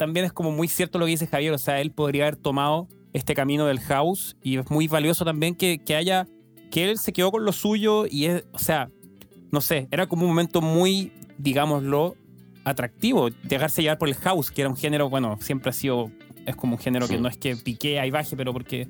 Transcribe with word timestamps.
también 0.00 0.24
es 0.24 0.32
como 0.32 0.50
muy 0.50 0.66
cierto 0.66 0.98
lo 0.98 1.04
que 1.04 1.10
dice 1.10 1.26
Javier, 1.26 1.52
o 1.52 1.58
sea, 1.58 1.78
él 1.82 1.92
podría 1.92 2.22
haber 2.22 2.36
tomado 2.36 2.88
este 3.12 3.34
camino 3.34 3.66
del 3.66 3.80
house 3.80 4.34
y 4.42 4.56
es 4.56 4.70
muy 4.70 4.88
valioso 4.88 5.26
también 5.26 5.54
que, 5.54 5.78
que 5.84 5.94
haya, 5.94 6.26
que 6.70 6.88
él 6.88 6.96
se 6.96 7.12
quedó 7.12 7.30
con 7.30 7.44
lo 7.44 7.52
suyo 7.52 8.06
y 8.10 8.24
es, 8.24 8.46
o 8.52 8.58
sea, 8.58 8.88
no 9.52 9.60
sé, 9.60 9.88
era 9.90 10.06
como 10.06 10.22
un 10.22 10.30
momento 10.30 10.62
muy, 10.62 11.12
digámoslo, 11.36 12.16
atractivo, 12.64 13.28
dejarse 13.42 13.82
llevar 13.82 13.98
por 13.98 14.08
el 14.08 14.14
house, 14.14 14.50
que 14.50 14.62
era 14.62 14.70
un 14.70 14.76
género, 14.76 15.10
bueno, 15.10 15.36
siempre 15.42 15.68
ha 15.68 15.74
sido, 15.74 16.10
es 16.46 16.56
como 16.56 16.76
un 16.76 16.78
género 16.78 17.06
que 17.06 17.18
no 17.18 17.28
es 17.28 17.36
que 17.36 17.54
pique 17.56 18.02
y 18.02 18.10
baje, 18.10 18.36
pero 18.38 18.54
porque... 18.54 18.88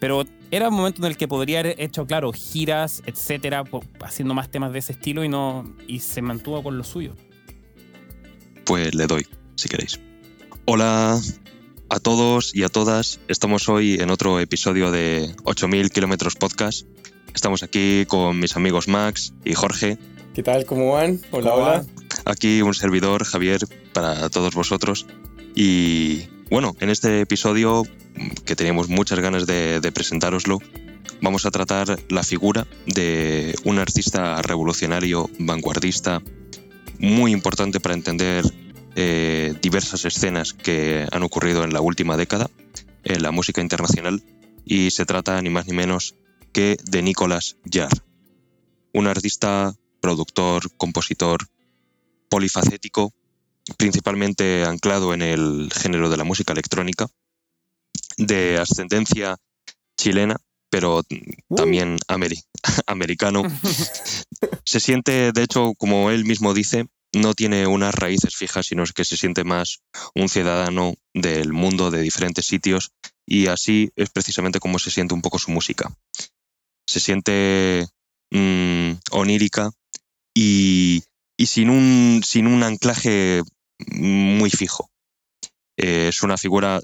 Pero 0.00 0.24
era 0.50 0.70
un 0.70 0.74
momento 0.74 1.02
en 1.02 1.12
el 1.12 1.16
que 1.16 1.28
podría 1.28 1.60
haber 1.60 1.80
hecho, 1.80 2.04
claro, 2.04 2.32
giras, 2.32 3.00
etcétera, 3.06 3.62
haciendo 4.00 4.34
más 4.34 4.50
temas 4.50 4.72
de 4.72 4.80
ese 4.80 4.92
estilo 4.92 5.22
y 5.22 5.28
no 5.28 5.72
y 5.86 6.00
se 6.00 6.20
mantuvo 6.20 6.64
con 6.64 6.76
lo 6.76 6.82
suyo. 6.82 7.14
Pues 8.64 8.94
le 8.94 9.06
doy, 9.06 9.26
si 9.60 9.68
queréis. 9.68 10.00
Hola 10.64 11.20
a 11.90 12.00
todos 12.00 12.54
y 12.54 12.62
a 12.62 12.68
todas. 12.68 13.20
Estamos 13.28 13.68
hoy 13.68 13.98
en 14.00 14.10
otro 14.10 14.40
episodio 14.40 14.90
de 14.90 15.34
8000 15.44 15.90
kilómetros 15.90 16.34
podcast. 16.34 16.86
Estamos 17.34 17.62
aquí 17.62 18.06
con 18.06 18.38
mis 18.38 18.56
amigos 18.56 18.88
Max 18.88 19.34
y 19.44 19.52
Jorge. 19.52 19.98
¿Qué 20.34 20.42
tal? 20.42 20.64
¿Cómo 20.64 20.92
van? 20.92 21.20
Hola, 21.30 21.54
hola. 21.54 21.86
Aquí 22.24 22.62
un 22.62 22.72
servidor, 22.72 23.24
Javier, 23.24 23.60
para 23.92 24.30
todos 24.30 24.54
vosotros. 24.54 25.06
Y 25.54 26.22
bueno, 26.50 26.74
en 26.80 26.88
este 26.88 27.20
episodio, 27.20 27.82
que 28.46 28.56
teníamos 28.56 28.88
muchas 28.88 29.20
ganas 29.20 29.46
de, 29.46 29.80
de 29.80 29.92
presentároslo, 29.92 30.58
vamos 31.20 31.44
a 31.44 31.50
tratar 31.50 31.98
la 32.08 32.22
figura 32.22 32.66
de 32.86 33.54
un 33.64 33.78
artista 33.78 34.40
revolucionario, 34.40 35.28
vanguardista, 35.38 36.22
muy 36.98 37.32
importante 37.32 37.78
para 37.80 37.94
entender 37.94 38.44
eh, 38.96 39.54
diversas 39.62 40.04
escenas 40.04 40.52
que 40.52 41.06
han 41.10 41.22
ocurrido 41.22 41.64
en 41.64 41.72
la 41.72 41.80
última 41.80 42.16
década 42.16 42.50
en 43.04 43.22
la 43.22 43.30
música 43.30 43.60
internacional 43.60 44.22
y 44.64 44.90
se 44.90 45.06
trata 45.06 45.40
ni 45.42 45.50
más 45.50 45.66
ni 45.66 45.74
menos 45.74 46.14
que 46.52 46.76
de 46.84 47.02
Nicolas 47.02 47.56
Jarre, 47.70 48.02
un 48.92 49.06
artista, 49.06 49.74
productor, 50.00 50.70
compositor, 50.76 51.46
polifacético, 52.28 53.12
principalmente 53.76 54.64
anclado 54.64 55.14
en 55.14 55.22
el 55.22 55.70
género 55.72 56.10
de 56.10 56.16
la 56.16 56.24
música 56.24 56.52
electrónica, 56.52 57.06
de 58.16 58.58
ascendencia 58.58 59.36
chilena, 59.96 60.36
pero 60.70 60.98
uh. 60.98 61.54
también 61.54 61.98
americano. 62.86 63.42
se 64.64 64.80
siente, 64.80 65.32
de 65.32 65.42
hecho, 65.42 65.74
como 65.74 66.10
él 66.10 66.24
mismo 66.24 66.54
dice, 66.54 66.86
no 67.12 67.34
tiene 67.34 67.66
unas 67.66 67.94
raíces 67.94 68.36
fijas, 68.36 68.66
sino 68.66 68.84
que 68.84 69.04
se 69.04 69.16
siente 69.16 69.44
más 69.44 69.80
un 70.14 70.28
ciudadano 70.28 70.94
del 71.14 71.52
mundo, 71.52 71.90
de 71.90 72.02
diferentes 72.02 72.46
sitios, 72.46 72.92
y 73.26 73.46
así 73.46 73.90
es 73.96 74.10
precisamente 74.10 74.60
como 74.60 74.78
se 74.78 74.90
siente 74.90 75.14
un 75.14 75.22
poco 75.22 75.38
su 75.38 75.50
música. 75.50 75.92
Se 76.86 77.00
siente 77.00 77.86
mm, 78.30 78.92
onírica 79.12 79.70
y, 80.34 81.02
sin, 81.38 81.70
un, 81.70 82.22
sin 82.24 82.46
un 82.46 82.62
anclaje 82.62 83.42
muy 83.92 84.50
fijo. 84.50 84.90
Eh, 85.76 86.08
es 86.08 86.22
una 86.22 86.36
figura 86.36 86.80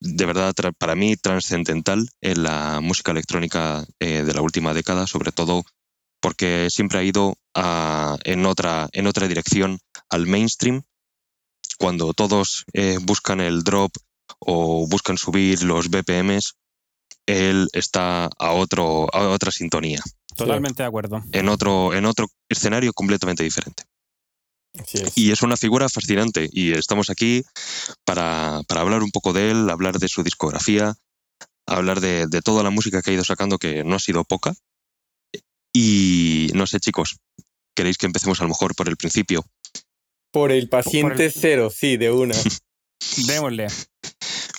de 0.00 0.24
verdad 0.24 0.54
para 0.78 0.94
mí 0.94 1.16
trascendental 1.16 2.08
en 2.22 2.42
la 2.42 2.80
música 2.80 3.12
electrónica 3.12 3.84
eh, 4.00 4.22
de 4.22 4.34
la 4.34 4.40
última 4.40 4.72
década, 4.72 5.06
sobre 5.06 5.30
todo 5.32 5.64
porque 6.20 6.68
siempre 6.70 6.98
ha 6.98 7.02
ido 7.02 7.36
en, 8.24 8.46
otra, 8.46 8.88
en 8.92 9.06
otra 9.06 9.28
dirección 9.28 9.78
al 10.08 10.26
mainstream, 10.26 10.82
cuando 11.78 12.12
todos 12.12 12.64
eh, 12.74 12.98
buscan 13.02 13.40
el 13.40 13.62
drop 13.62 13.92
o 14.38 14.86
buscan 14.86 15.18
subir 15.18 15.62
los 15.62 15.88
BPMs, 15.88 16.54
él 17.26 17.68
está 17.72 18.28
a, 18.38 18.52
otro, 18.52 19.08
a 19.14 19.28
otra 19.28 19.50
sintonía. 19.50 20.00
Totalmente 20.36 20.82
de 20.82 20.88
acuerdo. 20.88 21.22
En 21.32 21.48
otro, 21.48 21.94
en 21.94 22.06
otro 22.06 22.28
escenario 22.48 22.92
completamente 22.92 23.42
diferente. 23.42 23.84
Y 25.16 25.32
es 25.32 25.42
una 25.42 25.56
figura 25.56 25.88
fascinante 25.88 26.48
y 26.52 26.72
estamos 26.72 27.10
aquí 27.10 27.42
para, 28.04 28.60
para, 28.68 28.82
hablar 28.82 29.02
un 29.02 29.10
poco 29.10 29.32
de 29.32 29.50
él, 29.50 29.68
hablar 29.68 29.98
de 29.98 30.08
su 30.08 30.22
discografía, 30.22 30.94
hablar 31.66 32.00
de, 32.00 32.26
de, 32.28 32.40
toda 32.40 32.62
la 32.62 32.70
música 32.70 33.02
que 33.02 33.10
ha 33.10 33.14
ido 33.14 33.24
sacando, 33.24 33.58
que 33.58 33.82
no 33.82 33.96
ha 33.96 33.98
sido 33.98 34.22
poca. 34.24 34.54
Y 35.72 36.50
no 36.54 36.66
sé, 36.66 36.80
chicos, 36.80 37.16
¿queréis 37.74 37.96
que 37.98 38.06
empecemos 38.06 38.40
a 38.40 38.44
lo 38.44 38.48
mejor 38.48 38.74
por 38.74 38.88
el 38.88 38.96
principio? 38.96 39.44
Por 40.32 40.52
el 40.52 40.68
paciente 40.68 41.30
cero, 41.30 41.70
sí, 41.70 41.96
de 41.96 42.10
una. 42.10 42.34
Démosle. 43.26 43.68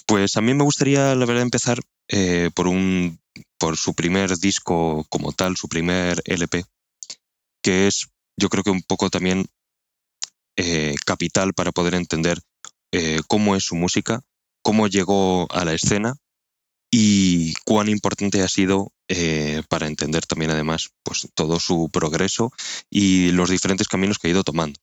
Pues 0.05 0.35
a 0.35 0.41
mí 0.41 0.53
me 0.53 0.63
gustaría, 0.63 1.16
la 1.16 1.25
verdad, 1.25 1.44
empezar 1.44 1.79
eh, 2.09 2.50
por, 2.53 2.67
un, 2.67 3.19
por 3.57 3.77
su 3.77 3.94
primer 3.94 4.38
disco 4.38 5.05
como 5.09 5.31
tal, 5.31 5.55
su 5.55 5.69
primer 5.69 6.21
LP, 6.25 6.66
que 7.63 7.88
es, 7.88 8.07
yo 8.38 8.50
creo 8.50 8.63
que 8.63 8.71
un 8.71 8.81
poco 8.81 9.09
también 9.09 9.45
eh, 10.57 10.95
capital 11.05 11.53
para 11.53 11.71
poder 11.71 11.94
entender 11.94 12.39
eh, 12.91 13.21
cómo 13.27 13.55
es 13.55 13.63
su 13.63 13.75
música, 13.75 14.21
cómo 14.61 14.88
llegó 14.88 15.50
a 15.51 15.63
la 15.63 15.73
escena 15.73 16.16
y 16.91 17.53
cuán 17.63 17.88
importante 17.88 18.44
ha 18.44 18.50
sido 18.50 18.91
eh, 19.07 19.63
para 19.69 19.88
entender 19.88 20.25
también 20.25 20.52
además 20.52 20.91
pues, 21.03 21.29
todo 21.34 21.59
su 21.59 21.90
progreso 21.91 22.52
y 22.90 23.31
los 23.31 23.50
diferentes 23.50 23.88
caminos 23.88 24.19
que 24.19 24.28
ha 24.28 24.31
ido 24.31 24.44
tomando. 24.44 24.79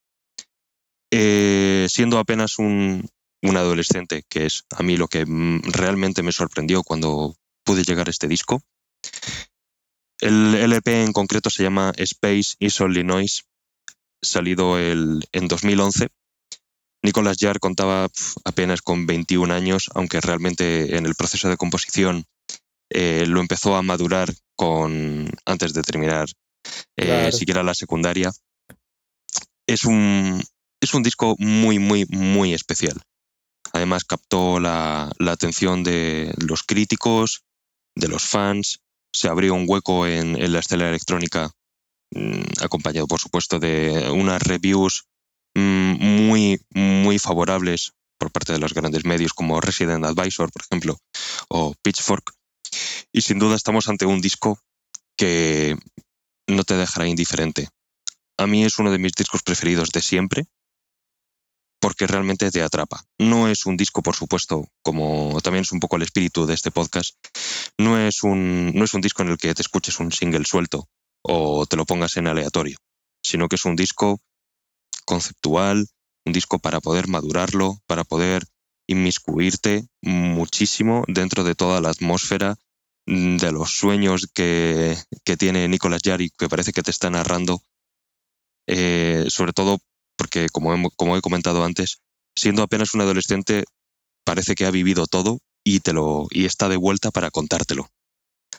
Eh, 1.10 1.86
siendo 1.90 2.18
apenas 2.18 2.58
un, 2.58 3.08
adolescente, 3.42 4.24
que 4.28 4.46
es 4.46 4.64
a 4.70 4.82
mí 4.82 4.96
lo 4.96 5.08
que 5.08 5.24
realmente 5.62 6.22
me 6.22 6.32
sorprendió 6.32 6.82
cuando 6.82 7.36
pude 7.62 7.82
llegar 7.82 8.08
a 8.08 8.10
este 8.10 8.26
disco, 8.26 8.62
el 10.20 10.54
LP 10.54 11.04
en 11.04 11.12
concreto 11.12 11.50
se 11.50 11.62
llama 11.62 11.92
Space 11.96 12.56
is 12.58 12.80
Only 12.80 13.04
Noise, 13.04 13.42
salido 14.20 14.78
el, 14.78 15.28
en 15.32 15.46
2011 15.46 16.08
Nicolas 17.08 17.38
Jarre 17.40 17.58
contaba 17.58 18.06
apenas 18.44 18.82
con 18.82 19.06
21 19.06 19.54
años, 19.54 19.88
aunque 19.94 20.20
realmente 20.20 20.98
en 20.98 21.06
el 21.06 21.14
proceso 21.14 21.48
de 21.48 21.56
composición 21.56 22.26
eh, 22.90 23.24
lo 23.26 23.40
empezó 23.40 23.76
a 23.76 23.82
madurar 23.82 24.30
con, 24.54 25.30
antes 25.46 25.72
de 25.72 25.80
terminar 25.80 26.26
eh, 26.98 27.32
siquiera 27.32 27.62
la 27.62 27.72
secundaria. 27.72 28.30
Es 29.66 29.86
un, 29.86 30.44
es 30.82 30.92
un 30.92 31.02
disco 31.02 31.34
muy, 31.38 31.78
muy, 31.78 32.04
muy 32.10 32.52
especial. 32.52 33.00
Además 33.72 34.04
captó 34.04 34.60
la, 34.60 35.10
atención 35.18 35.84
de 35.84 36.34
los 36.36 36.62
críticos, 36.62 37.42
de 37.96 38.08
los 38.08 38.22
fans, 38.22 38.80
se 39.14 39.28
abrió 39.28 39.54
un 39.54 39.64
hueco 39.66 40.06
en, 40.06 40.36
en 40.36 40.52
la 40.52 40.58
escena 40.58 40.90
electrónica, 40.90 41.50
mm, 42.14 42.60
acompañado 42.60 43.06
por 43.06 43.18
supuesto 43.18 43.58
de 43.58 44.10
unas 44.10 44.42
reviews 44.42 45.07
muy, 45.58 46.60
muy 46.70 47.18
favorables 47.18 47.92
por 48.18 48.30
parte 48.32 48.52
de 48.52 48.58
los 48.58 48.74
grandes 48.74 49.04
medios 49.04 49.32
como 49.32 49.60
Resident 49.60 50.04
Advisor, 50.04 50.50
por 50.50 50.62
ejemplo, 50.62 50.98
o 51.48 51.74
Pitchfork. 51.82 52.32
Y 53.12 53.22
sin 53.22 53.38
duda 53.38 53.56
estamos 53.56 53.88
ante 53.88 54.06
un 54.06 54.20
disco 54.20 54.58
que 55.16 55.76
no 56.46 56.64
te 56.64 56.74
dejará 56.76 57.06
indiferente. 57.06 57.68
A 58.36 58.46
mí 58.46 58.64
es 58.64 58.78
uno 58.78 58.90
de 58.90 58.98
mis 58.98 59.12
discos 59.12 59.42
preferidos 59.42 59.90
de 59.90 60.02
siempre 60.02 60.46
porque 61.80 62.06
realmente 62.06 62.50
te 62.50 62.62
atrapa. 62.62 63.04
No 63.18 63.48
es 63.48 63.66
un 63.66 63.76
disco, 63.76 64.02
por 64.02 64.16
supuesto, 64.16 64.68
como 64.82 65.40
también 65.42 65.62
es 65.62 65.72
un 65.72 65.80
poco 65.80 65.96
el 65.96 66.02
espíritu 66.02 66.46
de 66.46 66.54
este 66.54 66.70
podcast, 66.70 67.14
no 67.78 67.98
es 67.98 68.22
un, 68.22 68.72
no 68.74 68.84
es 68.84 68.94
un 68.94 69.00
disco 69.00 69.22
en 69.22 69.28
el 69.28 69.38
que 69.38 69.54
te 69.54 69.62
escuches 69.62 70.00
un 70.00 70.12
single 70.12 70.44
suelto 70.44 70.88
o 71.22 71.66
te 71.66 71.76
lo 71.76 71.84
pongas 71.84 72.16
en 72.16 72.26
aleatorio, 72.26 72.78
sino 73.22 73.48
que 73.48 73.56
es 73.56 73.64
un 73.64 73.76
disco 73.76 74.20
conceptual, 75.08 75.86
un 76.26 76.32
disco 76.34 76.58
para 76.58 76.80
poder 76.80 77.08
madurarlo, 77.08 77.78
para 77.86 78.04
poder 78.04 78.44
inmiscuirte 78.86 79.88
muchísimo 80.02 81.02
dentro 81.08 81.44
de 81.44 81.54
toda 81.54 81.80
la 81.80 81.88
atmósfera 81.88 82.56
mm, 83.06 83.38
de 83.38 83.50
los 83.52 83.70
sueños 83.70 84.28
que, 84.34 84.98
tiene 85.38 85.66
Nicolás 85.66 86.02
Yari, 86.02 86.28
que 86.36 86.50
parece 86.50 86.72
que 86.72 86.82
te 86.82 86.90
está 86.90 87.08
narrando, 87.08 87.62
eh, 88.66 89.24
sobre 89.28 89.54
todo 89.54 89.78
porque, 90.18 90.48
como 90.50 90.74
he, 90.74 90.90
como 90.96 91.16
he 91.16 91.22
comentado 91.22 91.64
antes, 91.64 92.00
siendo 92.36 92.62
apenas 92.62 92.92
un 92.92 93.00
adolescente, 93.00 93.64
parece 94.24 94.54
que 94.54 94.66
ha 94.66 94.70
vivido 94.70 95.06
todo 95.06 95.38
y, 95.64 95.80
te 95.80 95.94
lo, 95.94 96.26
y 96.30 96.44
está 96.44 96.68
de 96.68 96.76
vuelta 96.76 97.10
para 97.10 97.30
contártelo. 97.30 97.88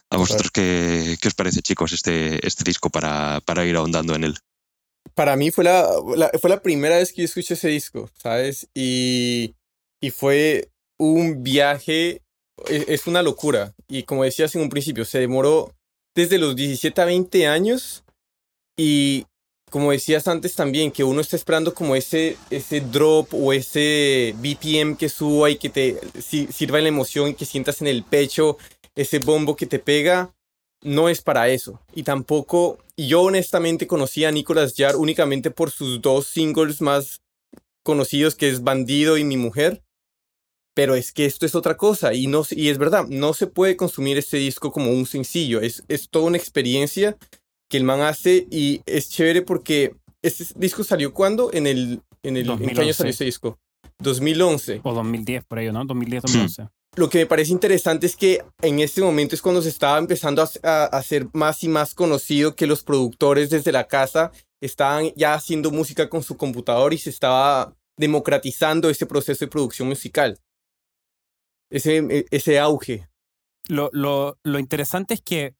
¿A 0.09 0.18
vosotros 0.18 0.50
qué, 0.50 1.15
qué 1.21 1.27
os 1.27 1.35
parece, 1.35 1.62
chicos, 1.62 1.91
este, 1.94 2.45
este 2.45 2.63
disco 2.63 2.89
para, 2.89 3.39
para 3.45 3.65
ir 3.68 3.75
ahondando 3.75 4.15
en 4.15 4.23
él? 4.23 4.39
Para 5.15 5.35
mí 5.35 5.51
fue 5.51 5.63
la, 5.63 5.87
fue 6.39 6.49
la 6.49 6.61
primera 6.61 6.97
vez 6.97 7.11
que 7.11 7.21
yo 7.21 7.25
escuché 7.25 7.53
ese 7.53 7.69
disco, 7.69 8.09
¿sabes? 8.13 8.69
Y, 8.73 9.55
y 10.01 10.11
fue 10.11 10.69
un 10.97 11.43
viaje, 11.43 12.21
es, 12.67 12.85
es, 12.87 13.07
una 13.07 13.21
locura. 13.21 13.73
Y 13.87 14.03
como 14.03 14.23
decías 14.23 14.55
en 14.55 14.61
un 14.61 14.69
principio, 14.69 15.05
se 15.05 15.19
demoró 15.19 15.73
desde 16.15 16.37
los 16.37 16.55
17 16.55 17.01
a 17.01 17.05
20 17.05 17.47
años 17.47 18.03
y 18.77 19.25
como 19.69 19.91
decías 19.91 20.27
antes 20.27 20.55
también, 20.55 20.91
que 20.91 21.03
uno 21.03 21.21
está 21.21 21.35
esperando 21.35 21.73
como 21.73 21.95
ese, 21.95 22.37
ese 22.49 22.81
drop 22.81 23.33
o 23.33 23.53
ese 23.53 24.33
BPM 24.37 24.97
que 24.97 25.09
suba 25.09 25.49
y 25.49 25.57
que 25.57 25.69
te 25.69 25.99
sirva 26.21 26.81
la 26.81 26.89
emoción 26.89 27.29
y 27.29 27.33
que 27.35 27.45
sientas 27.45 27.81
en 27.81 27.87
el 27.87 28.03
pecho 28.03 28.57
ese 28.95 29.19
bombo 29.19 29.55
que 29.55 29.67
te 29.67 29.79
pega, 29.79 30.33
no 30.81 31.09
es 31.09 31.21
para 31.21 31.49
eso. 31.49 31.81
Y 31.93 32.03
tampoco, 32.03 32.79
yo 32.97 33.21
honestamente 33.21 33.87
conocí 33.87 34.25
a 34.25 34.31
Nicolas 34.31 34.73
Jarre 34.75 34.97
únicamente 34.97 35.51
por 35.51 35.71
sus 35.71 36.01
dos 36.01 36.27
singles 36.27 36.81
más 36.81 37.21
conocidos, 37.83 38.35
que 38.35 38.49
es 38.49 38.63
Bandido 38.63 39.17
y 39.17 39.23
Mi 39.23 39.37
Mujer. 39.37 39.83
Pero 40.75 40.95
es 40.95 41.11
que 41.11 41.25
esto 41.25 41.45
es 41.45 41.55
otra 41.55 41.75
cosa 41.75 42.13
y, 42.13 42.27
no, 42.27 42.43
y 42.51 42.69
es 42.69 42.77
verdad, 42.77 43.05
no 43.09 43.33
se 43.33 43.47
puede 43.47 43.75
consumir 43.75 44.17
este 44.17 44.37
disco 44.37 44.71
como 44.71 44.91
un 44.91 45.05
sencillo, 45.05 45.59
es, 45.59 45.83
es 45.89 46.09
toda 46.09 46.25
una 46.25 46.37
experiencia 46.37 47.17
que 47.69 47.77
el 47.77 47.83
man 47.83 48.01
hace 48.01 48.47
y 48.49 48.81
es 48.85 49.09
chévere 49.09 49.41
porque 49.41 49.95
este 50.21 50.45
disco 50.55 50.83
salió 50.83 51.13
cuando? 51.13 51.51
En 51.51 51.67
el, 51.67 52.01
en 52.23 52.37
el 52.37 52.49
¿en 52.49 52.69
qué 52.69 52.81
año 52.81 52.93
salió 52.93 53.11
este 53.11 53.25
disco? 53.25 53.59
2011. 53.99 54.81
O 54.83 54.93
2010 54.93 55.43
por 55.45 55.59
ahí, 55.59 55.71
¿no? 55.71 55.83
2010, 55.83 56.23
2011. 56.23 56.67
Lo 56.99 57.09
que 57.09 57.19
me 57.19 57.25
parece 57.25 57.53
interesante 57.53 58.05
es 58.07 58.17
que 58.17 58.43
en 58.61 58.81
este 58.81 58.99
momento 58.99 59.33
es 59.33 59.41
cuando 59.41 59.61
se 59.61 59.69
estaba 59.69 59.97
empezando 59.97 60.45
a, 60.63 60.83
a, 60.83 61.01
ser 61.01 61.29
más 61.31 61.63
y 61.63 61.69
más 61.69 61.95
conocido 61.95 62.57
que 62.57 62.67
los 62.67 62.83
productores 62.83 63.49
desde 63.49 63.71
la 63.71 63.87
casa 63.87 64.33
estaban 64.59 65.13
ya 65.15 65.33
haciendo 65.33 65.71
música 65.71 66.09
con 66.09 66.23
su 66.23 66.35
computador 66.35 66.93
y 66.93 66.97
se 66.97 67.09
estaba 67.09 67.73
democratizando 67.97 68.89
ese 68.89 69.05
proceso 69.05 69.45
de 69.45 69.49
producción 69.49 69.87
musical. 69.87 70.39
Ese, 71.71 72.25
ese 72.31 72.59
auge. 72.59 73.07
Lo, 73.69 73.89
lo, 73.93 74.37
lo 74.43 74.59
interesante 74.59 75.13
es 75.13 75.21
que 75.21 75.55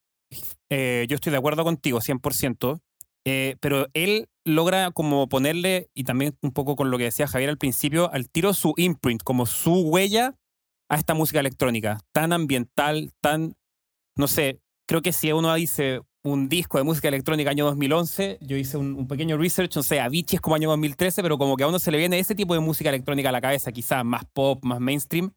eh, 0.68 1.06
yo 1.08 1.14
estoy 1.14 1.32
de 1.32 1.38
acuerdo 1.38 1.64
contigo, 1.64 2.00
100%, 2.00 2.82
eh, 3.24 3.56
pero 3.60 3.86
él 3.94 4.28
logra 4.44 4.90
como 4.90 5.26
ponerle, 5.26 5.88
y 5.94 6.04
también 6.04 6.36
un 6.42 6.52
poco 6.52 6.76
con 6.76 6.90
lo 6.90 6.98
que 6.98 7.04
decía 7.04 7.26
Javier 7.26 7.48
al 7.48 7.56
principio, 7.56 8.12
al 8.12 8.28
tiro 8.28 8.52
su 8.52 8.74
imprint, 8.76 9.22
como 9.22 9.46
su 9.46 9.72
huella 9.88 10.36
a 10.90 10.96
esta 10.96 11.14
música 11.14 11.40
electrónica, 11.40 12.00
tan 12.12 12.32
ambiental, 12.32 13.12
tan, 13.20 13.54
no 14.16 14.26
sé, 14.26 14.60
creo 14.86 15.00
que 15.02 15.12
si 15.12 15.32
uno 15.32 15.54
dice 15.54 16.00
un 16.22 16.48
disco 16.48 16.78
de 16.78 16.84
música 16.84 17.08
electrónica 17.08 17.50
año 17.50 17.64
2011, 17.64 18.38
yo 18.42 18.56
hice 18.56 18.76
un, 18.76 19.06
pequeño 19.06 19.38
research, 19.38 19.76
no 19.76 19.82
sé, 19.82 20.00
Avicii 20.00 20.36
es 20.36 20.40
como 20.40 20.56
año 20.56 20.68
2013, 20.68 21.22
pero 21.22 21.38
como 21.38 21.56
que 21.56 21.62
a 21.62 21.68
uno 21.68 21.78
se 21.78 21.90
le 21.90 21.98
viene 21.98 22.18
ese 22.18 22.34
tipo 22.34 22.54
de 22.54 22.60
música 22.60 22.90
electrónica 22.90 23.28
a 23.28 23.32
la 23.32 23.40
cabeza, 23.40 23.72
quizás 23.72 24.04
más 24.04 24.24
pop, 24.34 24.62
más 24.64 24.80
mainstream, 24.80 25.32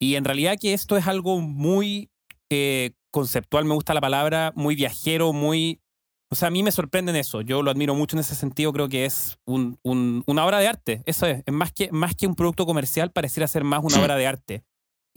y 0.00 0.14
en 0.14 0.24
realidad 0.24 0.56
que 0.60 0.72
esto 0.72 0.96
es 0.96 1.06
algo 1.06 1.40
muy 1.40 2.10
eh, 2.50 2.92
conceptual, 3.10 3.64
me 3.64 3.74
gusta 3.74 3.94
la 3.94 4.00
palabra, 4.00 4.52
muy 4.54 4.74
viajero, 4.74 5.32
muy... 5.32 5.80
O 6.30 6.34
sea, 6.34 6.48
a 6.48 6.50
mí 6.50 6.62
me 6.62 6.72
sorprende 6.72 7.10
en 7.10 7.16
eso. 7.16 7.40
Yo 7.40 7.62
lo 7.62 7.70
admiro 7.70 7.94
mucho 7.94 8.14
en 8.14 8.20
ese 8.20 8.34
sentido. 8.34 8.70
Creo 8.74 8.90
que 8.90 9.06
es 9.06 9.38
un, 9.46 9.78
una 9.82 10.44
obra 10.44 10.58
de 10.58 10.68
arte. 10.68 11.02
Eso 11.06 11.24
es. 11.24 11.42
es 11.46 11.54
más, 11.54 11.72
que, 11.72 11.90
más 11.90 12.14
que 12.14 12.26
un 12.26 12.34
producto 12.34 12.66
comercial, 12.66 13.10
pareciera 13.10 13.48
ser 13.48 13.64
más 13.64 13.82
una 13.82 13.98
obra 13.98 14.14
de 14.14 14.26
arte. 14.26 14.64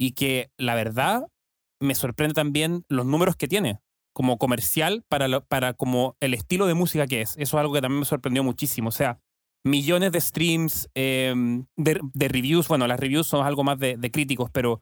Y 0.01 0.13
que 0.13 0.49
la 0.57 0.73
verdad 0.73 1.27
me 1.79 1.93
sorprende 1.93 2.33
también 2.33 2.85
los 2.89 3.05
números 3.05 3.35
que 3.35 3.47
tiene 3.47 3.81
como 4.13 4.39
comercial 4.39 5.03
para, 5.07 5.41
para 5.41 5.73
como 5.73 6.17
el 6.19 6.33
estilo 6.33 6.65
de 6.65 6.73
música 6.73 7.05
que 7.05 7.21
es. 7.21 7.33
Eso 7.37 7.57
es 7.57 7.61
algo 7.61 7.73
que 7.73 7.81
también 7.81 7.99
me 7.99 8.05
sorprendió 8.05 8.43
muchísimo. 8.43 8.89
O 8.89 8.91
sea, 8.91 9.19
millones 9.63 10.11
de 10.11 10.19
streams, 10.19 10.89
em, 10.95 11.65
de, 11.77 12.27
reviews. 12.27 12.67
Bueno, 12.67 12.87
las 12.87 12.99
reviews 12.99 13.27
son 13.27 13.45
algo 13.45 13.63
más 13.63 13.77
de, 13.77 13.95
de 13.95 14.09
críticos, 14.09 14.49
pero 14.51 14.81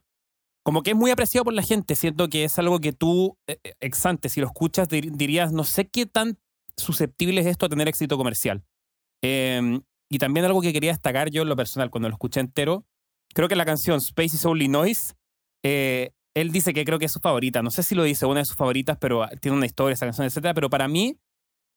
como 0.63 0.83
que 0.83 0.92
es 0.92 0.95
muy 0.95 1.12
apreciado 1.12 1.44
por 1.44 1.54
la 1.54 1.63
gente. 1.63 1.95
Siento 1.95 2.30
que 2.30 2.45
es 2.45 2.57
algo 2.57 2.80
que 2.80 2.94
tú, 2.94 3.38
eh, 3.48 3.60
eh, 3.63 3.74
exante, 3.81 4.30
si 4.30 4.39
lo 4.39 4.48
escuchas, 4.48 4.88
dirías, 4.88 5.51
no 5.51 5.65
sé 5.65 5.89
qué 5.89 6.06
tan 6.06 6.38
susceptible 6.77 7.42
es 7.42 7.48
esto 7.48 7.65
a 7.65 7.69
tener 7.69 7.89
éxito 7.89 8.18
comercial. 8.18 8.63
Em, 9.22 9.81
y 10.10 10.18
también 10.18 10.45
algo 10.45 10.62
que 10.62 10.72
quería 10.72 10.92
destacar 10.92 11.30
yo 11.30 11.42
en 11.42 11.50
lo 11.50 11.57
personal, 11.57 11.89
cuando 11.89 12.07
lo 12.07 12.15
escuché 12.15 12.39
entero, 12.39 12.86
creo 13.34 13.48
que 13.48 13.56
la 13.56 13.66
canción 13.66 13.98
Space 13.98 14.36
is 14.36 14.46
Only 14.46 14.68
Noise, 14.68 15.14
eh, 15.64 16.12
él 16.36 16.52
dice 16.52 16.74
que 16.74 16.86
creo 16.86 17.00
que 17.00 17.06
es 17.06 17.12
su 17.12 17.20
favorita. 17.20 17.62
No 17.62 17.72
sé 17.72 17.84
si 17.84 17.96
lo 17.96 18.04
dice 18.04 18.26
una 18.26 18.40
de 18.40 18.46
sus 18.46 18.56
favoritas, 18.56 18.98
pero 19.00 19.28
tiene 19.42 19.58
una 19.58 19.66
historia 19.66 19.94
esa 19.94 20.06
canción, 20.06 20.28
etc. 20.28 20.54
Pero 20.56 20.70
para 20.70 20.88
mí 20.88 21.18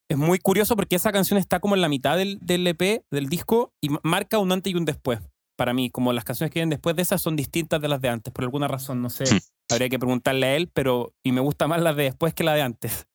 es 0.08 0.16
muy 0.16 0.38
curioso 0.38 0.76
porque 0.76 0.96
esa 0.96 1.12
canción 1.12 1.38
está 1.38 1.60
como 1.60 1.74
en 1.74 1.80
la 1.80 1.88
mitad 1.88 2.16
del, 2.16 2.38
del 2.40 2.66
EP, 2.66 3.04
del 3.10 3.28
disco, 3.28 3.72
y 3.80 3.88
marca 4.02 4.38
un 4.38 4.52
antes 4.52 4.72
y 4.72 4.76
un 4.76 4.84
después 4.84 5.20
para 5.56 5.74
mí, 5.74 5.90
como 5.90 6.12
las 6.12 6.24
canciones 6.24 6.52
que 6.52 6.58
vienen 6.58 6.70
después 6.70 6.96
de 6.96 7.02
esas 7.02 7.20
son 7.20 7.36
distintas 7.36 7.80
de 7.80 7.88
las 7.88 8.00
de 8.00 8.08
antes, 8.08 8.32
por 8.32 8.44
alguna 8.44 8.68
razón, 8.68 9.02
no 9.02 9.10
sé, 9.10 9.24
hmm. 9.24 9.38
habría 9.70 9.88
que 9.88 9.98
preguntarle 9.98 10.46
a 10.46 10.56
él, 10.56 10.68
pero 10.72 11.14
y 11.22 11.32
me 11.32 11.40
gusta 11.40 11.68
más 11.68 11.80
las 11.80 11.94
de 11.94 12.04
después 12.04 12.34
que 12.34 12.44
la 12.44 12.54
de 12.54 12.62
antes. 12.62 13.06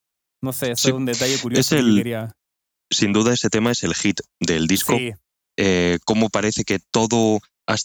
No 0.41 0.53
sé, 0.53 0.71
eso 0.71 0.89
es 0.89 0.93
un 0.93 1.05
detalle 1.05 1.37
curioso 1.39 1.75
es 1.75 1.81
el, 1.81 1.95
quería... 1.95 2.31
Sin 2.91 3.11
duda 3.11 3.33
ese 3.33 3.49
tema 3.49 3.71
es 3.71 3.83
el 3.83 3.95
hit 3.95 4.21
del 4.39 4.67
disco. 4.67 4.95
Sí. 4.95 5.13
Eh, 5.57 5.99
cómo 6.05 6.29
parece 6.29 6.63
que 6.63 6.79
todo, 6.79 7.39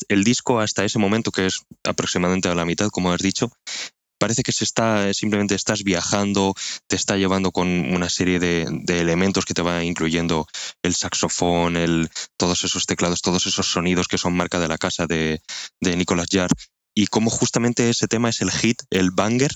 el 0.08 0.24
disco 0.24 0.60
hasta 0.60 0.84
ese 0.84 0.98
momento, 0.98 1.32
que 1.32 1.46
es 1.46 1.62
aproximadamente 1.84 2.48
a 2.48 2.54
la 2.54 2.64
mitad, 2.64 2.90
como 2.90 3.12
has 3.12 3.20
dicho, 3.20 3.50
parece 4.19 4.44
que 4.44 4.52
se 4.52 4.62
está, 4.62 5.12
simplemente 5.14 5.56
estás 5.56 5.82
viajando, 5.82 6.54
te 6.86 6.94
está 6.94 7.16
llevando 7.16 7.50
con 7.50 7.66
una 7.69 8.08
serie 8.08 8.38
de, 8.38 8.66
elementos 8.86 9.44
que 9.44 9.54
te 9.54 9.62
va 9.62 9.82
incluyendo 9.82 10.46
el 10.84 10.94
saxofón, 10.94 11.76
el, 11.76 12.08
todos 12.36 12.62
esos 12.62 12.86
teclados, 12.86 13.20
todos 13.20 13.46
esos 13.46 13.66
sonidos 13.66 14.06
que 14.06 14.19
son 14.19 14.36
marca 14.36 14.60
de 14.60 14.69
la 14.69 14.78
casa 14.78 15.08
de, 15.08 15.40
de 15.80 15.96
Nicolas 15.96 16.28
Jarre. 16.30 16.54
Y 16.94 17.08
cómo 17.08 17.30
justamente 17.30 17.90
ese 17.90 18.06
tema 18.06 18.28
es 18.28 18.42
el 18.42 18.52
hit, 18.52 18.82
el 18.90 19.10
banger, 19.10 19.50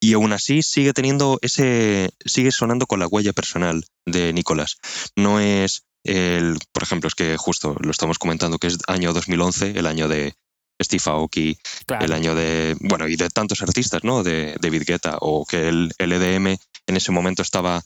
y 0.00 0.14
aún 0.14 0.32
así 0.32 0.62
sigue 0.62 0.92
teniendo 0.92 1.38
ese, 1.42 2.10
sigue 2.24 2.52
sonando 2.52 2.86
con 2.86 3.00
la 3.00 3.06
huella 3.06 3.32
personal 3.32 3.84
de 4.06 4.32
Nicolas. 4.32 4.76
No 5.16 5.40
es 5.40 5.82
el, 6.04 6.58
por 6.72 6.82
ejemplo, 6.82 7.08
es 7.08 7.14
que 7.14 7.36
justo 7.36 7.76
lo 7.80 7.90
estamos 7.90 8.18
comentando 8.18 8.58
que 8.58 8.68
es 8.68 8.78
año 8.86 9.12
2011, 9.12 9.78
el 9.78 9.86
año 9.86 10.08
de 10.08 10.34
Steve 10.82 11.02
Aoki, 11.06 11.58
el 12.00 12.12
año 12.12 12.34
de, 12.34 12.76
bueno, 12.80 13.06
y 13.06 13.16
de 13.16 13.28
tantos 13.28 13.62
artistas, 13.62 14.02
¿no? 14.02 14.22
De 14.22 14.56
David 14.60 14.84
Guetta, 14.86 15.18
o 15.20 15.44
que 15.44 15.68
el, 15.68 15.92
EDM 15.98 16.56
en 16.86 16.96
ese 16.96 17.12
momento 17.12 17.42
estaba 17.42 17.82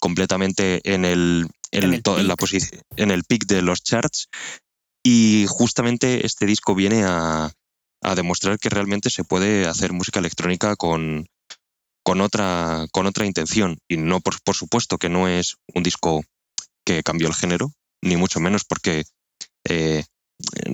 completamente 0.00 0.80
en 0.84 1.04
el, 1.04 1.46
en, 1.70 1.94
el, 1.94 2.26
la 2.26 2.36
posición, 2.36 2.80
en 2.96 3.10
el 3.10 3.24
pic 3.24 3.46
de 3.46 3.62
los 3.62 3.82
charts. 3.82 4.28
Y 5.04 5.46
justamente 5.48 6.26
este 6.26 6.46
disco 6.46 6.74
viene 6.74 7.04
a, 7.04 7.52
a, 8.02 8.14
demostrar 8.14 8.58
que 8.58 8.70
realmente 8.70 9.10
se 9.10 9.22
puede 9.22 9.66
hacer 9.66 9.92
música 9.92 10.18
electrónica 10.18 10.76
con, 10.76 11.26
con, 12.02 12.20
otra, 12.20 12.86
con 12.90 13.06
otra 13.06 13.26
intención. 13.26 13.78
Y 13.86 13.98
no, 13.98 14.20
por, 14.20 14.40
por 14.42 14.56
supuesto, 14.56 14.98
que 14.98 15.10
no 15.10 15.28
es 15.28 15.56
un 15.74 15.82
disco 15.82 16.24
que 16.84 17.02
cambió 17.02 17.28
el 17.28 17.34
género, 17.34 17.72
ni 18.02 18.16
mucho 18.16 18.40
menos 18.40 18.64
porque 18.64 19.04
eh, 19.68 20.04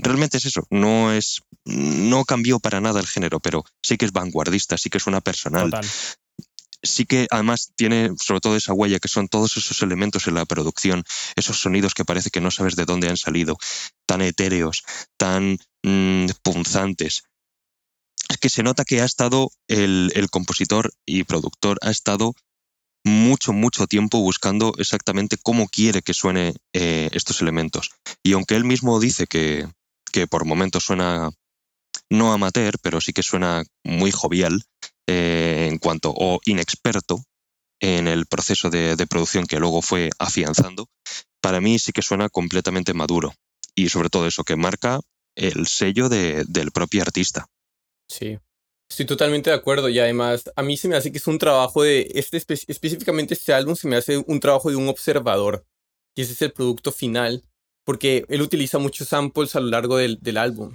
realmente 0.03 0.39
es 0.39 0.47
eso, 0.47 0.67
no 0.71 1.13
es 1.13 1.43
no 1.65 2.25
cambió 2.25 2.59
para 2.59 2.81
nada 2.81 3.01
el 3.01 3.07
género, 3.07 3.41
pero 3.41 3.65
sí 3.83 3.97
que 3.97 4.07
es 4.07 4.13
vanguardista, 4.13 4.79
sí 4.79 4.91
que 4.91 4.99
es 4.99 5.07
una 5.07 5.21
personal. 5.21 5.71
Sí 6.83 7.05
que 7.05 7.27
además 7.31 7.73
tiene 7.77 8.11
sobre 8.19 8.41
todo 8.41 8.57
esa 8.57 8.73
huella 8.73 8.99
que 8.99 9.09
son 9.09 9.29
todos 9.29 9.59
esos 9.59 9.83
elementos 9.83 10.27
en 10.27 10.35
la 10.35 10.47
producción, 10.47 11.05
esos 11.37 11.61
sonidos 11.61 11.93
que 11.93 12.07
parece 12.07 12.31
que 12.31 12.41
no 12.41 12.51
sabes 12.51 12.75
de 12.75 12.87
dónde 12.87 13.11
han 13.11 13.19
salido, 13.19 13.59
tan 14.07 14.23
etéreos, 14.23 14.83
tan 15.19 15.59
mm, 15.83 16.27
punzantes. 16.43 17.25
Es 18.31 18.39
que 18.39 18.49
se 18.49 18.63
nota 18.63 18.85
que 18.85 19.03
ha 19.03 19.05
estado 19.05 19.51
el, 19.69 20.11
el 20.15 20.31
compositor 20.31 20.91
y 21.05 21.25
productor, 21.25 21.79
ha 21.83 21.91
estado 21.91 22.35
mucho, 23.05 23.53
mucho 23.53 23.87
tiempo 23.87 24.19
buscando 24.21 24.73
exactamente 24.79 25.37
cómo 25.43 25.69
quiere 25.69 26.03
que 26.03 26.15
suene 26.15 26.55
eh, 26.73 27.09
estos 27.13 27.41
elementos. 27.41 27.91
Y 28.23 28.33
aunque 28.33 28.57
él 28.57 28.65
mismo 28.65 29.01
dice 29.01 29.27
que, 29.27 29.67
que, 30.13 30.27
por 30.27 30.45
momentos 30.45 30.85
suena 30.85 31.31
no 32.11 32.33
amateur, 32.33 32.77
pero 32.83 33.01
sí 33.01 33.13
que 33.13 33.23
suena 33.23 33.65
muy 33.85 34.11
jovial 34.11 34.63
eh, 35.07 35.69
en 35.71 35.79
cuanto, 35.79 36.13
o 36.17 36.41
inexperto 36.45 37.23
en 37.81 38.07
el 38.07 38.27
proceso 38.27 38.69
de, 38.69 39.07
producción 39.09 39.47
que 39.47 39.59
luego 39.59 39.81
fue 39.81 40.11
afianzando, 40.19 40.89
para 41.41 41.61
mí 41.61 41.79
sí 41.79 41.93
que 41.93 42.03
suena 42.03 42.29
completamente 42.29 42.93
maduro. 42.93 43.35
Y 43.75 43.89
sobre 43.89 44.11
todo 44.11 44.27
eso, 44.27 44.45
que 44.45 44.57
marca 44.57 45.01
el 45.35 45.67
sello 45.67 46.09
del 46.09 46.71
propio 46.73 47.03
artista. 47.03 47.47
Sí, 48.09 48.39
Estoy 48.91 49.07
totalmente 49.07 49.51
de 49.51 49.57
acuerdo 49.57 49.89
y 49.89 50.01
además 50.01 50.51
a 50.57 50.63
mí 50.63 50.77
se 50.77 50.89
me 50.89 50.97
hace 50.97 51.13
que 51.13 51.19
es 51.19 51.27
un 51.29 51.39
trabajo 51.39 51.85
de, 51.85 52.11
este 52.13 52.37
específicamente 52.37 53.35
este 53.35 53.53
álbum 53.53 53.77
se 53.77 53.87
me 53.87 53.97
hace 53.97 54.19
un 54.19 54.41
trabajo 54.41 54.69
de 54.69 54.77
un 54.77 54.89
observador 54.89 55.65
y 56.17 56.23
ese 56.23 56.33
es 56.33 56.43
el 56.43 56.53
producto 56.53 56.91
final 56.91 57.45
porque 57.85 58.25
él 58.29 58.43
utiliza 58.43 58.79
muchos 58.79 59.09
samples 59.09 59.55
a 59.55 59.61
lo 59.61 59.69
largo 59.69 59.97
del, 59.97 60.19
del 60.21 60.37
álbum. 60.37 60.75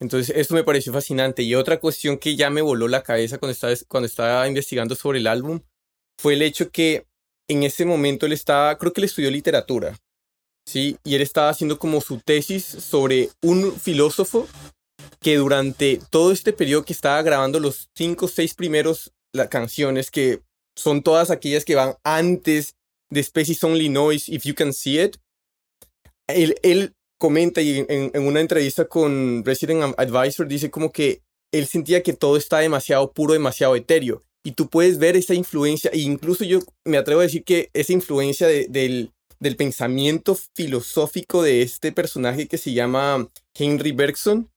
Entonces 0.00 0.34
eso 0.36 0.54
me 0.54 0.64
pareció 0.64 0.92
fascinante 0.92 1.44
y 1.44 1.54
otra 1.54 1.78
cuestión 1.78 2.18
que 2.18 2.34
ya 2.34 2.50
me 2.50 2.62
voló 2.62 2.88
la 2.88 3.04
cabeza 3.04 3.38
cuando 3.38 3.52
estaba, 3.52 3.72
cuando 3.86 4.06
estaba 4.06 4.48
investigando 4.48 4.96
sobre 4.96 5.20
el 5.20 5.28
álbum 5.28 5.60
fue 6.18 6.34
el 6.34 6.42
hecho 6.42 6.70
que 6.70 7.06
en 7.48 7.62
ese 7.62 7.84
momento 7.84 8.26
él 8.26 8.32
estaba, 8.32 8.76
creo 8.76 8.92
que 8.92 9.00
él 9.00 9.04
estudió 9.04 9.30
literatura, 9.30 9.96
¿sí? 10.66 10.96
Y 11.04 11.14
él 11.14 11.22
estaba 11.22 11.50
haciendo 11.50 11.78
como 11.78 12.00
su 12.00 12.18
tesis 12.18 12.64
sobre 12.64 13.30
un 13.40 13.72
filósofo 13.78 14.48
que 15.22 15.36
durante 15.36 16.00
todo 16.10 16.32
este 16.32 16.52
periodo 16.52 16.84
que 16.84 16.92
estaba 16.92 17.22
grabando 17.22 17.60
los 17.60 17.88
cinco 17.94 18.26
o 18.26 18.28
seis 18.28 18.54
primeros 18.54 19.12
las 19.32 19.48
canciones, 19.48 20.10
que 20.10 20.42
son 20.76 21.02
todas 21.02 21.30
aquellas 21.30 21.64
que 21.64 21.74
van 21.74 21.94
antes 22.04 22.76
de 23.10 23.22
Species 23.22 23.62
Only 23.62 23.88
Noise 23.88 24.32
If 24.32 24.44
You 24.44 24.54
Can 24.54 24.72
See 24.72 25.02
It. 25.02 25.16
Él, 26.26 26.56
él 26.62 26.94
comenta 27.18 27.60
y 27.60 27.78
en, 27.78 28.10
en, 28.12 28.26
una 28.26 28.40
entrevista 28.40 28.86
con 28.86 29.44
Resident 29.44 29.94
Advisor 29.96 30.48
dice 30.48 30.70
como 30.70 30.90
que 30.92 31.22
él 31.52 31.66
sentía 31.66 32.02
que 32.02 32.14
todo 32.14 32.36
está 32.36 32.58
demasiado 32.58 33.12
puro, 33.12 33.34
demasiado 33.34 33.76
etéreo. 33.76 34.24
Y 34.44 34.52
tú 34.52 34.68
puedes 34.68 34.98
ver 34.98 35.16
esa 35.16 35.34
influencia, 35.34 35.90
e 35.92 36.00
incluso 36.00 36.42
yo 36.44 36.60
me 36.84 36.96
atrevo 36.96 37.20
a 37.20 37.24
decir 37.24 37.44
que 37.44 37.70
esa 37.74 37.92
influencia 37.92 38.48
del, 38.48 39.12
del 39.38 39.56
pensamiento 39.56 40.36
filosófico 40.56 41.42
de 41.42 41.62
este 41.62 41.92
personaje 41.92 42.48
que 42.48 42.58
se 42.58 42.72
llama 42.72 43.28
Henry 43.54 43.92
Bergson, 43.92 44.50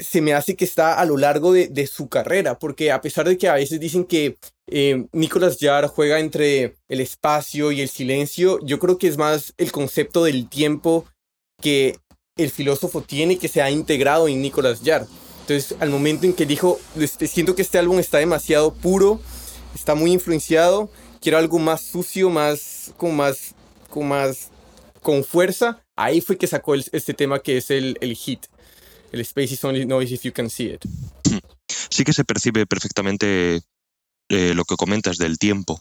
se 0.00 0.20
me 0.20 0.34
hace 0.34 0.56
que 0.56 0.64
está 0.64 0.98
a 0.98 1.04
lo 1.04 1.16
largo 1.16 1.52
de, 1.52 1.68
de, 1.68 1.86
su 1.86 2.08
carrera, 2.08 2.58
porque 2.58 2.92
a 2.92 3.00
pesar 3.00 3.28
de 3.28 3.38
que 3.38 3.48
a 3.48 3.54
veces 3.54 3.80
dicen 3.80 4.04
que 4.04 4.36
eh, 4.66 5.06
Nicolas 5.12 5.58
Jarre 5.60 5.88
juega 5.88 6.20
entre 6.20 6.76
el 6.88 7.00
espacio 7.00 7.72
y 7.72 7.80
el 7.80 7.88
silencio, 7.88 8.58
yo 8.64 8.78
creo 8.78 8.98
que 8.98 9.08
es 9.08 9.16
más 9.16 9.52
el 9.58 9.72
concepto 9.72 10.24
del 10.24 10.48
tiempo 10.48 11.06
que 11.60 11.98
el 12.36 12.50
filósofo 12.50 13.02
tiene 13.02 13.38
que 13.38 13.48
se 13.48 13.62
ha 13.62 13.70
integrado 13.70 14.28
en 14.28 14.40
Nicolas 14.40 14.80
Jarre. 14.84 15.06
Entonces, 15.40 15.76
al 15.80 15.90
momento 15.90 16.26
en 16.26 16.32
que 16.32 16.46
dijo, 16.46 16.78
este, 16.96 17.26
siento 17.26 17.56
que 17.56 17.62
este 17.62 17.78
álbum 17.78 17.98
está 17.98 18.18
demasiado 18.18 18.72
puro, 18.72 19.20
está 19.74 19.96
muy 19.96 20.12
influenciado, 20.12 20.88
quiero 21.20 21.38
algo 21.38 21.58
más 21.58 21.80
sucio, 21.80 22.30
más, 22.30 22.92
con 22.96 23.16
más, 23.16 23.54
con 23.88 24.06
más, 24.06 24.50
con 25.02 25.24
fuerza, 25.24 25.82
ahí 25.96 26.20
fue 26.20 26.38
que 26.38 26.46
sacó 26.46 26.76
este 26.76 27.14
tema 27.14 27.40
que 27.40 27.56
es 27.56 27.70
el, 27.70 27.98
el 28.00 28.14
hit. 28.14 28.46
El 29.12 29.20
Space 29.20 29.54
is 29.54 29.64
only 29.64 29.86
noise 29.86 30.14
if 30.14 30.22
you 30.22 30.32
can 30.32 30.48
see 30.50 30.66
it. 30.66 30.84
Sí 31.90 32.04
que 32.04 32.12
se 32.12 32.24
percibe 32.24 32.66
perfectamente 32.66 33.62
eh, 34.28 34.54
lo 34.54 34.64
que 34.64 34.76
comentas 34.76 35.16
del 35.16 35.38
tiempo. 35.38 35.80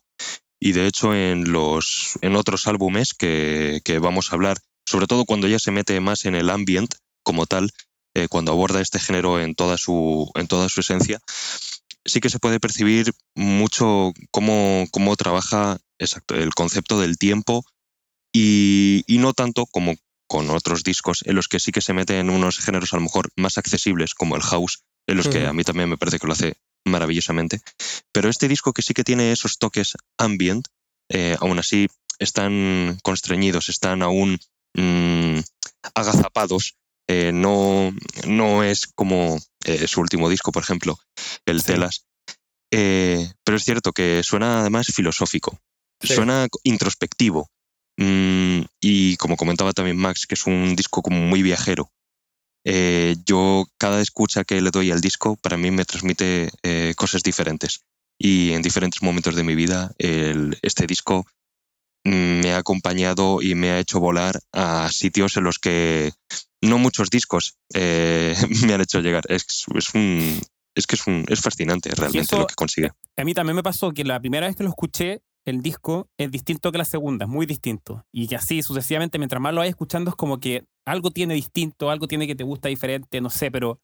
Y 0.60 0.74
de 0.74 0.88
hecho 0.88 1.14
en, 1.14 1.52
los, 1.52 2.18
en 2.22 2.36
otros 2.36 2.68
álbumes 2.68 3.14
que, 3.14 3.82
que, 3.86 4.00
vamos 4.00 4.32
a 4.32 4.36
hablar, 4.36 4.58
sobre 4.86 5.08
todo 5.08 5.26
cuando 5.26 5.48
ya 5.48 5.60
se 5.60 5.72
mete 5.72 6.00
más 6.00 6.26
en 6.26 6.36
el 6.36 6.50
ambient 6.50 6.94
como 7.24 7.46
tal, 7.46 7.72
eh, 8.16 8.28
cuando 8.28 8.52
aborda 8.52 8.82
este 8.82 9.00
género 9.00 9.40
en 9.40 9.56
toda, 9.56 9.78
su, 9.78 10.30
en 10.36 10.48
toda 10.48 10.68
su 10.68 10.82
esencia, 10.82 11.20
sí 12.06 12.20
que 12.20 12.30
se 12.30 12.40
puede 12.40 12.60
percibir 12.60 13.14
mucho 13.36 14.12
cómo, 14.32 14.86
cómo 14.92 15.16
trabaja 15.16 15.78
exacto, 16.00 16.36
el 16.36 16.54
concepto 16.54 17.00
del 17.00 17.18
tiempo 17.18 17.64
y, 18.34 19.04
y, 19.08 19.20
no 19.20 19.34
tanto 19.34 19.66
como 19.66 19.96
con 20.30 20.50
otros 20.52 20.84
discos 20.84 21.24
en 21.26 21.36
los 21.36 21.48
que 21.48 21.60
sí 21.60 21.72
que 21.72 21.82
se 21.82 21.92
mete 21.92 22.20
en 22.20 22.30
unos 22.30 22.60
géneros 22.60 22.94
a 22.94 22.98
lo 22.98 23.02
mejor 23.02 23.32
más 23.36 23.58
accesibles 23.58 24.14
como 24.14 24.36
el 24.36 24.44
house, 24.44 24.84
en 25.08 25.18
los 25.18 25.28
que 25.28 25.48
a 25.48 25.54
mí 25.54 25.64
también 25.64 25.90
me 25.90 25.98
parece 25.98 26.20
que 26.20 26.28
lo 26.28 26.34
hace 26.34 26.56
maravillosamente. 26.86 27.62
Pero 28.14 28.30
este 28.30 28.48
disco 28.48 28.72
que 28.72 28.84
sí 28.84 28.94
que 28.94 29.04
tiene 29.04 29.32
esos 29.32 29.58
toques 29.58 29.98
ambient, 30.20 30.68
eh, 31.10 31.36
aún 31.40 31.58
así 31.58 31.88
están 32.20 33.00
constreñidos, 33.02 33.70
están 33.70 34.04
aún 34.04 34.40
mmm, 34.76 35.40
agazapados. 35.96 36.76
Eh, 37.08 37.32
no, 37.34 37.92
no 38.28 38.64
es 38.64 38.86
como 38.94 39.40
eh, 39.66 39.88
su 39.88 40.00
último 40.00 40.30
disco, 40.30 40.52
por 40.52 40.62
ejemplo, 40.62 41.00
el 41.48 41.62
sí. 41.62 41.74
Telas. 41.74 42.06
pero 42.70 43.58
es 43.58 43.64
cierto 43.64 43.94
que 43.94 44.22
suena 44.24 44.62
además 44.62 44.94
filosófico, 44.94 45.60
sí. 46.00 46.14
suena 46.14 46.48
introspectivo. 46.64 47.50
Mm, 48.00 48.62
y 48.80 49.18
como 49.18 49.36
comentaba 49.36 49.74
también 49.74 49.98
Max, 49.98 50.26
que 50.26 50.36
es 50.36 50.48
un 50.48 50.76
disco 50.76 51.02
como 51.02 51.20
muy 51.20 51.44
viajero. 51.44 51.92
Eh, 52.66 53.18
yo 53.26 53.66
cada 53.78 54.02
escucha 54.02 54.46
que 54.46 54.62
le 54.62 54.72
doy 54.72 54.92
al 54.92 55.02
disco 55.02 55.36
para 55.36 55.58
mí 55.58 55.70
me 55.70 55.84
transmite 55.84 56.50
eh, 56.64 56.94
cosas 56.96 57.24
diferentes. 57.24 57.82
Y 58.18 58.54
en 58.54 58.62
diferentes 58.62 59.02
momentos 59.02 59.36
de 59.36 59.44
mi 59.44 59.54
vida 59.54 59.92
el, 59.98 60.58
este 60.62 60.88
disco 60.88 61.26
me 62.06 62.54
ha 62.54 62.58
acompañado 62.58 63.42
y 63.42 63.56
me 63.56 63.72
ha 63.72 63.80
hecho 63.80 64.00
volar 64.00 64.40
a 64.54 64.90
sitios 64.92 65.36
en 65.36 65.44
los 65.44 65.60
que 65.60 66.14
no 66.62 66.78
muchos 66.78 67.10
discos 67.10 67.58
eh, 67.74 68.34
me 68.66 68.74
han 68.74 68.82
hecho 68.82 69.02
llegar. 69.02 69.26
Es, 69.28 69.66
es, 69.76 69.94
un, 69.94 70.42
es 70.74 70.88
que 70.88 70.96
es, 70.96 71.06
un, 71.06 71.26
es 71.28 71.42
fascinante 71.42 71.92
realmente 71.94 72.22
eso, 72.22 72.40
lo 72.40 72.48
que 72.48 72.56
consigue. 72.56 72.92
A 73.18 73.26
mí 73.26 73.34
también 73.34 73.58
me 73.58 73.64
pasó 73.64 73.92
que 73.92 74.06
la 74.06 74.22
primera 74.22 74.48
vez 74.48 74.56
que 74.56 74.64
lo 74.64 74.70
escuché 74.70 75.22
el 75.46 75.62
disco 75.62 76.10
es 76.18 76.32
distinto 76.32 76.72
que 76.72 76.78
la 76.78 76.86
segunda, 76.86 77.28
muy 77.28 77.46
distinto. 77.46 78.06
Y 78.12 78.28
que 78.28 78.36
así 78.36 78.62
sucesivamente, 78.62 79.18
mientras 79.18 79.42
más 79.42 79.54
lo 79.54 79.60
vayas 79.60 79.72
escuchando, 79.72 80.10
es 80.10 80.16
como 80.16 80.40
que 80.40 80.66
algo 80.86 81.12
tiene 81.12 81.34
distinto, 81.34 81.90
algo 81.90 82.08
tiene 82.08 82.28
que 82.28 82.36
te 82.36 82.44
gusta 82.44 82.70
diferente, 82.70 83.22
no 83.22 83.30
sé, 83.30 83.52
pero 83.52 83.80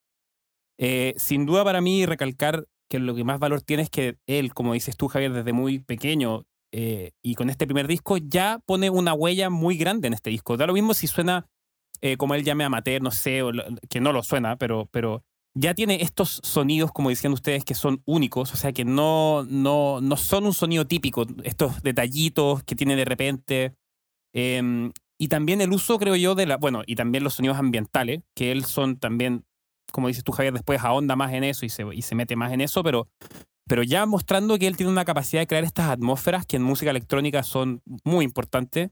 eh, 0.77 1.13
sin 1.17 1.45
duda 1.45 1.63
para 1.63 1.81
mí 1.81 2.05
recalcar 2.05 2.67
que 2.89 2.99
lo 2.99 3.15
que 3.15 3.23
más 3.23 3.39
valor 3.39 3.61
tiene 3.61 3.83
es 3.83 3.89
que 3.89 4.17
él, 4.27 4.53
como 4.53 4.73
dices 4.73 4.97
tú, 4.97 5.07
Javier, 5.07 5.33
desde 5.33 5.53
muy 5.53 5.79
pequeño 5.79 6.45
eh, 6.71 7.11
y 7.23 7.35
con 7.35 7.49
este 7.49 7.65
primer 7.65 7.87
disco 7.87 8.17
ya 8.17 8.59
pone 8.65 8.89
una 8.89 9.13
huella 9.13 9.49
muy 9.49 9.77
grande 9.77 10.07
en 10.07 10.13
este 10.13 10.29
disco. 10.29 10.57
Da 10.57 10.67
lo 10.67 10.73
mismo 10.73 10.93
si 10.93 11.07
suena 11.07 11.47
eh, 12.01 12.17
como 12.17 12.35
él 12.35 12.43
llame 12.43 12.63
amateur, 12.63 13.01
no 13.01 13.11
sé, 13.11 13.41
que 13.89 14.01
no 14.01 14.11
lo 14.11 14.21
suena, 14.21 14.57
pero 14.57 15.23
ya 15.57 15.73
tiene 15.73 16.01
estos 16.01 16.41
sonidos, 16.43 16.91
como 16.91 17.09
decían 17.09 17.33
ustedes, 17.33 17.63
que 17.63 17.75
son 17.75 18.01
únicos, 18.05 18.53
o 18.53 18.57
sea, 18.57 18.73
que 18.73 18.83
no, 18.83 19.45
no, 19.49 20.01
no 20.01 20.17
son 20.17 20.45
un 20.45 20.53
sonido 20.53 20.85
típico, 20.85 21.25
estos 21.43 21.81
detallitos 21.81 22.63
que 22.63 22.75
tiene 22.75 22.95
de 22.97 23.05
repente. 23.05 23.73
Eh, 24.33 24.91
y 25.17 25.29
también 25.29 25.61
el 25.61 25.71
uso, 25.71 25.97
creo 25.97 26.17
yo, 26.17 26.35
de 26.35 26.45
la. 26.45 26.57
Bueno, 26.57 26.83
y 26.85 26.95
también 26.95 27.23
los 27.23 27.35
sonidos 27.35 27.57
ambientales, 27.57 28.21
que 28.35 28.51
él 28.51 28.65
son 28.65 28.97
también, 28.97 29.45
como 29.93 30.09
dices 30.09 30.25
tú, 30.25 30.33
Javier, 30.33 30.53
después 30.53 30.83
ahonda 30.83 31.15
más 31.15 31.33
en 31.33 31.45
eso 31.45 31.65
y 31.65 31.69
se, 31.69 31.85
y 31.93 32.01
se 32.01 32.15
mete 32.15 32.35
más 32.35 32.51
en 32.51 32.59
eso, 32.59 32.83
pero, 32.83 33.07
pero 33.65 33.81
ya 33.81 34.05
mostrando 34.05 34.59
que 34.59 34.67
él 34.67 34.75
tiene 34.75 34.91
una 34.91 35.05
capacidad 35.05 35.41
de 35.41 35.47
crear 35.47 35.63
estas 35.63 35.89
atmósferas 35.89 36.45
que 36.45 36.57
en 36.57 36.63
música 36.63 36.91
electrónica 36.91 37.43
son 37.43 37.81
muy 38.03 38.25
importantes, 38.25 38.89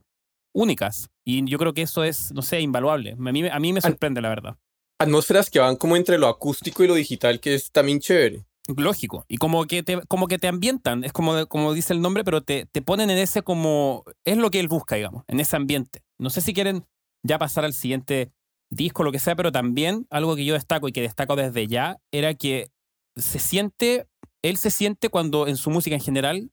únicas. 0.54 1.10
Y 1.26 1.44
yo 1.46 1.58
creo 1.58 1.74
que 1.74 1.82
eso 1.82 2.04
es, 2.04 2.32
no 2.32 2.40
sé, 2.40 2.62
invaluable. 2.62 3.12
A 3.12 3.32
mí, 3.32 3.46
a 3.46 3.60
mí 3.60 3.72
me 3.74 3.82
sorprende, 3.82 4.22
la 4.22 4.30
verdad 4.30 4.56
atmósferas 5.04 5.50
que 5.50 5.58
van 5.58 5.76
como 5.76 5.96
entre 5.96 6.18
lo 6.18 6.28
acústico 6.28 6.82
y 6.82 6.88
lo 6.88 6.94
digital, 6.94 7.40
que 7.40 7.54
es 7.54 7.70
también 7.70 8.00
chévere. 8.00 8.44
Lógico. 8.66 9.26
Y 9.28 9.36
como 9.36 9.66
que 9.66 9.82
te, 9.82 10.00
como 10.08 10.26
que 10.26 10.38
te 10.38 10.48
ambientan, 10.48 11.04
es 11.04 11.12
como, 11.12 11.46
como 11.46 11.74
dice 11.74 11.92
el 11.92 12.00
nombre, 12.00 12.24
pero 12.24 12.42
te, 12.42 12.66
te 12.66 12.80
ponen 12.80 13.10
en 13.10 13.18
ese 13.18 13.42
como. 13.42 14.04
Es 14.24 14.38
lo 14.38 14.50
que 14.50 14.60
él 14.60 14.68
busca, 14.68 14.96
digamos, 14.96 15.24
en 15.28 15.40
ese 15.40 15.56
ambiente. 15.56 16.02
No 16.18 16.30
sé 16.30 16.40
si 16.40 16.54
quieren 16.54 16.86
ya 17.22 17.38
pasar 17.38 17.64
al 17.64 17.74
siguiente 17.74 18.32
disco, 18.70 19.04
lo 19.04 19.12
que 19.12 19.18
sea, 19.18 19.36
pero 19.36 19.52
también 19.52 20.06
algo 20.10 20.34
que 20.34 20.44
yo 20.44 20.54
destaco 20.54 20.88
y 20.88 20.92
que 20.92 21.02
destaco 21.02 21.36
desde 21.36 21.66
ya 21.66 21.98
era 22.10 22.34
que 22.34 22.70
se 23.16 23.38
siente. 23.38 24.06
Él 24.42 24.56
se 24.56 24.70
siente 24.70 25.10
cuando 25.10 25.46
en 25.46 25.56
su 25.56 25.70
música 25.70 25.96
en 25.96 26.02
general 26.02 26.50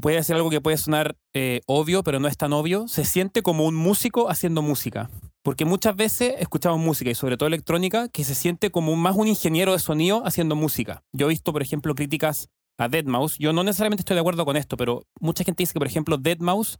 puede 0.00 0.22
ser 0.22 0.36
algo 0.36 0.50
que 0.50 0.60
puede 0.60 0.76
sonar 0.76 1.16
eh, 1.32 1.62
obvio, 1.66 2.02
pero 2.04 2.20
no 2.20 2.28
es 2.28 2.36
tan 2.36 2.52
obvio. 2.52 2.86
Se 2.86 3.04
siente 3.04 3.42
como 3.42 3.66
un 3.66 3.74
músico 3.74 4.30
haciendo 4.30 4.62
música. 4.62 5.10
Porque 5.44 5.66
muchas 5.66 5.94
veces 5.94 6.36
escuchamos 6.38 6.80
música, 6.80 7.10
y 7.10 7.14
sobre 7.14 7.36
todo 7.36 7.46
electrónica, 7.46 8.08
que 8.08 8.24
se 8.24 8.34
siente 8.34 8.70
como 8.70 8.96
más 8.96 9.14
un 9.14 9.28
ingeniero 9.28 9.72
de 9.72 9.78
sonido 9.78 10.22
haciendo 10.26 10.56
música. 10.56 11.04
Yo 11.12 11.26
he 11.26 11.28
visto, 11.28 11.52
por 11.52 11.60
ejemplo, 11.60 11.94
críticas 11.94 12.48
a 12.78 12.88
Deadmau5. 12.88 13.36
Yo 13.38 13.52
no 13.52 13.62
necesariamente 13.62 14.00
estoy 14.00 14.14
de 14.14 14.20
acuerdo 14.20 14.46
con 14.46 14.56
esto, 14.56 14.78
pero 14.78 15.02
mucha 15.20 15.44
gente 15.44 15.62
dice 15.62 15.74
que, 15.74 15.80
por 15.80 15.86
ejemplo, 15.86 16.16
Deadmau5 16.18 16.78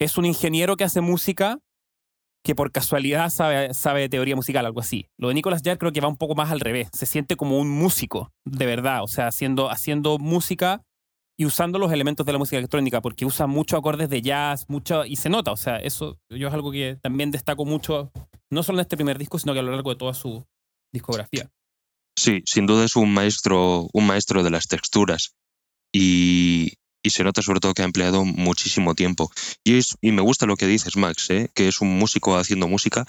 es 0.00 0.18
un 0.18 0.24
ingeniero 0.24 0.76
que 0.76 0.82
hace 0.82 1.00
música 1.00 1.60
que 2.42 2.56
por 2.56 2.72
casualidad 2.72 3.30
sabe, 3.30 3.72
sabe 3.72 4.00
de 4.00 4.08
teoría 4.08 4.34
musical, 4.34 4.66
algo 4.66 4.80
así. 4.80 5.06
Lo 5.16 5.28
de 5.28 5.34
Nicolas 5.34 5.62
Jarre 5.62 5.78
creo 5.78 5.92
que 5.92 6.00
va 6.00 6.08
un 6.08 6.16
poco 6.16 6.34
más 6.34 6.50
al 6.50 6.58
revés. 6.58 6.88
Se 6.92 7.06
siente 7.06 7.36
como 7.36 7.60
un 7.60 7.68
músico, 7.68 8.32
de 8.44 8.66
verdad. 8.66 9.04
O 9.04 9.08
sea, 9.08 9.28
haciendo, 9.28 9.70
haciendo 9.70 10.18
música 10.18 10.82
y 11.40 11.46
usando 11.46 11.78
los 11.78 11.90
elementos 11.90 12.26
de 12.26 12.32
la 12.32 12.38
música 12.38 12.58
electrónica, 12.58 13.00
porque 13.00 13.24
usa 13.24 13.46
muchos 13.46 13.78
acordes 13.78 14.10
de 14.10 14.20
jazz, 14.20 14.66
mucho, 14.68 15.06
y 15.06 15.16
se 15.16 15.30
nota, 15.30 15.52
o 15.52 15.56
sea, 15.56 15.78
eso 15.78 16.18
yo 16.28 16.48
es 16.48 16.52
algo 16.52 16.70
que 16.70 16.98
también 17.00 17.30
destaco 17.30 17.64
mucho, 17.64 18.12
no 18.50 18.62
solo 18.62 18.76
en 18.76 18.82
este 18.82 18.98
primer 18.98 19.16
disco, 19.16 19.38
sino 19.38 19.54
que 19.54 19.60
a 19.60 19.62
lo 19.62 19.70
largo 19.70 19.88
de 19.88 19.96
toda 19.96 20.12
su 20.12 20.46
discografía. 20.92 21.50
Sí, 22.14 22.42
sin 22.44 22.66
duda 22.66 22.84
es 22.84 22.94
un 22.94 23.14
maestro, 23.14 23.88
un 23.94 24.06
maestro 24.06 24.42
de 24.42 24.50
las 24.50 24.66
texturas 24.66 25.34
y, 25.94 26.74
y 27.02 27.08
se 27.08 27.24
nota 27.24 27.40
sobre 27.40 27.60
todo 27.60 27.72
que 27.72 27.80
ha 27.80 27.86
empleado 27.86 28.26
muchísimo 28.26 28.94
tiempo. 28.94 29.30
Y, 29.64 29.78
es, 29.78 29.96
y 30.02 30.12
me 30.12 30.20
gusta 30.20 30.44
lo 30.44 30.56
que 30.56 30.66
dices, 30.66 30.98
Max, 30.98 31.30
¿eh? 31.30 31.48
que 31.54 31.68
es 31.68 31.80
un 31.80 31.98
músico 31.98 32.36
haciendo 32.36 32.68
música 32.68 33.06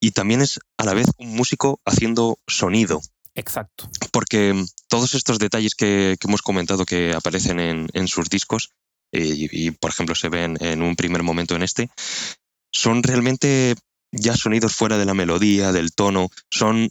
y 0.00 0.12
también 0.12 0.40
es 0.40 0.58
a 0.78 0.86
la 0.86 0.94
vez 0.94 1.08
un 1.18 1.36
músico 1.36 1.82
haciendo 1.84 2.38
sonido. 2.46 3.02
Exacto. 3.34 3.90
Porque 4.12 4.54
todos 4.88 5.14
estos 5.14 5.38
detalles 5.38 5.74
que, 5.74 6.16
que 6.20 6.28
hemos 6.28 6.42
comentado 6.42 6.84
que 6.84 7.14
aparecen 7.14 7.60
en, 7.60 7.88
en 7.92 8.08
sus 8.08 8.28
discos, 8.28 8.70
eh, 9.12 9.24
y, 9.24 9.66
y, 9.66 9.70
por 9.70 9.90
ejemplo 9.90 10.14
se 10.14 10.28
ven 10.28 10.56
en 10.60 10.82
un 10.82 10.96
primer 10.96 11.22
momento 11.22 11.54
en 11.54 11.62
este, 11.62 11.90
son 12.72 13.02
realmente 13.02 13.74
ya 14.12 14.36
sonidos 14.36 14.74
fuera 14.74 14.98
de 14.98 15.06
la 15.06 15.14
melodía, 15.14 15.72
del 15.72 15.94
tono, 15.94 16.28
son 16.50 16.90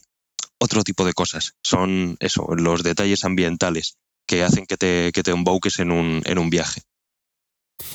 otro 0.60 0.84
tipo 0.84 1.06
de 1.06 1.14
cosas. 1.14 1.56
Son 1.64 2.18
eso, 2.20 2.48
los 2.56 2.84
detalles 2.84 3.26
ambientales 3.26 3.98
que 4.28 4.44
hacen 4.44 4.66
que 4.66 4.78
te, 4.78 5.12
que 5.12 5.24
te 5.24 5.32
embauques 5.32 5.80
en 5.80 5.92
un, 5.92 6.22
en 6.26 6.38
un 6.38 6.50
viaje. 6.50 6.82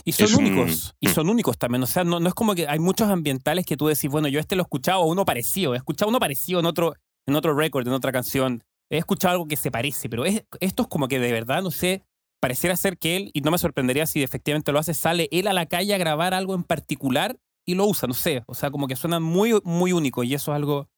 Y 0.05 0.13
son 0.13 0.27
es 0.27 0.35
únicos, 0.35 0.87
un... 0.87 0.93
y 1.01 1.09
son 1.09 1.29
únicos 1.31 1.59
también. 1.59 1.83
O 1.83 1.87
sea, 1.87 2.03
no, 2.03 2.19
no, 2.19 2.29
es 2.29 2.35
como 2.35 2.55
que 2.55 2.67
hay 2.67 2.81
muchos 2.81 3.09
ambientales 3.09 3.65
que 3.65 3.77
tú 3.77 3.87
decís, 3.87 4.11
bueno, 4.11 4.27
yo 4.27 4.41
este 4.41 4.57
lo 4.57 4.63
he 4.63 4.65
escuchado 4.65 5.03
uno 5.03 5.25
parecido, 5.25 5.75
he 5.75 5.77
escuchado 5.77 6.09
uno 6.09 6.19
parecido 6.19 6.59
en 6.59 6.67
otro, 6.67 6.95
en 7.27 7.35
otro 7.35 7.55
record, 7.55 7.87
en 7.87 7.95
otra 7.95 8.13
canción. 8.13 8.65
He 8.91 8.99
escuchado 8.99 9.33
algo 9.33 9.49
que 9.49 9.57
se 9.57 9.71
parece, 9.71 10.09
pero 10.09 10.25
es, 10.25 10.45
esto 10.61 10.85
es 10.85 10.89
como 10.89 11.09
que 11.09 11.19
de 11.19 11.33
verdad, 11.33 11.63
no 11.63 11.71
sé, 11.71 12.05
pareciera 12.41 12.77
ser 12.77 12.99
que 12.99 13.17
él, 13.17 13.31
y 13.35 13.41
no 13.41 13.51
me 13.51 13.59
sorprendería 13.59 14.07
si 14.07 14.23
efectivamente 14.23 14.73
lo 14.73 14.79
hace, 14.79 14.95
sale 14.95 15.29
él 15.33 15.49
a 15.49 15.53
la 15.53 15.67
calle 15.67 15.95
a 15.95 15.99
grabar 15.99 16.35
algo 16.35 16.55
en 16.55 16.63
particular 16.63 17.39
y 17.67 17.75
lo 17.75 17.87
usa, 17.87 18.07
no 18.07 18.15
sé. 18.15 18.45
O 18.47 18.55
sea, 18.55 18.71
como 18.71 18.87
que 18.87 18.97
suena 18.97 19.21
muy, 19.21 19.61
muy 19.65 19.93
único 19.93 20.23
y 20.23 20.35
eso 20.35 20.53
es 20.53 20.57
algo 20.57 20.89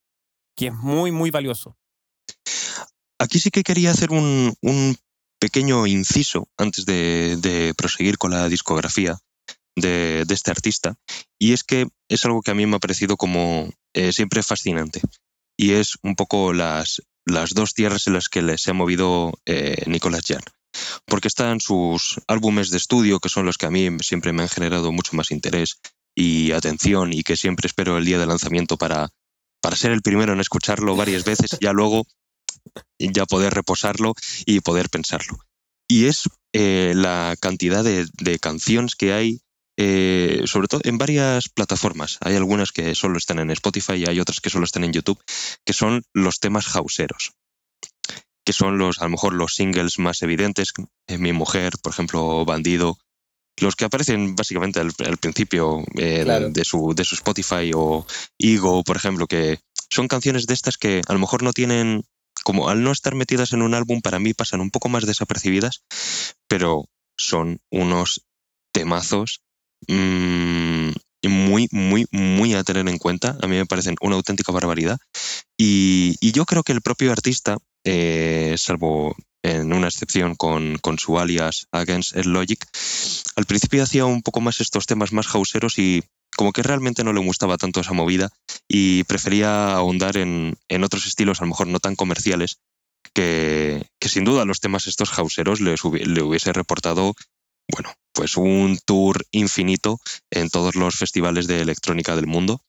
que 0.54 0.66
es 0.66 0.75
muy, 0.75 1.11
muy 1.11 1.30
valioso. 1.30 1.76
Aquí 3.18 3.40
sí 3.40 3.50
que 3.50 3.62
quería 3.62 3.90
hacer 3.90 4.11
un, 4.11 4.54
pequeño 5.40 5.87
inciso 5.87 6.49
antes 6.56 6.85
de, 6.85 7.73
proseguir 7.76 8.18
con 8.18 8.32
la 8.32 8.49
discografía 8.49 9.18
de, 9.76 10.26
este 10.28 10.50
artista, 10.50 10.97
y 11.38 11.52
es 11.52 11.62
que 11.64 11.87
es 12.08 12.25
algo 12.25 12.42
que 12.42 12.50
a 12.50 12.54
mí 12.54 12.66
me 12.66 12.76
ha 12.76 12.80
parecido 12.80 13.16
como 13.16 13.70
eh, 13.94 14.12
siempre 14.12 14.42
fascinante, 14.42 15.00
y 15.58 15.72
es 15.72 15.98
un 16.02 16.14
poco 16.14 16.54
las, 16.54 17.02
las 17.26 17.52
dos 17.52 17.74
tierras 17.74 18.06
en 18.06 18.14
las 18.14 18.28
que 18.28 18.56
se 18.56 18.70
ha 18.70 18.74
movido 18.74 19.32
eh, 19.44 19.82
Nicolas 19.86 20.22
Jan. 20.26 20.40
Porque 21.04 21.28
están 21.28 21.60
sus 21.60 22.20
álbumes 22.28 22.70
de 22.70 22.76
estudio, 22.76 23.18
que 23.18 23.28
son 23.28 23.44
los 23.44 23.58
que 23.58 23.66
a 23.66 23.70
mí 23.70 23.88
siempre 24.00 24.32
me 24.32 24.42
han 24.42 24.48
generado 24.48 24.92
mucho 24.92 25.16
más 25.16 25.32
interés 25.32 25.80
y 26.14 26.52
atención, 26.52 27.12
y 27.12 27.22
que 27.22 27.36
siempre 27.36 27.66
espero 27.66 27.98
el 27.98 28.04
día 28.04 28.18
de 28.18 28.26
lanzamiento 28.26 28.76
para, 28.76 29.10
para 29.60 29.76
ser 29.76 29.90
el 29.90 30.02
primero 30.02 30.32
en 30.32 30.40
escucharlo 30.40 30.96
varias 30.96 31.24
veces, 31.24 31.50
y 31.58 31.64
ya 31.64 31.72
luego 31.72 32.06
ya 32.98 33.26
poder 33.26 33.52
reposarlo 33.52 34.14
y 34.46 34.60
poder 34.60 34.88
pensarlo. 34.90 35.38
Y 35.88 36.06
es 36.06 36.28
eh, 36.52 36.92
la 36.94 37.34
cantidad 37.40 37.82
de, 37.82 38.38
canciones 38.38 38.94
que 38.94 39.12
hay, 39.12 39.40
eh, 39.80 40.42
sobre 40.47 40.66
todo 40.66 40.80
en 40.82 40.99
varias 40.99 41.49
plataformas. 41.49 42.18
Hay 42.20 42.35
algunas 42.35 42.73
que 42.73 42.97
solo 42.97 43.16
están 43.16 43.38
en 43.38 43.52
Spotify 43.52 43.94
y 43.94 44.06
hay 44.06 44.18
otras 44.18 44.40
que 44.40 44.50
solo 44.50 44.64
están 44.64 44.82
en 44.82 44.92
YouTube, 44.92 45.23
que 45.64 45.73
son 45.73 46.02
los 46.12 46.40
temas 46.40 46.75
hauseros 46.75 47.32
que 48.44 48.54
son 48.54 48.78
los, 48.78 49.02
a 49.02 49.04
lo 49.04 49.11
mejor 49.11 49.35
los 49.35 49.56
singles 49.56 49.99
más 49.99 50.23
evidentes, 50.23 50.73
eh, 51.06 51.18
Mi 51.18 51.35
Mujer, 51.35 51.75
por 51.82 51.92
ejemplo, 51.92 52.47
Bandido, 52.47 52.97
los 53.58 53.76
que 53.76 53.85
aparecen 53.85 54.37
básicamente 54.37 54.80
al, 54.80 55.18
principio 55.18 55.85
de, 55.92 56.64
su, 56.64 56.94
de 56.94 57.04
su 57.04 57.14
Spotify 57.14 57.73
o 57.75 58.06
Ego, 58.38 58.85
por 58.85 58.97
ejemplo, 58.97 59.26
que 59.26 59.58
son 59.90 60.08
canciones 60.08 60.47
de 60.47 60.54
estas 60.54 60.78
que 60.78 61.02
a 61.06 61.12
lo 61.12 61.18
mejor 61.18 61.42
no 61.42 61.52
tienen 61.52 62.04
como 62.42 62.70
al 62.70 62.82
no 62.82 62.90
estar 62.90 63.14
metidas 63.14 63.52
en 63.52 63.61
un 63.61 63.75
álbum, 63.75 64.00
para 64.00 64.18
mí 64.18 64.32
pasan 64.32 64.62
un 64.62 64.70
poco 64.70 64.88
más 64.88 65.04
desapercibidas, 65.04 65.82
pero 66.47 66.87
son 67.18 67.61
unos 67.70 68.25
temazos 68.73 69.42
mm, 69.87 70.90
muy, 71.28 71.68
muy, 71.70 72.06
muy 72.11 72.54
a 72.54 72.64
tener 72.64 72.88
en 72.88 72.99
cuenta. 72.99 73.37
A 73.42 73.47
mí 73.47 73.56
me 73.56 73.66
parecen 73.66 73.97
una 74.00 74.16
auténtica 74.16 74.52
barbaridad. 74.52 74.99
Y, 75.56 76.16
yo 76.32 76.44
creo 76.44 76.62
que 76.62 76.73
el 76.73 76.82
propio 76.82 77.12
artista, 77.12 77.58
eh, 77.85 78.54
salvo 78.58 79.16
en 79.42 79.73
una 79.73 79.88
excepción 79.88 80.35
con, 80.35 80.78
con, 80.78 80.99
su 80.99 81.18
alias 81.18 81.66
Against 81.73 82.16
Logic, 82.16 82.64
al 83.37 83.44
principio 83.47 83.82
hacía 83.82 84.04
un 84.04 84.23
poco 84.23 84.40
más 84.40 84.61
estos 84.61 84.87
temas 84.87 85.12
más 85.12 85.35
hauseros 85.35 85.78
y 85.78 86.02
como 86.37 86.52
que 86.52 86.62
realmente 86.62 87.02
no 87.02 87.12
le 87.12 87.20
gustaba 87.20 87.56
tanto 87.56 87.80
esa 87.80 87.92
movida 87.92 88.30
y 88.68 89.04
prefería 89.04 89.73
ahondar 89.73 90.16
en, 90.16 90.56
otros 90.85 91.06
estilos, 91.06 91.40
a 91.40 91.44
lo 91.44 91.49
mejor 91.49 91.66
no 91.66 91.80
tan 91.80 91.97
comerciales, 91.97 92.58
que, 93.12 93.85
sin 94.00 94.25
duda 94.25 94.44
los 94.44 94.61
temas 94.61 94.87
estos 94.87 95.18
hauseros 95.18 95.61
le 95.61 96.23
hubiese 96.23 96.52
reportado, 96.52 97.14
bueno, 97.70 97.92
pues 98.12 98.37
un 98.37 98.78
tour 98.84 99.25
infinito 99.30 99.98
en 100.30 100.48
todos 100.48 100.75
los 100.75 100.96
festivales 100.96 101.46
de 101.46 101.60
electrónica 101.60 102.16
del 102.16 102.26
mundo 102.26 102.60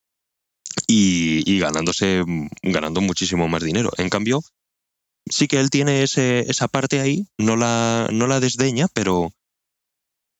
y, 0.87 1.59
ganándose, 1.59 2.23
ganando 2.61 3.01
muchísimo 3.01 3.47
más 3.47 3.63
dinero. 3.63 3.91
En 3.97 4.09
cambio, 4.09 4.41
sí 5.29 5.47
que 5.47 5.59
él 5.59 5.69
tiene 5.69 6.03
ese, 6.03 6.41
esa 6.49 6.67
parte 6.67 6.99
ahí, 6.99 7.27
no 7.37 7.55
la, 7.55 8.09
no 8.11 8.27
la 8.27 8.39
desdeña, 8.39 8.87
pero, 8.93 9.31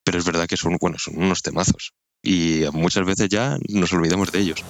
pero 0.03 0.17
es 0.17 0.25
verdad 0.25 0.47
que 0.47 0.57
son, 0.57 0.77
bueno, 0.79 0.97
son 0.99 1.17
unos 1.17 1.41
temazos 1.41 1.93
y 2.21 2.63
muchas 2.73 3.05
veces 3.05 3.29
ya 3.29 3.57
nos 3.69 3.93
olvidamos 3.93 4.31
de 4.31 4.39
ellos. 4.39 4.63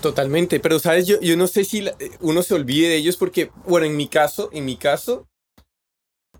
Totalmente, 0.00 0.60
pero 0.60 0.78
sabes, 0.78 1.06
yo, 1.06 1.20
yo 1.20 1.36
no 1.36 1.46
sé 1.46 1.64
si 1.64 1.84
uno 2.20 2.42
se 2.42 2.54
olvide 2.54 2.88
de 2.88 2.96
ellos 2.96 3.16
porque, 3.16 3.50
bueno, 3.66 3.86
en 3.86 3.96
mi 3.96 4.08
caso, 4.08 4.48
en 4.52 4.64
mi 4.64 4.76
caso, 4.76 5.28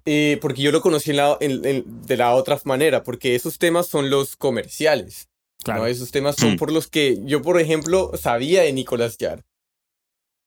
eh, 0.05 0.39
porque 0.41 0.63
yo 0.63 0.73
lo 0.73 0.81
conocí 0.81 1.13
de 1.13 2.17
la 2.17 2.35
otra 2.35 2.61
manera, 2.65 3.03
porque 3.03 3.35
esos 3.35 3.59
temas 3.59 3.87
son 3.87 4.11
los 4.11 4.37
comerciales. 4.37 5.29
Claro. 5.63 5.87
Esos 5.87 6.11
temas 6.11 6.37
son 6.37 6.55
mm. 6.55 6.57
por 6.57 6.73
los 6.73 6.89
que 6.89 7.19
yo, 7.25 7.43
por 7.43 7.61
ejemplo, 7.61 8.13
sabía 8.17 8.63
de 8.63 8.73
Nicolás 8.73 9.19
Yard. 9.19 9.43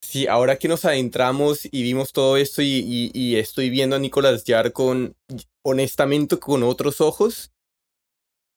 Sí, 0.03 0.27
ahora 0.27 0.57
que 0.57 0.67
nos 0.67 0.85
adentramos 0.85 1.65
y 1.65 1.81
vimos 1.83 2.11
todo 2.11 2.37
esto 2.37 2.61
y, 2.61 3.11
y, 3.13 3.35
estoy 3.37 3.69
viendo 3.69 3.95
a 3.95 3.99
Nicolás 3.99 4.43
Yard 4.43 4.73
con, 4.73 5.15
honestamente, 5.63 6.37
con 6.37 6.61
otros 6.63 6.99
ojos, 6.99 7.51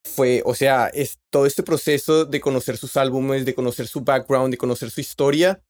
fue, 0.04 0.42
o 0.44 0.54
sea, 0.54 0.88
es 0.88 1.18
todo 1.30 1.46
este 1.46 1.62
proceso 1.62 2.24
de 2.24 2.40
conocer 2.40 2.76
sus 2.76 2.96
álbumes, 2.96 3.44
de 3.44 3.54
conocer 3.54 3.86
su 3.86 4.00
background, 4.00 4.50
de 4.50 4.58
conocer 4.58 4.90
su 4.90 5.00
historia, 5.00 5.62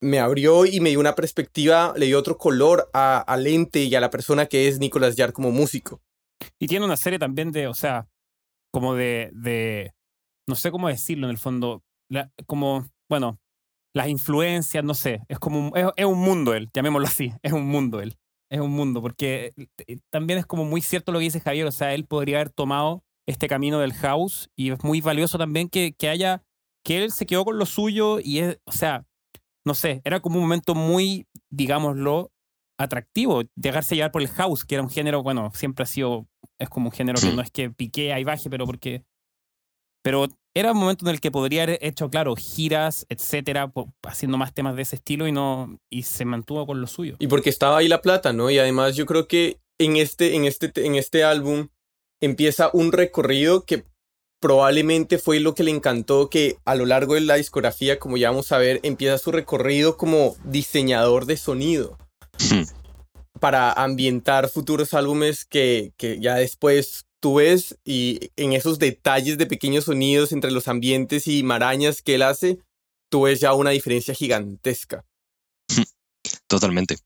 me 0.00 0.18
abrió 0.18 0.64
y 0.64 0.80
me 0.80 0.90
dio 0.90 1.00
una 1.00 1.14
perspectiva, 1.14 1.92
le 1.96 2.06
dio 2.06 2.18
otro 2.18 2.38
color 2.38 2.88
a, 2.92 3.18
al 3.18 3.46
ente 3.46 3.84
y 3.84 3.94
a 3.94 4.00
la 4.00 4.10
persona 4.10 4.46
que 4.46 4.68
es 4.68 4.78
Nicolas 4.78 5.16
Yard 5.16 5.32
como 5.32 5.50
músico. 5.50 6.00
Y 6.58 6.68
tiene 6.68 6.84
una 6.84 6.96
serie 6.96 7.18
también 7.18 7.50
de, 7.50 7.66
o 7.66 7.74
sea, 7.74 8.08
como 8.72 8.94
de, 8.94 9.30
de 9.32 9.92
no 10.48 10.54
sé 10.54 10.70
cómo 10.70 10.88
decirlo 10.88 11.26
en 11.26 11.30
el 11.30 11.38
fondo, 11.38 11.82
como, 12.46 12.86
bueno, 13.08 13.38
las 13.94 14.08
influencias, 14.08 14.84
no 14.84 14.94
sé, 14.94 15.20
es 15.28 15.38
como, 15.38 15.74
es, 15.76 15.86
es 15.96 16.06
un 16.06 16.18
mundo 16.18 16.54
él, 16.54 16.70
llamémoslo 16.72 17.06
así, 17.06 17.32
es 17.42 17.52
un 17.52 17.66
mundo 17.66 18.00
él, 18.00 18.16
es 18.50 18.60
un 18.60 18.70
mundo, 18.70 19.02
porque 19.02 19.52
eh, 19.86 19.98
también 20.10 20.38
es 20.38 20.46
como 20.46 20.64
muy 20.64 20.80
cierto 20.80 21.12
lo 21.12 21.18
que 21.18 21.24
dice 21.24 21.40
Javier, 21.40 21.66
o 21.66 21.72
sea, 21.72 21.94
él 21.94 22.04
podría 22.04 22.36
haber 22.36 22.50
tomado 22.50 23.02
este 23.26 23.48
camino 23.48 23.80
del 23.80 23.92
house 23.94 24.48
y 24.56 24.70
es 24.70 24.82
muy 24.84 25.00
valioso 25.00 25.38
también 25.38 25.68
que, 25.68 25.92
que 25.92 26.08
haya, 26.08 26.42
que 26.84 27.02
él 27.02 27.10
se 27.10 27.26
quedó 27.26 27.44
con 27.44 27.58
lo 27.58 27.66
suyo 27.66 28.20
y 28.20 28.38
es, 28.38 28.58
o 28.64 28.72
sea, 28.72 29.07
no 29.68 29.74
sé, 29.74 30.00
era 30.04 30.20
como 30.20 30.36
un 30.36 30.42
momento 30.42 30.74
muy, 30.74 31.28
digámoslo, 31.50 32.32
atractivo, 32.78 33.42
dejarse 33.54 33.94
llevar 33.94 34.12
por 34.12 34.22
el 34.22 34.28
house, 34.28 34.64
que 34.64 34.76
era 34.76 34.82
un 34.82 34.90
género, 34.90 35.22
bueno, 35.22 35.52
siempre 35.54 35.82
ha 35.82 35.86
sido, 35.86 36.26
es 36.58 36.68
como 36.68 36.86
un 36.86 36.92
género 36.92 37.20
que 37.20 37.32
no 37.32 37.42
es 37.42 37.50
que 37.50 37.70
pique 37.70 38.18
y 38.18 38.24
baje, 38.24 38.48
pero 38.48 38.66
porque, 38.66 39.04
pero 40.02 40.26
era 40.54 40.72
un 40.72 40.78
momento 40.78 41.04
en 41.04 41.10
el 41.10 41.20
que 41.20 41.30
podría 41.30 41.64
haber 41.64 41.78
hecho, 41.82 42.08
claro, 42.08 42.34
giras, 42.34 43.04
etcétera, 43.10 43.70
haciendo 44.04 44.38
más 44.38 44.54
temas 44.54 44.74
de 44.74 44.82
ese 44.82 44.96
estilo 44.96 45.28
y 45.28 45.32
no, 45.32 45.78
y 45.90 46.04
se 46.04 46.24
mantuvo 46.24 46.66
con 46.66 46.80
lo 46.80 46.86
suyo. 46.86 47.16
Y 47.18 47.26
porque 47.26 47.50
estaba 47.50 47.78
ahí 47.78 47.88
la 47.88 48.00
plata, 48.00 48.32
¿no? 48.32 48.50
Y 48.50 48.58
además 48.58 48.96
yo 48.96 49.04
creo 49.06 49.28
que 49.28 49.60
en 49.78 49.96
este, 49.96 50.34
en 50.34 50.46
este, 50.46 50.72
en 50.86 50.94
este 50.94 51.24
álbum, 51.24 51.68
empieza 52.20 52.70
un 52.72 52.90
recorrido 52.90 53.64
que 53.64 53.84
probablemente 54.40 55.18
fue 55.18 55.40
lo 55.40 55.54
que 55.54 55.64
le 55.64 55.70
encantó, 55.70 56.30
que 56.30 56.56
a 56.64 56.74
lo 56.74 56.86
largo 56.86 57.14
de 57.14 57.20
la 57.22 57.36
discografía, 57.36 57.98
como 57.98 58.16
ya 58.16 58.30
vamos 58.30 58.52
a 58.52 58.58
ver, 58.58 58.80
empieza 58.82 59.18
su 59.18 59.32
recorrido 59.32 59.96
como 59.96 60.36
diseñador 60.44 61.26
de 61.26 61.36
sonido. 61.36 61.98
Hmm. 62.50 62.62
Para 63.40 63.72
ambientar 63.72 64.48
futuros 64.48 64.94
álbumes 64.94 65.44
que, 65.44 65.92
que 65.96 66.20
ya 66.20 66.34
después 66.36 67.06
tú 67.20 67.36
ves 67.36 67.76
y 67.84 68.30
en 68.36 68.52
esos 68.52 68.78
detalles 68.78 69.38
de 69.38 69.46
pequeños 69.46 69.84
sonidos 69.84 70.32
entre 70.32 70.50
los 70.50 70.68
ambientes 70.68 71.26
y 71.26 71.42
marañas 71.42 72.02
que 72.02 72.14
él 72.14 72.22
hace, 72.22 72.58
tú 73.10 73.22
ves 73.22 73.40
ya 73.40 73.54
una 73.54 73.70
diferencia 73.70 74.14
gigantesca. 74.14 75.04
Totalmente. 76.46 76.96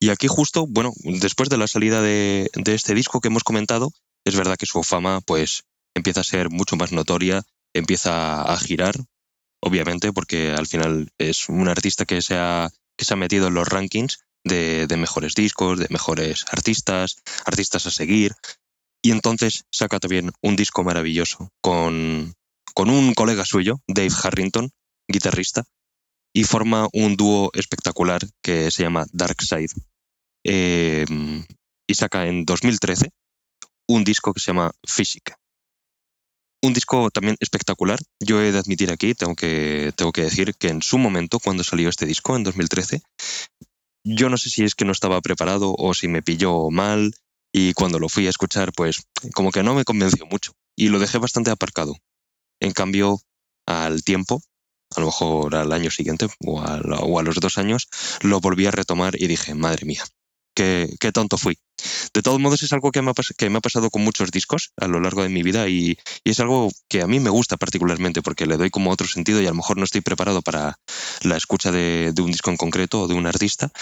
Y 0.00 0.10
aquí 0.10 0.26
justo, 0.26 0.66
bueno, 0.66 0.92
después 1.04 1.48
de 1.48 1.58
la 1.58 1.68
salida 1.68 2.00
de, 2.00 2.50
de, 2.54 2.74
este 2.74 2.94
disco 2.94 3.20
que 3.20 3.28
hemos 3.28 3.44
comentado, 3.44 3.90
es 4.24 4.34
verdad 4.34 4.56
que 4.56 4.66
su 4.66 4.82
fama 4.82 5.20
pues 5.20 5.64
empieza 5.94 6.20
a 6.20 6.24
ser 6.24 6.50
mucho 6.50 6.76
más 6.76 6.92
notoria, 6.92 7.42
empieza 7.74 8.42
a 8.42 8.56
girar, 8.58 8.94
obviamente, 9.60 10.12
porque 10.12 10.50
al 10.50 10.66
final 10.66 11.10
es 11.18 11.48
un 11.48 11.68
artista 11.68 12.04
que 12.04 12.22
se 12.22 12.36
ha, 12.36 12.70
que 12.96 13.04
se 13.04 13.14
ha 13.14 13.16
metido 13.16 13.48
en 13.48 13.54
los 13.54 13.68
rankings 13.68 14.20
de, 14.44 14.86
mejores 14.98 15.34
discos, 15.34 15.78
de 15.78 15.86
mejores 15.90 16.44
artistas, 16.50 17.16
artistas 17.44 17.86
a 17.86 17.90
seguir, 17.90 18.34
y 19.02 19.10
entonces 19.10 19.64
saca 19.70 19.98
también 19.98 20.32
un 20.42 20.56
disco 20.56 20.84
maravilloso 20.84 21.50
con, 21.60 22.34
con 22.74 22.90
un 22.90 23.14
colega 23.14 23.44
suyo, 23.44 23.80
Dave 23.86 24.12
Harrington, 24.22 24.70
guitarrista, 25.08 25.64
y 26.34 26.44
forma 26.44 26.88
un 26.92 27.16
dúo 27.16 27.50
espectacular 27.54 28.22
que 28.42 28.70
se 28.70 28.82
llama 28.82 29.06
Dark 29.12 29.42
Side. 29.42 29.72
Eh, 30.44 31.04
y 31.86 31.94
saca 31.94 32.26
en 32.26 32.44
2013 32.44 33.12
un 33.88 34.04
disco 34.04 34.32
que 34.32 34.40
se 34.40 34.46
llama 34.46 34.72
Física. 34.86 35.38
Un 36.64 36.72
disco 36.72 37.10
también 37.10 37.36
espectacular. 37.40 37.98
Yo 38.20 38.40
he 38.40 38.52
de 38.52 38.58
admitir 38.58 38.92
aquí, 38.92 39.14
tengo 39.14 39.34
que, 39.34 39.92
tengo 39.96 40.12
que 40.12 40.22
decir 40.22 40.54
que 40.54 40.68
en 40.68 40.80
su 40.80 40.96
momento, 40.96 41.40
cuando 41.40 41.64
salió 41.64 41.88
este 41.88 42.06
disco, 42.06 42.36
en 42.36 42.44
2013, 42.44 43.02
yo 44.04 44.28
no 44.28 44.36
sé 44.36 44.48
si 44.48 44.62
es 44.62 44.76
que 44.76 44.84
no 44.84 44.92
estaba 44.92 45.20
preparado 45.20 45.74
o 45.76 45.92
si 45.92 46.06
me 46.06 46.22
pilló 46.22 46.70
mal 46.70 47.14
y 47.52 47.72
cuando 47.74 47.98
lo 47.98 48.08
fui 48.08 48.26
a 48.28 48.30
escuchar, 48.30 48.72
pues 48.72 49.02
como 49.34 49.50
que 49.50 49.64
no 49.64 49.74
me 49.74 49.84
convenció 49.84 50.24
mucho 50.26 50.52
y 50.76 50.88
lo 50.88 51.00
dejé 51.00 51.18
bastante 51.18 51.50
aparcado. 51.50 51.96
En 52.60 52.72
cambio, 52.72 53.20
al 53.66 54.04
tiempo, 54.04 54.40
a 54.94 55.00
lo 55.00 55.06
mejor 55.06 55.56
al 55.56 55.72
año 55.72 55.90
siguiente 55.90 56.28
o 56.46 56.60
a, 56.60 56.80
o 56.80 57.18
a 57.18 57.22
los 57.24 57.36
dos 57.40 57.58
años, 57.58 57.88
lo 58.22 58.40
volví 58.40 58.66
a 58.66 58.70
retomar 58.70 59.20
y 59.20 59.26
dije, 59.26 59.54
madre 59.54 59.84
mía, 59.84 60.04
qué, 60.54 60.94
qué 61.00 61.12
tonto 61.12 61.38
fui. 61.38 61.58
De 62.14 62.22
todos 62.22 62.40
modos, 62.40 62.62
es 62.62 62.72
algo 62.72 62.92
que 62.92 63.02
me, 63.02 63.10
ha, 63.10 63.60
pasado 63.60 63.90
con 63.90 64.02
muchos 64.02 64.30
discos 64.30 64.72
a 64.76 64.86
lo 64.86 65.00
largo 65.00 65.22
de 65.22 65.28
mi 65.28 65.42
vida 65.42 65.68
y, 65.68 65.98
y, 66.24 66.30
es 66.30 66.40
algo 66.40 66.70
que 66.88 67.02
a 67.02 67.06
mí 67.06 67.20
me 67.20 67.30
gusta 67.30 67.56
particularmente 67.56 68.22
porque 68.22 68.46
le 68.46 68.56
doy 68.56 68.70
como 68.70 68.90
otro 68.90 69.06
sentido 69.06 69.40
y 69.42 69.46
a 69.46 69.50
lo 69.50 69.56
mejor 69.56 69.78
no 69.78 69.84
estoy 69.84 70.00
preparado 70.00 70.42
para 70.42 70.78
la 71.22 71.36
escucha 71.36 71.72
de, 71.72 72.12
de 72.14 72.22
un 72.22 72.30
disco 72.30 72.50
en 72.50 72.56
concreto 72.56 73.02
o 73.02 73.08
de 73.08 73.14
un 73.14 73.26
artista. 73.26 73.72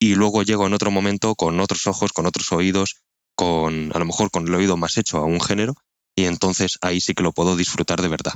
Y 0.00 0.16
luego 0.16 0.42
llego 0.42 0.66
en 0.66 0.74
otro 0.74 0.90
momento 0.90 1.34
con 1.34 1.60
otros 1.60 1.86
ojos, 1.86 2.12
con 2.12 2.26
otros 2.26 2.50
oídos, 2.52 2.96
con 3.36 3.92
a 3.94 3.98
lo 3.98 4.04
mejor 4.04 4.30
con 4.30 4.46
el 4.46 4.54
oído 4.54 4.76
más 4.76 4.98
hecho 4.98 5.18
a 5.18 5.24
un 5.24 5.40
género 5.40 5.74
y 6.16 6.24
entonces 6.24 6.78
ahí 6.80 7.00
sí 7.00 7.14
que 7.14 7.22
lo 7.22 7.32
puedo 7.32 7.56
disfrutar 7.56 8.00
de 8.00 8.08
verdad. 8.08 8.34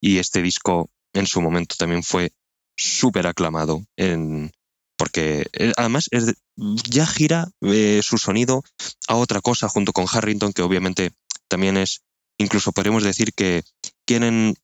Y 0.00 0.18
este 0.18 0.42
disco 0.42 0.90
en 1.12 1.26
su 1.26 1.40
momento 1.40 1.74
también 1.78 2.02
fue 2.02 2.32
súper 2.76 3.26
aclamado 3.26 3.82
en, 3.96 4.52
porque 4.98 5.46
además 5.76 6.08
es, 6.10 6.34
ya 6.56 7.06
gira 7.06 7.48
eh, 7.62 8.00
su 8.02 8.18
sonido 8.18 8.64
a 9.06 9.14
otra 9.14 9.40
cosa 9.40 9.68
junto 9.68 9.92
con 9.92 10.06
Harrington, 10.12 10.52
que 10.52 10.62
obviamente 10.62 11.12
también 11.48 11.76
es, 11.76 12.02
incluso 12.36 12.72
podríamos 12.72 13.04
decir 13.04 13.32
que 13.32 13.62
quieren 14.04 14.56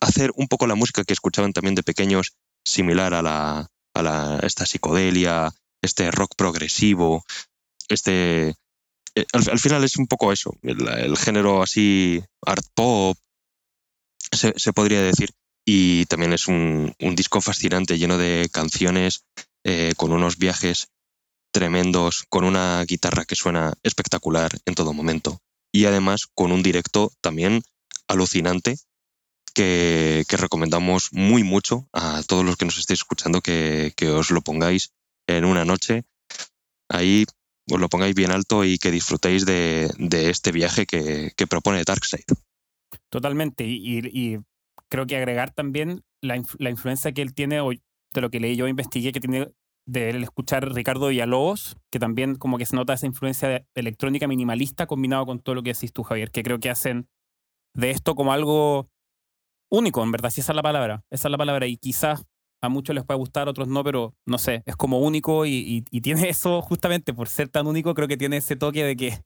hacer 0.00 0.32
un 0.34 0.48
poco 0.48 0.66
la 0.66 0.74
música 0.74 1.04
que 1.04 1.12
escuchaban 1.12 1.52
también 1.52 1.74
de 1.74 1.82
pequeños, 1.82 2.32
similar 2.64 3.14
a 3.14 3.22
la, 3.22 3.70
a 3.94 4.02
la 4.02 4.40
esta 4.42 4.66
psicodelia, 4.66 5.52
este 5.82 6.10
rock 6.10 6.34
progresivo, 6.36 7.24
este 7.88 8.54
eh, 9.14 9.26
al, 9.32 9.48
al, 9.50 9.58
final 9.58 9.84
es 9.84 9.96
un 9.96 10.06
poco 10.06 10.32
eso, 10.32 10.56
el, 10.62 10.88
el 10.88 11.16
género 11.16 11.62
así 11.62 12.22
art 12.44 12.64
pop, 12.74 13.16
se, 14.32 14.54
se, 14.56 14.72
podría 14.72 15.02
decir 15.02 15.30
y 15.66 16.06
también 16.06 16.32
es 16.32 16.46
un, 16.46 16.94
disco 16.98 17.40
fascinante, 17.40 17.98
lleno 17.98 18.16
de 18.16 18.48
canciones, 18.52 19.24
eh, 19.64 19.92
con 19.96 20.12
unos 20.12 20.38
viajes 20.38 20.88
tremendos, 21.52 22.24
con 22.28 22.44
una 22.44 22.84
guitarra 22.84 23.24
que 23.24 23.34
suena 23.34 23.74
espectacular 23.82 24.52
en 24.64 24.74
todo 24.74 24.92
momento 24.92 25.40
y 25.72 25.84
además 25.84 26.26
con 26.32 26.52
un 26.52 26.62
directo 26.62 27.12
también 27.20 27.62
alucinante 28.08 28.76
que, 29.52 30.24
recomendamos 30.28 31.08
muy 31.12 31.42
mucho 31.42 31.88
a 31.92 32.22
todos 32.22 32.44
los 32.44 32.56
que 32.56 32.66
nos 32.66 32.78
estéis 32.78 33.00
escuchando 33.00 33.40
que, 33.40 33.92
os 34.14 34.30
lo 34.30 34.42
pongáis 34.42 34.92
en 35.26 35.44
una 35.44 35.64
noche. 35.64 36.04
Ahí 36.88 37.24
os 37.70 37.80
lo 37.80 37.88
pongáis 37.88 38.14
bien 38.14 38.30
alto 38.30 38.64
y 38.64 38.78
que 38.78 38.90
disfrutéis 38.90 39.44
de, 39.44 39.90
de 39.98 40.30
este 40.30 40.52
viaje 40.52 40.86
que, 40.86 41.32
que, 41.36 41.46
propone 41.46 41.84
Darkseid. 41.84 42.24
Totalmente, 43.10 43.64
y, 43.64 43.98
y, 43.98 44.38
creo 44.90 45.06
que 45.06 45.16
agregar 45.16 45.52
también 45.52 46.02
la, 46.20 46.40
la, 46.58 46.70
influencia 46.70 47.12
que 47.12 47.22
él 47.22 47.34
tiene, 47.34 47.60
o 47.60 47.70
de 47.70 48.20
lo 48.20 48.30
que 48.30 48.40
leí 48.40 48.56
yo, 48.56 48.68
investigué, 48.68 49.12
que 49.12 49.20
tiene 49.20 49.48
de 49.86 50.10
él 50.10 50.22
escuchar 50.22 50.72
Ricardo 50.72 51.08
Villalobos, 51.08 51.76
que 51.90 51.98
también 51.98 52.34
como 52.34 52.58
que 52.58 52.66
se 52.66 52.76
nota 52.76 52.94
esa 52.94 53.06
influencia 53.06 53.64
electrónica 53.74 54.26
minimalista 54.26 54.86
combinado 54.86 55.26
con 55.26 55.38
todo 55.38 55.54
lo 55.54 55.62
que 55.62 55.72
decís 55.72 55.92
tú, 55.92 56.02
Javier, 56.02 56.30
que 56.30 56.42
creo 56.42 56.58
que 56.58 56.70
hacen 56.70 57.08
de 57.74 57.90
esto 57.90 58.14
como 58.14 58.32
algo 58.32 58.88
único, 59.70 60.02
en 60.02 60.12
verdad, 60.12 60.30
si 60.30 60.40
esa 60.40 60.52
es 60.52 60.56
la 60.56 60.62
palabra, 60.62 61.04
esa 61.10 61.28
es 61.28 61.30
la 61.30 61.38
palabra, 61.38 61.66
y 61.66 61.76
quizás 61.76 62.24
a 62.62 62.68
muchos 62.68 62.94
les 62.94 63.04
puede 63.04 63.18
gustar, 63.18 63.46
a 63.46 63.50
otros 63.50 63.68
no, 63.68 63.84
pero 63.84 64.14
no 64.26 64.38
sé, 64.38 64.62
es 64.66 64.76
como 64.76 64.98
único 64.98 65.46
y, 65.46 65.52
y, 65.52 65.84
y 65.90 66.00
tiene 66.00 66.28
eso 66.28 66.62
justamente 66.62 67.14
por 67.14 67.28
ser 67.28 67.48
tan 67.48 67.66
único, 67.66 67.94
creo 67.94 68.08
que 68.08 68.16
tiene 68.16 68.38
ese 68.38 68.56
toque 68.56 68.82
de 68.82 68.96
que 68.96 69.20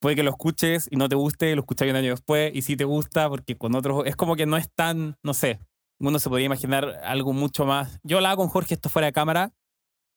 puede 0.00 0.16
que 0.16 0.22
lo 0.22 0.30
escuches 0.30 0.88
y 0.90 0.96
no 0.96 1.08
te 1.08 1.16
guste, 1.16 1.54
lo 1.54 1.62
escuchas 1.62 1.88
un 1.88 1.96
año 1.96 2.10
después 2.10 2.52
y 2.54 2.62
sí 2.62 2.76
te 2.76 2.84
gusta, 2.84 3.28
porque 3.28 3.56
con 3.56 3.74
otros 3.74 4.06
es 4.06 4.16
como 4.16 4.36
que 4.36 4.46
no 4.46 4.56
es 4.56 4.70
tan, 4.72 5.16
no 5.22 5.34
sé, 5.34 5.60
uno 5.98 6.18
se 6.18 6.28
podría 6.28 6.46
imaginar 6.46 7.00
algo 7.02 7.32
mucho 7.32 7.64
más. 7.64 7.98
Yo 8.02 8.18
hablaba 8.18 8.36
con 8.36 8.48
Jorge 8.48 8.74
esto 8.74 8.88
fuera 8.88 9.06
de 9.06 9.12
cámara, 9.12 9.52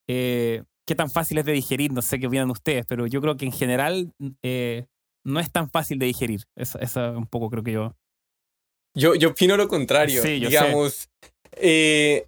eh, 0.07 0.63
qué 0.85 0.95
tan 0.95 1.09
fácil 1.09 1.37
es 1.37 1.45
de 1.45 1.53
digerir, 1.53 1.93
no 1.93 2.01
sé 2.01 2.19
qué 2.19 2.27
opinan 2.27 2.49
ustedes, 2.49 2.85
pero 2.85 3.07
yo 3.07 3.21
creo 3.21 3.37
que 3.37 3.45
en 3.45 3.51
general 3.51 4.13
eh, 4.43 4.85
no 5.25 5.39
es 5.39 5.51
tan 5.51 5.69
fácil 5.69 5.99
de 5.99 6.07
digerir, 6.07 6.43
eso, 6.55 6.79
eso 6.79 7.11
un 7.11 7.27
poco 7.27 7.49
creo 7.49 7.63
que 7.63 7.71
yo. 7.73 7.95
Yo, 8.95 9.15
yo 9.15 9.29
opino 9.29 9.55
lo 9.55 9.67
contrario, 9.67 10.21
sí, 10.21 10.39
yo 10.39 10.49
digamos. 10.49 11.09
Eh, 11.53 12.27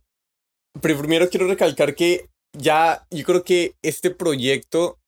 pero 0.80 0.98
primero 1.00 1.30
quiero 1.30 1.48
recalcar 1.48 1.96
que 1.96 2.30
ya 2.58 3.06
yo 3.10 3.26
creo 3.26 3.44
que 3.44 3.76
este 3.82 4.12
proyecto 4.12 5.01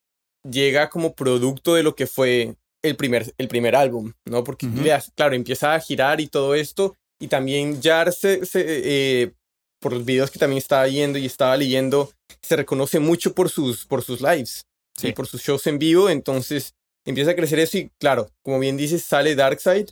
llega 0.49 0.89
como 0.89 1.13
producto 1.13 1.75
de 1.75 1.83
lo 1.83 1.95
que 1.95 2.07
fue 2.07 2.55
el 2.83 2.95
primer, 2.95 3.33
el 3.37 3.47
primer 3.47 3.75
álbum, 3.75 4.13
¿no? 4.25 4.43
Porque, 4.43 4.65
uh 4.65 4.69
-huh. 4.69 5.11
claro, 5.15 5.35
empieza 5.35 5.73
a 5.73 5.79
girar 5.79 6.19
y 6.19 6.27
todo 6.27 6.53
esto, 6.55 6.95
y 7.19 7.27
también 7.27 7.81
Jar 7.81 8.11
se, 8.11 8.45
se 8.45 8.63
eh, 8.67 9.31
por 9.79 9.93
los 9.93 10.05
videos 10.05 10.31
que 10.31 10.39
también 10.39 10.57
estaba 10.57 10.85
viendo 10.85 11.17
y 11.17 11.25
estaba 11.25 11.55
leyendo, 11.57 12.11
se 12.41 12.55
reconoce 12.55 12.99
mucho 12.99 13.33
por 13.33 13.49
sus, 13.49 13.85
por 13.85 14.03
sus 14.03 14.21
lives 14.21 14.65
sí. 14.97 15.09
y 15.09 15.13
por 15.13 15.27
sus 15.27 15.41
shows 15.41 15.65
en 15.67 15.79
vivo, 15.79 16.09
entonces 16.09 16.73
empieza 17.05 17.31
a 17.31 17.35
crecer 17.35 17.59
eso 17.59 17.77
y 17.77 17.91
claro, 17.99 18.29
como 18.43 18.59
bien 18.59 18.77
dices, 18.77 19.03
sale 19.03 19.35
Darkseid 19.35 19.87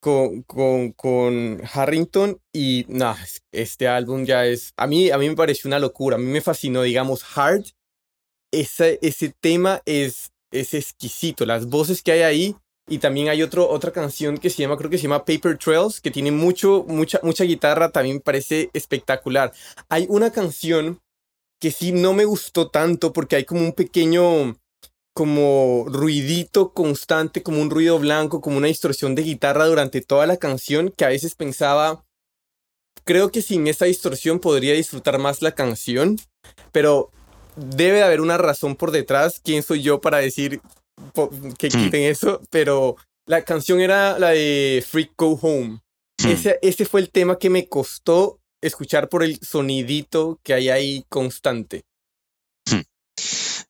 con, 0.00 0.42
con, 0.42 0.92
con 0.92 1.62
Harrington 1.72 2.38
y 2.52 2.84
nada, 2.88 3.18
este 3.52 3.88
álbum 3.88 4.24
ya 4.24 4.46
es, 4.46 4.72
a 4.76 4.86
mí, 4.86 5.10
a 5.10 5.18
mí 5.18 5.28
me 5.28 5.36
pareció 5.36 5.68
una 5.68 5.78
locura, 5.78 6.16
a 6.16 6.18
mí 6.18 6.26
me 6.26 6.42
fascinó, 6.42 6.82
digamos, 6.82 7.24
Hard 7.34 7.64
ese, 8.60 8.98
ese 9.02 9.34
tema 9.40 9.82
es, 9.84 10.32
es 10.50 10.74
exquisito. 10.74 11.46
Las 11.46 11.66
voces 11.66 12.02
que 12.02 12.12
hay 12.12 12.22
ahí. 12.22 12.56
Y 12.86 12.98
también 12.98 13.30
hay 13.30 13.42
otro, 13.42 13.66
otra 13.66 13.92
canción 13.92 14.36
que 14.36 14.50
se 14.50 14.58
llama, 14.58 14.76
creo 14.76 14.90
que 14.90 14.98
se 14.98 15.04
llama 15.04 15.24
Paper 15.24 15.56
Trails, 15.56 16.02
que 16.02 16.10
tiene 16.10 16.30
mucho, 16.30 16.84
mucha, 16.86 17.18
mucha 17.22 17.44
guitarra, 17.44 17.90
también 17.90 18.20
parece 18.20 18.68
espectacular. 18.74 19.54
Hay 19.88 20.04
una 20.10 20.30
canción 20.30 21.00
que 21.58 21.70
sí 21.70 21.92
no 21.92 22.12
me 22.12 22.26
gustó 22.26 22.68
tanto 22.68 23.14
porque 23.14 23.36
hay 23.36 23.44
como 23.46 23.62
un 23.62 23.72
pequeño, 23.72 24.58
como 25.14 25.86
ruidito 25.88 26.74
constante, 26.74 27.42
como 27.42 27.62
un 27.62 27.70
ruido 27.70 27.98
blanco, 27.98 28.42
como 28.42 28.58
una 28.58 28.66
distorsión 28.66 29.14
de 29.14 29.22
guitarra 29.22 29.64
durante 29.64 30.02
toda 30.02 30.26
la 30.26 30.36
canción, 30.36 30.92
que 30.94 31.06
a 31.06 31.08
veces 31.08 31.36
pensaba, 31.36 32.04
creo 33.04 33.30
que 33.30 33.40
sin 33.40 33.66
esa 33.66 33.86
distorsión 33.86 34.40
podría 34.40 34.74
disfrutar 34.74 35.18
más 35.18 35.40
la 35.40 35.52
canción, 35.52 36.18
pero 36.70 37.10
debe 37.56 38.02
haber 38.02 38.20
una 38.20 38.38
razón 38.38 38.76
por 38.76 38.90
detrás. 38.90 39.40
¿Quién 39.42 39.62
soy 39.62 39.82
yo 39.82 40.00
para 40.00 40.18
decir 40.18 40.60
que 41.58 41.68
quiten 41.68 42.02
mm. 42.02 42.10
eso? 42.10 42.40
Pero 42.50 42.96
la 43.26 43.42
canción 43.42 43.80
era 43.80 44.18
la 44.18 44.30
de 44.30 44.84
Freak 44.86 45.12
Go 45.16 45.38
Home. 45.40 45.80
Mm. 46.22 46.28
Ese, 46.28 46.58
ese 46.62 46.84
fue 46.84 47.00
el 47.00 47.10
tema 47.10 47.38
que 47.38 47.50
me 47.50 47.68
costó 47.68 48.40
escuchar 48.62 49.08
por 49.08 49.22
el 49.22 49.38
sonidito 49.40 50.40
que 50.42 50.54
hay 50.54 50.68
ahí 50.68 51.04
constante. 51.08 51.84
Mm. 52.70 52.82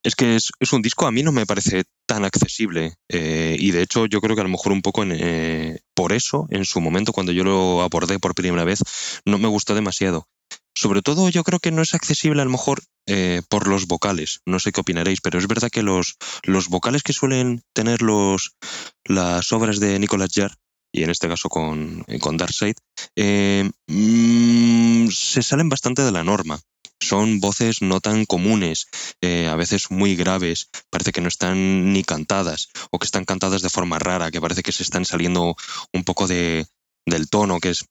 Es 0.02 0.14
que 0.14 0.36
es, 0.36 0.50
es, 0.60 0.72
un 0.72 0.82
disco 0.82 1.06
a 1.06 1.12
mí 1.12 1.22
no 1.22 1.32
me 1.32 1.46
parece 1.46 1.84
tan 2.06 2.24
accesible 2.24 2.94
eh, 3.08 3.56
y 3.58 3.70
de 3.70 3.82
hecho 3.82 4.06
yo 4.06 4.20
creo 4.20 4.36
que 4.36 4.42
a 4.42 4.44
lo 4.44 4.50
mejor 4.50 4.72
un 4.72 4.82
poco 4.82 5.02
en, 5.02 5.12
eh, 5.12 5.80
por 5.94 6.12
eso 6.12 6.46
en 6.50 6.66
su 6.66 6.80
momento 6.80 7.12
cuando 7.12 7.32
yo 7.32 7.42
lo 7.42 7.80
abordé 7.80 8.18
por 8.18 8.34
primera 8.34 8.64
vez 8.64 8.80
no 9.24 9.38
me 9.38 9.48
gustó 9.48 9.74
demasiado 9.74 10.28
sobre 10.74 11.02
todo 11.02 11.28
yo 11.28 11.44
creo 11.44 11.60
que 11.60 11.70
no 11.70 11.82
es 11.82 11.94
accesible 11.94 12.42
a 12.42 12.44
lo 12.44 12.50
mejor 12.50 12.82
eh, 13.06 13.42
por 13.48 13.68
los 13.68 13.86
vocales. 13.86 14.40
No 14.44 14.58
sé 14.58 14.72
qué 14.72 14.80
opinaréis, 14.80 15.20
pero 15.20 15.38
es 15.38 15.46
verdad 15.46 15.70
que 15.70 15.82
los, 15.82 16.16
los 16.42 16.68
vocales 16.68 17.02
que 17.02 17.12
suelen 17.12 17.62
tener 17.72 18.02
los, 18.02 18.56
las 19.04 19.52
obras 19.52 19.80
de 19.80 19.98
Nicolas 19.98 20.30
Jarre, 20.34 20.56
y 20.92 21.02
en 21.02 21.10
este 21.10 21.28
caso 21.28 21.48
con, 21.48 22.04
con 22.20 22.36
Darkseid, 22.36 22.76
eh, 23.16 23.68
mmm, 23.88 25.08
se 25.08 25.42
salen 25.42 25.68
bastante 25.68 26.02
de 26.02 26.12
la 26.12 26.24
norma. 26.24 26.60
Son 27.00 27.40
voces 27.40 27.82
no 27.82 28.00
tan 28.00 28.24
comunes, 28.24 28.86
eh, 29.20 29.48
a 29.48 29.56
veces 29.56 29.90
muy 29.90 30.14
graves, 30.16 30.70
parece 30.90 31.12
que 31.12 31.20
no 31.20 31.28
están 31.28 31.92
ni 31.92 32.04
cantadas, 32.04 32.68
o 32.90 32.98
que 32.98 33.04
están 33.04 33.24
cantadas 33.24 33.60
de 33.62 33.68
forma 33.68 33.98
rara, 33.98 34.30
que 34.30 34.40
parece 34.40 34.62
que 34.62 34.72
se 34.72 34.84
están 34.84 35.04
saliendo 35.04 35.56
un 35.92 36.04
poco 36.04 36.26
de, 36.26 36.66
del 37.04 37.28
tono, 37.28 37.58
que, 37.58 37.70
es, 37.70 37.84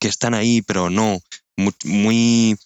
que 0.00 0.08
están 0.08 0.34
ahí, 0.34 0.60
pero 0.60 0.90
no, 0.90 1.20
muy, 1.58 1.74
muy 1.84 2.58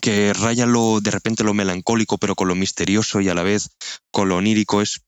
que 0.00 0.32
raya 0.32 0.64
lo, 0.64 1.00
de 1.00 1.10
repente 1.10 1.44
lo 1.44 1.52
melancólico, 1.52 2.16
pero 2.16 2.34
con 2.34 2.48
lo 2.48 2.54
misterioso 2.54 3.20
y 3.20 3.28
a 3.28 3.34
la 3.34 3.42
vez 3.42 3.70
con 4.10 4.28
lo 4.28 4.36
onírico. 4.36 4.80
Es, 4.80 5.02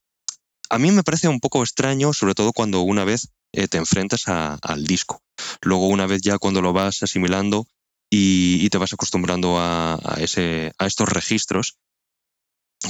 a 0.68 0.78
mí 0.78 0.90
me 0.90 1.02
parece 1.02 1.28
un 1.28 1.40
poco 1.40 1.62
extraño, 1.62 2.12
sobre 2.12 2.34
todo 2.34 2.52
cuando 2.52 2.80
una 2.80 3.04
vez 3.04 3.28
eh, 3.52 3.68
te 3.68 3.78
enfrentas 3.78 4.28
a, 4.28 4.54
al 4.54 4.84
disco. 4.84 5.22
Luego, 5.62 5.88
una 5.88 6.06
vez 6.06 6.20
ya 6.22 6.38
cuando 6.38 6.60
lo 6.60 6.72
vas 6.72 7.02
asimilando 7.02 7.66
y, 8.10 8.68
te 8.68 8.78
vas 8.78 8.92
acostumbrando 8.92 9.58
a, 9.58 9.94
a, 9.94 10.20
ese, 10.20 10.72
a 10.78 10.86
estos 10.86 11.08
registros 11.08 11.78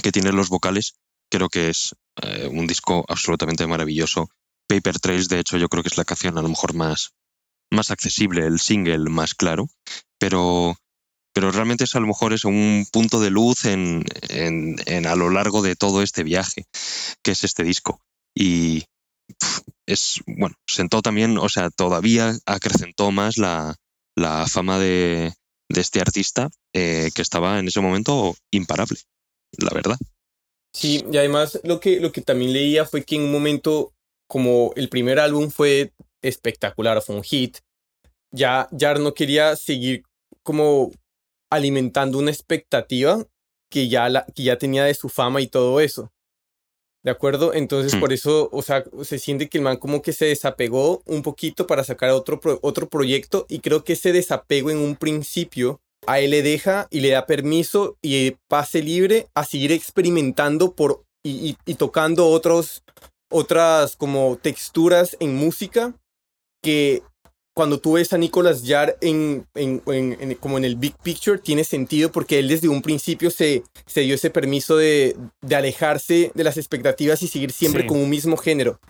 que 0.02 0.12
tienen 0.12 0.34
los 0.34 0.48
vocales, 0.48 0.94
creo 1.30 1.48
que 1.48 1.68
es 1.68 1.94
eh, 2.22 2.48
un 2.50 2.66
disco 2.66 3.04
absolutamente 3.08 3.66
maravilloso. 3.66 4.28
Paper 4.66 4.98
Trails, 4.98 5.28
de 5.28 5.40
hecho, 5.40 5.58
yo 5.58 5.68
creo 5.68 5.82
que 5.82 5.90
es 5.90 5.98
la 5.98 6.04
canción 6.04 6.38
a 6.38 6.42
lo 6.42 6.48
mejor 6.48 6.74
más, 6.74 7.12
más 7.70 7.90
accesible, 7.90 8.46
el 8.46 8.58
single 8.58 9.10
más 9.10 9.34
claro, 9.34 9.68
pero, 10.22 10.76
pero 11.34 11.50
realmente 11.50 11.82
es 11.82 11.96
a 11.96 12.00
lo 12.00 12.06
mejor 12.06 12.32
es 12.32 12.44
un 12.44 12.86
punto 12.92 13.18
de 13.18 13.30
luz 13.30 13.64
en, 13.64 14.04
en, 14.28 15.04
a 15.04 15.16
lo 15.16 15.30
largo 15.30 15.62
de 15.62 15.74
todo 15.74 16.00
este 16.00 16.22
viaje, 16.22 16.64
que 17.24 17.32
es 17.32 17.42
este 17.42 17.64
disco. 17.64 17.98
Y 18.32 18.84
es, 19.84 20.20
bueno, 20.28 20.54
sentó 20.64 21.02
también, 21.02 21.38
o 21.38 21.48
sea, 21.48 21.70
todavía 21.70 22.38
acrecentó 22.46 23.10
más 23.10 23.36
la, 23.36 23.74
la 24.16 24.46
fama 24.46 24.78
de, 24.78 25.32
de 25.68 25.80
este 25.80 25.98
artista 25.98 26.50
eh, 26.72 27.10
que 27.12 27.22
estaba 27.22 27.58
en 27.58 27.66
ese 27.66 27.80
momento 27.80 28.36
imparable. 28.52 29.00
la 29.58 29.74
verdad. 29.74 29.96
Sí, 30.72 31.04
y 31.10 31.16
además 31.16 31.58
lo 31.64 31.80
que, 31.80 31.98
lo 31.98 32.12
que 32.12 32.20
también 32.20 32.52
leía 32.52 32.86
fue 32.86 33.02
que 33.02 33.16
en 33.16 33.22
un 33.22 33.32
momento, 33.32 33.92
como 34.28 34.72
el 34.76 34.88
primer 34.88 35.18
álbum 35.18 35.50
fue 35.50 35.92
espectacular, 36.22 37.02
fue 37.02 37.16
un 37.16 37.24
hit, 37.24 37.58
ya 38.30 38.68
Jar 38.78 39.00
no 39.00 39.14
quería 39.14 39.56
seguir 39.56 40.04
como 40.42 40.90
alimentando 41.50 42.18
una 42.18 42.30
expectativa 42.30 43.24
que 43.70 43.88
ya, 43.88 44.08
la, 44.08 44.24
que 44.34 44.42
ya 44.44 44.58
tenía 44.58 44.84
de 44.84 44.94
su 44.94 45.08
fama 45.08 45.40
y 45.40 45.46
todo 45.46 45.80
eso. 45.80 46.10
¿De 47.04 47.10
acuerdo? 47.10 47.52
Entonces, 47.52 47.94
Hmm. 47.96 48.00
por 48.00 48.12
eso, 48.12 48.48
o 48.52 48.62
sea, 48.62 48.84
se 49.02 49.18
siente 49.18 49.48
que 49.48 49.58
el 49.58 49.64
man 49.64 49.76
como 49.76 50.02
que 50.02 50.12
se 50.12 50.26
desapegó 50.26 51.02
un 51.06 51.22
poquito 51.22 51.66
para 51.66 51.82
sacar 51.82 52.10
otro, 52.10 52.38
pro- 52.38 52.60
otro 52.62 52.88
proyecto 52.88 53.44
y 53.48 53.58
creo 53.58 53.82
que 53.82 53.94
ese 53.94 54.12
desapego 54.12 54.70
en 54.70 54.78
un 54.78 54.94
principio 54.96 55.80
a 56.06 56.20
él 56.20 56.30
le 56.30 56.42
deja 56.42 56.86
y 56.90 57.00
le 57.00 57.10
da 57.10 57.26
permiso 57.26 57.96
y 58.02 58.36
pase 58.48 58.82
libre 58.82 59.28
a 59.34 59.44
seguir 59.44 59.72
experimentando 59.72 60.74
por, 60.76 61.04
y, 61.24 61.50
y- 61.50 61.56
y 61.66 61.74
tocando 61.74 62.28
otros, 62.28 62.82
otras 63.30 63.96
como 63.96 64.36
texturas 64.40 65.16
en 65.20 65.34
música 65.34 65.94
que 66.62 67.02
cuando 67.54 67.78
tú 67.78 67.92
ves 67.94 68.12
a 68.12 68.18
Nicolas 68.18 68.62
Jar 68.64 68.96
en, 69.00 69.46
en- 69.54 69.82
en- 69.86 70.34
como 70.36 70.56
en 70.58 70.64
el 70.64 70.76
big 70.76 70.94
picture 71.02 71.38
tiene 71.38 71.64
sentido 71.64 72.10
porque 72.10 72.38
él 72.38 72.48
desde 72.48 72.68
un 72.68 72.80
principio 72.82 73.30
se, 73.30 73.62
se 73.86 74.00
dio 74.02 74.14
ese 74.14 74.30
permiso 74.30 74.76
de, 74.76 75.16
de 75.42 75.54
alejarse 75.56 76.32
de 76.34 76.44
las 76.44 76.56
expectativas 76.56 77.22
y 77.22 77.28
seguir 77.28 77.52
siempre 77.52 77.82
Sí. 77.82 77.88
con 77.88 77.98
un 78.00 78.08
mismo 78.08 78.36
género. 78.36 78.80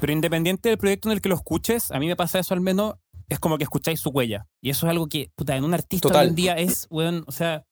Pero 0.00 0.12
independiente 0.12 0.68
del 0.68 0.78
proyecto 0.78 1.08
en 1.08 1.12
el 1.14 1.20
que 1.20 1.28
lo 1.28 1.34
escuches, 1.34 1.90
a 1.90 1.98
mí 1.98 2.06
me 2.06 2.14
pasa 2.16 2.38
eso 2.38 2.54
al 2.54 2.60
menos, 2.60 2.94
es 3.28 3.38
como 3.38 3.56
que 3.58 3.64
escucháis 3.64 3.98
su 4.00 4.10
huella. 4.10 4.46
Y 4.60 4.70
eso 4.70 4.86
es 4.86 4.90
algo 4.90 5.08
que, 5.08 5.30
puta, 5.34 5.56
en 5.56 5.64
un 5.64 5.72
artista 5.74 6.08
Total. 6.08 6.24
hoy 6.24 6.28
en 6.28 6.34
día 6.34 6.54
es, 6.58 6.86
weón, 6.90 7.24
o 7.26 7.32
sea, 7.32 7.64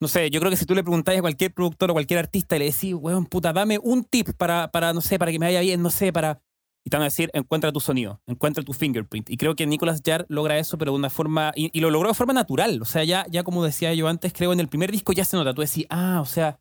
no 0.00 0.08
sé, 0.08 0.28
yo 0.30 0.40
creo 0.40 0.50
que 0.50 0.56
si 0.56 0.66
tú 0.66 0.74
le 0.74 0.82
preguntáis 0.82 1.18
a 1.20 1.22
cualquier 1.22 1.54
productor 1.54 1.90
o 1.90 1.94
cualquier 1.94 2.18
artista 2.18 2.56
y 2.56 2.58
le 2.58 2.64
decís, 2.66 2.94
weón, 2.94 3.24
puta, 3.26 3.52
dame 3.52 3.78
un 3.80 4.04
tip 4.04 4.30
para, 4.36 4.70
para, 4.70 4.92
no 4.92 5.00
sé, 5.00 5.18
para 5.18 5.30
que 5.30 5.38
me 5.38 5.46
vaya 5.46 5.60
bien, 5.60 5.80
no 5.80 5.90
sé, 5.90 6.12
para... 6.12 6.40
Y 6.86 6.90
te 6.90 6.96
van 6.98 7.02
a 7.02 7.06
decir, 7.06 7.30
encuentra 7.32 7.72
tu 7.72 7.80
sonido, 7.80 8.20
encuentra 8.26 8.62
tu 8.62 8.74
fingerprint. 8.74 9.30
Y 9.30 9.36
creo 9.38 9.56
que 9.56 9.66
Nicolas 9.66 10.02
Jar 10.04 10.26
logra 10.28 10.58
eso, 10.58 10.76
pero 10.76 10.92
de 10.92 10.98
una 10.98 11.08
forma, 11.08 11.50
y, 11.56 11.70
y 11.76 11.80
lo 11.80 11.90
logró 11.90 12.08
de 12.10 12.14
forma 12.14 12.34
natural. 12.34 12.82
O 12.82 12.84
sea, 12.84 13.04
ya, 13.04 13.26
ya 13.30 13.42
como 13.42 13.64
decía 13.64 13.94
yo 13.94 14.06
antes, 14.06 14.32
creo 14.34 14.52
en 14.52 14.60
el 14.60 14.68
primer 14.68 14.92
disco 14.92 15.12
ya 15.14 15.24
se 15.24 15.36
nota. 15.38 15.54
Tú 15.54 15.62
decís, 15.62 15.86
ah, 15.88 16.20
o 16.20 16.26
sea, 16.26 16.58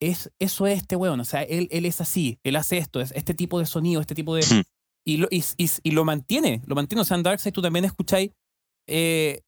es, 0.00 0.30
eso 0.38 0.66
es 0.66 0.78
este 0.78 0.94
weón. 0.96 1.20
O 1.20 1.24
sea, 1.24 1.42
él, 1.42 1.68
él 1.70 1.86
es 1.86 2.00
así, 2.02 2.38
él 2.44 2.56
hace 2.56 2.76
esto, 2.76 3.00
es 3.00 3.12
este 3.12 3.32
tipo 3.34 3.58
de 3.58 3.66
sonido, 3.66 4.00
este 4.02 4.14
tipo 4.14 4.34
de... 4.34 4.42
Hmm. 4.42 4.62
Y 5.06 5.16
lo, 5.16 5.26
y, 5.30 5.42
y- 5.56 5.70
y 5.82 5.90
lo 5.92 6.04
mantiene, 6.04 6.60
lo 6.66 6.74
mantiene. 6.74 7.00
O 7.00 7.04
sea, 7.04 7.16
en 7.16 7.22
Darkseid 7.22 7.52
tú 7.54 7.62
también 7.62 7.84
escucháis 7.86 8.30
eh, 8.88 9.40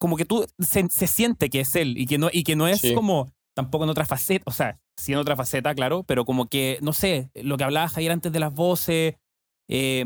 como 0.00 0.16
que 0.16 0.24
tú 0.24 0.46
se, 0.58 0.88
se 0.88 1.06
siente 1.06 1.50
que 1.50 1.60
es 1.60 1.74
él 1.76 1.98
y 1.98 2.06
que 2.06 2.18
no, 2.18 2.28
y 2.32 2.44
que 2.44 2.56
no 2.56 2.66
es 2.68 2.80
Sí. 2.80 2.94
como 2.94 3.30
tampoco 3.54 3.84
en 3.84 3.90
otra 3.90 4.04
faceta, 4.04 4.44
o 4.46 4.52
sea, 4.52 4.78
sí 4.98 5.12
en 5.12 5.18
otra 5.18 5.34
faceta, 5.36 5.74
claro, 5.74 6.02
pero 6.02 6.24
como 6.24 6.46
que, 6.46 6.78
no 6.82 6.92
sé, 6.92 7.30
lo 7.34 7.56
que 7.56 7.64
hablaba 7.64 7.88
Javier 7.88 8.12
antes 8.12 8.30
de 8.32 8.38
las 8.40 8.52
voces, 8.52 9.14
eh, 9.68 10.04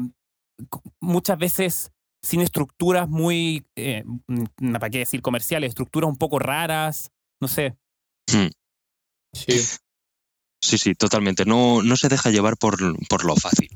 muchas 1.01 1.39
veces 1.39 1.93
sin 2.23 2.41
estructuras 2.41 3.09
muy, 3.09 3.65
eh, 3.77 4.05
mm, 4.27 4.73
¿para 4.73 4.91
qué 4.91 4.99
decir 4.99 5.23
comerciales? 5.23 5.69
Estructuras 5.69 6.09
un 6.09 6.17
poco 6.17 6.39
raras, 6.39 7.11
no 7.41 7.49
sé. 7.49 7.77
Sí. 8.27 8.51
Sí, 10.63 10.79
sí, 10.79 10.95
totalmente. 10.95 11.45
No, 11.45 11.83
no 11.83 11.97
se 11.97 12.09
deja 12.09 12.31
llevar 12.31 12.57
por, 12.57 12.79
por 13.09 13.25
lo 13.25 13.37
fácil. 13.37 13.71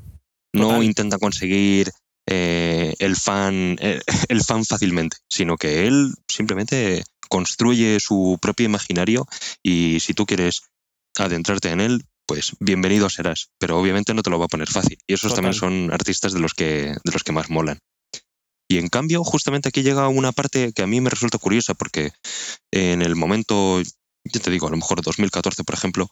No 0.53 0.67
Total. 0.67 0.83
intenta 0.83 1.17
conseguir 1.17 1.91
eh, 2.27 2.93
el, 2.99 3.15
fan, 3.15 3.77
eh, 3.79 4.01
el 4.29 4.43
fan 4.43 4.65
fácilmente, 4.65 5.17
sino 5.27 5.57
que 5.57 5.87
él 5.87 6.13
simplemente 6.27 7.03
construye 7.29 7.99
su 7.99 8.37
propio 8.41 8.65
imaginario 8.65 9.27
y 9.63 9.99
si 9.99 10.13
tú 10.13 10.25
quieres 10.25 10.61
adentrarte 11.17 11.71
en 11.71 11.81
él, 11.81 12.05
pues 12.25 12.53
bienvenido 12.59 13.09
serás. 13.09 13.49
Pero 13.59 13.79
obviamente 13.79 14.13
no 14.13 14.23
te 14.23 14.29
lo 14.29 14.39
va 14.39 14.45
a 14.45 14.49
poner 14.49 14.69
fácil. 14.69 14.97
Y 15.07 15.13
esos 15.13 15.33
también 15.33 15.53
son 15.53 15.93
artistas 15.93 16.33
de 16.33 16.39
los 16.39 16.53
que, 16.53 16.95
de 17.03 17.11
los 17.11 17.23
que 17.23 17.31
más 17.31 17.49
molan. 17.49 17.79
Y 18.67 18.79
en 18.79 18.87
cambio, 18.87 19.23
justamente 19.23 19.69
aquí 19.69 19.83
llega 19.83 20.07
una 20.07 20.31
parte 20.31 20.73
que 20.73 20.81
a 20.81 20.87
mí 20.87 20.99
me 21.01 21.09
resulta 21.11 21.37
curiosa, 21.37 21.75
porque 21.75 22.11
en 22.71 23.01
el 23.01 23.15
momento, 23.15 23.81
yo 23.81 24.41
te 24.41 24.51
digo, 24.51 24.67
a 24.67 24.71
lo 24.71 24.77
mejor 24.77 25.01
2014, 25.01 25.63
por 25.63 25.75
ejemplo, 25.75 26.09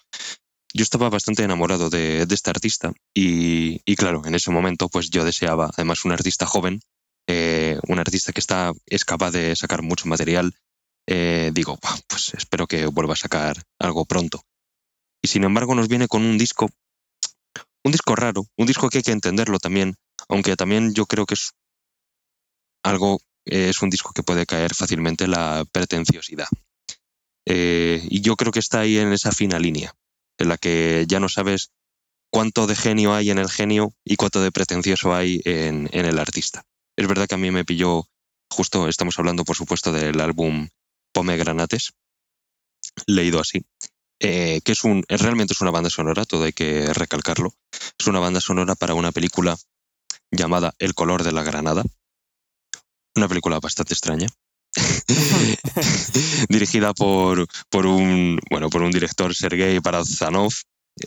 yo 0.73 0.83
estaba 0.83 1.09
bastante 1.09 1.43
enamorado 1.43 1.89
de, 1.89 2.25
de 2.25 2.35
este 2.35 2.49
artista 2.49 2.93
y, 3.13 3.81
y 3.85 3.95
claro, 3.95 4.23
en 4.25 4.35
ese 4.35 4.51
momento 4.51 4.89
pues 4.89 5.09
yo 5.11 5.23
deseaba, 5.23 5.69
además 5.73 6.03
un 6.03 6.11
artista 6.11 6.45
joven, 6.45 6.79
eh, 7.27 7.79
un 7.87 7.99
artista 7.99 8.33
que 8.33 8.39
está, 8.39 8.73
es 8.87 9.05
capaz 9.05 9.31
de 9.31 9.55
sacar 9.55 9.83
mucho 9.83 10.07
material, 10.07 10.55
eh, 11.07 11.51
digo, 11.53 11.77
"Buah, 11.81 11.97
pues 12.07 12.33
espero 12.33 12.65
que 12.67 12.87
vuelva 12.87 13.13
a 13.13 13.17
sacar 13.17 13.61
algo 13.79 14.05
pronto. 14.05 14.43
Y 15.23 15.29
sin 15.29 15.45
embargo 15.45 15.73
nos 15.73 15.87
viene 15.87 16.07
con 16.07 16.23
un 16.23 16.37
disco, 16.37 16.69
un 17.83 17.91
disco 17.91 18.15
raro, 18.15 18.45
un 18.57 18.67
disco 18.67 18.89
que 18.89 18.97
hay 18.99 19.03
que 19.03 19.11
entenderlo 19.11 19.57
también, 19.57 19.95
aunque 20.27 20.55
también 20.57 20.93
yo 20.93 21.05
creo 21.05 21.25
que 21.25 21.35
es 21.35 21.53
algo, 22.83 23.21
eh, 23.45 23.69
es 23.69 23.81
un 23.81 23.89
disco 23.89 24.11
que 24.13 24.23
puede 24.23 24.45
caer 24.45 24.75
fácilmente 24.75 25.23
en 25.23 25.31
la 25.31 25.65
pretenciosidad. 25.71 26.47
Eh, 27.45 28.05
y 28.09 28.21
yo 28.21 28.35
creo 28.35 28.51
que 28.51 28.59
está 28.59 28.81
ahí 28.81 28.97
en 28.97 29.13
esa 29.13 29.31
fina 29.31 29.59
línea 29.59 29.93
en 30.37 30.49
la 30.49 30.57
que 30.57 31.05
ya 31.07 31.19
no 31.19 31.29
sabes 31.29 31.71
cuánto 32.29 32.67
de 32.67 32.75
genio 32.75 33.13
hay 33.13 33.29
en 33.29 33.37
el 33.37 33.49
genio 33.49 33.93
y 34.03 34.17
cuánto 34.17 34.41
de 34.41 34.51
pretencioso 34.51 35.13
hay 35.13 35.41
en, 35.45 35.89
en 35.93 36.05
el 36.05 36.19
artista. 36.19 36.65
Es 36.97 37.07
verdad 37.07 37.27
que 37.27 37.35
a 37.35 37.37
mí 37.37 37.49
me 37.49 37.63
pilló, 37.63 38.07
justo 38.49 38.89
estamos 38.89 39.17
hablando 39.19 39.45
por 39.45 39.55
supuesto 39.55 39.93
del 39.93 40.19
álbum 40.19 40.67
Pomegranates, 41.13 41.93
leído 43.07 43.39
así, 43.39 43.65
eh, 44.19 44.61
que 44.63 44.71
es 44.71 44.83
un, 44.83 45.03
realmente 45.07 45.53
es 45.53 45.61
una 45.61 45.71
banda 45.71 45.89
sonora, 45.89 46.25
todo 46.25 46.43
hay 46.43 46.53
que 46.53 46.93
recalcarlo. 46.93 47.53
Es 47.99 48.07
una 48.07 48.19
banda 48.19 48.41
sonora 48.41 48.75
para 48.75 48.93
una 48.93 49.11
película 49.11 49.57
llamada 50.31 50.73
El 50.79 50.93
color 50.93 51.23
de 51.23 51.31
la 51.31 51.43
granada, 51.43 51.83
una 53.15 53.27
película 53.27 53.59
bastante 53.59 53.93
extraña. 53.93 54.27
dirigida 56.49 56.93
por, 56.93 57.45
por 57.69 57.85
un 57.85 58.39
bueno 58.49 58.71
por 58.71 58.81
un 58.81 58.89
director 58.89 59.35
Sergei 59.35 59.77
Barazanov 59.77 60.51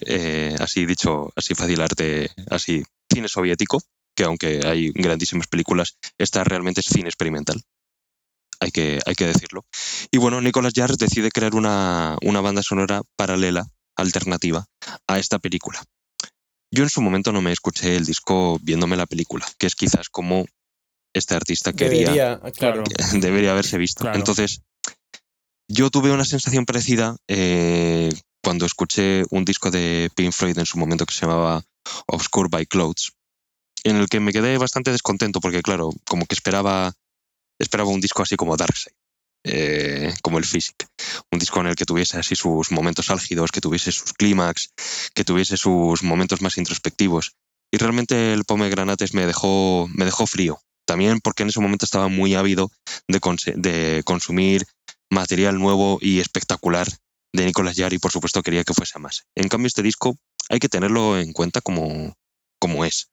eh, 0.03 0.55
así 0.61 0.87
dicho 0.87 1.33
así 1.35 1.57
fácil 1.57 1.81
arte 1.81 2.31
así 2.49 2.85
cine 3.13 3.29
soviético 3.29 3.83
que 4.15 4.23
aunque 4.23 4.61
hay 4.65 4.93
grandísimas 4.93 5.49
películas 5.49 5.97
esta 6.17 6.45
realmente 6.45 6.81
es 6.81 6.87
cine 6.87 7.09
experimental 7.09 7.61
hay 8.61 8.71
que 8.71 9.01
hay 9.07 9.15
que 9.15 9.27
decirlo 9.27 9.65
y 10.11 10.19
bueno 10.19 10.41
Nicolas 10.41 10.73
Jarre 10.75 10.97
decide 10.99 11.31
crear 11.31 11.55
una, 11.55 12.17
una 12.23 12.41
banda 12.41 12.63
sonora 12.63 13.03
paralela 13.17 13.67
alternativa 13.97 14.67
a 15.07 15.19
esta 15.19 15.39
película 15.39 15.83
yo 16.71 16.83
en 16.83 16.91
su 16.91 17.01
momento 17.01 17.33
no 17.33 17.43
me 17.43 17.53
escuché 17.53 17.97
el 17.97 18.05
disco 18.05 18.59
viéndome 18.63 18.97
la 18.97 19.07
película 19.07 19.47
que 19.59 19.67
es 19.67 19.75
quizás 19.75 20.09
como 20.09 20.47
este 21.17 21.35
artista 21.35 21.73
quería 21.73 22.11
Debería, 22.11 22.41
claro. 22.53 22.85
debería 23.15 23.53
haberse 23.53 23.79
visto. 23.79 24.03
Claro. 24.03 24.19
Entonces, 24.19 24.61
yo 25.69 25.91
tuve 25.91 26.13
una 26.13 26.25
sensación 26.25 26.65
parecida 26.67 27.17
eh, 27.29 28.13
cuando 28.43 28.67
escuché 28.67 29.25
un 29.31 29.45
disco 29.45 29.71
de 29.71 30.11
Pink 30.15 30.33
Floyd 30.33 30.59
en 30.59 30.67
su 30.67 30.79
momento 30.79 31.07
que 31.07 31.15
se 31.15 31.23
llamaba 31.23 31.65
Obscure 32.07 32.49
by 32.51 32.67
Clouds, 32.67 33.13
en 33.83 33.97
el 33.97 34.09
que 34.09 34.21
me 34.21 34.33
quedé 34.33 34.59
bastante 34.59 34.93
descontento 34.93 35.41
porque, 35.41 35.63
claro, 35.63 35.91
como 36.07 36.27
que 36.27 36.35
esperaba, 36.35 36.93
esperaba 37.59 37.91
un 37.91 38.01
disco 38.01 38.23
así 38.23 38.37
como 38.37 38.57
Darkseid, 38.57 38.95
eh, 39.45 40.13
como 40.23 40.39
el 40.39 40.45
Physic. 40.45 40.89
Un 41.31 41.39
disco 41.39 41.61
en 41.61 41.69
el 41.69 41.77
que 41.77 41.85
tuviese 41.85 42.19
así 42.19 42.35
sus 42.35 42.71
momentos 42.73 43.11
álgidos, 43.11 43.51
que 43.53 43.61
tuviese 43.61 43.93
sus 43.93 44.13
clímax, 44.13 44.71
que 45.15 45.25
tuviese 45.25 45.57
sus 45.57 46.03
momentos 46.03 46.43
más 46.43 46.59
introspectivos. 46.59 47.33
Y 47.73 47.79
realmente 47.79 48.33
el 48.33 48.45
Pomegranates 48.45 49.15
me 49.15 49.27
dejó, 49.27 49.89
me 49.93 50.05
dejó 50.05 50.27
frío. 50.27 50.61
También 50.87 51.21
porque 51.21 51.43
en 51.43 51.49
ese 51.49 51.61
momento 51.61 51.85
estaba 51.85 52.09
muy 52.09 52.35
ávido 52.35 52.71
de, 53.09 53.21
conse- 53.21 53.55
de 53.57 54.03
consumir 54.05 54.65
material 55.11 55.59
nuevo 55.59 55.99
y 56.01 56.21
espectacular 56.21 56.87
de 57.33 57.45
Nicolas 57.45 57.77
Jarre 57.77 57.97
y 57.97 57.99
por 57.99 58.13
supuesto 58.13 58.43
quería 58.43 58.65
que 58.65 58.75
fuese 58.75 58.99
más. 58.99 59.25
En 59.35 59.49
cambio 59.49 59.67
este 59.67 59.83
disco 59.83 60.17
hay 60.49 60.59
que 60.61 60.69
tenerlo 60.69 61.19
en 61.19 61.33
cuenta 61.33 61.61
como, 61.61 62.15
como 62.61 62.85
es, 62.85 63.09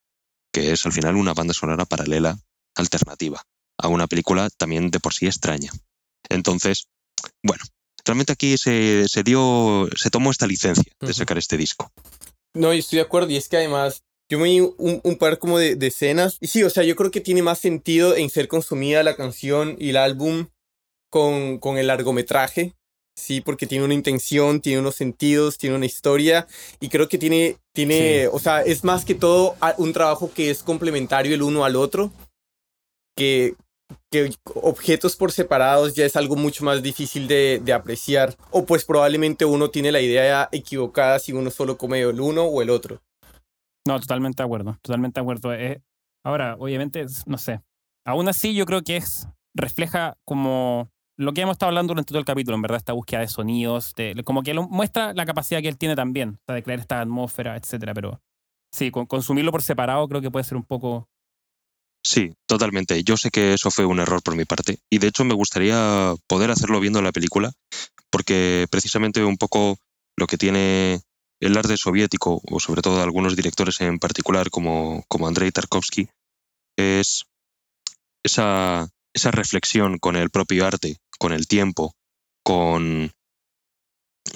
que 0.52 0.72
es 0.72 0.86
al 0.86 0.92
final 0.92 1.16
una 1.16 1.34
banda 1.34 1.52
sonora 1.52 1.84
paralela 1.84 2.38
alternativa 2.76 3.44
a 3.78 3.88
una 3.88 4.06
película 4.06 4.48
también 4.56 4.90
de 4.90 5.00
por 5.00 5.12
sí 5.14 5.26
extraña. 5.26 5.70
Entonces, 6.28 6.86
bueno, 7.42 7.62
realmente 8.04 8.32
aquí 8.32 8.56
se, 8.58 9.06
se 9.08 9.22
dio, 9.22 9.88
se 9.96 10.10
tomó 10.10 10.30
esta 10.30 10.46
licencia 10.46 10.92
de 11.00 11.12
sacar 11.14 11.38
este 11.38 11.56
disco. 11.56 11.90
No, 12.54 12.72
yo 12.72 12.78
estoy 12.78 12.96
de 12.98 13.04
acuerdo. 13.04 13.30
Y 13.30 13.36
es 13.36 13.48
que 13.48 13.56
además, 13.56 14.02
yo 14.30 14.38
me 14.38 14.48
di 14.48 14.60
un, 14.60 15.00
un 15.02 15.16
par 15.16 15.38
como 15.38 15.58
de, 15.58 15.74
de 15.76 15.86
escenas. 15.88 16.36
Y 16.40 16.46
sí, 16.46 16.62
o 16.62 16.70
sea, 16.70 16.84
yo 16.84 16.94
creo 16.96 17.10
que 17.10 17.20
tiene 17.20 17.42
más 17.42 17.58
sentido 17.58 18.16
en 18.16 18.30
ser 18.30 18.48
consumida 18.48 19.02
la 19.02 19.16
canción 19.16 19.76
y 19.78 19.90
el 19.90 19.96
álbum 19.96 20.48
con, 21.10 21.58
con 21.58 21.76
el 21.78 21.88
largometraje. 21.88 22.74
Sí, 23.16 23.40
porque 23.40 23.66
tiene 23.68 23.84
una 23.84 23.94
intención, 23.94 24.60
tiene 24.60 24.80
unos 24.80 24.96
sentidos, 24.96 25.56
tiene 25.58 25.76
una 25.76 25.86
historia. 25.86 26.48
Y 26.80 26.88
creo 26.88 27.08
que 27.08 27.18
tiene, 27.18 27.58
tiene, 27.72 28.22
Sí. 28.22 28.28
o 28.32 28.38
sea, 28.40 28.62
es 28.62 28.82
más 28.82 29.04
que 29.04 29.14
todo 29.14 29.56
a- 29.60 29.74
un 29.78 29.92
trabajo 29.92 30.32
que 30.34 30.50
es 30.50 30.62
complementario 30.64 31.34
el 31.34 31.42
uno 31.42 31.64
al 31.64 31.76
otro. 31.76 32.12
Que, 33.16 33.54
que 34.10 34.30
objetos 34.54 35.16
por 35.16 35.32
separados 35.32 35.94
ya 35.94 36.04
es 36.04 36.16
algo 36.16 36.36
mucho 36.36 36.64
más 36.64 36.82
difícil 36.82 37.26
de, 37.28 37.60
de, 37.62 37.72
apreciar. 37.72 38.36
O 38.50 38.64
pues 38.64 38.84
probablemente 38.84 39.44
uno 39.44 39.70
tiene 39.70 39.92
la 39.92 40.00
idea 40.00 40.48
equivocada 40.52 41.18
si 41.18 41.32
uno 41.32 41.50
solo 41.50 41.76
come 41.76 42.00
el 42.00 42.20
uno 42.20 42.44
o 42.44 42.62
el 42.62 42.70
otro. 42.70 43.02
No, 43.86 44.00
totalmente 44.00 44.42
de 44.42 44.46
acuerdo, 44.46 44.78
totalmente 44.82 45.20
de 45.20 45.22
acuerdo. 45.22 45.52
Eh, 45.52 45.82
ahora, 46.24 46.56
obviamente, 46.58 47.04
no 47.26 47.38
sé. 47.38 47.60
Aún 48.06 48.28
así, 48.28 48.54
yo 48.54 48.66
creo 48.66 48.82
que 48.82 48.96
es 48.96 49.28
refleja 49.54 50.16
como 50.24 50.90
lo 51.16 51.32
que 51.32 51.42
hemos 51.42 51.52
estado 51.52 51.68
hablando 51.68 51.92
durante 51.92 52.08
todo 52.08 52.18
el 52.18 52.24
capítulo, 52.24 52.56
en 52.56 52.62
verdad, 52.62 52.78
esta 52.78 52.92
búsqueda 52.92 53.20
de 53.20 53.28
sonidos, 53.28 53.94
como 54.24 54.42
que 54.42 54.52
lo, 54.52 54.68
muestra 54.68 55.12
la 55.12 55.26
capacidad 55.26 55.60
que 55.60 55.68
él 55.68 55.78
tiene 55.78 55.94
también, 55.94 56.38
de 56.48 56.62
crear 56.62 56.80
esta 56.80 57.00
atmósfera, 57.00 57.56
etcétera. 57.56 57.94
Pero 57.94 58.20
sí, 58.72 58.90
con, 58.90 59.06
consumirlo 59.06 59.52
por 59.52 59.62
separado 59.62 60.08
creo 60.08 60.20
que 60.20 60.30
puede 60.30 60.44
ser 60.44 60.56
un 60.56 60.64
poco 60.64 61.08
Sí, 62.04 62.34
totalmente. 62.46 63.02
Yo 63.02 63.16
sé 63.16 63.30
que 63.30 63.54
eso 63.54 63.70
fue 63.70 63.86
un 63.86 63.98
error 63.98 64.22
por 64.22 64.36
mi 64.36 64.44
parte 64.44 64.78
y 64.90 64.98
de 64.98 65.08
hecho 65.08 65.24
me 65.24 65.34
gustaría 65.34 66.14
poder 66.26 66.50
hacerlo 66.50 66.78
viendo 66.78 67.00
la 67.00 67.12
película 67.12 67.52
porque 68.10 68.66
precisamente 68.70 69.24
un 69.24 69.38
poco 69.38 69.78
lo 70.16 70.26
que 70.26 70.36
tiene 70.36 71.00
el 71.40 71.56
arte 71.56 71.76
soviético 71.78 72.42
o 72.44 72.60
sobre 72.60 72.82
todo 72.82 73.02
algunos 73.02 73.36
directores 73.36 73.80
en 73.80 73.98
particular 73.98 74.50
como, 74.50 75.02
como 75.08 75.26
Andrei 75.26 75.50
Tarkovsky 75.50 76.08
es 76.76 77.24
esa, 78.22 78.88
esa 79.14 79.30
reflexión 79.30 79.98
con 79.98 80.16
el 80.16 80.30
propio 80.30 80.66
arte, 80.66 80.98
con 81.18 81.32
el 81.32 81.46
tiempo, 81.46 81.94
con... 82.42 83.12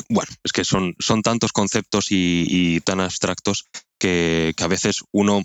Bueno, 0.08 0.30
es 0.44 0.52
que 0.52 0.64
son, 0.64 0.94
son 0.98 1.22
tantos 1.22 1.52
conceptos 1.52 2.08
y, 2.10 2.80
tan 2.80 3.00
abstractos 3.00 3.64
que, 3.98 4.52
que 4.56 4.64
a 4.64 4.68
veces 4.68 4.98
uno 5.12 5.42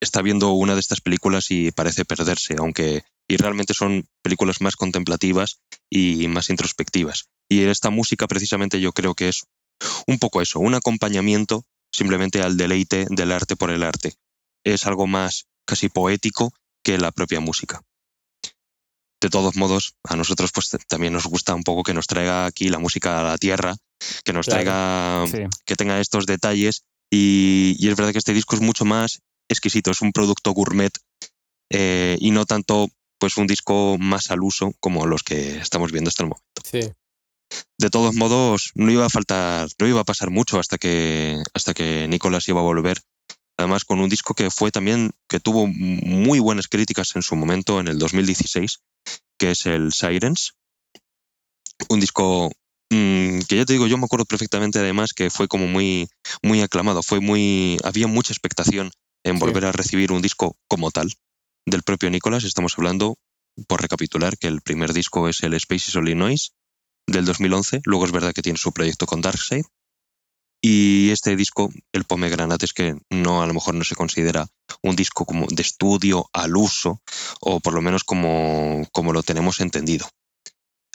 está 0.00 0.22
viendo 0.22 0.52
una 0.52 0.74
de 0.74 0.80
estas 0.80 1.00
películas 1.00 1.50
y 1.50 1.70
parece 1.72 2.04
perderse, 2.04 2.56
aunque 2.58 3.04
y 3.28 3.36
realmente 3.36 3.74
son 3.74 4.08
películas 4.22 4.60
más 4.60 4.74
contemplativas 4.74 5.60
y 5.88 6.26
más 6.26 6.50
introspectivas. 6.50 7.28
Y 7.48 7.62
esta 7.62 7.90
música 7.90 8.26
precisamente 8.26 8.80
yo 8.80 8.92
creo 8.92 9.14
que 9.14 9.28
es 9.28 9.44
un 10.08 10.18
poco 10.18 10.42
eso, 10.42 10.58
un 10.58 10.74
acompañamiento 10.74 11.64
simplemente 11.92 12.42
al 12.42 12.56
deleite 12.56 13.06
del 13.08 13.30
arte 13.30 13.54
por 13.54 13.70
el 13.70 13.84
arte. 13.84 14.14
Es 14.64 14.84
algo 14.86 15.06
más 15.06 15.46
casi 15.64 15.88
poético 15.88 16.52
que 16.82 16.98
la 16.98 17.12
propia 17.12 17.38
música. 17.38 17.82
De 19.20 19.28
todos 19.28 19.54
modos, 19.54 19.94
a 20.02 20.16
nosotros 20.16 20.50
pues 20.52 20.70
también 20.88 21.12
nos 21.12 21.26
gusta 21.26 21.54
un 21.54 21.62
poco 21.62 21.82
que 21.82 21.94
nos 21.94 22.06
traiga 22.06 22.46
aquí 22.46 22.68
la 22.68 22.78
música 22.78 23.20
a 23.20 23.22
la 23.22 23.38
tierra, 23.38 23.76
que 24.24 24.32
nos 24.32 24.46
traiga, 24.46 25.24
que 25.64 25.76
tenga 25.76 26.00
estos 26.00 26.26
detalles 26.26 26.84
y, 27.12 27.76
y, 27.78 27.88
es 27.88 27.96
verdad 27.96 28.12
que 28.12 28.18
este 28.18 28.32
disco 28.32 28.54
es 28.54 28.62
mucho 28.62 28.84
más 28.84 29.20
exquisito, 29.50 29.90
es 29.90 30.00
un 30.00 30.12
producto 30.12 30.52
gourmet 30.52 30.92
eh, 31.70 32.16
y 32.20 32.30
no 32.30 32.46
tanto 32.46 32.88
pues 33.18 33.36
un 33.36 33.46
disco 33.46 33.96
más 33.98 34.30
al 34.30 34.42
uso 34.42 34.72
como 34.80 35.06
los 35.06 35.22
que 35.22 35.58
estamos 35.58 35.92
viendo 35.92 36.08
hasta 36.08 36.22
el 36.22 36.30
momento. 36.30 36.62
Sí. 36.64 36.92
De 37.78 37.90
todos 37.90 38.14
modos, 38.14 38.70
no 38.74 38.90
iba 38.90 39.04
a 39.04 39.10
faltar, 39.10 39.68
no 39.78 39.86
iba 39.86 40.00
a 40.00 40.04
pasar 40.04 40.30
mucho 40.30 40.58
hasta 40.58 40.78
que, 40.78 41.42
hasta 41.52 41.74
que 41.74 42.08
Nicolás 42.08 42.48
iba 42.48 42.60
a 42.60 42.64
volver. 42.64 43.00
Además, 43.58 43.84
con 43.84 44.00
un 44.00 44.08
disco 44.08 44.34
que 44.34 44.50
fue 44.50 44.70
también, 44.70 45.10
que 45.28 45.38
tuvo 45.38 45.66
muy 45.66 46.38
buenas 46.38 46.68
críticas 46.68 47.14
en 47.14 47.22
su 47.22 47.36
momento, 47.36 47.78
en 47.78 47.88
el 47.88 47.98
2016, 47.98 48.80
que 49.38 49.50
es 49.50 49.66
el 49.66 49.92
Sirens. 49.92 50.54
Un 51.90 52.00
disco 52.00 52.50
mm, 52.90 53.40
que 53.40 53.56
ya 53.56 53.66
te 53.66 53.74
digo, 53.74 53.86
yo 53.86 53.98
me 53.98 54.04
acuerdo 54.04 54.24
perfectamente 54.24 54.78
además 54.78 55.12
que 55.12 55.28
fue 55.28 55.46
como 55.46 55.66
muy, 55.66 56.08
muy 56.42 56.62
aclamado, 56.62 57.02
fue 57.02 57.20
muy, 57.20 57.76
había 57.84 58.06
mucha 58.06 58.32
expectación 58.32 58.90
en 59.24 59.38
volver 59.38 59.66
a 59.66 59.72
recibir 59.72 60.12
un 60.12 60.22
disco 60.22 60.56
como 60.68 60.90
tal 60.90 61.12
del 61.66 61.82
propio 61.82 62.10
Nicolás. 62.10 62.44
Estamos 62.44 62.74
hablando, 62.76 63.16
por 63.68 63.82
recapitular, 63.82 64.38
que 64.38 64.48
el 64.48 64.60
primer 64.60 64.92
disco 64.92 65.28
es 65.28 65.42
el 65.42 65.58
Spaces 65.58 65.94
Only 65.96 66.14
Noise 66.14 66.50
del 67.06 67.24
2011. 67.24 67.82
Luego 67.84 68.06
es 68.06 68.12
verdad 68.12 68.32
que 68.32 68.42
tiene 68.42 68.58
su 68.58 68.72
proyecto 68.72 69.06
con 69.06 69.20
Darkseid. 69.20 69.64
Y 70.62 71.10
este 71.10 71.36
disco, 71.36 71.70
el 71.92 72.04
Pomegranate, 72.04 72.66
es 72.66 72.74
que 72.74 72.94
no, 73.08 73.42
a 73.42 73.46
lo 73.46 73.54
mejor 73.54 73.74
no 73.74 73.84
se 73.84 73.94
considera 73.94 74.46
un 74.82 74.94
disco 74.94 75.24
como 75.24 75.46
de 75.46 75.62
estudio 75.62 76.28
al 76.34 76.54
uso, 76.54 77.00
o 77.40 77.60
por 77.60 77.72
lo 77.72 77.80
menos 77.80 78.04
como, 78.04 78.86
como 78.92 79.14
lo 79.14 79.22
tenemos 79.22 79.60
entendido, 79.60 80.06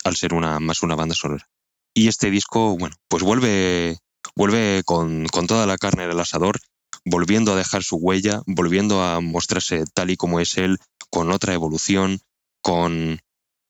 al 0.03 0.15
ser 0.15 0.35
una, 0.35 0.59
más 0.59 0.83
una 0.83 0.95
banda 0.95 1.15
sonora. 1.15 1.49
Y 1.95 2.09
este 2.09 2.29
disco, 2.29 2.77
bueno, 2.77 2.95
pues 3.07 3.23
vuelve, 3.23 3.97
vuelve 4.35 4.83
con, 4.85 5.25
con 5.27 5.47
toda 5.47 5.65
la 5.65 5.77
carne 5.77 6.07
del 6.07 6.19
asador 6.19 6.59
volviendo 7.03 7.53
a 7.53 7.55
dejar 7.55 7.83
su 7.83 7.97
huella, 7.97 8.41
volviendo 8.45 9.03
a 9.03 9.19
mostrarse 9.21 9.83
tal 9.93 10.11
y 10.11 10.17
como 10.17 10.39
es 10.39 10.57
él, 10.57 10.79
con 11.09 11.31
otra 11.31 11.53
evolución, 11.53 12.19
con, 12.61 13.19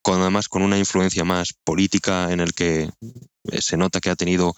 con 0.02 0.22
además 0.22 0.48
con 0.48 0.62
una 0.62 0.78
influencia 0.78 1.24
más 1.24 1.54
política 1.64 2.32
en 2.32 2.40
el 2.40 2.54
que 2.54 2.90
eh, 3.52 3.62
se 3.62 3.78
nota 3.78 4.00
que 4.00 4.10
ha 4.10 4.16
tenido 4.16 4.56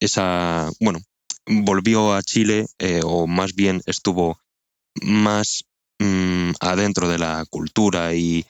esa, 0.00 0.70
bueno, 0.80 1.00
volvió 1.46 2.14
a 2.14 2.22
Chile 2.22 2.66
eh, 2.78 3.00
o 3.04 3.26
más 3.26 3.54
bien 3.54 3.82
estuvo 3.86 4.38
más 5.02 5.64
mm, 5.98 6.52
adentro 6.60 7.08
de 7.08 7.18
la 7.18 7.44
cultura 7.50 8.14
y, 8.14 8.46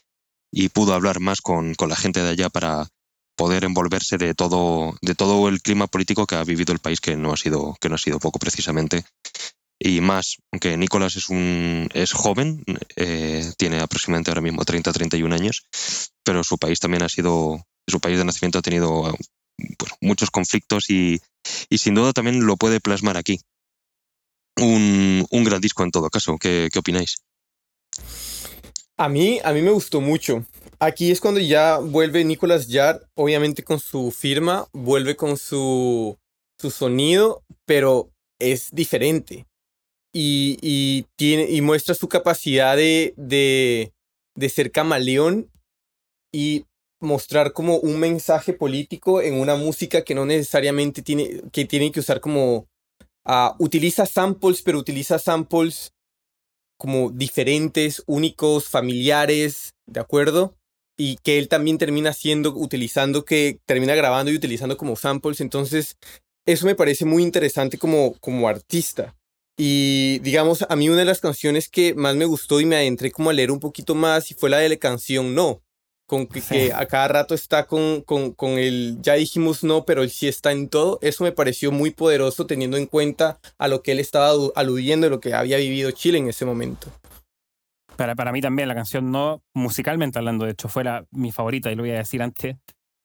pudo 0.72 0.94
hablar 0.94 1.18
más 1.18 1.40
con, 1.40 1.74
con, 1.74 1.88
la 1.88 1.96
gente 1.96 2.22
de 2.22 2.30
allá 2.30 2.48
para 2.48 2.88
poder 3.36 3.64
envolverse 3.64 4.18
de 4.18 4.34
todo, 4.34 4.94
de 5.02 5.14
todo 5.14 5.48
el 5.48 5.60
clima 5.60 5.86
político 5.88 6.26
que 6.26 6.36
ha 6.36 6.44
vivido 6.44 6.72
el 6.72 6.78
país, 6.78 7.00
que 7.00 7.16
no 7.16 7.32
ha 7.32 7.36
sido, 7.36 7.76
que 7.80 7.88
no 7.88 7.96
ha 7.96 7.98
sido 7.98 8.18
poco 8.18 8.38
precisamente 8.38 9.04
y 9.78 10.00
más, 10.00 10.36
aunque 10.52 10.76
Nicolás 10.76 11.16
es, 11.16 11.28
un, 11.28 11.88
es 11.92 12.12
joven, 12.12 12.64
eh, 12.96 13.50
tiene 13.58 13.80
aproximadamente 13.80 14.30
ahora 14.30 14.40
mismo 14.40 14.62
30-31 14.62 15.34
años, 15.34 15.66
pero 16.22 16.44
su 16.44 16.58
país 16.58 16.80
también 16.80 17.02
ha 17.02 17.08
sido, 17.08 17.60
su 17.86 18.00
país 18.00 18.18
de 18.18 18.24
nacimiento 18.24 18.58
ha 18.58 18.62
tenido 18.62 19.14
muchos 20.00 20.30
conflictos 20.30 20.90
y, 20.90 21.20
y, 21.68 21.78
sin 21.78 21.94
duda 21.94 22.12
también 22.12 22.46
lo 22.46 22.56
puede 22.56 22.80
plasmar 22.80 23.16
aquí. 23.16 23.40
Un, 24.56 25.26
un 25.30 25.44
gran 25.44 25.60
disco 25.60 25.82
en 25.82 25.90
todo 25.90 26.08
caso, 26.10 26.38
¿qué, 26.38 26.68
qué 26.72 26.78
opináis? 26.78 27.16
A 28.96 29.08
mí, 29.08 29.40
a 29.44 29.52
mí 29.52 29.60
me 29.60 29.72
gustó 29.72 30.00
mucho. 30.00 30.44
Aquí 30.78 31.10
es 31.10 31.20
cuando 31.20 31.40
ya 31.40 31.78
vuelve 31.78 32.24
Nicolás 32.24 32.68
Yard, 32.68 33.02
obviamente 33.14 33.64
con 33.64 33.80
su 33.80 34.12
firma, 34.12 34.68
vuelve 34.72 35.16
con 35.16 35.36
su, 35.36 36.16
su 36.60 36.70
sonido, 36.70 37.42
pero 37.66 38.10
es 38.38 38.68
diferente 38.70 39.46
y, 40.16 41.06
tiene, 41.16 41.50
y 41.50 41.60
muestra 41.60 41.94
su 41.94 42.08
capacidad 42.08 42.76
de, 42.76 43.14
de, 43.16 43.92
de 44.36 44.48
ser 44.48 44.70
camaleón 44.70 45.50
y 46.32 46.66
mostrar 47.00 47.52
como 47.52 47.78
un 47.78 47.98
mensaje 47.98 48.52
político 48.52 49.20
en 49.20 49.34
una 49.34 49.56
música 49.56 50.02
que 50.02 50.14
no 50.14 50.24
necesariamente 50.24 51.02
tiene 51.02 51.42
que, 51.52 51.64
tiene 51.64 51.92
que 51.92 52.00
usar 52.00 52.20
como 52.20 52.66
uh, 53.26 53.54
utiliza 53.58 54.06
samples 54.06 54.62
pero 54.62 54.78
utiliza 54.78 55.18
samples 55.18 55.92
como 56.78 57.10
diferentes 57.10 58.02
únicos 58.06 58.68
familiares 58.68 59.74
de 59.86 60.00
acuerdo 60.00 60.54
y 60.96 61.16
que 61.16 61.38
él 61.38 61.48
también 61.48 61.76
termina 61.76 62.10
haciendo 62.10 62.54
utilizando 62.54 63.24
que 63.24 63.58
termina 63.66 63.94
grabando 63.94 64.30
y 64.30 64.36
utilizando 64.36 64.76
como 64.76 64.94
samples. 64.94 65.40
Entonces 65.40 65.96
eso 66.46 66.66
me 66.66 66.76
parece 66.76 67.04
muy 67.04 67.22
interesante 67.22 67.78
como 67.78 68.14
como 68.20 68.48
artista 68.48 69.14
y 69.56 70.18
digamos, 70.20 70.66
a 70.68 70.76
mí 70.76 70.88
una 70.88 70.98
de 70.98 71.04
las 71.04 71.20
canciones 71.20 71.68
que 71.68 71.94
más 71.94 72.16
me 72.16 72.24
gustó 72.24 72.60
y 72.60 72.66
me 72.66 72.76
adentré 72.76 73.12
como 73.12 73.30
a 73.30 73.32
leer 73.32 73.50
un 73.50 73.60
poquito 73.60 73.94
más 73.94 74.30
y 74.30 74.34
fue 74.34 74.50
la 74.50 74.58
de 74.58 74.68
la 74.68 74.76
canción 74.76 75.34
No, 75.34 75.62
con 76.06 76.26
que, 76.26 76.72
a 76.74 76.86
cada 76.86 77.08
rato 77.08 77.34
está 77.34 77.66
con, 77.66 78.02
con, 78.02 78.32
con, 78.32 78.58
el, 78.58 78.98
ya 79.00 79.14
dijimos 79.14 79.64
no, 79.64 79.84
pero 79.84 80.02
él 80.02 80.10
sí 80.10 80.28
está 80.28 80.52
en 80.52 80.68
todo. 80.68 80.98
Eso 81.02 81.24
me 81.24 81.32
pareció 81.32 81.72
muy 81.72 81.90
poderoso 81.90 82.46
teniendo 82.46 82.76
en 82.76 82.86
cuenta 82.86 83.38
a 83.58 83.68
lo 83.68 83.82
que 83.82 83.92
él 83.92 84.00
estaba 84.00 84.32
aludiendo, 84.56 85.08
lo 85.08 85.20
que 85.20 85.34
había 85.34 85.56
vivido 85.58 85.90
Chile 85.92 86.18
en 86.18 86.28
ese 86.28 86.44
momento. 86.44 86.88
Para, 87.96 88.16
para 88.16 88.32
mí 88.32 88.40
también 88.40 88.68
la 88.68 88.74
canción 88.74 89.12
No, 89.12 89.42
musicalmente 89.54 90.18
hablando, 90.18 90.44
de 90.44 90.52
hecho, 90.52 90.68
fue 90.68 90.84
mi 91.12 91.30
favorita 91.30 91.70
y 91.70 91.76
lo 91.76 91.84
voy 91.84 91.92
a 91.92 91.98
decir 91.98 92.22
antes. 92.22 92.56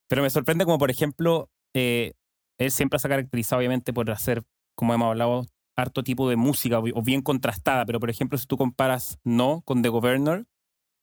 Pero 0.07 0.23
me 0.23 0.29
sorprende 0.31 0.65
como, 0.65 0.79
por 0.79 0.89
ejemplo, 0.89 1.49
eh, 1.75 2.13
él 2.57 2.71
siempre 2.71 2.97
se 2.97 3.07
ha 3.07 3.09
caracterizado 3.09 3.59
obviamente 3.59 3.93
por 3.93 4.09
hacer, 4.09 4.41
como 4.75 4.95
hemos 4.95 5.09
hablado, 5.09 5.45
harto 5.81 6.03
tipo 6.03 6.29
de 6.29 6.35
música 6.35 6.79
o 6.79 7.01
bien 7.01 7.21
contrastada, 7.21 7.85
pero 7.85 7.99
por 7.99 8.09
ejemplo, 8.09 8.37
si 8.37 8.45
tú 8.45 8.57
comparas 8.57 9.19
No 9.23 9.61
con 9.65 9.81
The 9.81 9.89
Governor, 9.89 10.45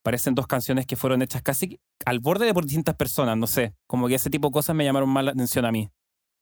parecen 0.02 0.36
dos 0.36 0.46
canciones 0.46 0.86
que 0.86 0.94
fueron 0.94 1.20
hechas 1.22 1.42
casi 1.42 1.80
al 2.04 2.20
borde 2.20 2.46
de 2.46 2.54
por 2.54 2.64
distintas 2.64 2.94
personas, 2.94 3.36
no 3.36 3.48
sé, 3.48 3.74
como 3.88 4.06
que 4.06 4.14
ese 4.14 4.30
tipo 4.30 4.48
de 4.48 4.52
cosas 4.52 4.76
me 4.76 4.84
llamaron 4.84 5.08
más 5.08 5.24
la 5.24 5.32
atención 5.32 5.64
a 5.64 5.72
mí. 5.72 5.90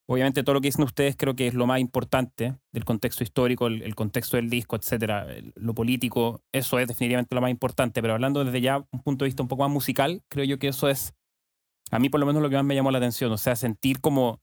Obviamente 0.07 0.43
todo 0.43 0.55
lo 0.55 0.61
que 0.61 0.69
dicen 0.69 0.85
ustedes 0.85 1.17
creo 1.17 1.35
que 1.35 1.47
es 1.47 1.55
lo 1.55 1.67
más 1.67 1.81
importante 1.81 2.59
del 2.73 2.85
contexto 2.85 3.25
histórico, 3.25 3.69
el, 3.69 3.95
contexto 3.95 4.37
del 4.37 4.51
disco, 4.51 4.77
etcétera, 4.77 5.27
lo 5.55 5.75
político, 5.75 6.43
eso 6.53 6.79
es 6.79 6.89
definitivamente 6.89 7.35
lo 7.35 7.41
más 7.41 7.51
importante, 7.51 8.03
pero 8.03 8.13
hablando 8.13 8.45
desde 8.45 8.61
ya 8.61 8.85
un 8.91 9.01
punto 9.01 9.25
de 9.25 9.31
vista 9.31 9.43
un 9.43 9.49
poco 9.49 9.63
más 9.63 9.73
musical, 9.73 10.23
creo 10.29 10.45
yo 10.45 10.59
que 10.59 10.69
eso 10.69 10.91
es, 10.91 11.15
a 11.91 11.99
mí 11.99 12.11
por 12.11 12.21
lo 12.21 12.27
menos 12.27 12.43
lo 12.43 12.51
que 12.51 12.57
más 12.57 12.67
me 12.67 12.75
llamó 12.75 12.91
la 12.91 12.99
atención, 12.99 13.33
o 13.33 13.39
sea, 13.39 13.57
sentir 13.57 14.03
como 14.03 14.43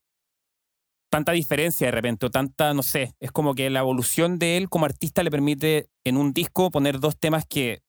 tanta 1.12 1.34
diferencia 1.34 1.88
de 1.88 1.92
repente, 1.92 2.26
o 2.26 2.32
tanta, 2.32 2.74
no 2.74 2.84
sé, 2.84 3.14
es 3.20 3.32
como 3.32 3.54
que 3.54 3.70
la 3.70 3.82
evolución 3.82 4.40
de 4.40 4.56
él 4.58 4.70
como 4.70 4.86
artista 4.86 5.22
le 5.24 5.30
permite 5.30 5.90
en 6.06 6.16
un 6.16 6.32
disco 6.32 6.72
poner 6.72 7.00
dos 7.00 7.18
temas 7.20 7.46
que 7.46 7.84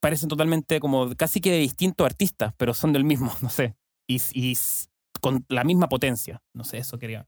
parecen 0.00 0.28
totalmente 0.28 0.78
como 0.78 1.16
casi 1.16 1.40
que 1.40 1.50
de 1.50 1.58
distintos 1.58 2.04
artistas, 2.04 2.52
pero 2.58 2.74
son 2.74 2.92
del 2.92 3.04
mismo, 3.04 3.34
no 3.40 3.48
sé. 3.48 3.74
Y, 4.06 4.20
y 4.34 4.56
con 5.22 5.46
la 5.48 5.64
misma 5.64 5.88
potencia. 5.88 6.42
No 6.52 6.64
sé, 6.64 6.78
eso 6.78 6.98
quería. 6.98 7.26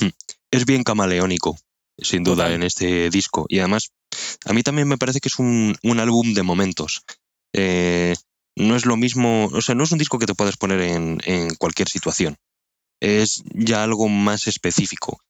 Hmm. 0.00 0.08
Es 0.50 0.66
bien 0.66 0.82
camaleónico, 0.82 1.56
sin 1.96 2.24
duda, 2.24 2.52
en 2.52 2.64
este 2.64 3.10
disco. 3.10 3.46
Y 3.48 3.60
además, 3.60 3.92
a 4.44 4.52
mí 4.52 4.64
también 4.64 4.88
me 4.88 4.98
parece 4.98 5.20
que 5.20 5.28
es 5.28 5.38
un, 5.38 5.76
un 5.84 6.00
álbum 6.00 6.34
de 6.34 6.42
momentos. 6.42 7.04
Eh, 7.52 8.16
no 8.56 8.74
es 8.74 8.86
lo 8.86 8.96
mismo, 8.96 9.48
o 9.52 9.62
sea, 9.62 9.76
no 9.76 9.84
es 9.84 9.92
un 9.92 9.98
disco 9.98 10.18
que 10.18 10.26
te 10.26 10.34
puedes 10.34 10.56
poner 10.56 10.80
en, 10.80 11.20
en 11.24 11.54
cualquier 11.54 11.88
situación. 11.88 12.36
Es 13.00 13.42
ya 13.54 13.84
algo 13.84 14.08
más 14.08 14.46
específico. 14.46 15.20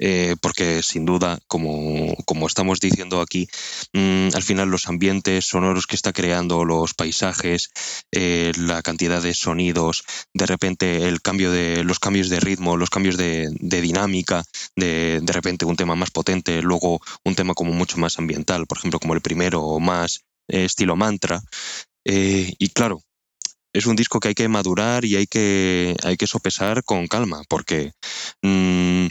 Eh, 0.00 0.36
porque 0.40 0.80
sin 0.82 1.04
duda, 1.04 1.40
como, 1.48 2.14
como 2.24 2.46
estamos 2.46 2.78
diciendo 2.78 3.20
aquí, 3.20 3.48
mm, 3.92 4.28
al 4.32 4.42
final 4.44 4.70
los 4.70 4.86
ambientes 4.88 5.46
sonoros 5.46 5.86
que 5.88 5.96
está 5.96 6.12
creando, 6.12 6.64
los 6.64 6.94
paisajes, 6.94 7.70
eh, 8.12 8.52
la 8.56 8.82
cantidad 8.82 9.20
de 9.20 9.34
sonidos, 9.34 10.04
de 10.32 10.46
repente 10.46 11.08
el 11.08 11.20
cambio 11.20 11.50
de, 11.50 11.82
los 11.82 11.98
cambios 11.98 12.28
de 12.28 12.38
ritmo, 12.38 12.76
los 12.76 12.90
cambios 12.90 13.16
de, 13.16 13.50
dinámica, 13.60 14.44
de, 14.76 15.20
de 15.20 15.32
repente 15.32 15.64
un 15.64 15.76
tema 15.76 15.96
más 15.96 16.12
potente, 16.12 16.62
luego 16.62 17.00
un 17.24 17.34
tema 17.34 17.54
como 17.54 17.72
mucho 17.72 17.98
más 17.98 18.18
ambiental, 18.18 18.66
por 18.66 18.78
ejemplo, 18.78 19.00
como 19.00 19.14
el 19.14 19.20
primero, 19.20 19.62
o 19.62 19.80
más 19.80 20.20
eh, 20.48 20.64
estilo 20.64 20.94
mantra. 20.96 21.42
y 22.04 22.68
claro, 22.70 23.02
es 23.72 23.86
un 23.86 23.96
disco 23.96 24.20
que 24.20 24.28
hay 24.28 24.34
que 24.34 24.48
madurar 24.48 25.04
y 25.04 25.16
hay 25.16 25.26
que, 25.26 25.96
hay 26.02 26.16
que 26.16 26.26
sopesar 26.26 26.84
con 26.84 27.06
calma, 27.06 27.42
porque 27.48 27.92
mm, 28.42 29.06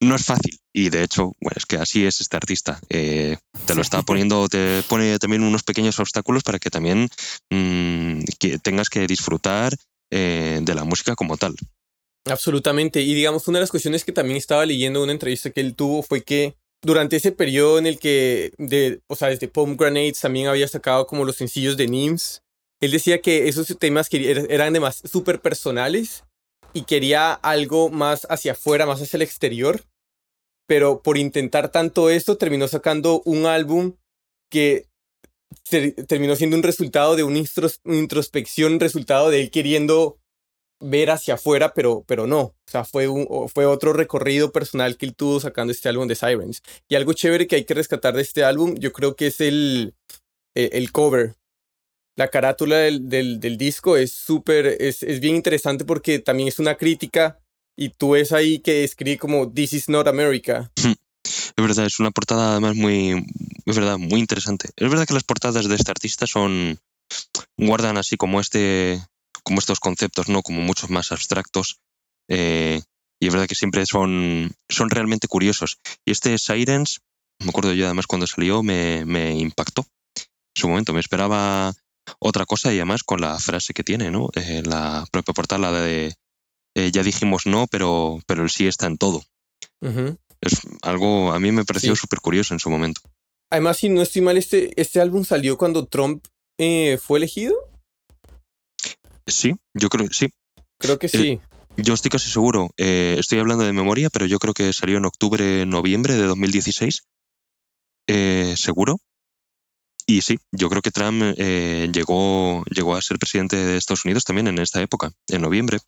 no 0.00 0.16
es 0.16 0.24
fácil. 0.24 0.58
Y 0.72 0.90
de 0.90 1.02
hecho, 1.02 1.32
bueno, 1.40 1.54
es 1.56 1.64
que 1.64 1.76
así 1.76 2.04
es 2.04 2.20
este 2.20 2.36
artista. 2.36 2.80
Eh, 2.90 3.38
te 3.64 3.74
lo 3.74 3.82
está 3.82 4.02
poniendo, 4.02 4.48
te 4.48 4.82
pone 4.88 5.18
también 5.18 5.42
unos 5.42 5.62
pequeños 5.62 5.98
obstáculos 5.98 6.42
para 6.42 6.58
que 6.58 6.70
también 6.70 7.08
mm, 7.50 8.20
que 8.38 8.58
tengas 8.58 8.88
que 8.88 9.06
disfrutar 9.06 9.74
eh, 10.10 10.60
de 10.62 10.74
la 10.74 10.84
música 10.84 11.14
como 11.14 11.36
tal. 11.36 11.54
Absolutamente. 12.26 13.00
Y 13.02 13.14
digamos, 13.14 13.48
una 13.48 13.58
de 13.58 13.62
las 13.62 13.70
cuestiones 13.70 14.04
que 14.04 14.12
también 14.12 14.36
estaba 14.36 14.66
leyendo 14.66 14.98
en 14.98 15.04
una 15.04 15.12
entrevista 15.12 15.50
que 15.50 15.60
él 15.60 15.74
tuvo 15.74 16.02
fue 16.02 16.22
que 16.22 16.56
durante 16.82 17.16
ese 17.16 17.32
periodo 17.32 17.78
en 17.78 17.86
el 17.86 17.98
que, 17.98 18.52
de, 18.58 19.00
o 19.08 19.16
sea, 19.16 19.28
desde 19.28 19.50
Grenades 19.54 20.20
también 20.20 20.48
había 20.48 20.68
sacado 20.68 21.06
como 21.06 21.24
los 21.24 21.36
sencillos 21.36 21.76
de 21.76 21.88
NIMS, 21.88 22.42
él 22.80 22.90
decía 22.90 23.20
que 23.20 23.48
esos 23.48 23.74
temas 23.78 24.08
eran 24.12 24.72
demás 24.72 25.02
súper 25.04 25.40
personales 25.40 26.24
y 26.72 26.82
quería 26.82 27.32
algo 27.32 27.88
más 27.88 28.26
hacia 28.28 28.52
afuera, 28.52 28.86
más 28.86 29.00
hacia 29.00 29.16
el 29.16 29.22
exterior. 29.22 29.82
Pero 30.66 31.00
por 31.02 31.16
intentar 31.16 31.70
tanto 31.70 32.10
esto, 32.10 32.36
terminó 32.36 32.68
sacando 32.68 33.22
un 33.24 33.46
álbum 33.46 33.94
que 34.50 34.86
terminó 36.08 36.36
siendo 36.36 36.56
un 36.56 36.62
resultado 36.62 37.16
de 37.16 37.22
una 37.22 37.38
introspección, 37.84 38.80
resultado 38.80 39.30
de 39.30 39.42
él 39.42 39.50
queriendo 39.50 40.18
ver 40.80 41.10
hacia 41.10 41.34
afuera, 41.34 41.72
pero, 41.72 42.04
pero 42.06 42.26
no. 42.26 42.40
O 42.40 42.54
sea, 42.66 42.84
fue, 42.84 43.08
fue 43.48 43.64
otro 43.64 43.92
recorrido 43.92 44.52
personal 44.52 44.96
que 44.96 45.06
él 45.06 45.14
tuvo 45.14 45.40
sacando 45.40 45.72
este 45.72 45.88
álbum 45.88 46.08
de 46.08 46.16
Sirens. 46.16 46.62
Y 46.88 46.96
algo 46.96 47.12
chévere 47.14 47.46
que 47.46 47.56
hay 47.56 47.64
que 47.64 47.74
rescatar 47.74 48.14
de 48.14 48.22
este 48.22 48.44
álbum, 48.44 48.74
yo 48.74 48.92
creo 48.92 49.16
que 49.16 49.28
es 49.28 49.40
el, 49.40 49.94
el 50.54 50.92
cover 50.92 51.36
la 52.16 52.28
carátula 52.28 52.78
del, 52.78 53.08
del, 53.08 53.58
disco 53.58 53.96
es 53.96 54.12
súper, 54.12 54.66
es, 54.80 55.02
es, 55.02 55.20
bien 55.20 55.36
interesante 55.36 55.84
porque 55.84 56.18
también 56.18 56.48
es 56.48 56.58
una 56.58 56.76
crítica 56.76 57.38
y 57.76 57.90
tú 57.90 58.10
ves 58.10 58.32
ahí 58.32 58.58
que 58.58 58.84
escribe 58.84 59.18
como 59.18 59.52
This 59.52 59.74
is 59.74 59.88
not 59.88 60.08
America. 60.08 60.72
Es 60.76 61.64
verdad, 61.64 61.86
es 61.86 62.00
una 62.00 62.10
portada 62.10 62.52
además 62.52 62.74
muy, 62.74 63.24
es 63.66 63.76
verdad, 63.76 63.98
muy 63.98 64.20
interesante. 64.20 64.70
Es 64.76 64.90
verdad 64.90 65.06
que 65.06 65.14
las 65.14 65.24
portadas 65.24 65.68
de 65.68 65.74
este 65.74 65.90
artista 65.90 66.26
son, 66.26 66.78
guardan 67.56 67.98
así 67.98 68.16
como 68.16 68.40
este, 68.40 69.02
como 69.42 69.58
estos 69.58 69.80
conceptos, 69.80 70.28
¿no? 70.28 70.42
Como 70.42 70.60
muchos 70.60 70.90
más 70.90 71.12
abstractos. 71.12 71.80
Eh, 72.28 72.80
y 73.20 73.26
es 73.26 73.32
verdad 73.32 73.46
que 73.46 73.54
siempre 73.54 73.84
son, 73.86 74.52
son 74.68 74.90
realmente 74.90 75.28
curiosos. 75.28 75.78
Y 76.04 76.12
este 76.12 76.38
Sirens, 76.38 77.00
me 77.40 77.50
acuerdo 77.50 77.72
yo 77.72 77.86
además 77.86 78.06
cuando 78.06 78.26
salió, 78.26 78.62
me, 78.62 79.04
me 79.04 79.32
impactó. 79.32 79.86
En 80.16 80.60
su 80.60 80.68
momento 80.68 80.92
me 80.92 81.00
esperaba 81.00 81.74
otra 82.18 82.44
cosa 82.44 82.72
y 82.72 82.76
además 82.76 83.02
con 83.02 83.20
la 83.20 83.38
frase 83.38 83.74
que 83.74 83.84
tiene, 83.84 84.10
¿no? 84.10 84.28
Eh, 84.34 84.62
la 84.64 85.06
propia 85.10 85.34
portada 85.34 85.72
de 85.80 86.14
eh, 86.74 86.90
ya 86.92 87.02
dijimos 87.02 87.46
no, 87.46 87.66
pero, 87.66 88.20
pero 88.26 88.42
el 88.42 88.50
sí 88.50 88.66
está 88.66 88.86
en 88.86 88.98
todo. 88.98 89.22
Es 90.40 90.60
algo, 90.82 91.32
a 91.32 91.38
mí 91.38 91.52
me 91.52 91.64
pareció 91.64 91.94
súper 91.96 92.20
curioso 92.20 92.54
en 92.54 92.60
su 92.60 92.70
momento. 92.70 93.00
Además, 93.50 93.78
si 93.78 93.88
no 93.88 94.02
estoy 94.02 94.22
mal, 94.22 94.36
este, 94.36 94.78
este 94.80 95.00
álbum 95.00 95.24
salió 95.24 95.56
cuando 95.56 95.86
Trump 95.86 96.26
eh, 96.58 96.98
fue 97.00 97.18
elegido. 97.18 97.54
Sí, 99.26 99.54
yo 99.74 99.88
creo 99.88 100.08
que 100.08 100.14
sí. 100.14 100.28
Creo 100.78 100.98
que 100.98 101.08
sí. 101.08 101.40
yo 101.76 101.94
estoy 101.94 102.10
casi 102.10 102.30
seguro, 102.30 102.70
estoy 102.76 103.38
hablando 103.38 103.64
de 103.64 103.72
memoria, 103.72 104.10
pero 104.10 104.26
yo 104.26 104.38
creo 104.38 104.52
que 104.52 104.72
salió 104.72 104.98
en 104.98 105.06
octubre, 105.06 105.64
noviembre 105.64 106.14
de 106.14 106.24
2016. 106.24 107.04
seguro. 108.56 108.98
Y 110.06 110.22
sí, 110.22 110.38
yo 110.52 110.68
creo 110.70 110.82
que 110.82 110.92
Trump 110.92 111.20
eh, 111.36 111.88
llegó, 111.92 112.64
llegó 112.66 112.94
a 112.94 113.02
ser 113.02 113.18
presidente 113.18 113.56
de 113.56 113.76
Estados 113.76 114.04
Unidos 114.04 114.24
también 114.24 114.46
en 114.46 114.58
esta 114.58 114.80
época, 114.80 115.12
en 115.28 115.42
noviembre 115.42 115.78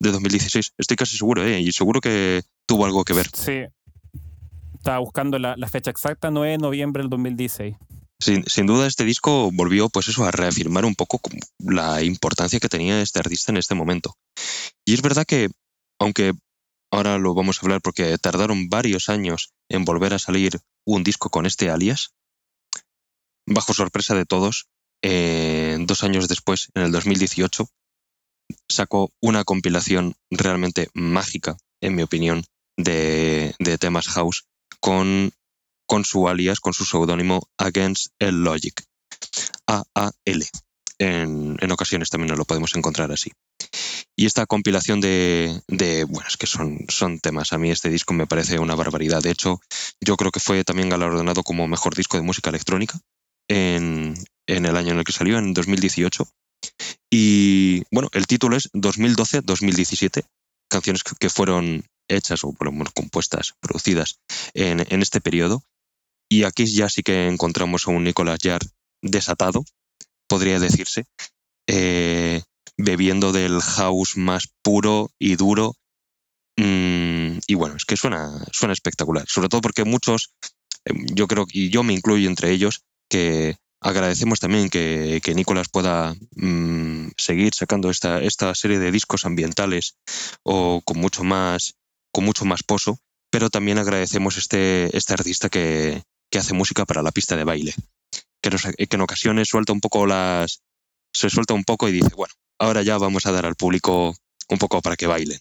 de 0.00 0.12
2016. 0.12 0.72
Estoy 0.78 0.96
casi 0.96 1.18
seguro, 1.18 1.44
¿eh? 1.44 1.60
Y 1.60 1.72
seguro 1.72 2.00
que 2.00 2.42
tuvo 2.66 2.86
algo 2.86 3.04
que 3.04 3.12
ver. 3.12 3.28
Sí. 3.34 3.64
Estaba 4.74 4.98
buscando 4.98 5.38
la, 5.38 5.56
fecha 5.68 5.90
exacta, 5.90 6.30
9 6.30 6.52
de 6.52 6.58
noviembre 6.58 7.02
del 7.02 7.10
2016. 7.10 7.76
Sin, 8.18 8.44
sin, 8.46 8.66
duda 8.66 8.86
este 8.86 9.04
disco 9.04 9.50
volvió 9.52 9.90
pues 9.90 10.08
eso 10.08 10.24
a 10.24 10.30
reafirmar 10.30 10.86
un 10.86 10.94
poco 10.94 11.20
la 11.58 12.02
importancia 12.02 12.58
que 12.60 12.68
tenía 12.70 13.02
este 13.02 13.18
artista 13.18 13.52
en 13.52 13.58
este 13.58 13.74
momento. 13.74 14.14
Y 14.86 14.94
es 14.94 15.02
verdad 15.02 15.26
que, 15.26 15.50
aunque 15.98 16.32
ahora 16.90 17.18
lo 17.18 17.34
vamos 17.34 17.58
a 17.58 17.66
hablar 17.66 17.82
porque 17.82 18.16
tardaron 18.16 18.70
varios 18.70 19.10
años 19.10 19.52
en 19.68 19.84
volver 19.84 20.14
a 20.14 20.18
salir 20.18 20.60
un 20.86 21.04
disco 21.04 21.28
con 21.28 21.44
este 21.44 21.68
alias, 21.68 22.14
bajo 23.46 23.72
sorpresa 23.72 24.14
de 24.14 24.26
todos, 24.26 24.66
eh, 25.02 25.76
dos 25.80 26.02
años 26.02 26.28
después, 26.28 26.68
en 26.74 26.82
el 26.82 26.92
2018, 26.92 27.68
sacó 28.68 29.10
una 29.20 29.44
compilación 29.44 30.14
realmente 30.30 30.88
mágica, 30.94 31.56
en 31.80 31.94
mi 31.94 32.02
opinión, 32.02 32.44
de, 32.76 33.54
temas 33.80 34.08
house 34.08 34.44
con, 34.80 35.32
con 35.86 36.04
su 36.04 36.28
alias, 36.28 36.60
con 36.60 36.72
su 36.72 36.84
seudónimo 36.84 37.48
Against 37.58 38.08
el 38.18 38.42
Logic. 38.42 38.82
A-A-L. 39.66 40.46
En, 40.98 41.56
en, 41.60 41.72
ocasiones 41.72 42.08
también 42.08 42.28
nos 42.28 42.38
lo 42.38 42.44
podemos 42.44 42.74
encontrar 42.74 43.12
así. 43.12 43.30
Y 44.16 44.24
esta 44.24 44.46
compilación 44.46 45.00
de, 45.00 45.60
de, 45.68 46.04
bueno, 46.04 46.26
es 46.26 46.36
que 46.36 46.46
son, 46.46 46.86
son 46.88 47.18
temas. 47.18 47.52
A 47.52 47.58
mí 47.58 47.70
este 47.70 47.90
disco 47.90 48.14
me 48.14 48.26
parece 48.26 48.58
una 48.58 48.74
barbaridad. 48.74 49.22
De 49.22 49.30
hecho, 49.30 49.60
yo 50.00 50.16
creo 50.16 50.30
que 50.30 50.40
fue 50.40 50.64
también 50.64 50.88
galardonado 50.88 51.42
como 51.42 51.68
mejor 51.68 51.94
disco 51.94 52.16
de 52.16 52.22
música 52.22 52.48
electrónica 52.48 52.98
en, 53.48 54.14
el 54.46 54.76
año 54.76 54.92
en 54.92 54.98
el 54.98 55.04
que 55.04 55.12
salió, 55.12 55.38
en 55.38 55.54
2018. 55.54 56.28
Y 57.10 57.82
bueno, 57.92 58.08
el 58.12 58.26
título 58.26 58.56
es 58.56 58.70
2012-2017, 58.72 60.24
canciones 60.68 61.02
que 61.02 61.30
fueron 61.30 61.84
hechas 62.08 62.44
o 62.44 62.52
por 62.52 62.92
compuestas, 62.92 63.54
producidas 63.60 64.20
en, 64.54 65.02
este 65.02 65.20
periodo. 65.20 65.62
Y 66.28 66.44
aquí 66.44 66.66
ya 66.66 66.88
sí 66.88 67.02
que 67.02 67.28
encontramos 67.28 67.86
a 67.86 67.90
un 67.90 68.04
Nicolas 68.04 68.38
Jarre 68.42 68.68
desatado, 69.02 69.64
podría 70.28 70.58
decirse, 70.58 71.04
eh, 71.68 72.42
bebiendo 72.76 73.32
del 73.32 73.60
house 73.60 74.16
más 74.16 74.48
puro 74.62 75.10
y 75.18 75.36
duro. 75.36 75.74
Mm, 76.56 77.38
y 77.46 77.54
bueno, 77.54 77.76
es 77.76 77.84
que 77.84 77.96
suena, 77.96 78.44
suena 78.52 78.72
espectacular, 78.72 79.26
sobre 79.28 79.48
todo 79.48 79.60
porque 79.60 79.84
muchos, 79.84 80.32
em, 80.84 81.06
yo 81.14 81.28
creo, 81.28 81.46
y 81.48 81.70
yo 81.70 81.82
me 81.82 81.92
incluyo 81.92 82.28
entre 82.28 82.50
ellos, 82.50 82.82
que 83.08 83.56
agradecemos 83.80 84.40
también 84.40 84.68
que, 84.68 85.20
que 85.22 85.34
Nicolás 85.34 85.68
pueda 85.68 86.14
mm, 86.34 87.08
seguir 87.16 87.54
sacando 87.54 87.90
esta, 87.90 88.20
esta 88.20 88.54
serie 88.54 88.78
de 88.78 88.90
discos 88.90 89.24
ambientales 89.26 89.96
o 90.42 90.80
con 90.84 90.98
mucho 90.98 91.24
más, 91.24 91.74
con 92.12 92.24
mucho 92.24 92.44
más 92.44 92.62
pozo, 92.62 92.98
pero 93.30 93.50
también 93.50 93.78
agradecemos 93.78 94.38
este, 94.38 94.96
este 94.96 95.12
artista 95.12 95.48
que, 95.48 96.02
que 96.30 96.38
hace 96.38 96.54
música 96.54 96.84
para 96.84 97.02
la 97.02 97.12
pista 97.12 97.36
de 97.36 97.44
baile, 97.44 97.74
que, 98.40 98.50
que 98.50 98.96
en 98.96 99.00
ocasiones 99.00 99.48
suelta 99.48 99.72
un 99.72 99.80
poco 99.80 100.06
las... 100.06 100.62
se 101.12 101.30
suelta 101.30 101.54
un 101.54 101.64
poco 101.64 101.88
y 101.88 101.92
dice, 101.92 102.14
bueno, 102.16 102.34
ahora 102.58 102.82
ya 102.82 102.98
vamos 102.98 103.26
a 103.26 103.32
dar 103.32 103.46
al 103.46 103.56
público 103.56 104.16
un 104.48 104.58
poco 104.58 104.80
para 104.80 104.96
que 104.96 105.06
bailen. 105.06 105.38